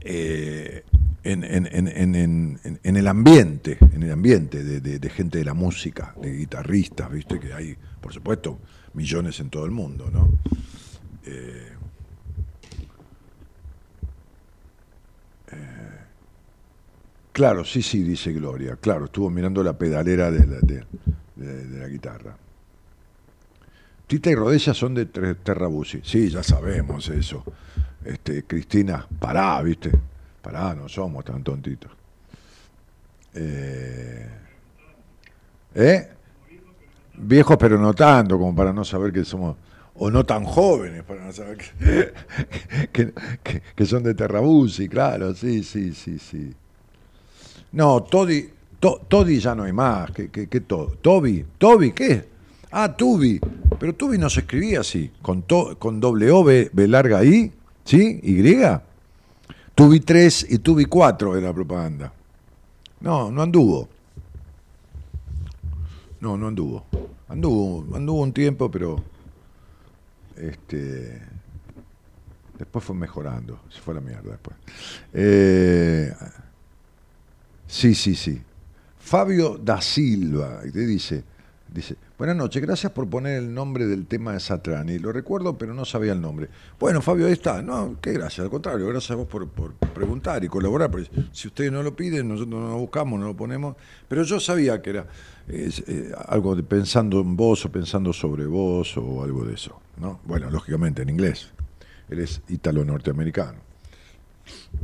eh, 0.00 0.84
en, 1.22 1.44
el 1.44 3.06
ambiente, 3.06 3.78
en 3.92 4.02
el 4.02 4.12
ambiente 4.12 4.64
de, 4.64 4.80
de- 4.80 4.98
de 4.98 5.10
gente 5.10 5.38
de 5.38 5.44
la 5.44 5.54
música, 5.54 6.14
de 6.20 6.32
guitarristas, 6.36 7.10
¿viste? 7.10 7.38
Que 7.38 7.52
hay, 7.52 7.76
por 8.00 8.12
supuesto, 8.12 8.58
millones 8.94 9.40
en 9.40 9.50
todo 9.50 9.64
el 9.66 9.70
mundo, 9.70 10.10
¿no? 10.10 10.30
Eh, 11.26 11.72
Claro, 17.32 17.64
sí, 17.64 17.82
sí, 17.82 18.02
dice 18.02 18.32
Gloria. 18.32 18.76
Claro, 18.76 19.06
estuvo 19.06 19.30
mirando 19.30 19.62
la 19.62 19.72
pedalera 19.78 20.30
de 20.30 20.46
la, 20.46 20.58
de- 20.60 21.78
la 21.78 21.88
guitarra. 21.88 22.36
Tita 24.06 24.30
y 24.30 24.34
Rodella 24.34 24.74
son 24.74 24.94
de 24.94 25.06
Terrabusi. 25.06 26.00
Sí, 26.02 26.28
ya 26.30 26.42
sabemos 26.42 27.08
eso. 27.08 27.44
Este, 28.04 28.44
Cristina, 28.44 29.06
pará, 29.18 29.62
¿viste? 29.62 29.92
Pará, 30.42 30.74
no 30.74 30.88
somos 30.88 31.24
tan 31.24 31.42
tontitos. 31.44 31.92
Eh, 33.34 34.26
¿eh? 35.74 36.08
Viejos 37.18 37.56
pero 37.58 37.78
no 37.78 37.92
tanto, 37.94 38.38
como 38.38 38.54
para 38.54 38.72
no 38.72 38.84
saber 38.84 39.12
que 39.12 39.24
somos, 39.24 39.56
o 40.02 40.10
no 40.10 40.24
tan 40.24 40.44
jóvenes, 40.44 41.02
para 41.04 41.24
no 41.24 41.32
saber 41.32 41.58
que, 41.58 42.12
que, 42.92 43.12
que- 43.42 43.62
que 43.76 43.86
son 43.86 44.02
de 44.02 44.14
Terrabusi, 44.14 44.88
claro, 44.88 45.34
sí, 45.34 45.62
sí, 45.62 45.92
sí, 45.92 46.18
sí. 46.18 46.52
No, 47.72 48.02
Todi, 48.02 48.48
To- 48.80 49.02
Todi 49.06 49.38
ya 49.38 49.54
no 49.54 49.64
hay 49.64 49.72
más. 49.74 50.10
¿Qué, 50.12 50.30
qué, 50.30 50.48
qué 50.48 50.60
to- 50.62 50.96
Toby, 51.02 51.44
Toby, 51.58 51.92
¿qué? 51.92 52.24
Ah, 52.70 52.96
Tubi. 52.96 53.38
Pero 53.78 53.94
Tubi 53.94 54.16
no 54.16 54.30
se 54.30 54.40
escribía 54.40 54.80
así, 54.80 55.10
con, 55.20 55.42
to- 55.42 55.76
con 55.78 56.00
doble 56.00 56.30
B, 56.72 56.88
larga 56.88 57.22
I, 57.22 57.52
¿sí? 57.84 58.20
Y. 58.22 58.42
Tubi 59.74 60.00
3 60.00 60.46
y 60.50 60.58
Tubi 60.60 60.86
4 60.86 61.36
era 61.36 61.52
propaganda. 61.52 62.12
No, 63.00 63.30
no 63.30 63.42
anduvo. 63.42 63.88
No, 66.20 66.36
no 66.36 66.48
anduvo. 66.48 66.84
Anduvo, 67.28 67.96
anduvo 67.96 68.22
un 68.22 68.32
tiempo, 68.32 68.70
pero. 68.70 69.02
Este. 70.40 71.22
Después 72.58 72.84
fue 72.84 72.94
mejorando. 72.94 73.60
Se 73.70 73.80
fue 73.80 73.94
a 73.94 73.96
la 73.96 74.00
mierda 74.00 74.30
después. 74.32 74.56
Eh, 75.12 76.12
Sí, 77.70 77.94
sí, 77.94 78.16
sí. 78.16 78.42
Fabio 78.98 79.56
da 79.56 79.80
Silva, 79.80 80.60
te 80.72 80.86
dice, 80.86 81.22
dice, 81.72 81.96
buenas 82.18 82.36
noches, 82.36 82.60
gracias 82.62 82.92
por 82.92 83.08
poner 83.08 83.38
el 83.38 83.54
nombre 83.54 83.86
del 83.86 84.06
tema 84.06 84.32
de 84.32 84.40
Satrani. 84.40 84.98
Lo 84.98 85.12
recuerdo, 85.12 85.56
pero 85.56 85.74
no 85.74 85.84
sabía 85.84 86.12
el 86.12 86.20
nombre. 86.20 86.48
Bueno, 86.78 87.00
Fabio, 87.00 87.26
ahí 87.26 87.32
está. 87.32 87.62
No, 87.62 87.96
qué 88.00 88.12
gracias, 88.12 88.40
al 88.40 88.50
contrario, 88.50 88.86
gracias 88.86 89.12
a 89.12 89.14
vos 89.14 89.28
por, 89.28 89.48
por 89.48 89.74
preguntar 89.74 90.44
y 90.44 90.48
colaborar. 90.48 90.90
Porque 90.90 91.08
si 91.32 91.48
ustedes 91.48 91.72
no 91.72 91.82
lo 91.82 91.94
piden, 91.94 92.28
nosotros 92.28 92.48
no 92.48 92.68
lo 92.68 92.78
buscamos, 92.78 93.20
no 93.20 93.26
lo 93.26 93.36
ponemos. 93.36 93.76
Pero 94.08 94.22
yo 94.24 94.40
sabía 94.40 94.82
que 94.82 94.90
era 94.90 95.06
eh, 95.48 96.12
algo 96.26 96.56
de 96.56 96.62
pensando 96.62 97.20
en 97.20 97.36
vos 97.36 97.64
o 97.64 97.72
pensando 97.72 98.12
sobre 98.12 98.46
vos 98.46 98.96
o 98.96 99.22
algo 99.22 99.44
de 99.44 99.54
eso. 99.54 99.80
¿no? 99.98 100.20
Bueno, 100.24 100.50
lógicamente 100.50 101.02
en 101.02 101.10
inglés. 101.10 101.50
Él 102.08 102.18
es 102.20 102.42
ítalo-norteamericano. 102.48 103.58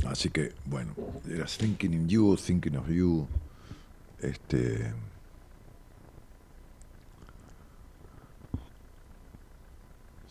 Así 0.05 0.29
que, 0.29 0.53
bueno, 0.65 0.93
era 1.29 1.45
Thinking 1.45 1.93
in 1.93 2.07
You, 2.07 2.37
Thinking 2.37 2.77
of 2.77 2.87
You. 2.89 3.27
Este. 4.21 4.93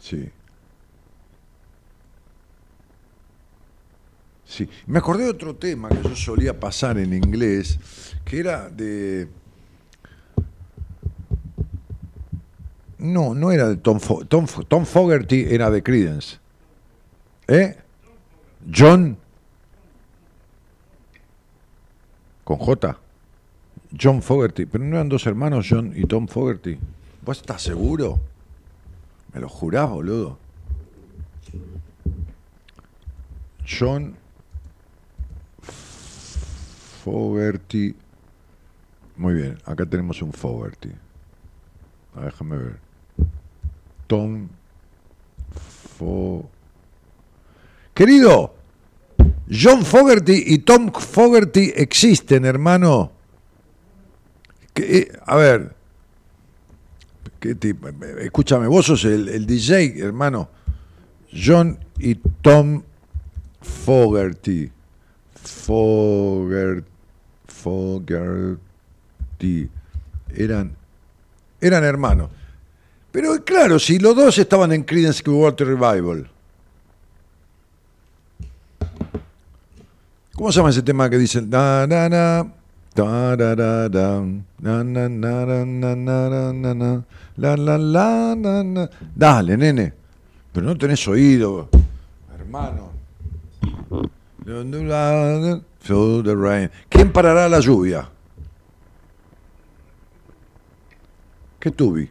Sí. 0.08 0.30
Sí. 4.44 4.68
Me 4.86 4.98
acordé 5.00 5.24
de 5.24 5.30
otro 5.30 5.56
tema 5.56 5.88
que 5.88 6.00
yo 6.08 6.14
solía 6.14 6.58
pasar 6.60 6.96
en 6.98 7.12
inglés, 7.12 7.78
que 8.24 8.38
era 8.38 8.68
de. 8.68 9.28
No, 12.98 13.34
no 13.34 13.50
era 13.50 13.68
de 13.68 13.76
Tom, 13.76 13.98
Fo- 13.98 14.24
Tom, 14.26 14.46
Tom 14.68 14.84
Fogerty, 14.86 15.46
era 15.50 15.70
de 15.70 15.82
Credence. 15.82 16.38
¿Eh? 17.48 17.76
John. 18.72 19.18
Con 22.44 22.58
J. 22.58 22.96
John 24.00 24.22
Fogerty. 24.22 24.66
Pero 24.66 24.84
no 24.84 24.94
eran 24.96 25.08
dos 25.08 25.26
hermanos, 25.26 25.66
John 25.68 25.92
y 25.96 26.04
Tom 26.04 26.28
Fogerty. 26.28 26.78
¿Vos 27.24 27.38
estás 27.38 27.62
seguro? 27.62 28.20
¿Me 29.36 29.42
lo 29.42 29.50
jurás, 29.50 29.90
boludo? 29.90 30.38
John 33.68 34.16
Fogerty. 37.04 37.94
Muy 39.18 39.34
bien, 39.34 39.58
acá 39.66 39.84
tenemos 39.84 40.22
un 40.22 40.32
Fogerty. 40.32 40.88
Déjame 42.14 42.56
ver. 42.56 42.78
Tom 44.06 44.48
Fo... 45.98 46.48
Querido, 47.92 48.54
John 49.50 49.84
Fogerty 49.84 50.44
y 50.46 50.58
Tom 50.60 50.90
Fogerty 50.92 51.74
existen, 51.76 52.46
hermano. 52.46 53.12
Que, 54.72 54.96
eh, 54.96 55.12
a 55.26 55.36
ver, 55.36 55.75
escúchame, 58.20 58.66
vos 58.66 58.86
sos 58.86 59.04
el, 59.04 59.46
DJ, 59.46 60.00
hermano. 60.00 60.48
John 61.32 61.78
y 61.98 62.14
Tom 62.42 62.82
Fogerty. 63.60 64.70
Fogerty. 65.34 66.86
Fogerty. 67.66 68.60
Eran, 70.34 70.76
eran 71.60 71.84
hermanos. 71.84 72.30
Pero 73.10 73.44
claro, 73.44 73.78
si 73.78 73.98
los 73.98 74.14
dos 74.14 74.38
estaban 74.38 74.72
en 74.72 74.82
Creedence 74.82 75.22
Clearwater 75.22 75.66
Revival. 75.66 76.30
¿Cómo 80.34 80.52
se 80.52 80.58
llama 80.58 80.70
ese 80.70 80.82
tema 80.82 81.08
que 81.08 81.16
dicen? 81.16 81.48
Na, 81.48 81.86
na, 81.86 82.52
Dale, 89.14 89.56
nene. 89.56 89.92
Pero 90.52 90.66
no 90.66 90.76
tenés 90.78 91.06
oído, 91.06 91.68
hermano. 92.34 92.90
¿Quién 96.88 97.12
parará 97.12 97.48
la 97.48 97.60
lluvia? 97.60 98.08
¿Qué 101.60 101.70
tubi? 101.70 102.08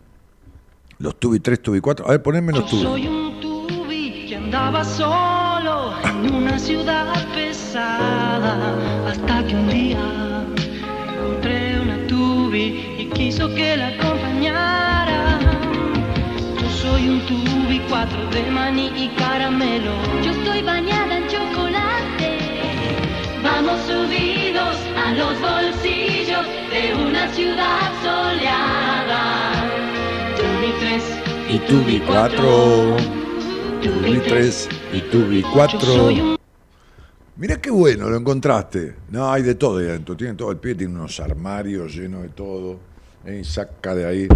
Los 0.99 1.19
tubi 1.19 1.39
3, 1.39 1.61
tubi 1.61 1.79
4. 1.79 2.05
A 2.05 2.11
ver, 2.11 2.21
poneme 2.21 2.51
los 2.51 2.63
Yo 2.65 2.69
tubi. 2.69 2.81
soy 2.83 3.07
un 3.07 3.39
tubi 3.41 4.27
que 4.27 4.35
andaba 4.35 4.83
solo 4.83 5.93
en 6.03 6.35
una 6.35 6.59
ciudad 6.59 7.07
pesada 7.33 8.75
hasta 9.07 9.47
que 9.47 9.55
un 9.55 9.67
día 9.67 10.24
quiso 13.15 13.47
que 13.55 13.77
la 13.77 13.87
acompañara. 13.87 15.39
Yo 16.61 16.69
soy 16.69 17.09
un 17.09 17.19
tubi, 17.25 17.79
cuatro 17.89 18.29
de 18.29 18.43
maní 18.51 18.91
y 18.95 19.07
caramelo. 19.17 19.93
Yo 20.23 20.31
estoy 20.31 20.61
bañada 20.61 21.17
en 21.17 21.27
chocolate. 21.27 22.37
Vamos 23.41 23.79
subidos 23.87 24.75
a 25.03 25.13
los 25.13 25.33
bolsillos 25.41 26.45
de 26.71 26.95
una 27.07 27.27
ciudad 27.33 27.91
soleada. 28.03 29.23
Tubi 30.37 30.71
3 30.79 31.03
Y 31.49 31.59
tubi 31.59 31.99
4. 32.05 32.97
Tubi 33.81 34.19
3 34.19 34.69
y 34.93 34.99
tubi 35.01 35.41
4. 35.41 35.79
Yo 35.79 35.85
soy 35.85 36.19
un 36.19 36.35
Mirá 37.37 37.59
qué 37.59 37.69
bueno, 37.69 38.09
lo 38.09 38.15
encontraste. 38.15 38.95
No, 39.09 39.29
hay 39.29 39.43
de 39.43 39.55
todo 39.55 39.79
ahí 39.79 39.87
adentro. 39.87 40.15
Tiene 40.15 40.35
todo 40.35 40.51
el 40.51 40.57
pie, 40.57 40.73
tiene 40.73 40.93
unos 40.93 41.19
armarios 41.19 41.93
llenos 41.93 42.21
de 42.23 42.29
todo. 42.29 42.94
Eh, 43.25 43.43
saca 43.43 43.95
de 43.95 44.05
ahí. 44.05 44.27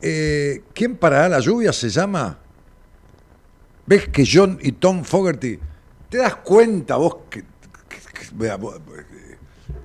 Eh, 0.00 0.62
¿Quién 0.74 0.96
parará 0.96 1.28
la 1.28 1.40
lluvia 1.40 1.72
se 1.72 1.88
llama? 1.88 2.38
¿Ves 3.86 4.08
que 4.08 4.24
John 4.30 4.58
y 4.60 4.72
Tom 4.72 5.04
Fogerty? 5.04 5.58
¿Te 6.08 6.18
das 6.18 6.36
cuenta 6.36 6.96
vos 6.96 7.16
que, 7.30 7.44
vea, 8.34 8.56
eh, 8.56 9.36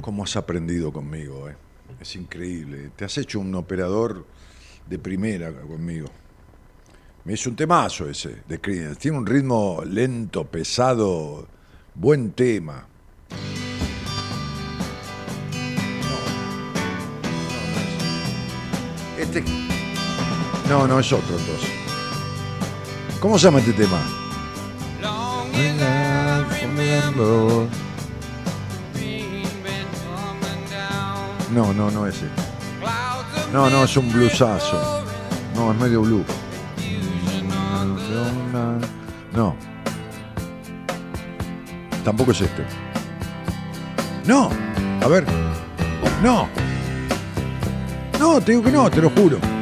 cómo 0.01 0.23
has 0.23 0.35
aprendido 0.35 0.91
conmigo? 0.91 1.49
eh? 1.49 1.55
Es 1.99 2.15
increíble. 2.15 2.91
Te 2.95 3.05
has 3.05 3.17
hecho 3.17 3.39
un 3.39 3.53
operador 3.55 4.25
de 4.87 4.99
primera 4.99 5.51
conmigo. 5.53 6.07
Me 7.23 7.33
hizo 7.33 7.49
un 7.49 7.55
temazo 7.55 8.09
ese 8.09 8.41
de 8.47 8.59
Creedence. 8.59 8.99
Tiene 8.99 9.17
un 9.17 9.25
ritmo 9.25 9.81
lento, 9.85 10.45
pesado, 10.45 11.47
buen 11.95 12.31
tema. 12.31 12.87
Este. 19.35 19.51
No, 20.69 20.85
no, 20.87 20.99
es 20.99 21.11
otro 21.11 21.35
entonces. 21.37 21.69
¿Cómo 23.19 23.39
se 23.39 23.45
llama 23.45 23.59
este 23.59 23.73
tema? 23.73 23.99
No, 31.51 31.73
no, 31.73 31.89
no 31.89 32.07
es 32.07 32.15
ese. 32.15 32.27
No, 33.51 33.69
no, 33.69 33.83
es 33.83 33.97
un 33.97 34.11
bluesazo. 34.11 35.03
No, 35.55 35.71
es 35.71 35.79
medio 35.79 36.01
blue. 36.01 36.25
No. 39.33 39.55
Tampoco 42.03 42.31
es 42.31 42.41
este. 42.41 42.65
No. 44.27 44.51
A 45.01 45.07
ver. 45.07 45.25
No. 46.21 46.47
No, 48.23 48.39
te 48.39 48.53
digo 48.53 48.63
que 48.63 48.71
no, 48.71 48.89
te 48.89 49.01
lo 49.01 49.09
juro. 49.09 49.52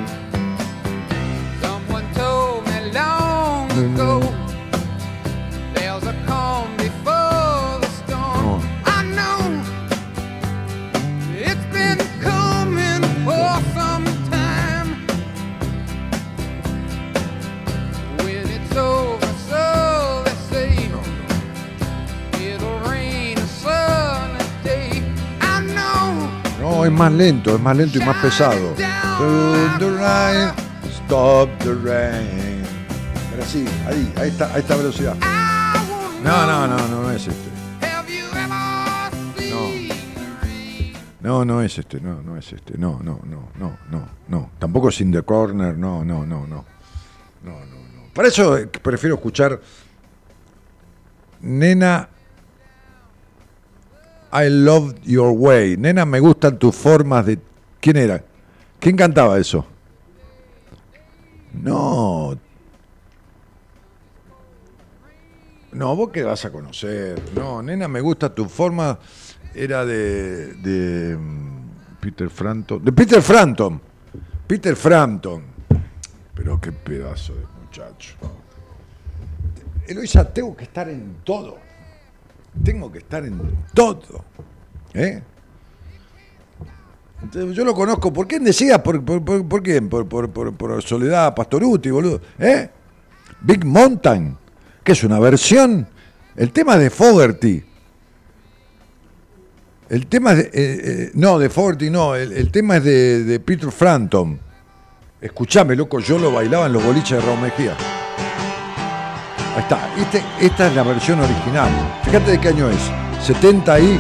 Es 26.92 26.98
más 26.98 27.12
lento, 27.14 27.56
es 27.56 27.62
más 27.62 27.78
lento 27.78 27.98
y 27.98 28.02
más 28.06 28.18
pesado. 28.18 28.76
Stop 31.06 31.50
the 31.60 31.74
rain. 31.84 32.64
Pero 33.32 33.46
sí, 33.46 33.66
ahí, 33.88 34.14
a 34.18 34.26
esta, 34.26 34.54
a 34.54 34.58
esta 34.58 34.76
velocidad. 34.76 35.16
No, 36.24 36.46
no, 36.46 36.68
no, 36.68 36.78
no, 36.88 37.04
no 37.04 37.12
es 37.12 37.28
este. 37.28 37.50
Seen 39.38 39.92
No, 41.22 41.46
no 41.46 41.62
es 41.62 41.78
este, 41.78 42.02
no, 42.02 42.22
no 42.22 42.38
es 42.38 42.52
este. 42.52 42.78
No, 42.78 43.00
no, 43.02 43.20
no, 43.26 43.50
no, 43.58 43.78
no, 43.90 44.10
no. 44.28 44.50
Tampoco 44.60 44.90
es 44.90 45.02
In 45.02 45.12
the 45.12 45.24
Corner, 45.24 45.78
no, 45.78 46.04
no, 46.04 46.26
no, 46.26 46.46
no. 46.46 46.66
No, 47.44 47.52
no, 47.52 47.56
no. 47.96 48.14
Para 48.14 48.28
eso 48.28 48.58
eh, 48.58 48.68
prefiero 48.68 49.16
escuchar 49.16 49.60
Nena 51.42 52.10
I 54.34 54.50
love 54.50 54.96
your 55.04 55.32
way. 55.32 55.76
Nena, 55.78 56.06
me 56.06 56.20
gustan 56.20 56.58
tus 56.58 56.76
formas 56.76 57.26
de. 57.26 57.40
¿Quién 57.80 57.98
era? 57.98 58.24
¿Quién 58.80 58.96
cantaba 58.96 59.38
eso? 59.38 59.66
No. 61.54 62.38
No, 65.74 65.96
vos 65.96 66.10
qué 66.12 66.24
vas 66.24 66.46
a 66.46 66.52
conocer. 66.52 67.22
No, 67.36 67.62
nena, 67.62 67.88
me 67.88 68.02
gusta 68.02 68.34
tu 68.34 68.46
forma. 68.46 68.98
Era 69.54 69.86
de. 69.86 70.54
de 70.56 71.18
mm, 71.18 72.00
Peter 72.00 72.30
Frampton. 72.30 72.84
De 72.84 72.92
Peter 72.92 73.22
Frampton. 73.22 73.82
Peter 74.48 74.76
Frampton. 74.76 75.44
Pero 76.34 76.60
qué 76.60 76.72
pedazo 76.72 77.34
de 77.34 77.46
muchacho. 77.62 78.16
Eloisa, 79.88 80.34
tengo 80.34 80.56
que 80.56 80.64
estar 80.64 80.88
en 80.88 81.18
todo. 81.24 81.71
Tengo 82.64 82.92
que 82.92 83.00
estar 83.00 83.26
en 83.26 83.40
todo. 83.74 84.24
¿Eh? 84.94 85.22
Entonces, 87.24 87.56
Yo 87.56 87.64
lo 87.64 87.74
conozco. 87.74 88.12
¿Por 88.12 88.28
quién 88.28 88.44
decía? 88.44 88.82
¿Por, 88.84 89.04
por, 89.04 89.24
por, 89.24 89.48
por 89.48 89.64
quién? 89.64 89.90
Por, 89.90 90.82
Soledad 90.84 91.34
Pastoruti, 91.36 91.90
boludo. 91.90 92.22
¿Eh? 92.40 92.70
Big 93.42 93.66
Mountain, 93.66 94.38
que 94.84 94.92
es 94.92 95.04
una 95.04 95.20
versión. 95.20 95.88
El 96.36 96.52
tema 96.52 96.78
de 96.78 96.90
Fogerty. 96.90 97.64
El 99.90 100.08
tema 100.08 100.34
de. 100.34 100.42
eh, 100.44 100.50
eh, 100.54 101.12
no, 101.16 101.38
de 101.40 101.50
Fogerty 101.50 101.90
no. 101.90 102.16
El, 102.16 102.32
el 102.34 102.52
tema 102.52 102.78
es 102.78 102.84
de, 102.84 103.24
de 103.24 103.40
Peter 103.40 103.72
Frampton. 103.72 104.40
Escuchame, 105.20 105.76
loco, 105.76 106.00
yo 106.00 106.18
lo 106.18 106.32
bailaba 106.32 106.66
en 106.66 106.74
los 106.74 106.84
boliches 106.84 107.20
de 107.20 107.26
Raúl 107.26 107.42
Mejía. 107.42 107.78
Ahí 109.56 109.62
está. 109.64 109.80
Este- 109.98 110.24
esta 110.40 110.68
es 110.68 110.76
la 110.76 110.84
versión 110.84 111.20
original. 111.20 111.70
Fíjate 112.04 112.32
de 112.32 112.40
qué 112.40 112.48
año 112.50 112.70
es. 112.70 112.92
70 113.22 113.80
y... 113.80 114.00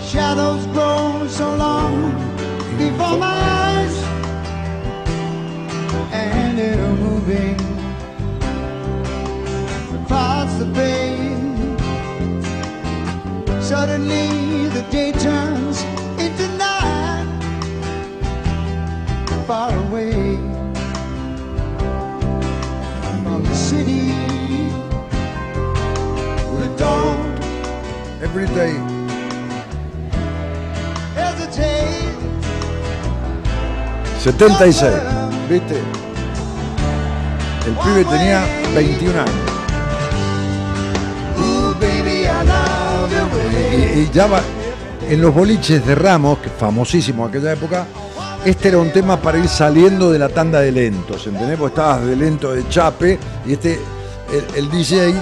Shadows 0.00 0.66
grow 0.74 1.26
so 1.28 1.56
long 1.56 2.12
before 2.76 3.16
my 3.16 3.32
eyes, 3.32 3.96
and 6.12 6.58
they're 6.58 6.94
moving 6.96 7.56
across 10.04 10.52
the 10.58 10.66
bay. 10.66 11.18
Suddenly, 13.60 14.68
the 14.68 14.82
day 14.90 15.12
turns 15.12 15.82
into 16.18 16.46
night, 16.58 17.26
far 19.46 19.72
away 19.86 20.51
Every 28.22 28.46
day. 28.54 28.76
hesitate. 31.16 32.06
76. 34.20 34.92
¿Viste? 35.50 35.74
El 37.66 37.74
pibe 37.74 38.04
tenía 38.04 38.44
21 38.76 39.20
años. 39.20 39.34
Y, 43.96 44.08
ya 44.12 44.28
va, 44.28 44.40
en 45.08 45.20
los 45.20 45.34
boliches 45.34 45.84
de 45.84 45.94
Ramos, 45.96 46.38
que 46.38 46.48
famosísimo 46.48 47.24
en 47.24 47.30
aquella 47.30 47.52
época, 47.54 47.86
este 48.44 48.68
era 48.68 48.78
un 48.78 48.92
tema 48.92 49.20
para 49.20 49.38
ir 49.38 49.48
saliendo 49.48 50.12
de 50.12 50.20
la 50.20 50.28
tanda 50.28 50.60
de 50.60 50.70
lentos, 50.70 51.26
¿entendés? 51.26 51.58
Porque 51.58 51.74
estabas 51.74 52.06
de 52.06 52.14
lento 52.14 52.52
de 52.52 52.68
chape 52.68 53.18
y 53.44 53.54
este, 53.54 53.80
el 54.54 54.70
DJ 54.70 55.12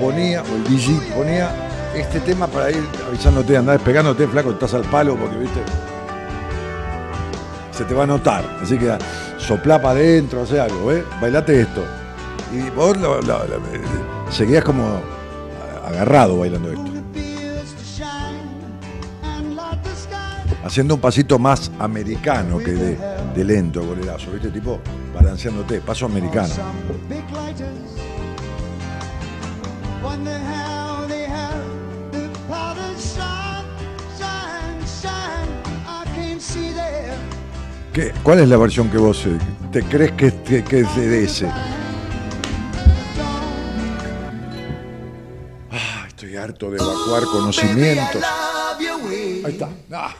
ponía, 0.00 0.42
o 0.42 0.56
el 0.56 0.64
DJ 0.64 0.98
ponía 1.14 1.50
este 1.94 2.20
tema 2.20 2.46
para 2.46 2.70
ir 2.70 2.82
avisándote, 3.08 3.56
andar 3.56 3.76
despegándote, 3.76 4.26
flaco, 4.26 4.50
estás 4.52 4.74
al 4.74 4.82
palo 4.84 5.16
porque, 5.16 5.36
viste, 5.36 5.60
se 7.72 7.84
te 7.84 7.94
va 7.94 8.04
a 8.04 8.06
notar. 8.06 8.44
Así 8.62 8.78
que 8.78 8.92
soplá 9.38 9.80
para 9.80 9.94
adentro, 9.98 10.42
hace 10.42 10.60
algo, 10.60 10.92
¿eh? 10.92 11.04
Bailate 11.20 11.60
esto. 11.62 11.82
Y 12.52 12.68
vos 12.70 12.96
lo- 12.96 13.18
eh, 13.20 13.22
seguías 14.30 14.64
como 14.64 15.00
agarrado 15.86 16.38
bailando 16.38 16.68
esto. 16.70 16.84
Haciendo 20.64 20.94
un 20.96 21.00
pasito 21.00 21.38
más 21.38 21.70
americano 21.78 22.58
que 22.58 22.72
de, 22.72 23.44
lento, 23.44 23.82
bolerazo, 23.82 24.30
¿viste? 24.32 24.50
Tipo 24.50 24.78
balanceándote, 25.14 25.80
paso 25.80 26.06
americano. 26.06 26.48
Wonder 30.02 30.38
how 30.38 31.06
they 31.06 31.24
have 31.24 31.62
the 32.12 32.28
power 32.48 32.74
to 32.74 32.98
shine, 33.00 33.64
shine, 34.18 34.80
shine. 35.02 35.48
I 35.86 36.04
can't 36.14 36.40
see 36.40 36.72
there. 36.72 37.14
¿Qué- 37.92 38.12
¿Cuál 38.22 38.40
es 38.40 38.48
la 38.48 38.56
versión 38.56 38.88
que 38.88 38.98
vos 38.98 39.24
eh, 39.26 39.38
te 39.72 39.82
crees 39.82 40.12
que, 40.12 40.32
que- 40.42 40.64
que 40.64 40.80
es 40.80 40.96
de 40.96 41.24
ese? 41.24 41.46
Ah, 45.72 46.04
estoy 46.08 46.36
harto 46.36 46.70
de 46.70 46.78
evacuar 46.78 47.24
conocimientos. 47.24 48.22
Ahí 49.44 49.52
está. 49.52 49.68
Ah, 49.92 50.14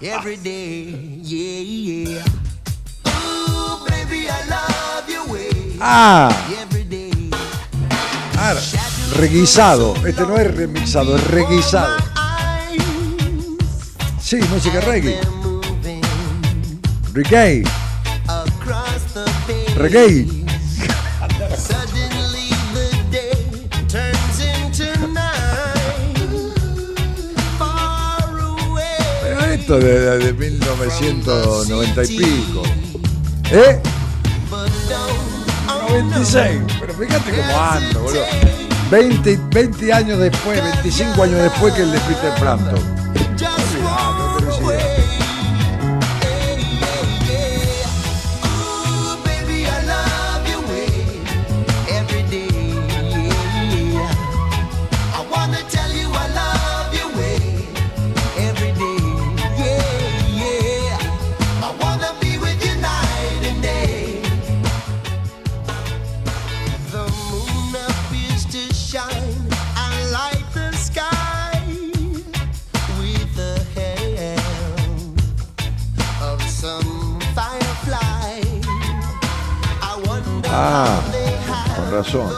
ah, 5.80 6.28
ah, 8.36 8.54
reguisado. 9.16 9.94
Este 10.06 10.22
no 10.22 10.36
es 10.36 10.54
remixado, 10.54 11.16
es 11.16 11.24
reguisado. 11.28 11.96
Sí, 14.20 14.36
música 14.52 14.80
reggae. 14.80 15.18
Reggae. 17.12 17.64
Reggae. 19.76 20.26
Pero 29.22 29.40
esto 29.46 29.78
de, 29.78 30.00
de- 30.00 30.18
de 30.18 30.32
1990 30.32 32.04
y 32.04 32.16
pico. 32.16 32.62
¿Eh? 33.50 33.80
But 34.50 34.68
don't 34.88 35.90
96. 35.90 36.60
Pero 36.80 36.94
fíjate 36.94 37.30
cómo 37.36 37.60
ando, 37.60 38.00
boludo. 38.02 38.24
20, 38.90 39.38
20 39.52 39.92
años 39.92 40.18
después, 40.18 40.60
25 40.62 41.22
años 41.22 41.42
después 41.42 41.72
que 41.74 41.82
el 41.82 41.92
de 41.92 41.98
Peter 42.00 42.32
Frampton. 42.38 42.99
Shine 68.90 69.36
and 69.82 69.96
light 70.10 70.44
the 70.52 70.72
sky 70.72 71.62
with 72.98 73.30
the 73.36 73.54
help 73.76 74.42
of 76.20 76.42
some 76.42 77.20
firefly. 77.36 78.40
I 79.80 79.94
wonder 80.06 80.48
Ah, 80.50 81.00
con 81.76 81.92
razón. 81.92 82.32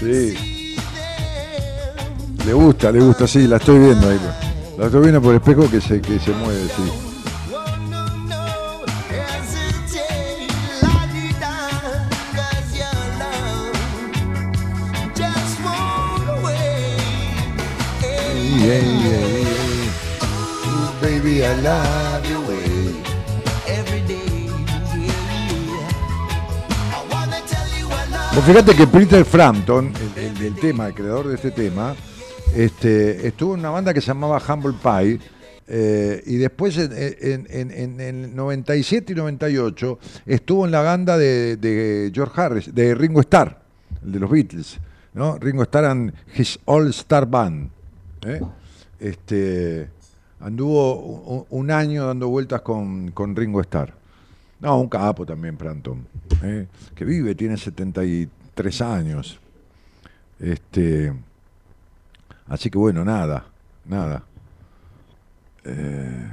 Sí. 0.00 0.76
Le 2.44 2.52
gusta, 2.52 2.90
le 2.90 2.98
gusta, 3.00 3.26
sí, 3.28 3.46
la 3.46 3.56
estoy 3.58 3.78
viendo 3.78 4.08
ahí. 4.10 4.18
La 4.76 4.86
estoy 4.86 5.00
viendo 5.02 5.22
por 5.22 5.30
el 5.30 5.36
espejo 5.40 5.70
que 5.70 5.80
se, 5.80 6.00
que 6.00 6.18
se 6.18 6.32
mueve, 6.32 6.66
sí. 6.76 7.13
Love 21.62 22.28
you. 22.28 22.40
way. 22.48 23.02
every 23.66 24.00
day, 24.06 24.46
yeah. 24.98 25.88
I 26.92 27.06
wanna 27.12 27.40
tell 27.46 27.68
you 27.78 27.86
I 27.86 28.10
love 28.10 28.34
Vos 28.34 28.44
fíjate 28.44 28.74
que 28.74 28.86
Peter 28.86 29.24
Frampton, 29.24 29.92
el, 30.16 30.24
el 30.24 30.38
del 30.38 30.54
tema, 30.56 30.86
el 30.88 30.94
creador 30.94 31.28
de 31.28 31.34
este 31.36 31.50
tema, 31.50 31.94
este, 32.54 33.26
estuvo 33.26 33.54
en 33.54 33.60
una 33.60 33.70
banda 33.70 33.92
que 33.94 34.00
se 34.00 34.08
llamaba 34.08 34.40
Humble 34.46 34.74
Pie. 34.82 35.18
eh, 35.66 36.22
y 36.26 36.36
después 36.36 36.76
en, 36.76 36.92
en- 36.92 37.46
en- 37.48 37.70
en 37.70 38.00
el 38.00 38.36
97 38.36 39.12
y 39.14 39.16
98 39.16 39.98
estuvo 40.26 40.66
en 40.66 40.70
la 40.72 40.82
banda 40.82 41.16
de, 41.16 41.56
de 41.56 42.10
George 42.14 42.38
Harris, 42.38 42.74
de 42.74 42.94
Ringo 42.94 43.20
Starr, 43.22 43.56
el 44.04 44.12
de 44.12 44.20
los 44.20 44.30
Beatles, 44.30 44.78
¿no? 45.14 45.38
Ringo 45.38 45.62
Starr 45.62 45.86
and 45.86 46.12
His 46.36 46.58
All 46.66 46.88
Star 46.90 47.24
Band. 47.24 47.70
¿eh? 48.26 48.42
Este, 49.00 49.88
anduvo 50.44 51.46
un, 51.48 51.70
año 51.70 52.06
dando 52.06 52.28
vueltas 52.28 52.60
con, 52.60 53.10
con 53.12 53.34
Ringo 53.34 53.62
Starr. 53.62 53.94
No, 54.60 54.78
un 54.78 54.88
capo 54.88 55.24
también, 55.24 55.56
Frampton. 55.56 56.06
¿eh? 56.42 56.66
Que 56.94 57.04
vive, 57.04 57.34
tiene 57.34 57.56
73 57.56 58.80
años. 58.82 59.40
Este, 60.38 61.12
así 62.46 62.70
que 62.70 62.76
bueno, 62.76 63.04
nada, 63.04 63.46
nada. 63.86 64.22
Eh, 65.64 66.30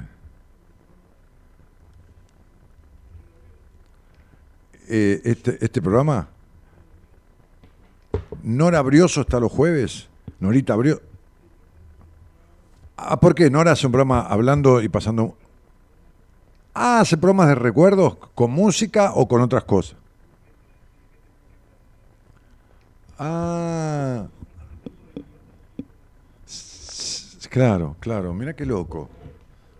eh, 4.89 5.21
este, 5.23 5.57
este 5.63 5.81
programa, 5.81 6.27
Nora 8.43 8.81
Brioso 8.81 9.21
está 9.21 9.39
los 9.39 9.51
jueves. 9.51 10.09
Norita 10.41 10.75
Brioso. 10.75 11.10
Ah, 13.03 13.19
¿por 13.19 13.33
qué? 13.35 13.49
Nora 13.49 13.71
hace 13.71 13.85
un 13.87 13.91
programa 13.91 14.21
hablando 14.21 14.81
y 14.81 14.89
pasando 14.89 15.35
Ah, 16.73 17.01
hace 17.01 17.17
programas 17.17 17.47
de 17.49 17.55
recuerdos 17.55 18.15
con 18.35 18.51
música 18.51 19.11
o 19.15 19.27
con 19.27 19.41
otras 19.41 19.63
cosas. 19.65 19.97
Ah. 23.19 24.25
Claro, 27.49 27.97
claro, 27.99 28.33
mira 28.33 28.53
qué 28.55 28.65
loco. 28.65 29.09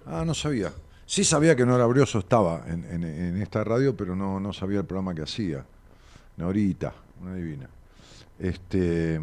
Ah, 0.06 0.23
no 0.26 0.34
sabía. 0.34 0.73
Sí 1.06 1.23
sabía 1.23 1.56
que 1.56 1.65
Nora 1.65 1.85
Brioso 1.85 2.19
estaba 2.19 2.64
en, 2.68 2.84
en- 2.85 3.03
en 3.03 3.41
esta 3.41 3.64
radio, 3.64 3.95
pero 3.95 4.15
no, 4.15 4.39
no 4.39 4.52
sabía 4.52 4.80
el 4.80 4.85
programa 4.85 5.14
que 5.15 5.22
hacía. 5.22 5.64
Norita, 6.38 6.93
una 7.22 7.35
divina. 7.35 7.69
Este, 8.39 9.22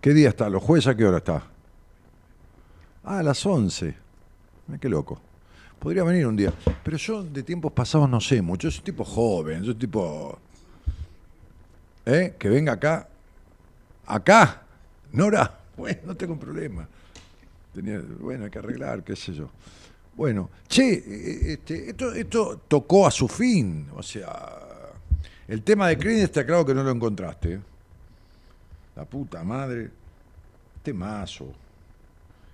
¿Qué 0.00 0.14
día 0.14 0.30
está? 0.30 0.48
¿Los 0.48 0.62
jueves 0.62 0.86
a 0.86 0.94
qué 0.94 1.04
hora 1.04 1.18
está? 1.18 1.42
Ah, 3.04 3.18
a 3.18 3.22
las 3.22 3.44
11. 3.44 3.94
Mira 4.66 4.80
qué 4.80 4.88
loco. 4.88 5.20
Podría 5.78 6.04
venir 6.04 6.26
un 6.26 6.36
día. 6.36 6.52
Pero 6.84 6.96
yo 6.96 7.22
de 7.24 7.42
tiempos 7.42 7.72
pasados 7.72 8.08
no 8.08 8.20
sé 8.20 8.40
mucho. 8.40 8.68
Yo 8.68 8.72
soy 8.72 8.84
tipo 8.84 9.04
joven, 9.04 9.60
yo 9.60 9.72
soy 9.72 9.74
tipo... 9.74 10.38
¿Eh? 12.06 12.36
Que 12.38 12.48
venga 12.48 12.72
acá. 12.72 13.08
¿Acá? 14.06 14.62
¿Nora? 15.12 15.58
Bueno, 15.74 16.00
no 16.04 16.14
tengo 16.14 16.38
problema. 16.38 16.86
Tenía, 17.74 17.98
bueno, 18.20 18.44
hay 18.44 18.50
que 18.50 18.58
arreglar, 18.58 19.02
qué 19.02 19.16
sé 19.16 19.32
yo. 19.32 19.48
Bueno, 20.14 20.50
che, 20.68 21.52
este, 21.54 21.88
esto, 21.88 22.12
esto 22.12 22.60
tocó 22.68 23.06
a 23.06 23.10
su 23.10 23.26
fin. 23.26 23.88
O 23.96 24.02
sea, 24.02 24.60
el 25.48 25.62
tema 25.62 25.88
de 25.88 25.96
Creedence 25.96 26.26
está 26.26 26.46
claro 26.46 26.66
que 26.66 26.74
no 26.74 26.84
lo 26.84 26.90
encontraste. 26.90 27.58
La 28.94 29.06
puta 29.06 29.42
madre. 29.42 29.90
Temazo. 30.82 31.52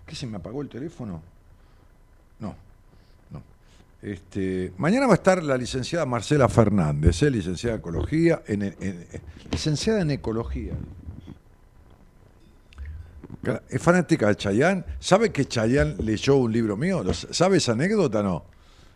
¿Qué 0.08 0.16
se 0.16 0.26
me 0.26 0.38
apagó 0.38 0.62
el 0.62 0.68
teléfono? 0.68 1.20
No, 2.40 2.54
no. 3.30 3.42
Este, 4.02 4.72
mañana 4.78 5.06
va 5.06 5.12
a 5.12 5.16
estar 5.16 5.42
la 5.44 5.56
licenciada 5.56 6.06
Marcela 6.06 6.48
Fernández, 6.48 7.22
¿eh? 7.22 7.30
licenciada 7.30 7.74
en 7.76 7.80
ecología, 7.80 8.42
en- 8.46 9.06
licenciada 9.52 10.00
en 10.00 10.10
ecología. 10.12 10.72
Es 13.68 13.82
fanática 13.82 14.28
de 14.28 14.36
Chayán. 14.36 14.84
¿Sabe 14.98 15.30
que 15.30 15.44
Chayán 15.46 15.96
leyó 15.98 16.36
un 16.36 16.52
libro 16.52 16.76
mío? 16.76 17.04
¿Lo 17.04 17.12
s- 17.12 17.28
¿Sabe 17.32 17.58
esa 17.58 17.72
anécdota? 17.72 18.22
No. 18.22 18.44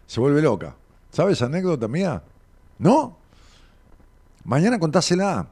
Se 0.06 0.18
vuelve 0.20 0.42
loca. 0.42 0.74
¿Sabe 1.12 1.32
esa 1.32 1.46
anécdota 1.46 1.86
mía? 1.88 2.22
¿No? 2.78 3.16
Mañana 4.44 4.78
contásela. 4.78 5.46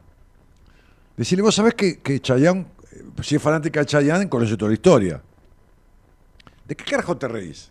Decirle, 1.17 1.43
vos 1.43 1.55
sabés 1.55 1.75
que, 1.75 2.01
que 2.01 2.21
Chayán, 2.21 2.67
eh, 2.93 3.05
si 3.23 3.37
es 3.37 3.43
fanática 3.43 3.81
de 3.81 3.87
Chayán, 3.87 4.29
conoce 4.29 4.57
toda 4.57 4.71
la 4.71 4.75
historia. 4.75 5.23
¿De 6.71 6.77
qué 6.77 6.85
carajo 6.85 7.17
te 7.17 7.27
reís? 7.27 7.69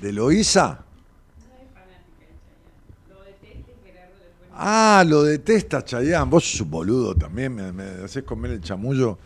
¿De 0.00 0.10
Loíza? 0.12 0.80
Ah, 4.52 5.04
lo 5.06 5.22
detesta 5.22 5.84
Chayán. 5.84 6.28
Vos 6.28 6.50
sos 6.50 6.62
un 6.62 6.70
boludo 6.72 7.14
también, 7.14 7.54
me, 7.54 7.70
me 7.70 7.84
haces 8.04 8.24
comer 8.24 8.50
el 8.50 8.60
chamullo. 8.60 9.16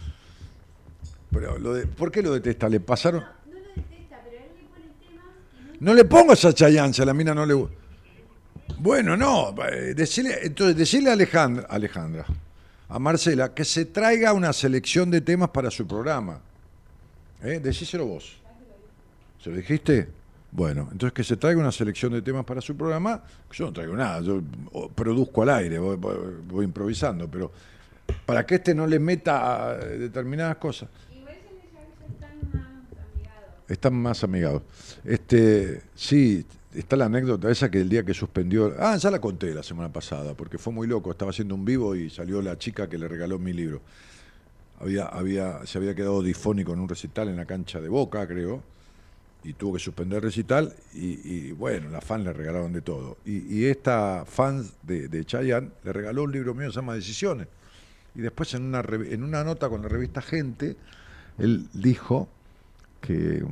Pero 1.31 1.59
lo 1.59 1.73
de- 1.73 1.87
¿Por 1.87 2.11
qué 2.13 2.23
lo 2.23 2.35
detesta? 2.35 2.69
¿Le 2.69 2.81
pasaron? 2.81 3.25
No 5.81 5.95
le 5.95 6.05
pongas 6.05 6.45
a 6.45 6.53
Chayán, 6.53 6.93
si 6.93 7.01
a 7.01 7.07
la 7.07 7.15
mina 7.15 7.35
no 7.35 7.47
le 7.47 7.55
gusta. 7.55 7.77
Bueno, 8.79 9.17
no. 9.17 9.55
eh, 9.73 9.95
Decile, 9.95 10.41
entonces, 10.43 10.77
decirle 10.77 11.09
a 11.09 11.15
Alejandra, 11.15 11.67
Alejandra, 11.71 12.27
a 12.91 12.99
Marcela, 12.99 13.55
que 13.55 13.65
se 13.65 13.87
traiga 13.87 14.35
una 14.35 14.53
selección 14.53 15.11
de 15.11 15.23
temas 15.23 15.49
para 15.49 15.71
su 15.71 15.87
programa. 15.87 16.43
¿Eh? 17.43 17.61
Decíselo 17.63 18.07
vos. 18.07 18.37
¿Se 19.43 19.51
lo 19.51 19.57
dijiste? 19.57 20.09
Bueno, 20.51 20.89
entonces 20.91 21.13
que 21.13 21.23
se 21.25 21.37
traiga 21.37 21.61
una 21.61 21.71
selección 21.73 22.13
de 22.13 22.23
temas 22.23 22.45
para 22.45 22.61
su 22.61 22.77
programa. 22.77 23.23
Yo 23.53 23.67
no 23.67 23.73
traigo 23.73 23.95
nada, 23.95 24.21
yo 24.23 24.43
produzco 24.95 25.43
al 25.43 25.51
aire, 25.51 25.79
voy, 25.79 25.97
voy- 25.97 26.17
voy 26.47 26.65
improvisando, 26.65 27.29
pero 27.31 27.53
para 28.25 28.45
que 28.47 28.57
este 28.57 28.75
no 28.75 28.87
le 28.87 28.99
meta 28.99 29.77
determinadas 29.77 30.57
cosas. 30.57 30.89
Están 33.69 33.95
más 33.95 34.25
amigados. 34.25 34.63
Este, 35.05 35.83
sí, 35.95 36.45
está 36.75 36.97
la 36.97 37.05
anécdota 37.05 37.51
esa 37.51 37.71
que 37.71 37.79
el 37.83 37.89
día 37.91 38.03
que 38.03 38.15
suspendió. 38.15 38.75
Ah, 38.79 38.97
ya 38.97 39.11
la 39.11 39.21
conté 39.21 39.53
la 39.53 39.63
semana 39.63 39.93
pasada, 39.93 40.33
porque 40.33 40.57
fue 40.57 40.73
muy 40.73 40.87
loco. 40.87 41.11
Estaba 41.11 41.31
haciendo 41.33 41.55
un 41.55 41.67
vivo 41.67 41.95
y 41.95 42.09
salió 42.09 42.41
la 42.41 42.57
chica 42.59 42.89
que 42.89 42.97
le 42.97 43.07
regaló 43.07 43.39
mi 43.39 43.53
libro. 43.53 43.83
Había, 44.81 45.07
había, 45.07 45.67
se 45.67 45.79
había 45.79 45.95
quedado 45.95 46.23
difónico 46.23 46.73
en 46.73 46.81
un 46.81 46.89
recital 46.89 47.29
en 47.29 47.37
la 47.37 47.47
cancha 47.47 47.81
de 47.81 47.89
Boca, 47.89 48.27
creo, 48.27 48.63
y 49.45 49.53
tuvo 49.55 49.75
que 49.75 49.81
suspender 49.81 50.17
el 50.19 50.23
recital. 50.23 50.75
Y, 50.95 51.53
bueno, 51.53 51.91
las 51.91 52.05
fans 52.05 52.25
le 52.25 52.33
regalaron 52.33 52.73
de 52.73 52.83
todo. 52.83 53.19
Y, 53.25 53.65
esta 53.65 54.25
fan 54.27 54.69
de, 54.83 55.09
de 55.09 55.25
Chayanne 55.25 55.71
le 55.85 55.93
regaló 55.93 56.25
un 56.25 56.33
libro 56.33 56.55
mío 56.55 56.67
que 56.67 56.73
se 56.73 56.81
llama 56.81 56.95
Decisiones. 56.95 57.49
Y 58.15 58.21
después 58.21 58.53
en 58.55 58.65
una, 58.65 58.81
en 58.81 59.23
una 59.23 59.45
nota 59.45 59.69
con 59.69 59.83
la 59.83 59.89
revista 59.89 60.21
Gente, 60.21 60.77
él 61.39 61.69
dijo 61.73 62.29
que, 63.01 63.45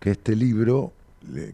que 0.00 0.10
este 0.10 0.34
libro 0.34 0.92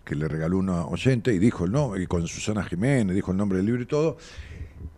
que 0.05 0.15
le 0.15 0.29
regaló 0.29 0.59
una 0.59 0.87
oyente 0.87 1.33
y 1.33 1.39
dijo 1.39 1.65
el 1.65 1.73
nombre, 1.73 2.03
y 2.03 2.07
con 2.07 2.27
Susana 2.27 2.65
Jiménez, 2.65 3.15
dijo 3.15 3.33
el 3.33 3.37
nombre 3.37 3.59
del 3.59 3.67
libro 3.67 3.83
y 3.83 3.87
todo, 3.87 4.17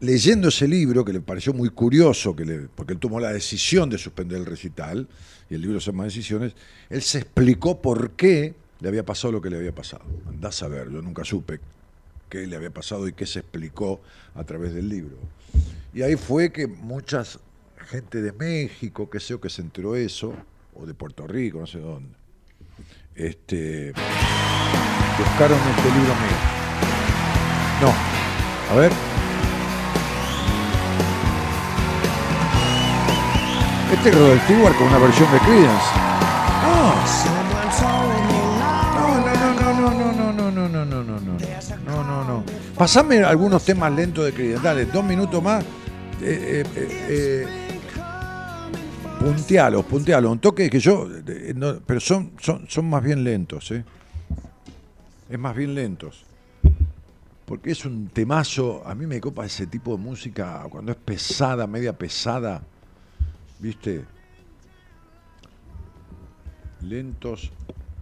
leyendo 0.00 0.48
ese 0.48 0.68
libro, 0.68 1.04
que 1.04 1.12
le 1.12 1.20
pareció 1.20 1.52
muy 1.52 1.70
curioso, 1.70 2.34
que 2.34 2.44
le- 2.44 2.68
porque 2.74 2.92
él 2.94 2.98
tomó 2.98 3.20
la 3.20 3.32
decisión 3.32 3.88
de 3.90 3.98
suspender 3.98 4.38
el 4.38 4.46
recital, 4.46 5.08
y 5.48 5.54
el 5.54 5.60
libro 5.62 5.80
se 5.80 5.90
llama 5.92 6.04
Decisiones, 6.04 6.54
él 6.90 7.02
se 7.02 7.18
explicó 7.18 7.80
por 7.80 8.10
qué 8.12 8.54
le 8.80 8.88
había 8.88 9.04
pasado 9.04 9.32
lo 9.32 9.40
que 9.40 9.50
le 9.50 9.56
había 9.56 9.74
pasado. 9.74 10.04
Andás 10.28 10.62
a 10.62 10.68
ver, 10.68 10.90
yo 10.90 11.00
nunca 11.02 11.24
supe 11.24 11.60
qué 12.28 12.46
le 12.46 12.56
había 12.56 12.70
pasado 12.70 13.06
y 13.08 13.12
qué 13.12 13.26
se 13.26 13.38
explicó 13.40 14.00
a 14.34 14.44
través 14.44 14.74
del 14.74 14.88
libro. 14.88 15.16
Y 15.94 16.02
ahí 16.02 16.16
fue 16.16 16.50
que 16.52 16.66
muchas 16.66 17.38
gente 17.88 18.20
de 18.20 18.32
México, 18.32 19.08
que 19.08 19.20
sé 19.20 19.28
yo, 19.28 19.40
que 19.40 19.48
se 19.48 19.62
enteró 19.62 19.94
eso, 19.94 20.34
o 20.74 20.84
de 20.84 20.92
Puerto 20.92 21.26
Rico, 21.26 21.60
no 21.60 21.66
sé 21.66 21.78
dónde, 21.78 22.10
este, 23.14 23.92
buscaron 25.16 25.58
este 25.58 25.88
libro 25.96 26.14
mío. 26.16 26.36
No, 27.80 28.74
a 28.74 28.80
ver. 28.80 29.15
Este 33.96 34.10
es 34.10 34.14
Rod 34.14 34.38
Stewart 34.44 34.76
con 34.76 34.88
una 34.88 34.98
versión 34.98 35.32
de 35.32 35.38
Creedence. 35.40 35.84
No, 36.62 36.94
no, 39.20 39.34
no, 39.34 39.72
no, 39.72 39.72
no, 39.74 39.90
no, 39.90 40.32
no, 40.32 40.32
no, 40.32 40.50
no, 40.50 40.68
no, 40.68 40.84
no, 40.84 41.04
no, 41.04 41.20
no, 41.20 41.38
no, 41.84 42.04
no, 42.04 42.24
no. 42.24 42.44
Pasame 42.76 43.24
algunos 43.24 43.64
temas 43.64 43.92
lentos 43.92 44.24
de 44.24 44.32
Creedence. 44.32 44.62
Dale, 44.62 44.86
dos 44.86 45.04
minutos 45.04 45.42
más. 45.42 45.64
Eh, 45.64 45.66
eh, 46.22 46.64
eh, 46.76 47.06
eh, 47.08 47.46
puntealos, 49.18 49.84
puntealos. 49.84 50.30
Un 50.32 50.38
toque 50.38 50.70
que 50.70 50.78
yo, 50.78 51.08
eh, 51.26 51.52
no, 51.56 51.80
pero 51.84 51.98
son, 52.00 52.32
son, 52.38 52.66
son 52.68 52.88
más 52.88 53.02
bien 53.02 53.24
lentos, 53.24 53.70
¿eh? 53.72 53.84
Es 55.28 55.38
más 55.38 55.56
bien 55.56 55.74
lentos. 55.74 56.24
Porque 57.44 57.72
es 57.72 57.84
un 57.84 58.08
temazo. 58.08 58.82
A 58.86 58.94
mí 58.94 59.06
me 59.06 59.20
copa 59.20 59.44
ese 59.46 59.66
tipo 59.66 59.92
de 59.92 59.98
música 59.98 60.64
cuando 60.70 60.92
es 60.92 60.98
pesada, 60.98 61.66
media 61.66 61.92
pesada. 61.92 62.62
¿Viste? 63.58 64.04
Lentos 66.82 67.50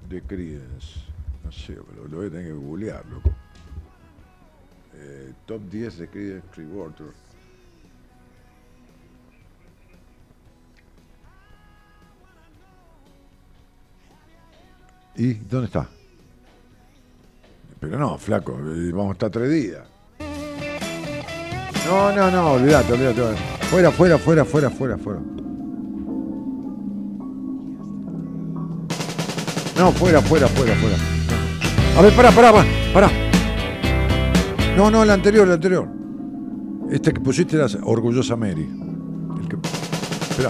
de 0.09 0.23
Creedence. 0.23 1.01
No 1.45 1.53
sé, 1.53 1.75
lo, 1.75 2.09
lo 2.09 2.17
voy 2.19 2.27
a 2.27 2.31
tener 2.31 2.47
que 2.47 2.53
googlear, 2.53 3.07
loco. 3.07 3.31
Eh, 4.95 5.33
top 5.47 5.63
10 5.71 5.99
de 5.99 6.09
Creedence 6.09 6.49
Clearwater. 6.53 7.25
¿Y 15.17 15.35
dónde 15.35 15.67
está? 15.67 15.89
Pero 17.79 17.99
no, 17.99 18.19
flaco, 18.19 18.53
eh, 18.53 18.91
vamos 18.91 19.11
a 19.11 19.13
estar 19.13 19.31
tres 19.31 19.51
días. 19.51 19.83
No, 21.87 22.13
no, 22.13 22.31
no, 22.31 22.53
olvídate, 22.53 22.93
olvídate. 22.95 23.37
Fuera, 23.71 23.91
fuera, 23.93 24.19
fuera, 24.19 24.45
fuera, 24.45 24.71
fuera, 24.71 24.99
fuera. 24.99 25.21
No, 29.77 29.93
fuera, 29.93 30.21
fuera, 30.23 30.47
fuera, 30.49 30.75
fuera. 30.77 30.97
A 31.97 32.03
ver, 32.03 32.13
pará, 32.15 32.31
pará, 32.31 32.53
pará, 32.53 32.67
pará. 32.93 33.11
No, 34.77 34.91
no, 34.91 35.03
el 35.03 35.11
anterior, 35.11 35.47
el 35.47 35.55
anterior. 35.55 35.89
Este 36.91 37.13
que 37.13 37.21
pusiste 37.21 37.57
era 37.57 37.67
Orgullosa 37.83 38.37
Mary. 38.37 38.69
El 39.41 39.49
que... 39.49 39.57
Espera. 40.31 40.49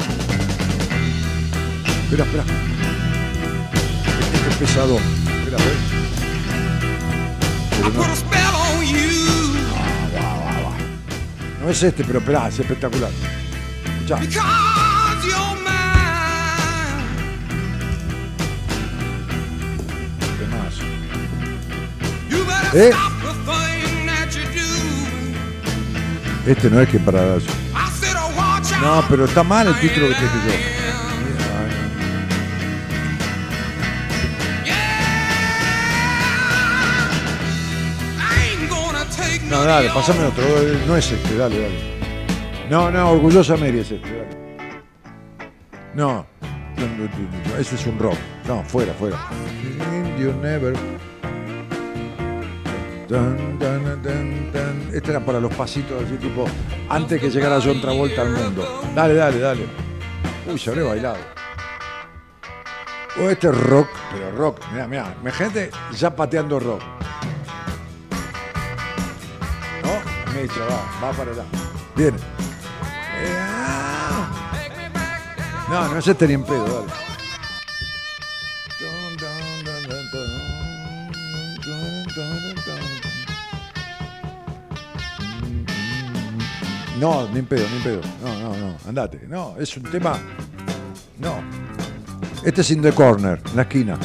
Espera, 2.04 2.24
espera. 2.24 2.44
Este 4.34 4.48
es 4.50 4.56
pesado. 4.56 4.96
Espera, 4.96 5.56
a 5.56 5.64
ver. 5.64 5.76
Pero 7.70 7.90
no, 7.90 8.04
no 11.64 11.70
es 11.70 11.82
este, 11.82 12.04
pero 12.04 12.18
espera, 12.18 12.48
es 12.48 12.58
espectacular. 12.58 13.10
Ya. 14.06 14.73
¿Eh? 22.74 22.90
Este 26.44 26.68
no 26.68 26.80
es 26.80 26.88
que 26.88 26.98
para 26.98 27.36
No, 28.80 29.04
pero 29.08 29.26
está 29.26 29.44
mal 29.44 29.68
el 29.68 29.78
título 29.78 30.08
que 30.08 30.14
te 30.14 30.20
dije. 30.20 30.74
No, 39.48 39.62
dale, 39.62 39.90
pasame 39.90 40.24
otro. 40.24 40.44
No 40.88 40.96
es 40.96 41.12
este, 41.12 41.36
dale, 41.36 41.60
dale. 41.60 41.94
No, 42.68 42.90
no, 42.90 43.12
orgullosa 43.12 43.56
Mary 43.56 43.78
es 43.78 43.92
este, 43.92 44.08
dale. 44.08 44.36
No, 45.94 46.26
ese 47.56 47.76
es 47.76 47.86
un 47.86 48.00
rock. 48.00 48.18
No, 48.48 48.64
fuera, 48.64 48.92
fuera. 48.94 49.16
You 50.18 50.32
never 50.42 50.74
este 54.92 55.10
era 55.10 55.20
para 55.20 55.38
los 55.38 55.52
pasitos 55.54 56.02
así 56.04 56.16
tipo 56.16 56.46
antes 56.88 57.20
que 57.20 57.28
llegara 57.30 57.60
John 57.62 57.80
Travolta 57.80 58.22
al 58.22 58.30
mundo. 58.30 58.82
Dale, 58.94 59.14
dale, 59.14 59.38
dale. 59.38 59.66
Uy, 60.50 60.58
se 60.58 60.70
habré 60.70 60.82
bailado. 60.82 61.18
O 63.20 63.28
este 63.28 63.48
es 63.48 63.56
rock, 63.56 63.88
pero 64.12 64.30
rock. 64.32 64.60
Mira, 64.72 64.88
mira, 64.88 65.14
mi 65.22 65.30
gente 65.30 65.70
ya 65.92 66.14
pateando 66.16 66.58
rock. 66.58 66.80
No, 69.82 70.32
Mecha, 70.32 70.60
va, 70.60 71.06
va 71.06 71.12
para 71.12 71.30
allá. 71.30 71.44
Viene. 71.94 72.16
Eh, 72.16 73.38
ah. 73.38 74.30
No, 75.68 75.88
no 75.88 75.98
es 75.98 76.06
este 76.06 76.26
ni 76.26 76.34
en 76.34 76.44
pedo, 76.44 76.64
dale. 76.64 77.03
No, 87.04 87.28
ni 87.28 87.40
en 87.40 87.44
pedo, 87.44 87.68
ni 87.68 87.76
en 87.76 87.82
pedo. 87.82 88.00
No, 88.22 88.40
no, 88.40 88.56
no, 88.56 88.76
andate. 88.88 89.26
No, 89.28 89.56
es 89.58 89.76
un 89.76 89.82
tema. 89.82 90.18
No. 91.18 91.34
Este 92.42 92.62
es 92.62 92.70
in 92.70 92.80
the 92.80 92.92
corner, 92.92 93.42
en 93.44 93.56
la 93.56 93.62
esquina. 93.62 93.98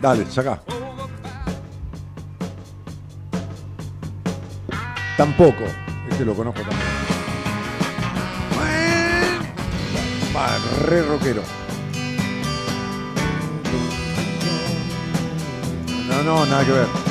Dale, 0.00 0.30
saca. 0.30 0.62
Tampoco. 5.16 5.64
Este 6.08 6.24
lo 6.24 6.34
conozco 6.34 6.60
también. 6.60 6.78
Re 10.84 11.02
rockero. 11.02 11.42
No, 16.06 16.22
no, 16.22 16.46
nada 16.46 16.64
que 16.64 16.70
ver. 16.70 17.07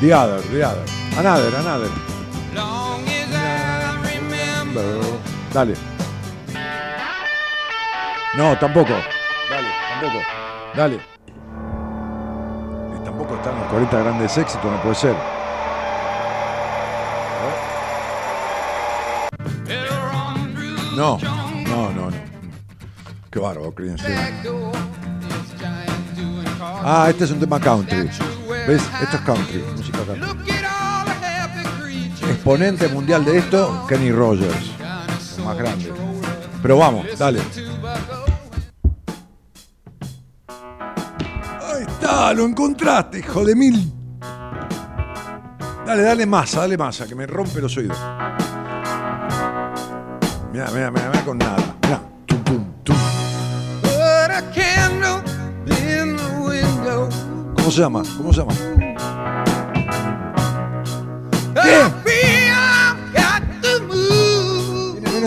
The 0.00 0.12
other, 0.14 0.40
the 0.48 0.62
other. 0.62 0.84
Another, 1.18 1.56
another. 1.56 1.90
Dale. 5.52 5.74
No, 8.34 8.56
tampoco. 8.58 8.94
Dale, 9.50 9.68
tampoco. 9.90 10.24
Dale. 10.74 11.00
Tampoco 13.04 13.34
están 13.34 13.58
los 13.58 13.68
40 13.68 13.98
grandes 13.98 14.38
éxitos, 14.38 14.64
no 14.72 14.82
puede 14.82 14.94
ser. 14.94 15.16
No, 20.96 21.18
no, 21.18 21.92
no, 21.92 22.10
no. 22.10 22.16
Qué 23.30 23.38
bárbaro, 23.38 23.74
Creedence. 23.74 24.14
Ah, 26.82 27.06
este 27.10 27.24
es 27.24 27.30
un 27.32 27.40
tema 27.40 27.60
country. 27.60 28.08
¿Ves? 28.66 28.82
Esto 29.02 29.16
es 29.16 29.22
country, 29.22 29.64
Exponente 32.28 32.88
mundial 32.88 33.24
de 33.24 33.38
esto, 33.38 33.84
Kenny 33.88 34.10
Rogers. 34.10 34.72
El 35.38 35.44
más 35.44 35.56
grande. 35.56 35.92
Pero 36.62 36.76
vamos, 36.78 37.06
dale. 37.18 37.40
Ahí 40.48 41.82
está, 41.86 42.32
lo 42.34 42.44
encontraste, 42.46 43.18
hijo 43.18 43.44
de 43.44 43.54
mil. 43.54 43.92
Dale, 45.86 46.02
dale 46.02 46.26
masa, 46.26 46.60
dale 46.60 46.76
masa, 46.78 47.06
que 47.06 47.14
me 47.14 47.26
rompe 47.26 47.60
los 47.60 47.76
oídos. 47.76 47.98
Mira, 50.52 50.70
mira, 50.72 50.90
mira, 50.90 51.08
mira 51.10 51.24
con 51.24 51.38
nada. 51.38 51.56
Mira. 51.82 52.00
Tum, 52.26 52.44
tum, 52.44 52.64
tum. 52.84 52.96
¿Cómo 57.56 57.70
se 57.70 57.80
llama? 57.80 58.02
¿Cómo 58.16 58.32
se 58.32 58.40
llama? 58.40 58.52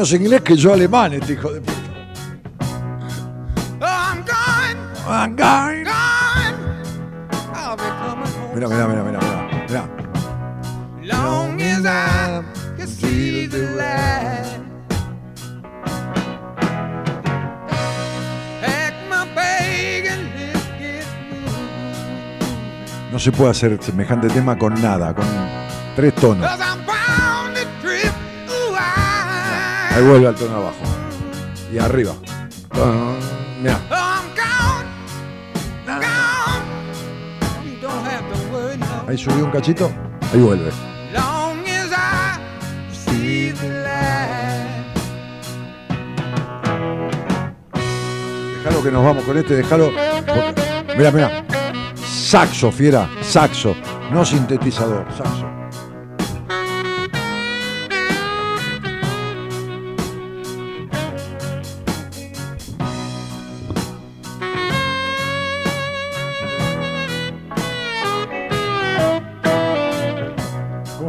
Menos 0.03 0.13
inglés 0.13 0.41
que 0.41 0.57
yo 0.57 0.73
alemán, 0.73 1.13
este 1.13 1.34
hijo 1.34 1.53
de 1.53 1.61
puta. 1.61 1.80
I'm 5.05 5.35
going. 5.35 5.85
Mira, 8.53 8.67
mira, 8.67 8.88
mira, 8.88 9.03
mira, 9.03 9.19
mira. 9.69 9.89
Long 11.03 11.61
as 11.61 11.85
I 11.85 12.43
can 12.77 12.88
see 12.88 13.47
the 13.47 13.59
light. 13.77 14.59
No 23.11 23.19
se 23.19 23.31
puede 23.31 23.51
hacer 23.51 23.77
semejante 23.81 24.27
tema 24.27 24.57
con 24.57 24.73
nada, 24.81 25.13
con 25.13 25.25
tres 25.95 26.15
tonos. 26.15 26.72
Ahí 29.95 30.03
vuelve 30.03 30.28
al 30.28 30.36
tono 30.36 30.56
abajo. 30.56 30.76
Y 31.72 31.78
arriba. 31.80 32.14
Mira. 33.61 33.80
Ahí 39.07 39.18
subió 39.18 39.45
un 39.45 39.52
cachito. 39.52 39.91
Ahí 40.34 40.40
vuelve. 40.40 40.72
Déjalo 48.57 48.84
que 48.84 48.91
nos 48.91 49.03
vamos 49.03 49.24
con 49.24 49.38
este, 49.38 49.56
porque- 49.64 50.95
Mira, 50.98 51.11
mira. 51.11 51.44
Saxo, 52.06 52.72
fiera. 52.72 53.10
Saxo. 53.22 53.76
No 54.11 54.24
sintetizador. 54.26 55.06
Saxo. 55.18 55.45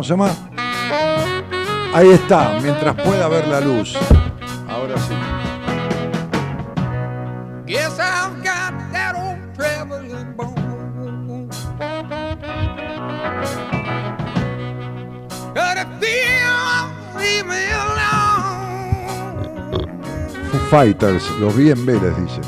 Se 0.04 0.10
llama? 0.10 0.30
Ahí 1.94 2.10
está, 2.10 2.58
mientras 2.62 2.94
pueda 2.94 3.26
ver 3.28 3.48
la 3.48 3.60
luz. 3.60 3.96
Ahora 4.68 4.98
sí. 4.98 5.14
Guess 7.66 7.98
I've 7.98 8.36
got 8.42 8.74
that 8.92 9.14
old 9.16 9.38
traveling 9.56 10.34
bone. 10.36 11.48
But 15.54 15.78
if 15.78 15.86
you 16.02 16.18
won't 16.52 16.92
leave 17.16 17.46
me 17.46 17.72
alone, 17.72 18.58
Foo 20.50 20.58
Fighters, 20.68 21.30
los 21.40 21.56
vi 21.56 21.70
en 21.70 21.86
Vélez, 21.86 22.14
dice. 22.18 22.40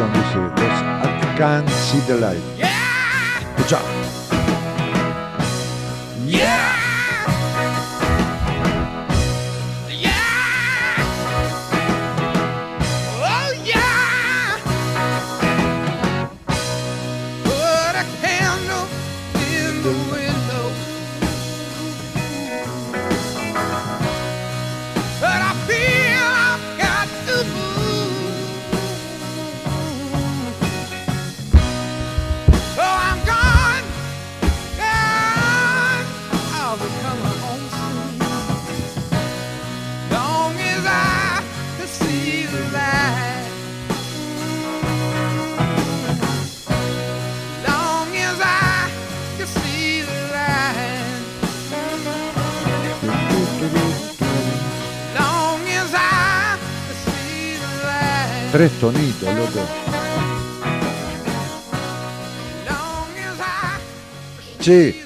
Tomás 0.00 0.32
Centurión 0.32 0.54
dice, 0.54 0.64
"Los- 0.64 0.82
I 1.22 1.36
can't 1.36 1.68
see 1.68 2.00
the 2.06 2.14
light. 2.20 2.40
Yeah, 2.56 2.68
Escucha. 3.56 3.78
yeah. 3.80 4.29
Tres 58.52 58.72
tonitos, 58.80 59.32
loco. 59.32 59.60
Che, 64.58 64.96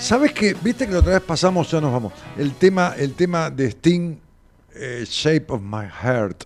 ¿sabes 0.00 0.32
qué? 0.32 0.56
Viste 0.62 0.86
que 0.86 0.92
la 0.94 1.00
otra 1.00 1.12
vez 1.12 1.20
pasamos, 1.20 1.70
ya 1.70 1.82
nos 1.82 1.92
vamos. 1.92 2.14
El 2.38 2.54
tema, 2.54 2.94
el 2.96 3.12
tema 3.12 3.50
de 3.50 3.66
Sting, 3.66 4.16
eh, 4.74 5.04
Shape 5.06 5.44
of 5.48 5.60
My 5.60 5.86
Heart. 6.02 6.44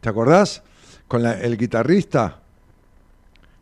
¿Te 0.00 0.08
acordás? 0.08 0.62
Con 1.06 1.26
el 1.26 1.58
guitarrista 1.58 2.40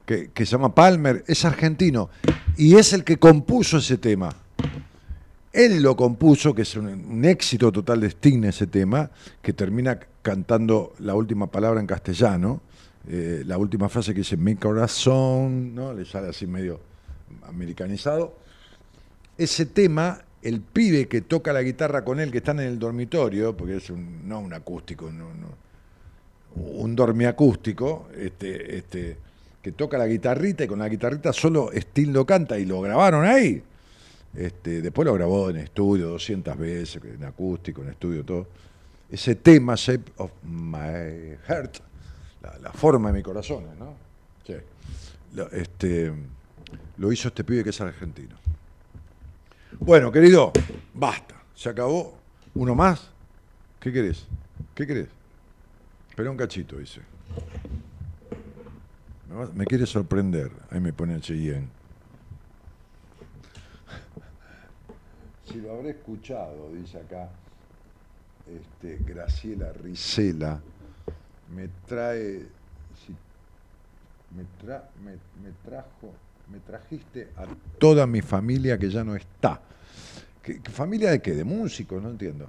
que, 0.06 0.30
que 0.30 0.46
se 0.46 0.52
llama 0.52 0.72
Palmer, 0.72 1.24
es 1.26 1.44
argentino. 1.44 2.10
Y 2.56 2.76
es 2.76 2.92
el 2.92 3.02
que 3.02 3.18
compuso 3.18 3.78
ese 3.78 3.98
tema. 3.98 4.28
Él 5.52 5.82
lo 5.82 5.96
compuso, 5.96 6.54
que 6.54 6.62
es 6.62 6.76
un 6.76 7.24
éxito 7.24 7.72
total 7.72 8.02
de 8.02 8.10
Sting 8.10 8.44
ese 8.44 8.68
tema, 8.68 9.10
que 9.42 9.52
termina 9.52 9.98
cantando 10.28 10.92
la 10.98 11.14
última 11.14 11.46
palabra 11.46 11.80
en 11.80 11.86
castellano, 11.86 12.60
eh, 13.08 13.44
la 13.46 13.56
última 13.56 13.88
frase 13.88 14.12
que 14.12 14.18
dice 14.18 14.36
mi 14.36 14.56
corazón, 14.56 15.74
¿no? 15.74 15.94
Le 15.94 16.04
sale 16.04 16.28
así 16.28 16.46
medio 16.46 16.80
americanizado. 17.48 18.34
Ese 19.38 19.64
tema, 19.64 20.20
el 20.42 20.60
pibe 20.60 21.08
que 21.08 21.22
toca 21.22 21.50
la 21.54 21.62
guitarra 21.62 22.04
con 22.04 22.20
él, 22.20 22.30
que 22.30 22.38
están 22.38 22.60
en 22.60 22.66
el 22.66 22.78
dormitorio, 22.78 23.56
porque 23.56 23.76
es 23.76 23.88
un, 23.88 24.28
no 24.28 24.40
un 24.40 24.52
acústico, 24.52 25.10
no, 25.10 25.30
no, 25.32 25.48
un 26.62 26.94
dormiacústico, 26.94 28.10
este, 28.14 28.76
este, 28.76 29.16
que 29.62 29.72
toca 29.72 29.96
la 29.96 30.06
guitarrita 30.06 30.64
y 30.64 30.66
con 30.66 30.80
la 30.80 30.90
guitarrita 30.90 31.32
solo 31.32 31.70
Sting 31.72 32.12
lo 32.12 32.26
canta 32.26 32.58
y 32.58 32.66
lo 32.66 32.82
grabaron 32.82 33.24
ahí. 33.24 33.62
Este, 34.36 34.82
después 34.82 35.06
lo 35.06 35.14
grabó 35.14 35.48
en 35.48 35.56
estudio 35.56 36.08
200 36.08 36.58
veces, 36.58 37.00
en 37.02 37.24
acústico, 37.24 37.80
en 37.80 37.88
estudio, 37.88 38.26
todo. 38.26 38.46
Ese 39.10 39.34
tema, 39.34 39.74
Shape 39.74 40.12
of 40.18 40.30
My 40.42 41.36
Heart, 41.46 41.78
la, 42.60 42.72
forma 42.72 43.10
de 43.10 43.18
mi 43.18 43.22
corazón, 43.22 43.64
¿no? 43.78 43.94
Sí. 44.46 44.54
Lo, 45.32 45.50
este, 45.50 46.12
lo 46.98 47.10
hizo 47.10 47.28
este 47.28 47.42
pibe 47.42 47.64
que 47.64 47.70
es 47.70 47.80
argentino. 47.80 48.36
Bueno, 49.80 50.12
querido, 50.12 50.52
basta. 50.92 51.36
Se 51.54 51.70
acabó. 51.70 52.18
¿Uno 52.54 52.74
más? 52.74 53.10
¿Qué 53.80 53.92
querés? 53.92 54.26
¿Qué 54.74 54.86
querés? 54.86 55.08
Espera 56.10 56.30
un 56.30 56.36
cachito, 56.36 56.76
dice. 56.76 57.00
Me, 59.28 59.46
me 59.54 59.64
quiere 59.64 59.86
sorprender. 59.86 60.50
Ahí 60.70 60.80
me 60.80 60.92
pone 60.92 61.14
el 61.14 61.22
Cheyenne. 61.22 61.68
Si 65.46 65.60
lo 65.62 65.72
habré 65.72 65.90
escuchado, 65.90 66.70
dice 66.74 66.98
acá 66.98 67.30
este, 68.56 68.98
Graciela 69.04 69.72
Risela, 69.72 70.60
me 71.54 71.68
trae, 71.86 72.46
si- 73.06 73.16
me, 74.36 74.44
tra- 74.62 74.84
me, 75.04 75.12
me 75.12 75.52
trajo, 75.64 76.12
me 76.50 76.58
trajiste 76.60 77.28
a 77.36 77.46
toda 77.78 78.06
mi 78.06 78.20
familia 78.22 78.78
que 78.78 78.90
ya 78.90 79.04
no 79.04 79.14
está. 79.16 79.60
¿Qué, 80.42 80.60
qué 80.60 80.70
familia 80.70 81.10
de 81.10 81.20
qué? 81.20 81.34
¿De 81.34 81.44
músicos? 81.44 82.02
No 82.02 82.10
entiendo. 82.10 82.48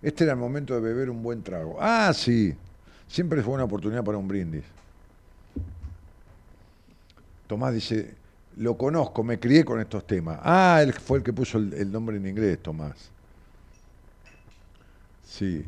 Este 0.00 0.24
era 0.24 0.32
el 0.32 0.38
momento 0.38 0.74
de 0.74 0.80
beber 0.80 1.08
un 1.10 1.22
buen 1.22 1.42
trago. 1.42 1.76
Ah, 1.80 2.12
sí. 2.12 2.54
Siempre 3.06 3.40
fue 3.42 3.54
una 3.54 3.64
oportunidad 3.64 4.02
para 4.02 4.18
un 4.18 4.26
brindis. 4.26 4.64
Tomás 7.46 7.72
dice, 7.74 8.14
lo 8.56 8.76
conozco, 8.76 9.22
me 9.22 9.38
crié 9.38 9.64
con 9.64 9.78
estos 9.80 10.06
temas. 10.06 10.40
Ah, 10.42 10.80
él 10.82 10.92
fue 10.92 11.18
el 11.18 11.24
que 11.24 11.32
puso 11.32 11.58
el, 11.58 11.72
el 11.74 11.92
nombre 11.92 12.16
en 12.16 12.26
inglés, 12.26 12.58
Tomás. 12.60 13.11
Sí. 15.32 15.64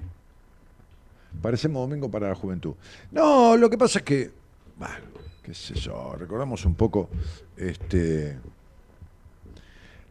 Parecemos 1.41 1.89
domingo 1.89 2.11
para 2.11 2.29
la 2.29 2.35
juventud. 2.35 2.75
No, 3.11 3.57
lo 3.57 3.71
que 3.71 3.79
pasa 3.79 4.01
es 4.01 4.05
que, 4.05 4.31
bueno, 4.77 4.95
qué 5.43 5.55
sé 5.55 5.75
yo, 5.75 6.15
recordamos 6.19 6.67
un 6.67 6.75
poco, 6.75 7.09
este, 7.57 8.39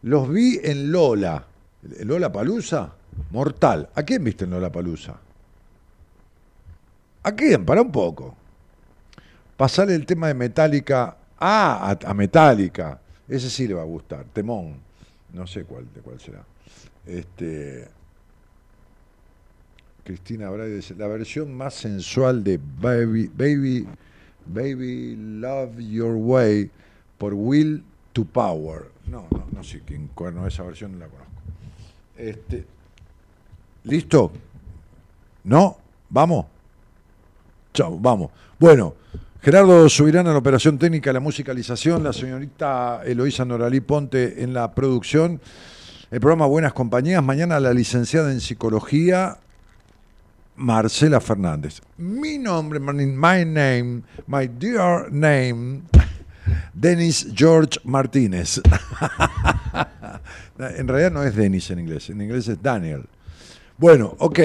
los 0.02 0.28
vi 0.28 0.58
en 0.62 0.90
Lola, 0.90 1.46
Lola 2.00 2.32
Palusa, 2.32 2.94
mortal. 3.30 3.88
¿A 3.94 4.02
quién 4.02 4.24
viste 4.24 4.44
en 4.44 4.50
Lola 4.50 4.72
Palusa? 4.72 5.20
¿A 7.22 7.32
quién? 7.32 7.64
Para 7.64 7.80
un 7.80 7.92
poco. 7.92 8.34
Pasarle 9.56 9.94
el 9.94 10.04
tema 10.04 10.26
de 10.26 10.34
Metallica. 10.34 11.16
Ah, 11.38 11.96
a, 12.02 12.10
a 12.10 12.14
Metallica. 12.14 13.00
Ese 13.28 13.48
sí 13.48 13.68
le 13.68 13.74
va 13.74 13.82
a 13.82 13.86
gustar. 13.86 14.24
Temón. 14.32 14.78
No 15.32 15.46
sé 15.46 15.64
cuál, 15.64 15.86
de 15.94 16.00
cuál 16.00 16.20
será. 16.20 16.44
Este. 17.06 17.88
Cristina 20.04 20.50
Braide 20.50 20.76
dice, 20.76 20.94
la 20.94 21.06
versión 21.08 21.54
más 21.54 21.74
sensual 21.74 22.44
de 22.44 22.60
Baby, 22.80 23.30
Baby, 23.34 23.86
Baby 24.46 25.16
Love 25.16 25.78
Your 25.78 26.14
Way 26.16 26.70
por 27.18 27.32
Will 27.34 27.82
to 28.12 28.24
Power. 28.24 28.90
No, 29.06 29.26
no, 29.30 29.46
no 29.50 29.64
sé 29.64 29.82
quién 29.84 30.08
cuerno 30.08 30.46
esa 30.46 30.62
versión 30.62 30.92
no 30.92 30.98
la 30.98 31.06
conozco. 31.08 31.32
Este, 32.16 32.66
¿Listo? 33.84 34.32
¿No? 35.44 35.76
¿Vamos? 36.08 36.46
Chao, 37.72 37.98
vamos. 37.98 38.30
Bueno, 38.58 38.94
Gerardo 39.42 39.88
Subirán 39.90 40.26
en 40.26 40.32
la 40.32 40.38
operación 40.38 40.78
técnica, 40.78 41.12
la 41.12 41.20
musicalización, 41.20 42.02
la 42.02 42.14
señorita 42.14 43.02
Eloísa 43.04 43.44
Noralí 43.44 43.80
Ponte 43.80 44.42
en 44.42 44.54
la 44.54 44.74
producción. 44.74 45.40
El 46.10 46.20
programa 46.20 46.46
Buenas 46.46 46.72
Compañías. 46.72 47.22
Mañana 47.22 47.60
la 47.60 47.74
licenciada 47.74 48.32
en 48.32 48.40
psicología, 48.40 49.38
Marcela 50.56 51.20
Fernández. 51.20 51.80
Mi 51.96 52.38
nombre, 52.38 52.78
my 52.78 53.44
name, 53.44 54.02
my 54.26 54.46
dear 54.46 55.10
name, 55.10 55.82
Denis 56.72 57.26
George 57.34 57.78
Martínez. 57.84 58.60
en 60.58 60.88
realidad 60.88 61.12
no 61.12 61.22
es 61.22 61.34
Denis 61.34 61.70
en 61.70 61.80
inglés, 61.80 62.10
en 62.10 62.20
inglés 62.20 62.48
es 62.48 62.62
Daniel. 62.62 63.06
Bueno, 63.76 64.14
ok, 64.18 64.38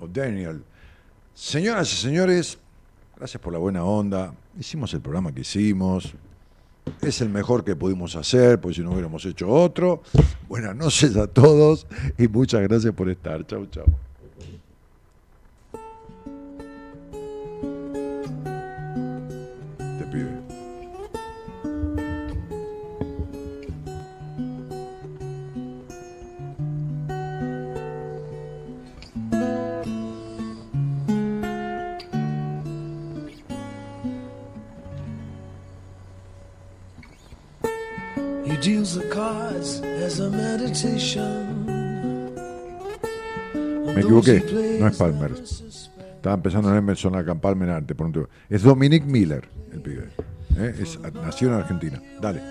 o 0.00 0.08
Daniel. 0.08 0.62
Señoras 1.34 1.92
y 1.92 1.96
señores, 1.96 2.58
gracias 3.16 3.40
por 3.42 3.52
la 3.52 3.58
buena 3.58 3.84
onda. 3.84 4.34
Hicimos 4.58 4.92
el 4.94 5.00
programa 5.00 5.32
que 5.32 5.42
hicimos. 5.42 6.14
Es 7.02 7.20
el 7.20 7.28
mejor 7.28 7.62
que 7.62 7.76
pudimos 7.76 8.16
hacer, 8.16 8.60
pues 8.60 8.76
si 8.76 8.82
no 8.82 8.92
hubiéramos 8.92 9.24
hecho 9.24 9.48
otro. 9.48 10.02
Buenas 10.48 10.74
noches 10.74 11.16
a 11.16 11.26
todos 11.26 11.86
y 12.18 12.26
muchas 12.26 12.62
gracias 12.62 12.92
por 12.94 13.08
estar. 13.08 13.46
Chau, 13.46 13.66
chau. 13.66 13.84
Me 43.94 44.00
equivoqué, 44.02 44.76
no 44.78 44.86
es 44.86 44.96
Palmer. 44.98 45.32
Estaba 45.32 46.34
empezando 46.34 46.70
en 46.70 46.76
Emerson 46.76 47.16
a 47.16 47.34
Palmer 47.34 47.82
por 47.94 48.06
un 48.06 48.12
tiempo. 48.12 48.30
Es 48.50 48.62
Dominic 48.62 49.04
Miller, 49.04 49.48
el 49.72 49.80
pibe. 49.80 50.08
¿eh? 50.58 50.74
Es, 50.78 50.98
nació 51.14 51.48
en 51.48 51.54
Argentina. 51.54 52.02
Dale. 52.20 52.42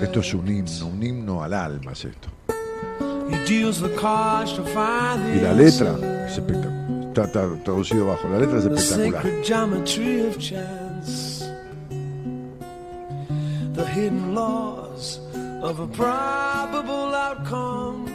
Esto 0.00 0.20
es 0.20 0.32
un 0.34 0.48
himno, 0.48 0.86
un 0.86 1.02
himno 1.02 1.42
al 1.42 1.52
alma 1.52 1.92
es 1.92 2.06
esto. 2.06 2.28
Y 5.36 5.40
la 5.40 5.52
letra 5.52 5.96
es 6.26 6.32
espectacular. 6.32 7.08
Está, 7.08 7.24
está 7.24 7.62
traducido 7.62 8.06
bajo. 8.06 8.26
La 8.28 8.38
letra 8.38 8.58
es 8.58 8.64
espectacular. 8.64 9.22
The 13.78 13.86
hidden 13.86 14.34
laws 14.34 15.20
of 15.62 15.78
a 15.78 15.86
probable 15.86 17.14
outcome. 17.14 18.06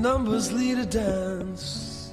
Numbers 0.00 0.52
lead 0.52 0.78
a 0.78 0.86
dance. 0.86 2.12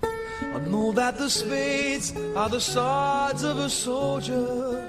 I 0.00 0.60
know 0.70 0.92
that 0.92 1.18
the 1.18 1.28
spades 1.28 2.14
are 2.36 2.48
the 2.48 2.60
swords 2.60 3.42
of 3.42 3.58
a 3.58 3.68
soldier. 3.68 4.88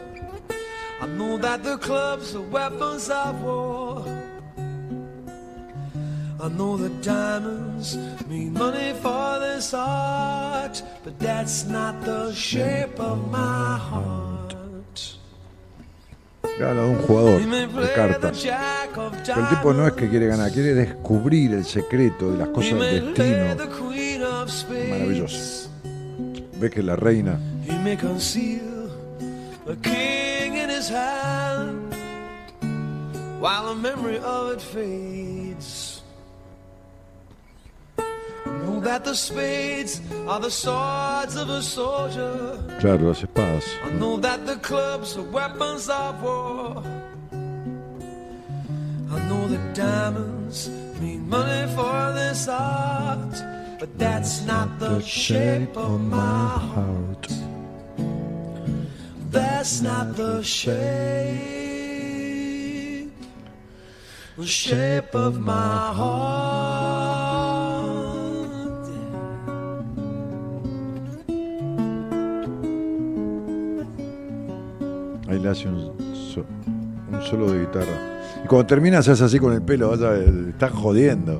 I 1.01 1.07
know 1.07 1.39
that 1.39 1.63
the 1.63 1.79
clubs 1.79 2.35
are 2.35 2.41
weapons 2.41 3.09
of 3.09 3.41
war. 3.41 4.05
I 6.39 6.47
know 6.49 6.77
that 6.77 7.01
diamonds 7.01 7.97
mean 8.27 8.53
money 8.53 8.93
for 9.01 9.39
this 9.39 9.73
art, 9.73 10.83
but 11.03 11.17
that's 11.17 11.65
not 11.65 11.99
the 12.05 12.31
shape 12.33 12.99
of 12.99 13.31
my 13.31 13.75
heart. 13.77 14.38
Habla 16.61 16.83
de 16.83 16.89
un 16.89 16.97
jugador 16.97 17.41
de 17.41 17.93
cartas. 17.93 18.45
El 18.45 19.49
tipo 19.49 19.73
no 19.73 19.87
es 19.87 19.93
que 19.93 20.09
quiere 20.09 20.27
ganar, 20.27 20.51
quiere 20.51 20.73
descubrir 20.73 21.53
el 21.53 21.65
secreto 21.65 22.31
de 22.31 22.37
las 22.37 22.49
cosas 22.49 22.79
del 22.79 23.13
destino. 23.13 23.55
Maravilloso. 24.89 25.69
Ves 26.59 26.71
que 26.71 26.83
la 26.83 26.95
reina 26.95 27.39
while 33.39 33.73
the 33.73 33.75
memory 33.75 34.17
of 34.17 34.51
it 34.51 34.61
fades. 34.61 35.88
Know 38.65 38.79
that 38.81 39.03
the 39.03 39.15
spades 39.15 40.01
are 40.27 40.39
the 40.39 40.51
swords 40.51 41.35
of 41.35 41.49
a 41.49 41.61
soldier. 41.61 42.57
Claro, 42.79 43.07
las 43.07 43.21
espadas. 43.21 43.63
I 43.83 43.91
know 43.91 44.17
that 44.17 44.45
the 44.45 44.57
clubs 44.57 45.17
are 45.17 45.23
weapons 45.23 45.89
of 45.89 46.21
war. 46.23 46.83
I 49.11 49.19
know 49.27 49.47
that 49.47 49.73
diamonds 49.73 50.69
mean 50.99 51.27
money 51.27 51.67
for 51.75 52.13
this 52.13 52.47
art, 52.47 53.35
but 53.79 53.97
that's 53.97 54.45
not 54.45 54.79
the 54.79 55.01
shape 55.01 55.75
of 55.75 55.99
my 56.01 56.59
heart. 56.73 57.27
That's 59.31 59.81
not 59.81 60.15
the 60.15 60.41
shape, 60.41 60.69
the 64.37 64.45
shape 64.47 65.13
of 65.13 65.39
my 65.39 65.93
heart. 65.93 67.28
Ahí 75.29 75.39
le 75.39 75.49
hace 75.49 75.67
un, 75.67 75.93
so- 76.33 76.45
un 77.11 77.21
solo 77.21 77.51
de 77.51 77.59
guitarra. 77.61 78.19
Y 78.43 78.47
cuando 78.47 78.65
termina 78.65 79.01
se 79.03 79.11
hace 79.11 79.23
así 79.25 79.39
con 79.39 79.53
el 79.53 79.61
pelo, 79.61 79.89
vas 79.89 80.01
a 80.01 80.09
ver, 80.09 80.29
está 80.49 80.69
jodiendo. 80.69 81.39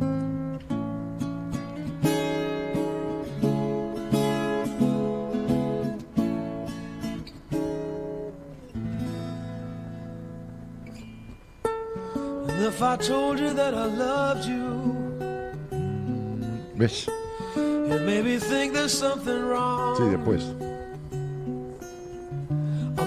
And 12.52 12.66
if 12.66 12.82
I 12.82 12.98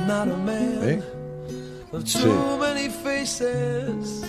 I'm 0.02 0.08
not 0.08 0.28
a 0.28 0.36
man 0.36 0.82
¿Eh? 0.82 1.00
of 1.92 2.04
too 2.04 2.18
Sí. 2.18 2.58
many 2.58 2.88
faces. 2.88 4.22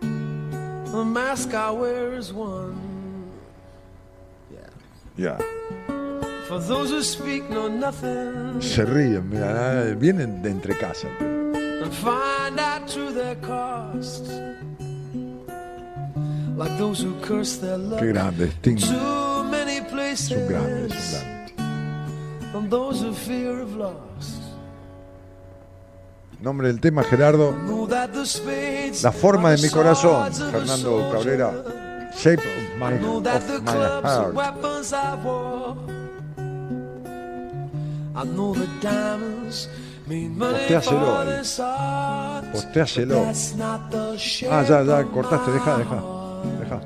The 0.00 1.04
mask 1.04 1.52
I 1.52 1.70
wear 1.70 2.14
is 2.14 2.32
one. 2.32 2.80
Ya. 5.18 5.36
For 6.48 6.58
those 6.58 6.88
who 6.90 7.02
speak 7.02 7.50
know 7.50 7.68
nothing 7.68 8.62
Se 8.62 8.84
ríen, 8.84 9.28
mira, 9.28 9.92
ah, 9.92 9.94
vienen 9.94 10.40
de 10.42 10.48
entre 10.50 10.74
casa. 10.78 11.08
and 11.20 11.92
find 11.92 12.58
out 12.58 12.88
to 12.88 13.12
their 13.12 13.36
cost. 13.42 14.24
Like 16.56 16.76
those 16.78 17.02
who 17.04 17.12
curse 17.20 17.58
their 17.58 17.76
luck. 17.76 18.00
Qué 18.00 18.12
grande, 18.12 18.50
Sting. 18.60 18.78
Too 18.78 19.44
many 19.50 19.80
places. 19.90 20.28
Son 20.38 20.46
grandes, 20.48 20.94
son 20.94 21.20
grandes. 21.20 22.54
And 22.54 22.70
those 22.70 23.02
who 23.02 23.12
fear 23.12 23.58
have 23.58 23.76
lost. 23.76 24.41
Nombre 26.42 26.66
del 26.66 26.80
tema, 26.80 27.04
Gerardo. 27.04 27.54
La 29.02 29.12
forma 29.12 29.50
de 29.52 29.62
mi 29.62 29.68
corazón, 29.68 30.32
Fernando. 30.32 31.10
Cabrera. 31.12 31.52
Shape 32.16 32.42
of 32.42 32.78
my, 32.78 32.94
of 32.94 33.62
my 33.62 33.70
heart. 34.02 34.34
Ah, 44.50 44.62
ya, 44.68 44.82
ya, 44.82 45.04
cortaste, 45.04 45.50
deja, 45.52 45.76
deja. 45.78 46.02
Deja. 46.58 46.80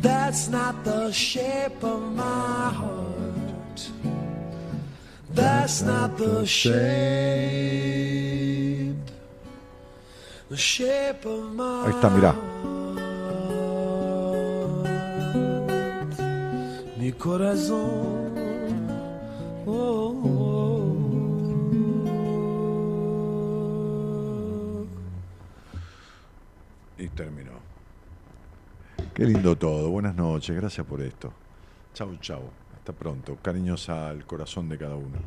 That's 0.00 0.48
not 0.48 0.84
the 0.84 1.10
shape 1.12 1.82
of 1.82 2.00
my 2.14 2.70
heart. 2.72 3.08
That's 5.34 5.82
not 5.82 6.16
the 6.16 6.46
shape. 6.46 6.78
The 10.48 10.56
shape 10.56 11.26
of 11.26 11.52
my 11.54 11.84
Ahí 11.86 11.92
está, 11.92 12.08
mirá. 12.08 12.34
Mi 16.96 17.12
corazón. 17.12 18.28
Oh, 19.66 20.14
oh, 20.24 20.96
Y 26.98 27.08
terminó. 27.08 27.52
Qué 29.14 29.24
lindo 29.24 29.56
todo. 29.56 29.90
Buenas 29.90 30.16
noches. 30.16 30.56
Gracias 30.56 30.86
por 30.86 31.02
esto. 31.02 31.32
Chau, 31.92 32.16
chau. 32.20 32.50
Hasta 32.88 32.98
pronto. 32.98 33.36
Cariños 33.42 33.90
al 33.90 34.24
corazón 34.24 34.70
de 34.70 34.78
cada 34.78 34.96
uno. 34.96 35.18